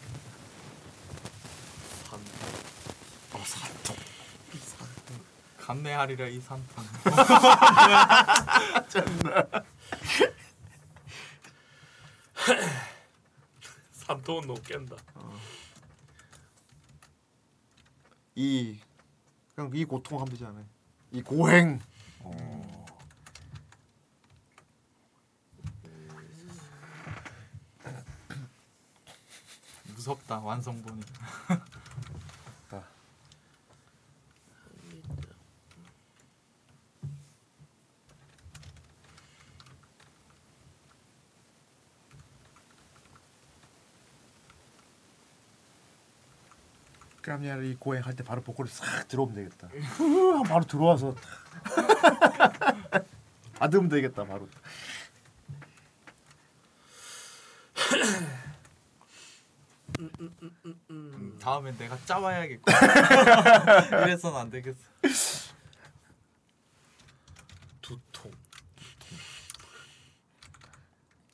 [2.24, 3.40] 산.
[3.40, 3.96] 어 산통.
[5.58, 6.84] 감내하리라 이 산통.
[8.88, 9.64] 짠나.
[13.92, 14.96] 산통은 못 깬다.
[18.36, 18.78] 이
[19.54, 20.64] 그냥 이 고통 하면 되지 않아요?
[21.10, 21.80] 이 고행.
[22.20, 22.86] 어.
[29.94, 31.00] 무섭다 완성본이.
[47.26, 49.68] 스카미아리 고행 할때 바로 복고를 싹 들어오면 되겠다.
[50.48, 51.16] 바로 들어와서
[53.58, 54.48] 받으면 되겠다 바로.
[61.40, 62.70] 다음엔 내가 짜봐야겠고.
[64.04, 64.78] 이래서는 안 되겠어.
[67.82, 68.30] 두통.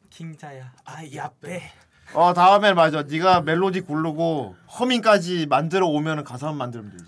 [0.08, 1.70] 킹자야 아야빼.
[2.14, 3.02] 어 다음에 맞아.
[3.02, 7.04] 네가 멜로디 고르고 허밍까지 만들어 오면은 가사만 만들면 되지.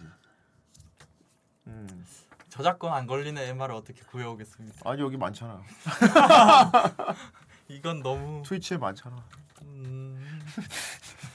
[1.66, 2.06] 음.
[2.48, 4.90] 저작권 안 걸리는 MR을 어떻게 구해오겠습니까?
[4.90, 5.62] 아니 여기 많잖아.
[7.68, 9.22] 이건 너무 트위치에 많잖아.
[9.62, 10.40] 음...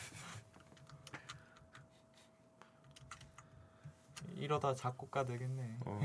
[4.35, 5.77] 이러다 작곡가 되겠네.
[5.85, 5.99] 어.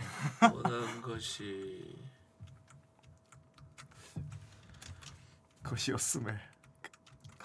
[0.53, 1.97] 원하는 것이
[5.63, 6.54] 그것이었음에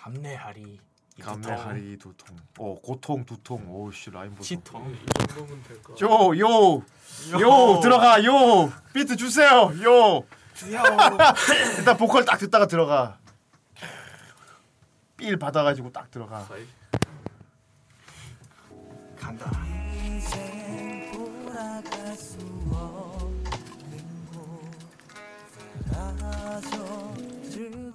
[0.04, 0.80] 감내하리.
[1.22, 2.38] 감내하리 두통.
[2.60, 3.70] 어 고통 두통.
[3.70, 4.44] 오씨 라인 보소.
[4.44, 4.94] 치통.
[4.94, 5.94] 이 정도면 될까?
[6.02, 6.84] 요, 요,
[7.42, 10.24] 요, 들어가, 요, 비트 주세요, 요.
[11.78, 13.18] 일단 보컬 딱 듣다가 들어가.
[15.18, 16.48] 삘 받아가지고 딱 들어가.
[19.18, 19.52] 간다.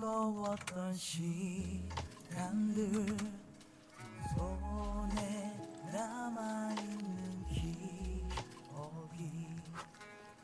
[0.05, 1.86] 즐거웠던 시간들
[4.36, 5.57] 손에
[5.91, 7.73] 남아있는 기억이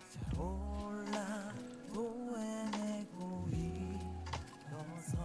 [0.08, 1.52] 잘 올라
[1.92, 3.50] 도해내고
[5.02, 5.18] 있어서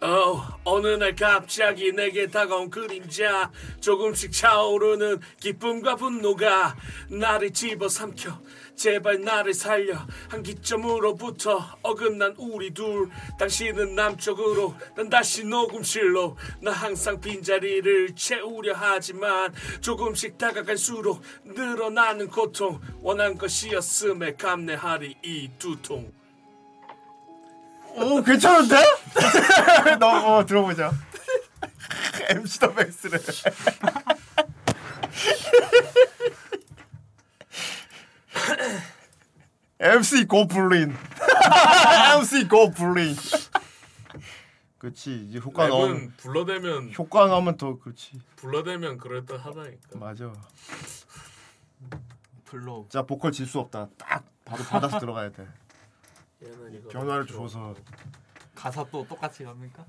[0.00, 3.52] 어, 어느 날 갑자기 내게 다가온 그림자.
[3.80, 6.76] 조금씩 차오르는 기쁨과 분노가
[7.08, 8.40] 나를 집어삼켜
[8.74, 9.94] 제발 나를 살려.
[10.28, 13.08] 한 기점으로부터 어긋난 우리 둘.
[13.38, 16.36] 당신은 남쪽으로 난 다시 녹음실로.
[16.60, 22.80] 나 항상 빈자리를 채우려 하지만 조금씩 다가갈수록 늘어나는 고통.
[23.02, 26.25] 원한 것이었음에 감내하리 이 두통
[27.96, 28.76] 오 괜찮은데?
[29.98, 30.92] 너 어, 들어보자.
[32.30, 33.18] MC 더 맥스래.
[39.78, 40.94] MC 고블린.
[42.18, 43.14] MC 고블린.
[44.78, 48.20] 그렇지 이제 효과 랩은 불러대면 효과 나오면 더 그렇지.
[48.36, 50.32] 불러대면 그럴듯 하다니까 맞아.
[52.44, 52.84] 불러.
[52.88, 53.88] 자 보컬 질 수 없다.
[53.98, 55.46] 딱 바로 받아서 들어가야 돼.
[56.42, 57.74] 얘는 이거 변화를 줘서
[58.54, 59.86] 가사 또 똑같이 갑니까?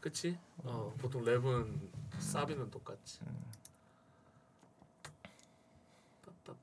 [0.00, 0.38] 그치?
[0.58, 3.20] 어 보통 랩은 사비는 똑같지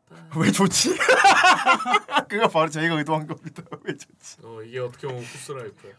[0.35, 0.95] 왜 좋지?
[2.30, 3.64] 그거 바로 저희가 의도한 겁니다.
[3.83, 4.38] 왜 좋지?
[4.43, 5.93] 어 이게 어떻게 보면 후스라이프야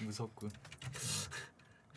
[0.00, 0.50] 무섭군.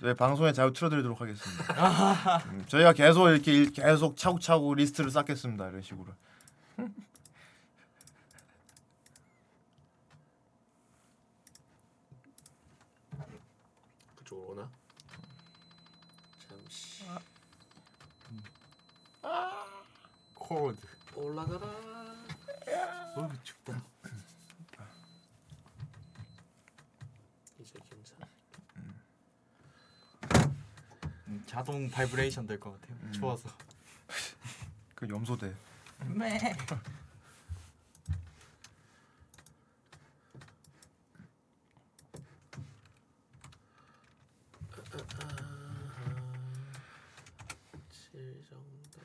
[0.03, 2.37] 저희 방송에 자주 틀어드리도록 하겠습니다.
[2.51, 5.69] 음, 저희가 계속 이렇게 일- 계속 차곡차곡 리스트를 쌓겠습니다.
[5.69, 6.07] 이런 식으로.
[14.15, 14.69] 그쪽으로 오나?
[16.47, 17.03] 잠시
[20.35, 20.87] 코드.
[21.15, 21.65] 올라가라
[23.15, 23.81] 어 춥다.
[27.59, 28.27] 이제 괜찮아
[31.27, 33.11] 음, 자동 바이브레이션 될 것 같아요.
[33.11, 33.47] 추워서.
[34.95, 35.53] 그 염소대.
[36.15, 36.39] 네.
[47.89, 49.01] 칠 정도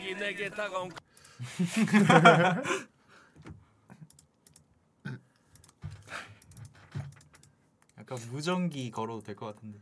[0.00, 0.90] 이 내게 다가온
[8.14, 9.78] 약간 무전기 걸어도 될 것 같은데.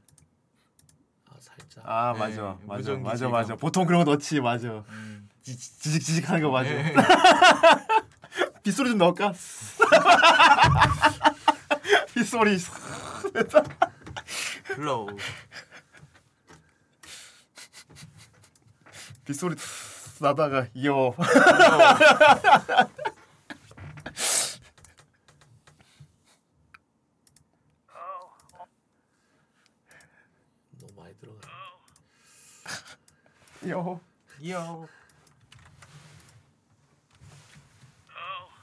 [1.29, 3.29] 아 살짝 아 네, 맞아 맞아 무전기 맞아.
[3.29, 3.55] 맞아.
[3.57, 4.69] 보통 그런 거 넣지 맞아.
[4.89, 5.29] 음.
[5.43, 6.71] 지- 지직 지직 하는 거 맞아.
[6.71, 6.95] 네.
[8.63, 9.33] 빗소리 좀 넣을까?
[12.15, 12.59] 빗소리.
[14.75, 15.09] 플로우.
[19.25, 19.57] 빗소리
[20.21, 21.15] 나다가 요.
[30.81, 31.41] 너무 많이 들어가
[34.49, 34.49] 요.
[34.51, 34.89] 요.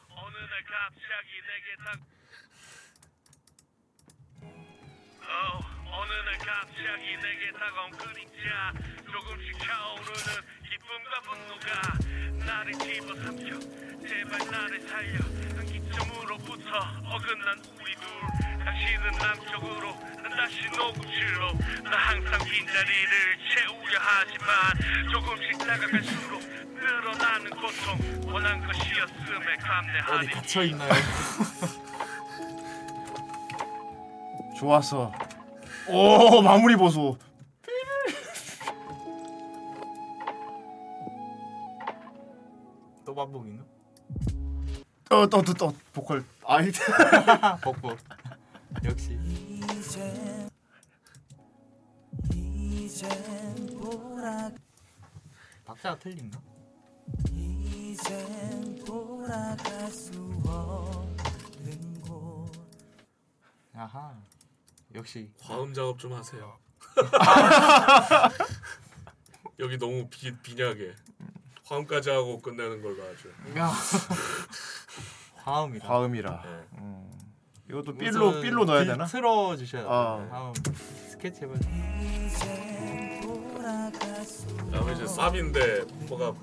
[0.09, 1.93] 어느 날 갑자기 내게 다
[5.23, 8.73] 어, 어느 날 갑자기 내게 다가온 그림자
[9.05, 10.29] 조금씩 차오르는
[10.67, 13.59] 기쁨과 분노가 나를 집어삼켜
[14.05, 15.19] 제발 나를 살려
[15.55, 19.93] 한 기점으로부터 어긋난 우리 둘 다시는 남쪽으로
[20.29, 24.49] 다시 노구치로 나 항상 빈자리를 채우려 하지만
[25.11, 26.41] 조금씩 나가갈수록
[26.73, 30.91] 늘어나는 고통 원한 것이었음에 감내하니 갇혀 있나요?
[34.59, 35.11] 좋았어.
[35.87, 37.17] 오 마무리 보소.
[43.05, 43.63] 또 반복이나?
[45.09, 46.71] 또또또 또, 또, 보컬 아이
[47.61, 47.97] 벅벅
[48.85, 49.17] 역시
[55.65, 56.39] 박자가 틀린가?
[57.31, 60.11] 이젠 돌아갈 수
[60.45, 62.51] 없는 곳
[63.73, 64.15] 아하
[64.95, 66.57] 역시 화음 작업 좀 하세요.
[69.59, 70.95] 여기 너무 비, 빈약해.
[71.65, 73.29] 화음까지 하고 끝내는 걸로 하죠.
[73.57, 73.71] 야.
[75.43, 75.87] 화음이라.
[75.87, 76.41] 화음이라.
[76.41, 76.67] 네.
[76.79, 77.11] 음.
[77.69, 79.05] 이것도 삘로 삘로 넣어야 되나?
[79.05, 79.91] 틀어 주셔야 돼요.
[79.91, 80.27] 아.
[80.31, 80.53] 화음
[81.07, 81.53] 스케치 해봐.
[84.71, 86.33] 다음에 이제 쌉인데 뭐가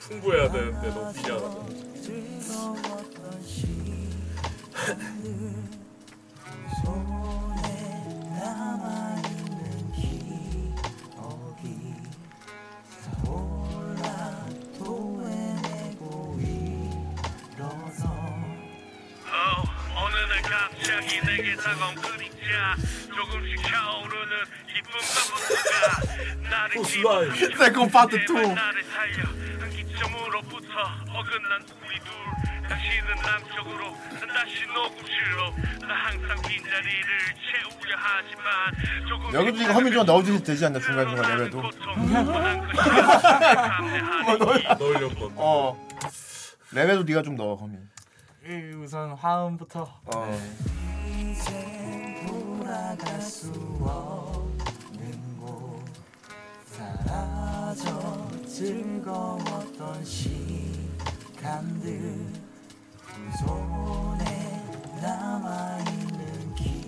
[0.00, 1.56] 풍부해야 되는데 너무 빈약하다.
[21.02, 22.76] 갑자기 내게 그림자
[23.14, 24.36] 조금씩 차오르는
[24.68, 27.56] 기쁨과 분노가 나를 또 슬라임.
[27.56, 28.32] 세컨 파트 투.
[28.34, 29.24] 나를 살려
[29.60, 30.66] 한 기점으로부터
[31.08, 37.18] 어긋난 우리 둘 다시는 남쪽으로 난 다시 녹음실로 나 항상 빈자리를
[37.50, 41.62] 채우려 하지만 조금 여기도 이거 허밍 좀 넣어주셔도 되지 않나 중간 중간 레벨도.
[44.78, 45.32] 넣으려고.
[45.36, 45.88] 어.
[46.72, 47.91] 레벨도 네가 좀 넣어 허밍.
[48.44, 49.82] 이 우선 화음부터.
[49.82, 50.38] 어.
[51.06, 55.84] 이젠 돌아갈 수 없는 곳
[56.66, 61.52] 사라져 즐거웠던 시간들
[63.06, 64.60] 두 손에
[65.00, 66.80] 남아있는 기억이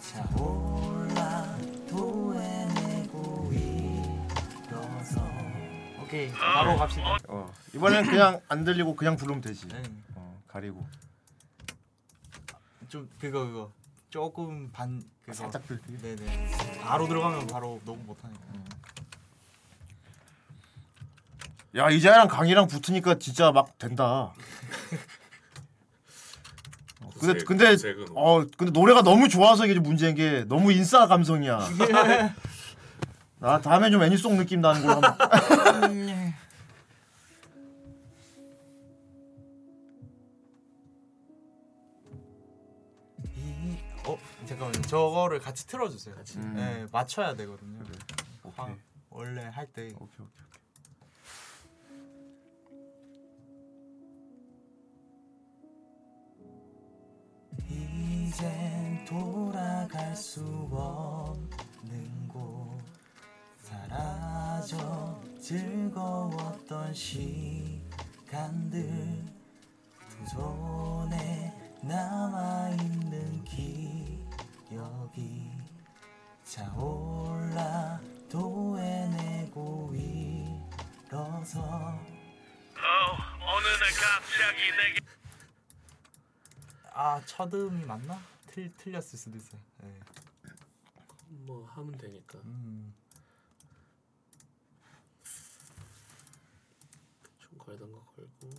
[0.00, 1.01] 차올
[6.12, 7.16] 오케이 바로 갑시다.
[7.26, 7.50] 어.
[7.74, 9.66] 이번엔 그냥 안 들리고 그냥 부르면 되지.
[10.14, 10.86] 어, 가리고.
[12.90, 13.72] 좀 그거 그거
[14.10, 15.96] 조금 반 그거 살짝 들리게?
[16.02, 16.50] 네네
[16.82, 18.42] 바로 들어가면 바로 녹음 못하니까.
[21.76, 24.04] 야 이자랑 강이랑 붙으니까 진짜 막 된다.
[24.04, 24.34] 어,
[27.18, 31.58] 근데 구색, 근데 구색은 어 근데 노래가 너무 좋아서 이게 문제인 게 너무 인싸 감성이야.
[33.42, 35.16] 나 다음에 좀 애니송 느낌 나는 걸로 한번.
[43.36, 44.82] 이, 어 잠깐만요.
[44.82, 46.14] 저거를 같이 틀어주세요.
[46.14, 46.38] 같이.
[46.38, 46.54] 음.
[46.54, 47.84] 네 맞춰야 되거든요.
[48.56, 48.76] 화- 오케이.
[49.10, 49.86] 원래 할 때.
[49.98, 50.42] 오케이 오케이.
[57.68, 62.21] 이젠 돌아갈 수 없는 곳
[63.88, 68.80] 사라져 즐거웠던 시간들
[70.08, 71.52] 두 손에
[71.82, 73.44] 남아있는
[74.68, 75.50] 기억이
[76.44, 81.98] 차올라 토해내고 일어서 어,
[83.40, 85.00] 어느 날 갑자기 내게
[86.94, 88.20] 아 첫음이 맞나?
[88.46, 89.60] 틀 틀렸을 수도 있어요.
[89.78, 89.98] 네.
[91.28, 92.38] 뭐 하면 되니까.
[92.44, 92.94] 음.
[97.78, 98.50] 좀 걸던 거 걸고.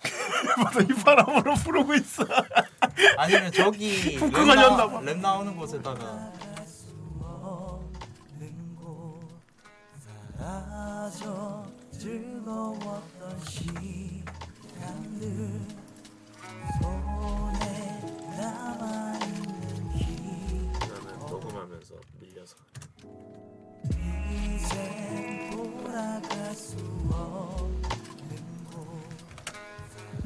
[0.62, 2.24] 맞아 이 바람으로 부르고 있어.
[3.16, 5.00] 아니면 저기 랩 나- 봐.
[5.00, 6.32] 랩 나오는 곳에다가
[10.36, 14.32] 사라져 즐거웠던 시간들
[26.54, 26.76] 수
[27.10, 27.74] 없는
[28.70, 28.86] 곳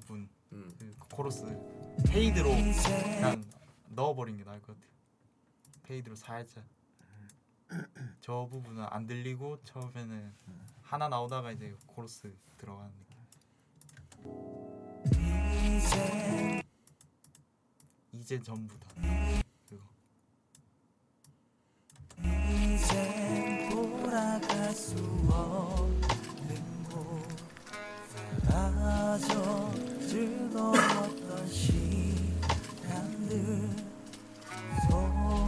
[0.00, 1.44] 부분 그 코러스
[2.08, 3.44] fade로 그냥
[3.88, 4.90] 넣어버린 게 나을 것 같아요.
[5.84, 6.64] fade로 살짝.
[8.20, 10.34] 저 부분은 안 들리고 처음에는
[10.82, 13.20] 하나 나오다가 이제 코러스 들어가는 느낌.
[18.12, 18.90] 이제 전부 다
[19.68, 19.82] 그거.
[22.48, 25.88] 이젠 돌아갈 수곳
[28.50, 29.70] 사라져
[30.08, 31.90] 즐거웠던 시간들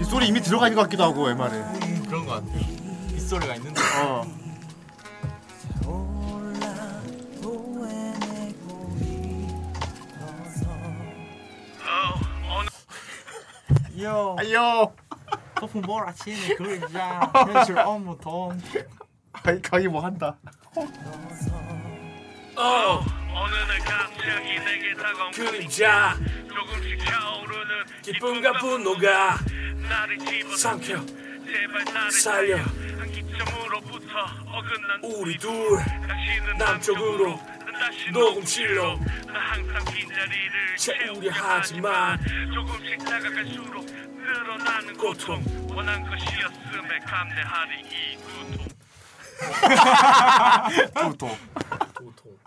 [0.00, 1.62] 이 소리 이미 들어가 있는 것 같기도 하고 MR에.
[2.06, 2.60] 그런 것 같아요.
[3.08, 3.80] 빗소리가 있는데.
[4.02, 4.24] 어.
[5.86, 7.02] 올라
[14.00, 14.36] 요.
[14.38, 14.94] 아요.
[15.60, 18.60] 소풍 몰아치는 그림자 현실 업무 돈.
[19.44, 20.36] 아이 강이 뭐 한다.
[22.62, 26.16] 어, 어느 날 갑자기 내게 다가온 그림자.
[26.48, 29.38] 조금씩 차오르는 기쁨과 분노가.
[29.88, 31.04] 나를 집어삼켜.
[31.06, 32.56] 제발 나를 살려.
[32.58, 34.06] 한 기점으로부터
[34.46, 35.76] 어긋난 우리 둘.
[36.06, 37.40] 당신은 남쪽으로.
[38.12, 39.00] 녹음실로.
[39.26, 42.20] 나 항상 빈자리를 채우려 하지만
[42.54, 45.42] 조금씩 다가갈수록 늘어나는 고통.
[45.68, 48.16] 원한 것이었음에 감내하리 이
[50.94, 51.36] 두통.
[51.98, 52.38] 두통.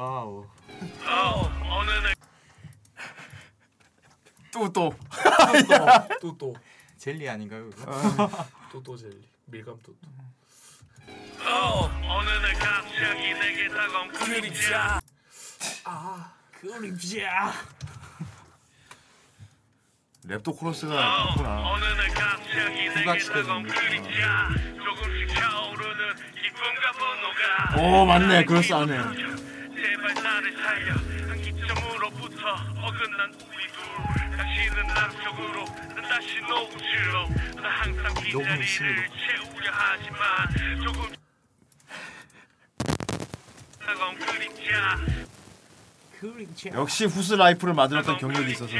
[0.00, 0.46] 어,
[1.84, 2.14] 날
[4.52, 4.94] 뚜또.
[6.20, 6.54] 또또
[6.98, 7.68] 젤리 아닌가요?
[8.70, 9.98] 또또 젤리 밀감 또또.
[11.44, 15.00] 어, 어느 날 갑자기 내게 다가온 그림자
[15.84, 17.52] 아 그림자
[20.26, 21.70] 랩도 코러스가 있구나.
[21.72, 24.48] 어느 날 갑자기 내게 다가온 그림자
[24.84, 28.44] 조금씩 차오르는 기쁨과 분노가 오 맞네.
[28.44, 28.98] 그럴싸하네.
[29.80, 30.92] 제발 나를 살려.
[31.28, 32.48] 한 기점으로부터
[32.82, 34.36] 어긋난 우리 둘.
[34.36, 37.28] 당신은 남쪽으로 난 다시 녹음실로
[37.62, 41.12] 나 항상 빈자리를 채우려 하지만 조금
[43.78, 44.96] 다가온 그림자
[46.20, 48.72] 그림자 역시 후스 라이프를 만들었던 경력이 있어서.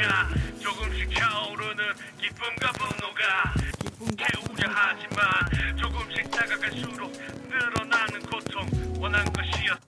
[0.61, 3.53] 조금씩 차오르는 기쁨과 분노가
[4.17, 7.11] 채우려 하지만 조금씩 다가갈수록
[7.47, 8.67] 늘어나는 고통.
[9.01, 9.79] 원한 것이었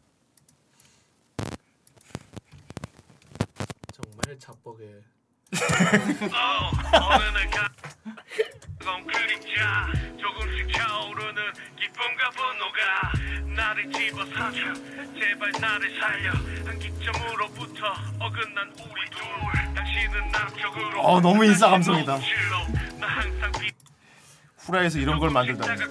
[4.24, 4.84] 정말 자뻑에
[6.34, 6.72] 어,
[7.14, 7.70] 어느 날 가-
[8.80, 9.88] 건 그림자
[10.20, 14.74] 조금씩 차오르는 기쁨과 분노가 나를 집어삼켜
[15.20, 16.32] 제발 나를 살려
[16.66, 17.86] 한 기점으로부터
[18.20, 22.14] 어긋난 우리 둘 당신은 남쪽으로 어, 너무 인싸 감성이다.
[22.14, 23.72] 녹음실로 나 항상 비
[24.66, 25.82] 후라이에서 이런 걸 만들다니.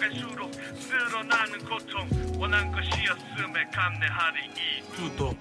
[4.94, 5.36] 두통.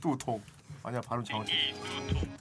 [0.00, 0.42] 두통.
[0.82, 1.52] 아니야 발음 정확해.
[1.70, 2.36] 이 두통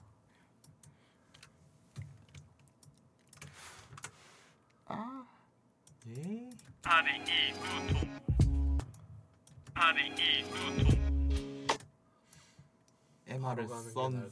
[6.07, 6.49] 예.
[6.83, 8.77] 하리 이 두통
[9.73, 11.67] 하리 이 두통
[13.27, 14.31] MR을 썬.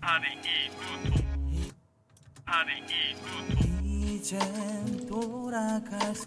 [0.00, 1.75] 하리 이 두통
[2.48, 6.26] 이 두통 이젠 돌아갈 수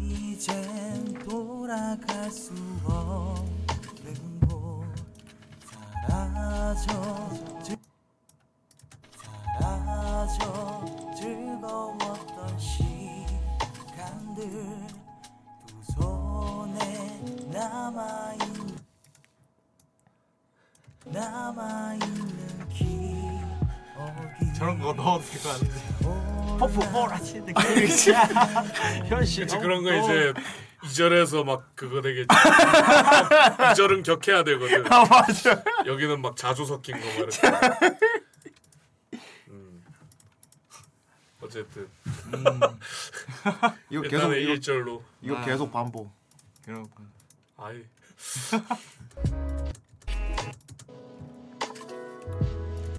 [0.00, 2.52] 이젠 돌아갈 수
[2.84, 4.84] 없는 곳.
[6.06, 7.28] 사라져
[7.64, 7.76] 즐-
[9.60, 10.84] 사라져
[11.16, 14.40] 즐거웠던 시간들.
[15.66, 17.20] 두 손에
[17.52, 18.78] 남아있는
[21.06, 23.43] 남아있는 기억이
[24.56, 25.74] 저런 거 넣어도 될것 같은데.
[26.58, 28.24] 퍼프 몰아치는 그림자
[29.06, 30.04] 현실 그런 거 돈.
[30.04, 30.32] 이제
[30.82, 34.92] 2절에서 막 그거 되게 2절은 격해야 되거든.
[34.92, 35.62] 아, 맞아.
[35.86, 37.88] 여기는 막 자주 섞인 거 말이야.
[39.48, 39.84] 음.
[41.40, 41.88] 어쨌든
[43.90, 45.44] 이거 계속 일단은 이거, 1절로 이거 아.
[45.44, 46.10] 계속 반복.
[46.64, 47.12] 그렇군.
[47.56, 47.84] 아이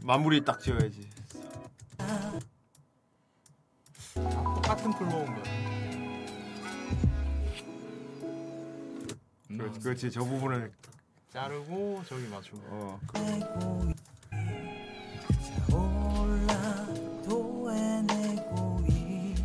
[0.05, 1.09] 마무리 딱 지어야지.
[4.13, 5.43] 똑같은 플로우인 거야.
[9.47, 10.11] 그렇지, 그렇지.
[10.11, 10.71] 저 부분을
[11.31, 12.59] 자르고 저기 맞추고.
[12.65, 12.99] 어.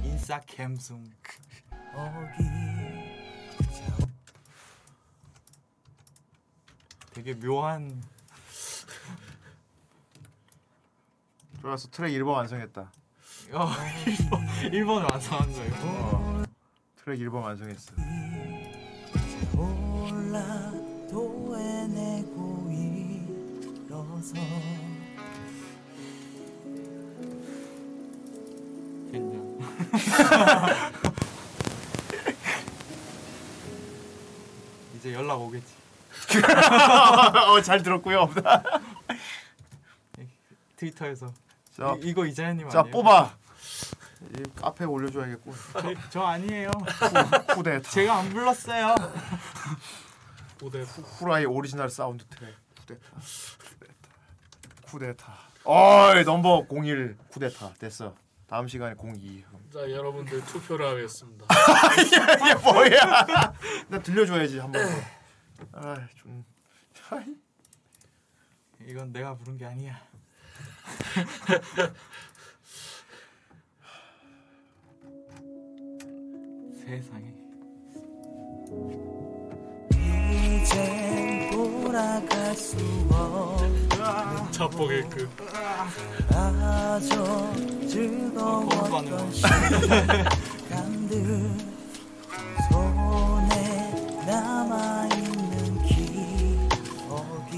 [0.05, 0.43] 인싸.
[1.95, 2.45] 어기
[7.15, 8.03] 되게 묘한
[11.61, 11.89] 좋았어.
[11.91, 12.91] 트랙 1번 완성했다.
[13.53, 13.67] 어,
[14.07, 15.73] 1번, 1번을 완성한 거예요.
[15.83, 16.43] 어.
[17.05, 17.93] 트랙 1번 완성했어.
[19.57, 20.71] 올라
[21.11, 22.71] 도 해내고
[23.91, 24.35] 일어서
[34.97, 35.75] 이제 연락 오겠지.
[37.49, 38.29] 어, 잘 들었고요.
[40.77, 41.33] 트위터에서
[41.81, 42.92] 자, 이, 이거 이자연님 자 아니에요?
[42.92, 43.39] 뽑아.
[44.39, 45.55] 이 카페에 올려줘야겠고.
[45.73, 46.70] 저, 저 아니에요.
[47.55, 47.89] 쿠데타.
[47.91, 48.94] 제가 안 불렀어요.
[50.59, 53.10] 쿠데 후라이 오리지널 사운드 트랙 쿠데타.
[53.70, 54.83] 쿠데타.
[54.83, 55.39] 쿠데타.
[55.65, 58.15] 어이 넘버 01 쿠데타 됐어.
[58.47, 59.42] 다음 시간에 02.
[59.73, 61.47] 자 여러분들 투표를 하겠습니다.
[62.05, 63.55] 이게 뭐야?
[63.89, 64.83] 나 들려줘야지 한 번.
[65.73, 65.78] 더.
[65.78, 66.44] 아 좀.
[68.86, 69.99] 이건 내가 부른 게 아니야.
[76.85, 77.25] 세상에.
[80.31, 82.77] 이젠 돌아갈 수
[83.10, 85.28] 없는 자폭의 그
[86.35, 87.10] 아주
[87.89, 89.51] 즐거웠던 시간들
[92.70, 93.91] 손에
[94.27, 97.55] 남아 있는 기억이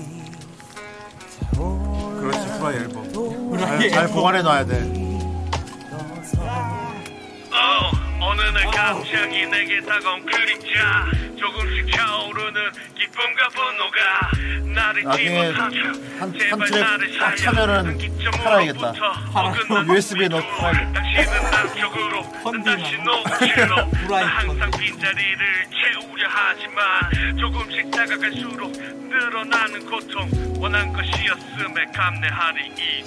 [2.21, 3.02] 그렇지 후라이 앨범.
[3.13, 4.09] 잘, 잘.
[4.09, 4.77] 보관해 놔야 돼.
[7.53, 7.91] 어,
[8.53, 11.11] 날 갑자기 내게 다가온 그림자
[11.43, 14.31] 조금씩 차오르는 기쁨과 분노가
[14.73, 15.73] 나를 나중에 한,
[16.21, 16.33] 한
[16.71, 17.99] 나를 딱 차면은
[18.45, 18.93] 팔아야겠다.
[19.89, 20.93] USB에 넣고 팔아야겠다.
[20.93, 21.81] 당신은 난 다시
[23.03, 23.75] 녹음실로
[24.09, 30.31] 나 항상 빈자리를 채우려 하지만 조금씩 다가갈수록 늘어나는 고통
[30.61, 33.03] 원한 것이었음에 감내하리 이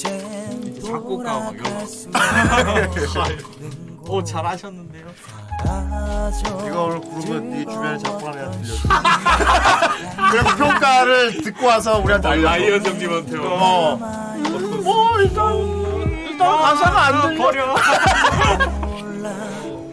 [0.00, 4.12] 두통 작곡가 막 이런 거.
[4.12, 5.06] 오 잘하셨는데요.
[6.66, 8.88] 이걸 부르면 네 주변에 작곡하는 애한테 들려줘.
[10.30, 12.46] 그리고 평가를 듣고 와서 우리한테 알려줘.
[12.48, 13.96] 라이언 형님한테 어.
[14.82, 15.56] 뭐 일단
[16.28, 17.42] 일단 가사가 안 들려.
[17.42, 17.74] 버려.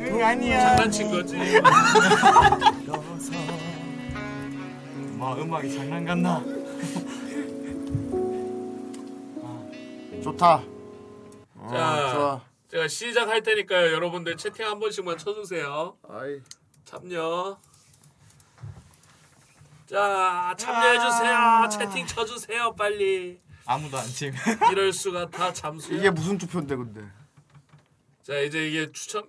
[0.07, 0.67] 응 아니야.
[0.75, 1.35] 장난친 거지.
[5.17, 6.43] 마 음악이 장난 같나?
[10.23, 10.61] 좋다.
[11.57, 12.39] 어, 자, 좋아.
[12.75, 13.93] 제가 시작할 테니까요.
[13.93, 15.97] 여러분들 채팅 한 번씩만 쳐주세요.
[16.09, 16.41] 아이.
[16.83, 17.57] 참여.
[19.85, 21.69] 자, 참여해주세요.
[21.71, 23.39] 채팅 쳐주세요, 빨리.
[23.65, 24.35] 아무도 안 치면.
[24.73, 25.97] 이럴 수가 다 잠수야.
[25.97, 27.01] 이게 무슨 투표인데 근데?
[28.23, 29.23] 자, 이제 이게 추첨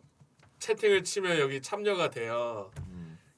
[0.58, 2.72] 채팅을 치면 여기 참여가 돼요.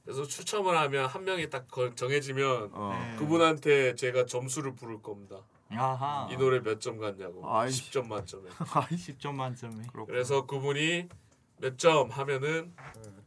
[0.07, 3.17] 그래서 추첨을 하면 한 명이 딱 거- 정해지면 어.
[3.19, 5.37] 그분한테 제가 점수를 부를 겁니다.
[5.71, 6.29] 아하.
[6.31, 7.43] 이 노래 몇점 같냐고.
[7.51, 7.69] 아이.
[7.71, 8.49] 10점 만점에.
[8.51, 9.85] 10점 만점에.
[10.07, 11.09] 그래서 그분이
[11.59, 12.75] 몇 점 하면은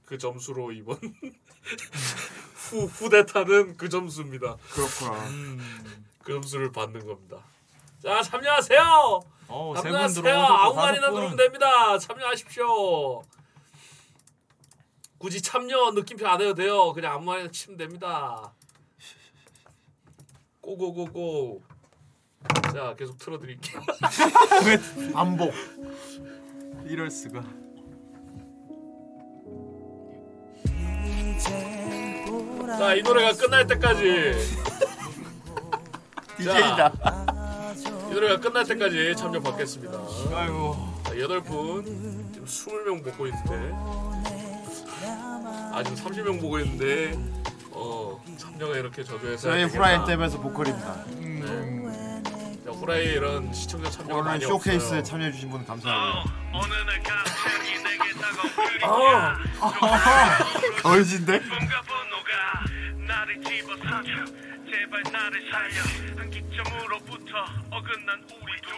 [0.06, 0.98] 그 점수로 이번
[2.56, 4.56] 후 후대타는 그 점수입니다.
[4.74, 5.26] 그렇구나.
[6.24, 7.44] 그 점수를 받는 겁니다.
[8.02, 9.20] 자 참여하세요.
[9.50, 10.36] 어, 세분 참여하세요.
[10.40, 11.16] 아무 말이나 분.
[11.20, 11.98] 누르면 됩니다.
[12.00, 13.22] 참여하십시오.
[15.18, 16.94] 굳이 참여 느낌표 안 해도 돼요.
[16.94, 18.54] 그냥 아무 말이나 치면 됩니다.
[20.62, 21.64] 고고고고.
[22.74, 23.82] 자 계속 틀어드릴게요.
[25.14, 25.54] 반복.
[26.86, 27.44] 이럴 수가.
[32.78, 34.34] 자 이 노래가 끝날 때까지.
[36.38, 36.92] DJ다.
[38.10, 39.98] 이 노래가 끝날 때까지 참여 받겠습니다.
[40.36, 40.76] 아이고.
[41.06, 43.72] 자, 여덟 분 지금 스물 명 보고 있는데
[45.74, 47.18] 아 지금 30명 보고 있는데
[47.72, 50.06] 어 참여가 이렇게 저조해서 저희 후라이.
[50.06, 51.06] 댐에서 보컬입니다.
[51.20, 52.11] 네.
[52.82, 55.04] 자, 후라이 이런 시청자 참여가 오늘 많이 쇼케이스에 없어요.
[55.04, 56.24] 참여해주신 분 감사합니다.
[56.52, 59.38] 어느 날 갑자기 내게 다가온 그림자
[60.90, 61.40] 얼진데?
[61.42, 62.32] 기쁨과 분노가
[63.08, 64.26] 나를 집어삼켜
[64.66, 65.84] 제발 나를 살려
[66.20, 67.38] 한 기점으로부터
[67.70, 68.72] 어긋난 우리 둘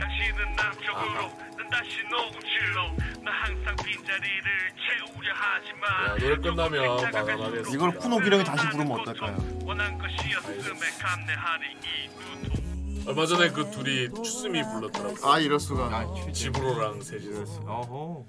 [0.00, 7.70] 당신은 남쪽으로 난 다시 녹음실로 나 항상 빈자리를 채우려 하지만 야, 노래 끝나면 마감하겠습니다.
[7.72, 9.36] 이걸 쿠노 기령이 다시 부르면 어떨까요?
[9.62, 12.63] 원한 것이었음에 감내하리 이 두통
[13.06, 15.28] 얼마 전에 그 둘이 추스미 불렀더라고.
[15.28, 16.06] 아 이럴 수가.
[16.32, 17.60] 지브로랑 셋이서.
[17.66, 18.24] 어호.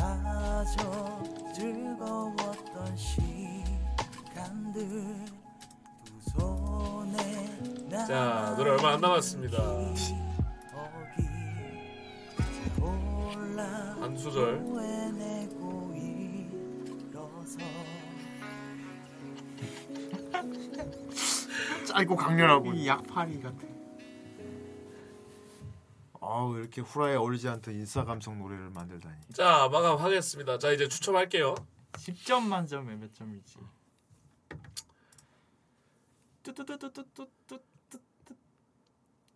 [0.00, 0.76] 아주
[1.54, 4.88] 즐거웠던 시간들
[6.04, 9.58] 두 손에 자 노래 얼마 안 남았습니다.
[14.00, 14.62] 한 소절.
[21.88, 22.72] 짧고 강렬하고.
[22.74, 23.77] 이 약파리 같아.
[26.20, 29.16] 아우 이렇게 후라이 어울리지 않던 인싸 감성 노래를 만들다니.
[29.34, 30.58] 자 마감하겠습니다.
[30.58, 31.54] 자 이제 추첨할게요.
[31.92, 33.58] 10점 만점에 몇 점이지?
[36.42, 37.58] 뚜뚜뚜뚜뚜뚜뚜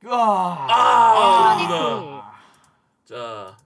[0.05, 0.67] 와.
[0.69, 2.33] 아.
[3.05, 3.57] 자.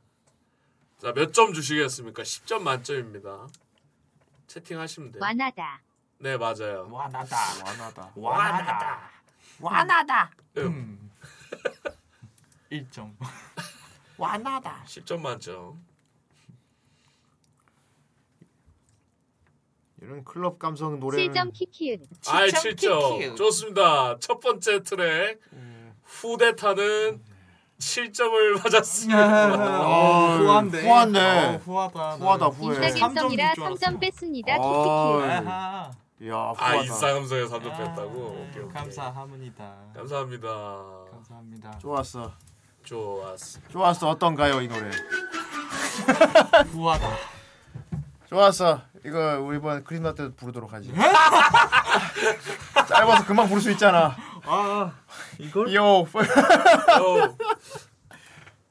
[0.98, 2.22] 자, 몇 점 주시겠습니까?
[2.22, 3.46] 10점 만점입니다.
[4.46, 5.22] 채팅하시면 돼요.
[5.22, 5.80] 완하다.
[6.18, 6.88] 네, 맞아요.
[6.90, 7.36] 완하다.
[7.64, 8.12] 완하다.
[8.14, 8.14] 완하다.
[8.16, 9.10] 완하다.
[9.60, 10.30] 완하다.
[10.58, 11.10] 음.
[12.84, 13.14] 1점.
[14.18, 14.82] 와나다.
[14.86, 15.84] 10점 만점.
[20.02, 22.06] 이런 클럽 감성 노래는 7점 키키은.
[22.28, 23.36] 아이 7점.
[23.36, 24.18] 좋습니다.
[24.18, 25.40] 첫 번째 트랙
[26.04, 27.22] 후대타는
[27.78, 29.86] 7점을 맞았습니다.
[29.86, 30.82] 어, 후한데.
[30.82, 31.20] 후한데.
[31.20, 32.10] 어, 후하다.
[32.16, 32.86] 후하다, 후해.
[32.88, 34.54] 인싸감성이라 3점 뺐습니다.
[34.54, 34.58] 아.
[34.58, 35.90] 아하.
[36.26, 36.82] 야, 아 후하다.
[36.84, 38.46] 인싸감성에 3점 뺐다고.
[38.48, 38.72] 오케이, 오케이.
[38.72, 39.76] 감사합니다.
[39.94, 40.48] 감사합니다.
[41.10, 41.78] 감사합니다.
[41.78, 42.32] 좋았어.
[42.86, 43.60] 좋았어.
[43.70, 44.08] 좋았어.
[44.08, 44.90] 어떤가요, 이 노래?
[46.72, 47.08] 후하다.
[48.28, 48.82] 좋았어.
[49.04, 50.92] 이거 우리 이번 크리스마스 때 부르도록 하지.
[52.88, 54.16] 짧아서 금방 부를 수 있잖아.
[54.44, 54.92] 아
[55.38, 55.74] 이걸?
[55.74, 56.06] 요.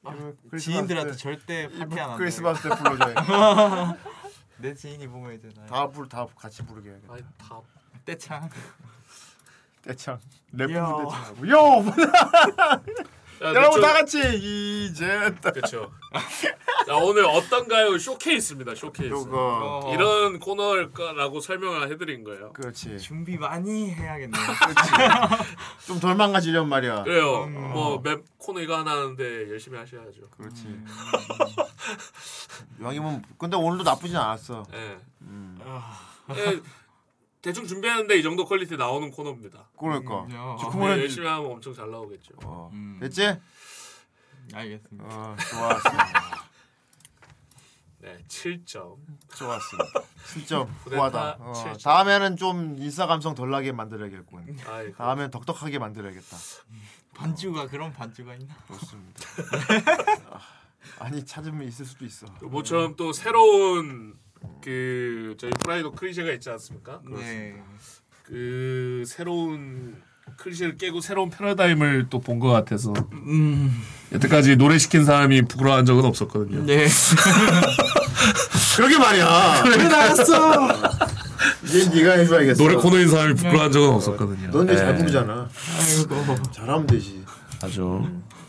[0.03, 0.13] 아,
[0.57, 2.17] 지인들한테 절대 파티 안 한다.
[2.17, 3.15] 크리스마스 때 불러줘요.
[4.57, 7.13] 내 지인이 보면 이제 나다 부르 다 같이 부르게 해야겠다.
[7.13, 7.59] 아니 다
[8.05, 8.49] 떼창.
[9.83, 10.19] 떼창.
[10.51, 10.95] 랩 요.
[10.95, 11.07] 부르
[11.45, 11.49] 떼창.
[11.49, 11.83] 요.
[13.41, 14.19] 야, 여러분 다 같이
[14.87, 15.05] 이제
[15.41, 15.91] 그렇죠.
[16.85, 17.97] 자 오늘 어떤가요?
[17.97, 18.75] 쇼케이스입니다.
[18.75, 19.11] 쇼케이스.
[19.11, 19.91] 요거.
[19.93, 22.53] 이런 코너라고 설명을 해드린 거예요.
[22.53, 22.97] 그렇지.
[22.99, 24.37] 준비 많이 해야겠네.
[25.85, 27.03] 좀 덜 망가지려면 말이야.
[27.03, 27.43] 그래요.
[27.43, 27.71] 음.
[27.73, 30.29] 뭐맵 코너 이거 하나 하는데 열심히 하셔야죠.
[30.37, 30.63] 그렇지.
[30.67, 30.85] 음.
[32.79, 34.63] 이왕이면 근데 오늘도 나쁘진 않았어.
[34.73, 34.97] 예.
[35.21, 35.59] 음.
[36.35, 36.59] 예,
[37.45, 39.69] 대충 준비하는데 이 정도 퀄리티 나오는 코너입니다.
[39.77, 40.23] 그러니까.
[40.23, 40.55] 음, 야.
[40.59, 42.33] 주쿠모는 네, 열심히 하면 엄청 잘 나오겠죠.
[42.43, 42.71] 어.
[42.73, 42.97] 음.
[42.99, 43.39] 됐지?
[44.51, 45.05] 알겠습니다.
[45.05, 45.89] 어, 좋았어.
[48.01, 48.97] 네, 7점.
[49.35, 50.01] 좋았습니다.
[50.25, 51.37] 7점 후대타 후하다.
[51.39, 51.83] 어, 7점.
[51.83, 54.57] 다음에는 좀 인싸 감성 덜 나게 만들어야겠군.
[54.65, 56.37] 아이, 다음엔 덕덕하게 만들어야겠다.
[57.13, 58.55] 반주가 그런 반주가 있나?
[58.69, 59.21] 좋습니다.
[60.33, 60.39] 아,
[60.97, 62.25] 아니 찾으면 있을 수도 있어.
[62.41, 64.17] 모처럼 또 새로운
[64.63, 67.01] 그 저희 프라이드 클리셰가 있지 않습니까?
[67.15, 67.55] 네.
[68.23, 69.95] 그 새로운
[70.37, 73.71] 클리셰를 깨고 새로운 패러다임을 또 본 것 같아서 음.
[74.11, 76.65] 여태까지 노래 시킨 사람이 부끄러워한 적은 없었거든요.
[76.65, 76.87] 네.
[78.75, 79.61] 그러게 말이야.
[79.63, 80.67] 그래, 나였어.
[81.63, 82.61] 이제 네가 해줘야겠어.
[82.61, 84.49] 노래 코너인 사람이 부끄러워한 적은 없었거든요.
[84.51, 84.97] 넌 이제 잘 네.
[84.97, 85.49] 부르잖아.
[85.79, 86.35] 아이고.
[86.51, 87.23] 잘하면 되지.
[87.61, 88.03] 아주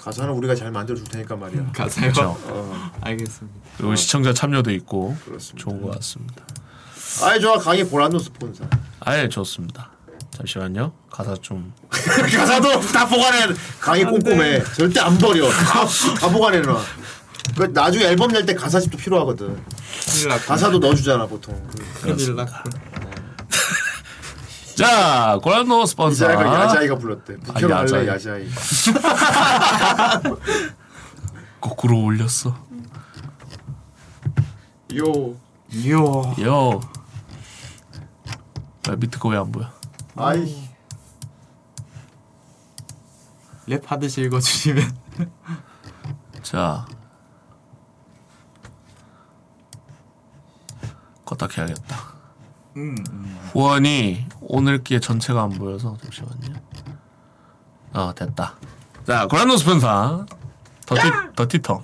[0.06, 1.72] 가사는 우리가 잘 만들어 줄 테니까 말이야.
[1.72, 2.12] 가사요?
[2.12, 2.38] 그렇죠.
[2.44, 2.92] 어.
[3.00, 3.58] 알겠습니다.
[3.76, 5.64] 그리고 시청자 참여도 있고 그렇습니다.
[5.68, 6.44] 좋은 것 같습니다.
[7.24, 8.62] 아이 좋아 강의 보라노 스폰서.
[9.00, 9.90] 아예 좋습니다.
[10.30, 10.92] 잠시만요.
[11.10, 13.52] 가사 좀 가사도 다 보관해.
[13.80, 14.62] 강의 꼼꼼해.
[14.76, 15.50] 절대 안 버려.
[15.50, 15.84] 다,
[16.20, 16.80] 다 보관해 놔.
[17.56, 19.60] 그 나중에 앨범 낼 때 가사집도 필요하거든.
[20.46, 21.60] 가사도 넣어주잖아 보통.
[22.00, 22.72] 큰일 났군.
[24.76, 26.32] 자, 고란노 스폰서.
[26.32, 27.34] 이자이가 야자이가 불렀대.
[27.34, 28.08] 아, 부캐로 할래 야자이.
[28.08, 28.48] 야자이.
[31.60, 32.50] 거꾸로 올렸어.
[34.96, 35.34] 요.
[35.88, 36.34] 요.
[36.40, 36.80] 요.
[38.88, 39.68] 아, 밑에 거 왜 안 보여?
[40.16, 40.68] 아이.
[43.66, 44.96] 랩 하듯이 읽어주시면.
[46.42, 46.86] 자.
[51.24, 52.15] 껐다 해야겠다.
[53.52, 56.60] 후원이 오늘 기에 전체가 안 보여서 잠시만요.
[57.94, 58.54] 어 됐다.
[59.06, 60.26] 자 그란노 스폰사.
[60.84, 61.02] 더티
[61.34, 61.82] 더티텅.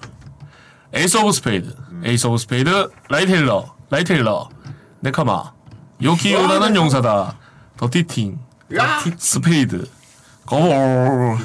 [0.95, 1.75] 에이스 오브 스페이드.
[2.05, 4.49] 에이스 오브 스페이드 라이테일러 라이테일러.
[5.01, 5.53] 네카마.
[6.03, 7.39] 요키 요다는 용사다.
[7.79, 8.39] 더티팅.
[9.17, 9.89] 스페이드.
[10.47, 11.39] 거볼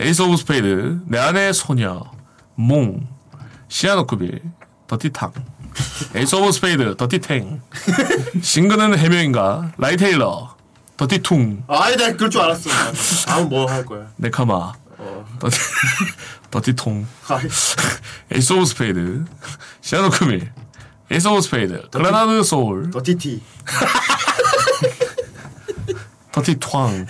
[0.00, 1.02] 에이스 오브 스페이드.
[1.06, 2.02] 내 안의 소녀.
[2.56, 3.06] 몽.
[3.68, 4.42] 시아노크빌.
[4.88, 5.32] 더티탕
[6.14, 7.60] 에이스 오브 스페이드 더티탱
[8.42, 9.72] 싱그는 해명인가?
[9.78, 10.56] 라이테일러
[10.96, 12.68] 더티퉁 아이 내가 그럴 줄 알았어.
[13.26, 14.06] 다음 뭐 할 거야.
[14.16, 14.72] 네카마.
[15.38, 15.58] 더티
[16.50, 17.06] 더티통
[18.34, 19.24] 에이스 오브 스페이드
[19.80, 20.52] 시아노크밀
[21.10, 23.42] 에이스 오브 스페이드 그라나드 소울 더티티
[26.32, 27.06] 더티퉁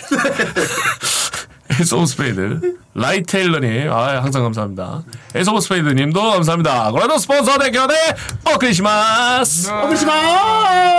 [1.91, 2.77] 에이스 오브 스페이드.
[2.95, 5.03] 라이 테일러님 아 항상 감사합니다.
[5.35, 6.93] 에이스 오브 스페이드님도 감사합니다.
[6.93, 7.97] 그라나드 스폰서 대결의
[8.45, 9.71] 어크리시마스.
[9.71, 10.13] 어그리시마.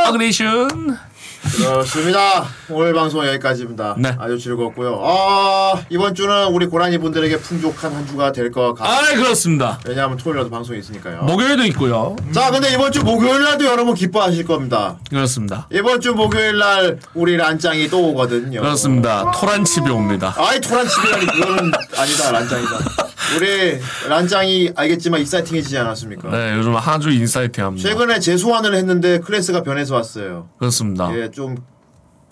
[0.09, 0.97] 어그리션
[1.41, 2.45] 그렇습니다.
[2.69, 3.95] 오늘 방송 여기까지입니다.
[3.97, 4.15] 네.
[4.19, 5.01] 아주 즐거웠고요.
[5.03, 8.93] 아 이번 주는 우리 고라니 분들에게 풍족한 한 주가 될 것 같아요.
[8.93, 11.23] 아 그렇습니다 왜냐하면 토요일에도 방송이 있으니까요.
[11.23, 14.97] 목요일도 있고요 자, 근데 이번 주 목요일 날도 여러분 기뻐하실 겁니다.
[15.09, 18.61] 그렇습니다 이번 주 목요일 날 우리 란짱이 또 오거든요.
[18.61, 22.71] 그렇습니다 토란칩이 옵니다 아이 토란칩이라니 그거는 아니다 란짱이다.
[23.37, 23.79] 우리
[24.09, 26.29] 란짱이 알겠지만 exciting해지지 않았습니까?
[26.29, 30.49] 네 요즘 아주 exciting합니다 최근에 재소환을 했는데 클래스가 변해서 왔어요.
[30.57, 31.57] 그렇습니다 예, 좀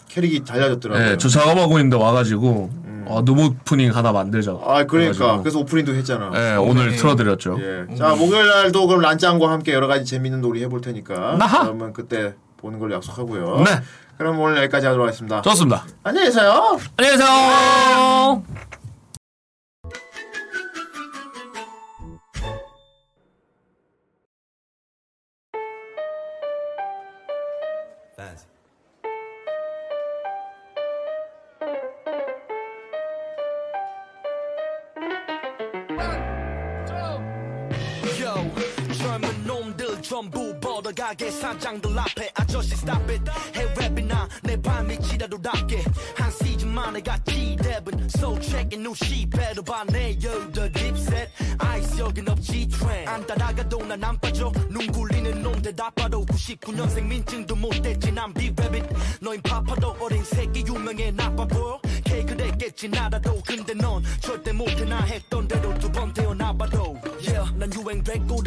[0.10, 1.10] 캐릭이 달라졌더라고요.
[1.10, 4.52] 네, 저 작업하고 있는데 와가지고 어, 누무 오프닝 하나 만들자.
[4.52, 6.30] 아 그러니까 그래가지고, 그래서 오프닝도 했잖아.
[6.30, 7.58] 네, 오늘 틀어드렸죠.
[7.60, 7.96] 예.
[7.96, 11.64] 자 목요일 날도 그럼 란짱과 함께 여러 가지 재밌는 놀이 해볼 테니까 나하.
[11.64, 13.64] 그러면 그때 보는 걸로 약속하고요.
[13.66, 13.82] 네.
[14.18, 15.42] 그럼 오늘 여기까지 하도록 하겠습니다.
[15.42, 15.86] 좋습니다.
[16.04, 16.78] 안녕히 계세요.
[16.98, 18.44] 안녕히 계세요.
[41.60, 43.24] 사장들 앞에 아저씨 stop it.
[43.54, 45.84] 해랩이나 내 밤이 지라도답게.
[46.16, 51.30] 한 시즌 만에 같이 랩은 soul check new sheet better 봐내 열더 딥셋
[51.60, 54.52] 아이스 여긴 없지 트렌 안 따라가도 난 안 빠져.
[54.70, 61.12] 눈 굴리는 놈 대답봐도 99년생 민증도 못 댔지 난 비랩잇 너인 파파도 어린 새끼 유명해
[61.12, 63.42] 나빠 보여 케이크 됐겠지 나라도.
[63.46, 64.86] 근데 넌 절대 못해.
[64.86, 66.98] 나 했던 대로 두 번 태어나봐도.
[67.22, 68.42] Yeah 난 유행 됐고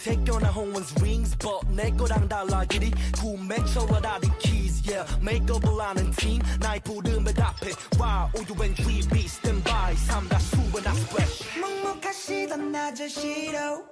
[0.00, 4.82] 다 돌려끼지 그 밑에 껴나 홍원's rings but 내 거랑 달라 길이 구매처럼 다리 keys?
[4.88, 11.60] Yeah 메이크업을 하는 팀 나의 부름에 답해 wow 우유엔 be stand by 삼다수에 나 splash
[11.60, 13.84] 묵묵하시던 아저씨로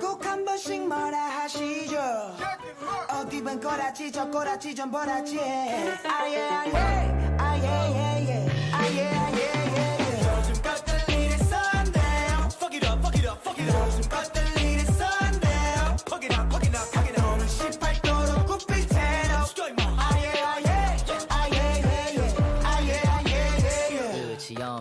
[0.00, 1.96] 꼭한 번씩 뭐라 하시죠
[3.08, 6.72] 어디 본 꼬라지 저 꼬라지 좀 보라지 아예 아예
[7.38, 13.28] 아예 예예 아예 아예 예예 요즘 것들 이래서 안 돼요 Fuck it up fuck it
[13.28, 13.86] up fuck it up.
[13.86, 14.49] 요즘 것들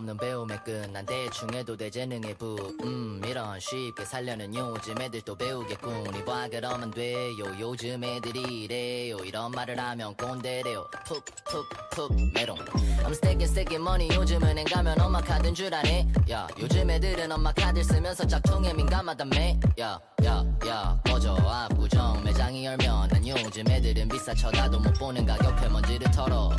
[0.09, 6.15] 없는 배움에 끝난 대충 해도 돼 재능의 부음 이런 쉽게 살려는 요즘 애들 또 배우겠군.
[6.15, 7.45] 이봐 그러면 돼요.
[7.59, 9.17] 요즘 애들이 이래요.
[9.17, 10.87] 이런 말을 하면 꼰대래요.
[11.05, 12.57] 푹푹푹 메롱.
[12.57, 14.09] I'm stacking stacking money.
[14.15, 16.07] 요즘 은행 가면 엄마 카드인 줄 아네?
[16.31, 19.35] 야 요즘 애들은 엄마 카드 쓰면서 짝퉁에 민감하다며?
[19.77, 21.35] 야야야 꺼져.
[21.35, 26.51] 압구정 매장이 열면 난 요즘 애들은 비싸 쳐다도 못 보는 가격표 먼지를 털어.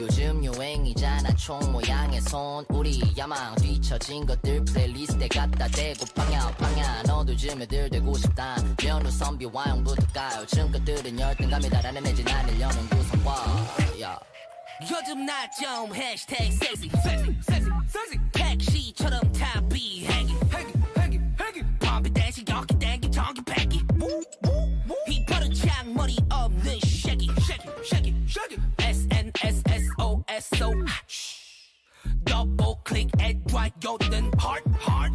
[0.00, 2.64] 요즘 유행이잖아 총 모양의 손.
[2.70, 7.02] 우리 야망 뒤처진 것들 플레이리스트에 갖다 대고 방야 방야.
[7.02, 8.56] 너도 애들 되고 싶다.
[8.82, 10.44] 면후 선비 와용부터 가요.
[10.72, 13.32] 것들은 열등감이 달아낸 애지 나를 여는 구성과
[14.02, 14.18] 야.
[14.82, 22.78] 요즘 나좀 해시태그 섹시 섹시 섹시 택시처럼 탑이 행기 행기 행기 행기 밤비 대신 여기
[22.78, 23.40] 땡기 전기.
[23.46, 23.82] 패기
[25.08, 28.56] 이 버릇 창머리 없는 쉐기 쉐기 쉐기 쉐기.
[28.80, 30.84] SNSSOSO 클
[32.24, 35.12] 릭 애드와 요는 hard hard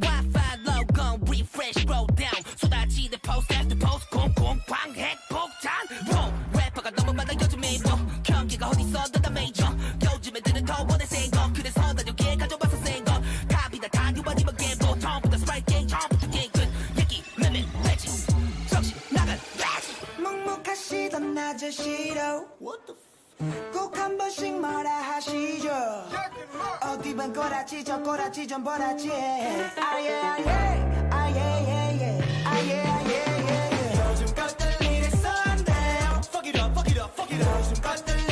[0.00, 2.42] Wi-Fi logo refresh roll down.
[2.56, 4.08] 쏟아지는 post after post.
[4.10, 5.72] 콩콩 광핵 폭탄
[6.10, 9.64] Whoa, 래퍼가 너무 많아 요즘에 뭐 경기가 어디서 너다 메이저
[10.04, 13.12] 요즘 애들은 더 원해 센거 그래서 난 여기에 가져와서 센거
[13.48, 18.08] 답이다 단유 아니면 갬보 처음부터 스프라이트 게임 처음부터 게임 끝 얘기 매매 매치
[18.68, 22.48] 정신 나간 매치 묵묵하시던 아저씨로
[23.72, 25.68] 꼭 한 번씩 뭐라 하시죠.
[26.82, 29.10] 어디 반 꼬라지 저 꼬라지 좀 보라지.
[29.12, 32.20] 아예 아예 아예 예예.
[32.44, 35.72] 아예 아예 예예 요즘 것들 이랬었는데
[36.30, 37.58] Fuck it up fuck it up fuck it up.
[37.58, 38.31] 요즘 것들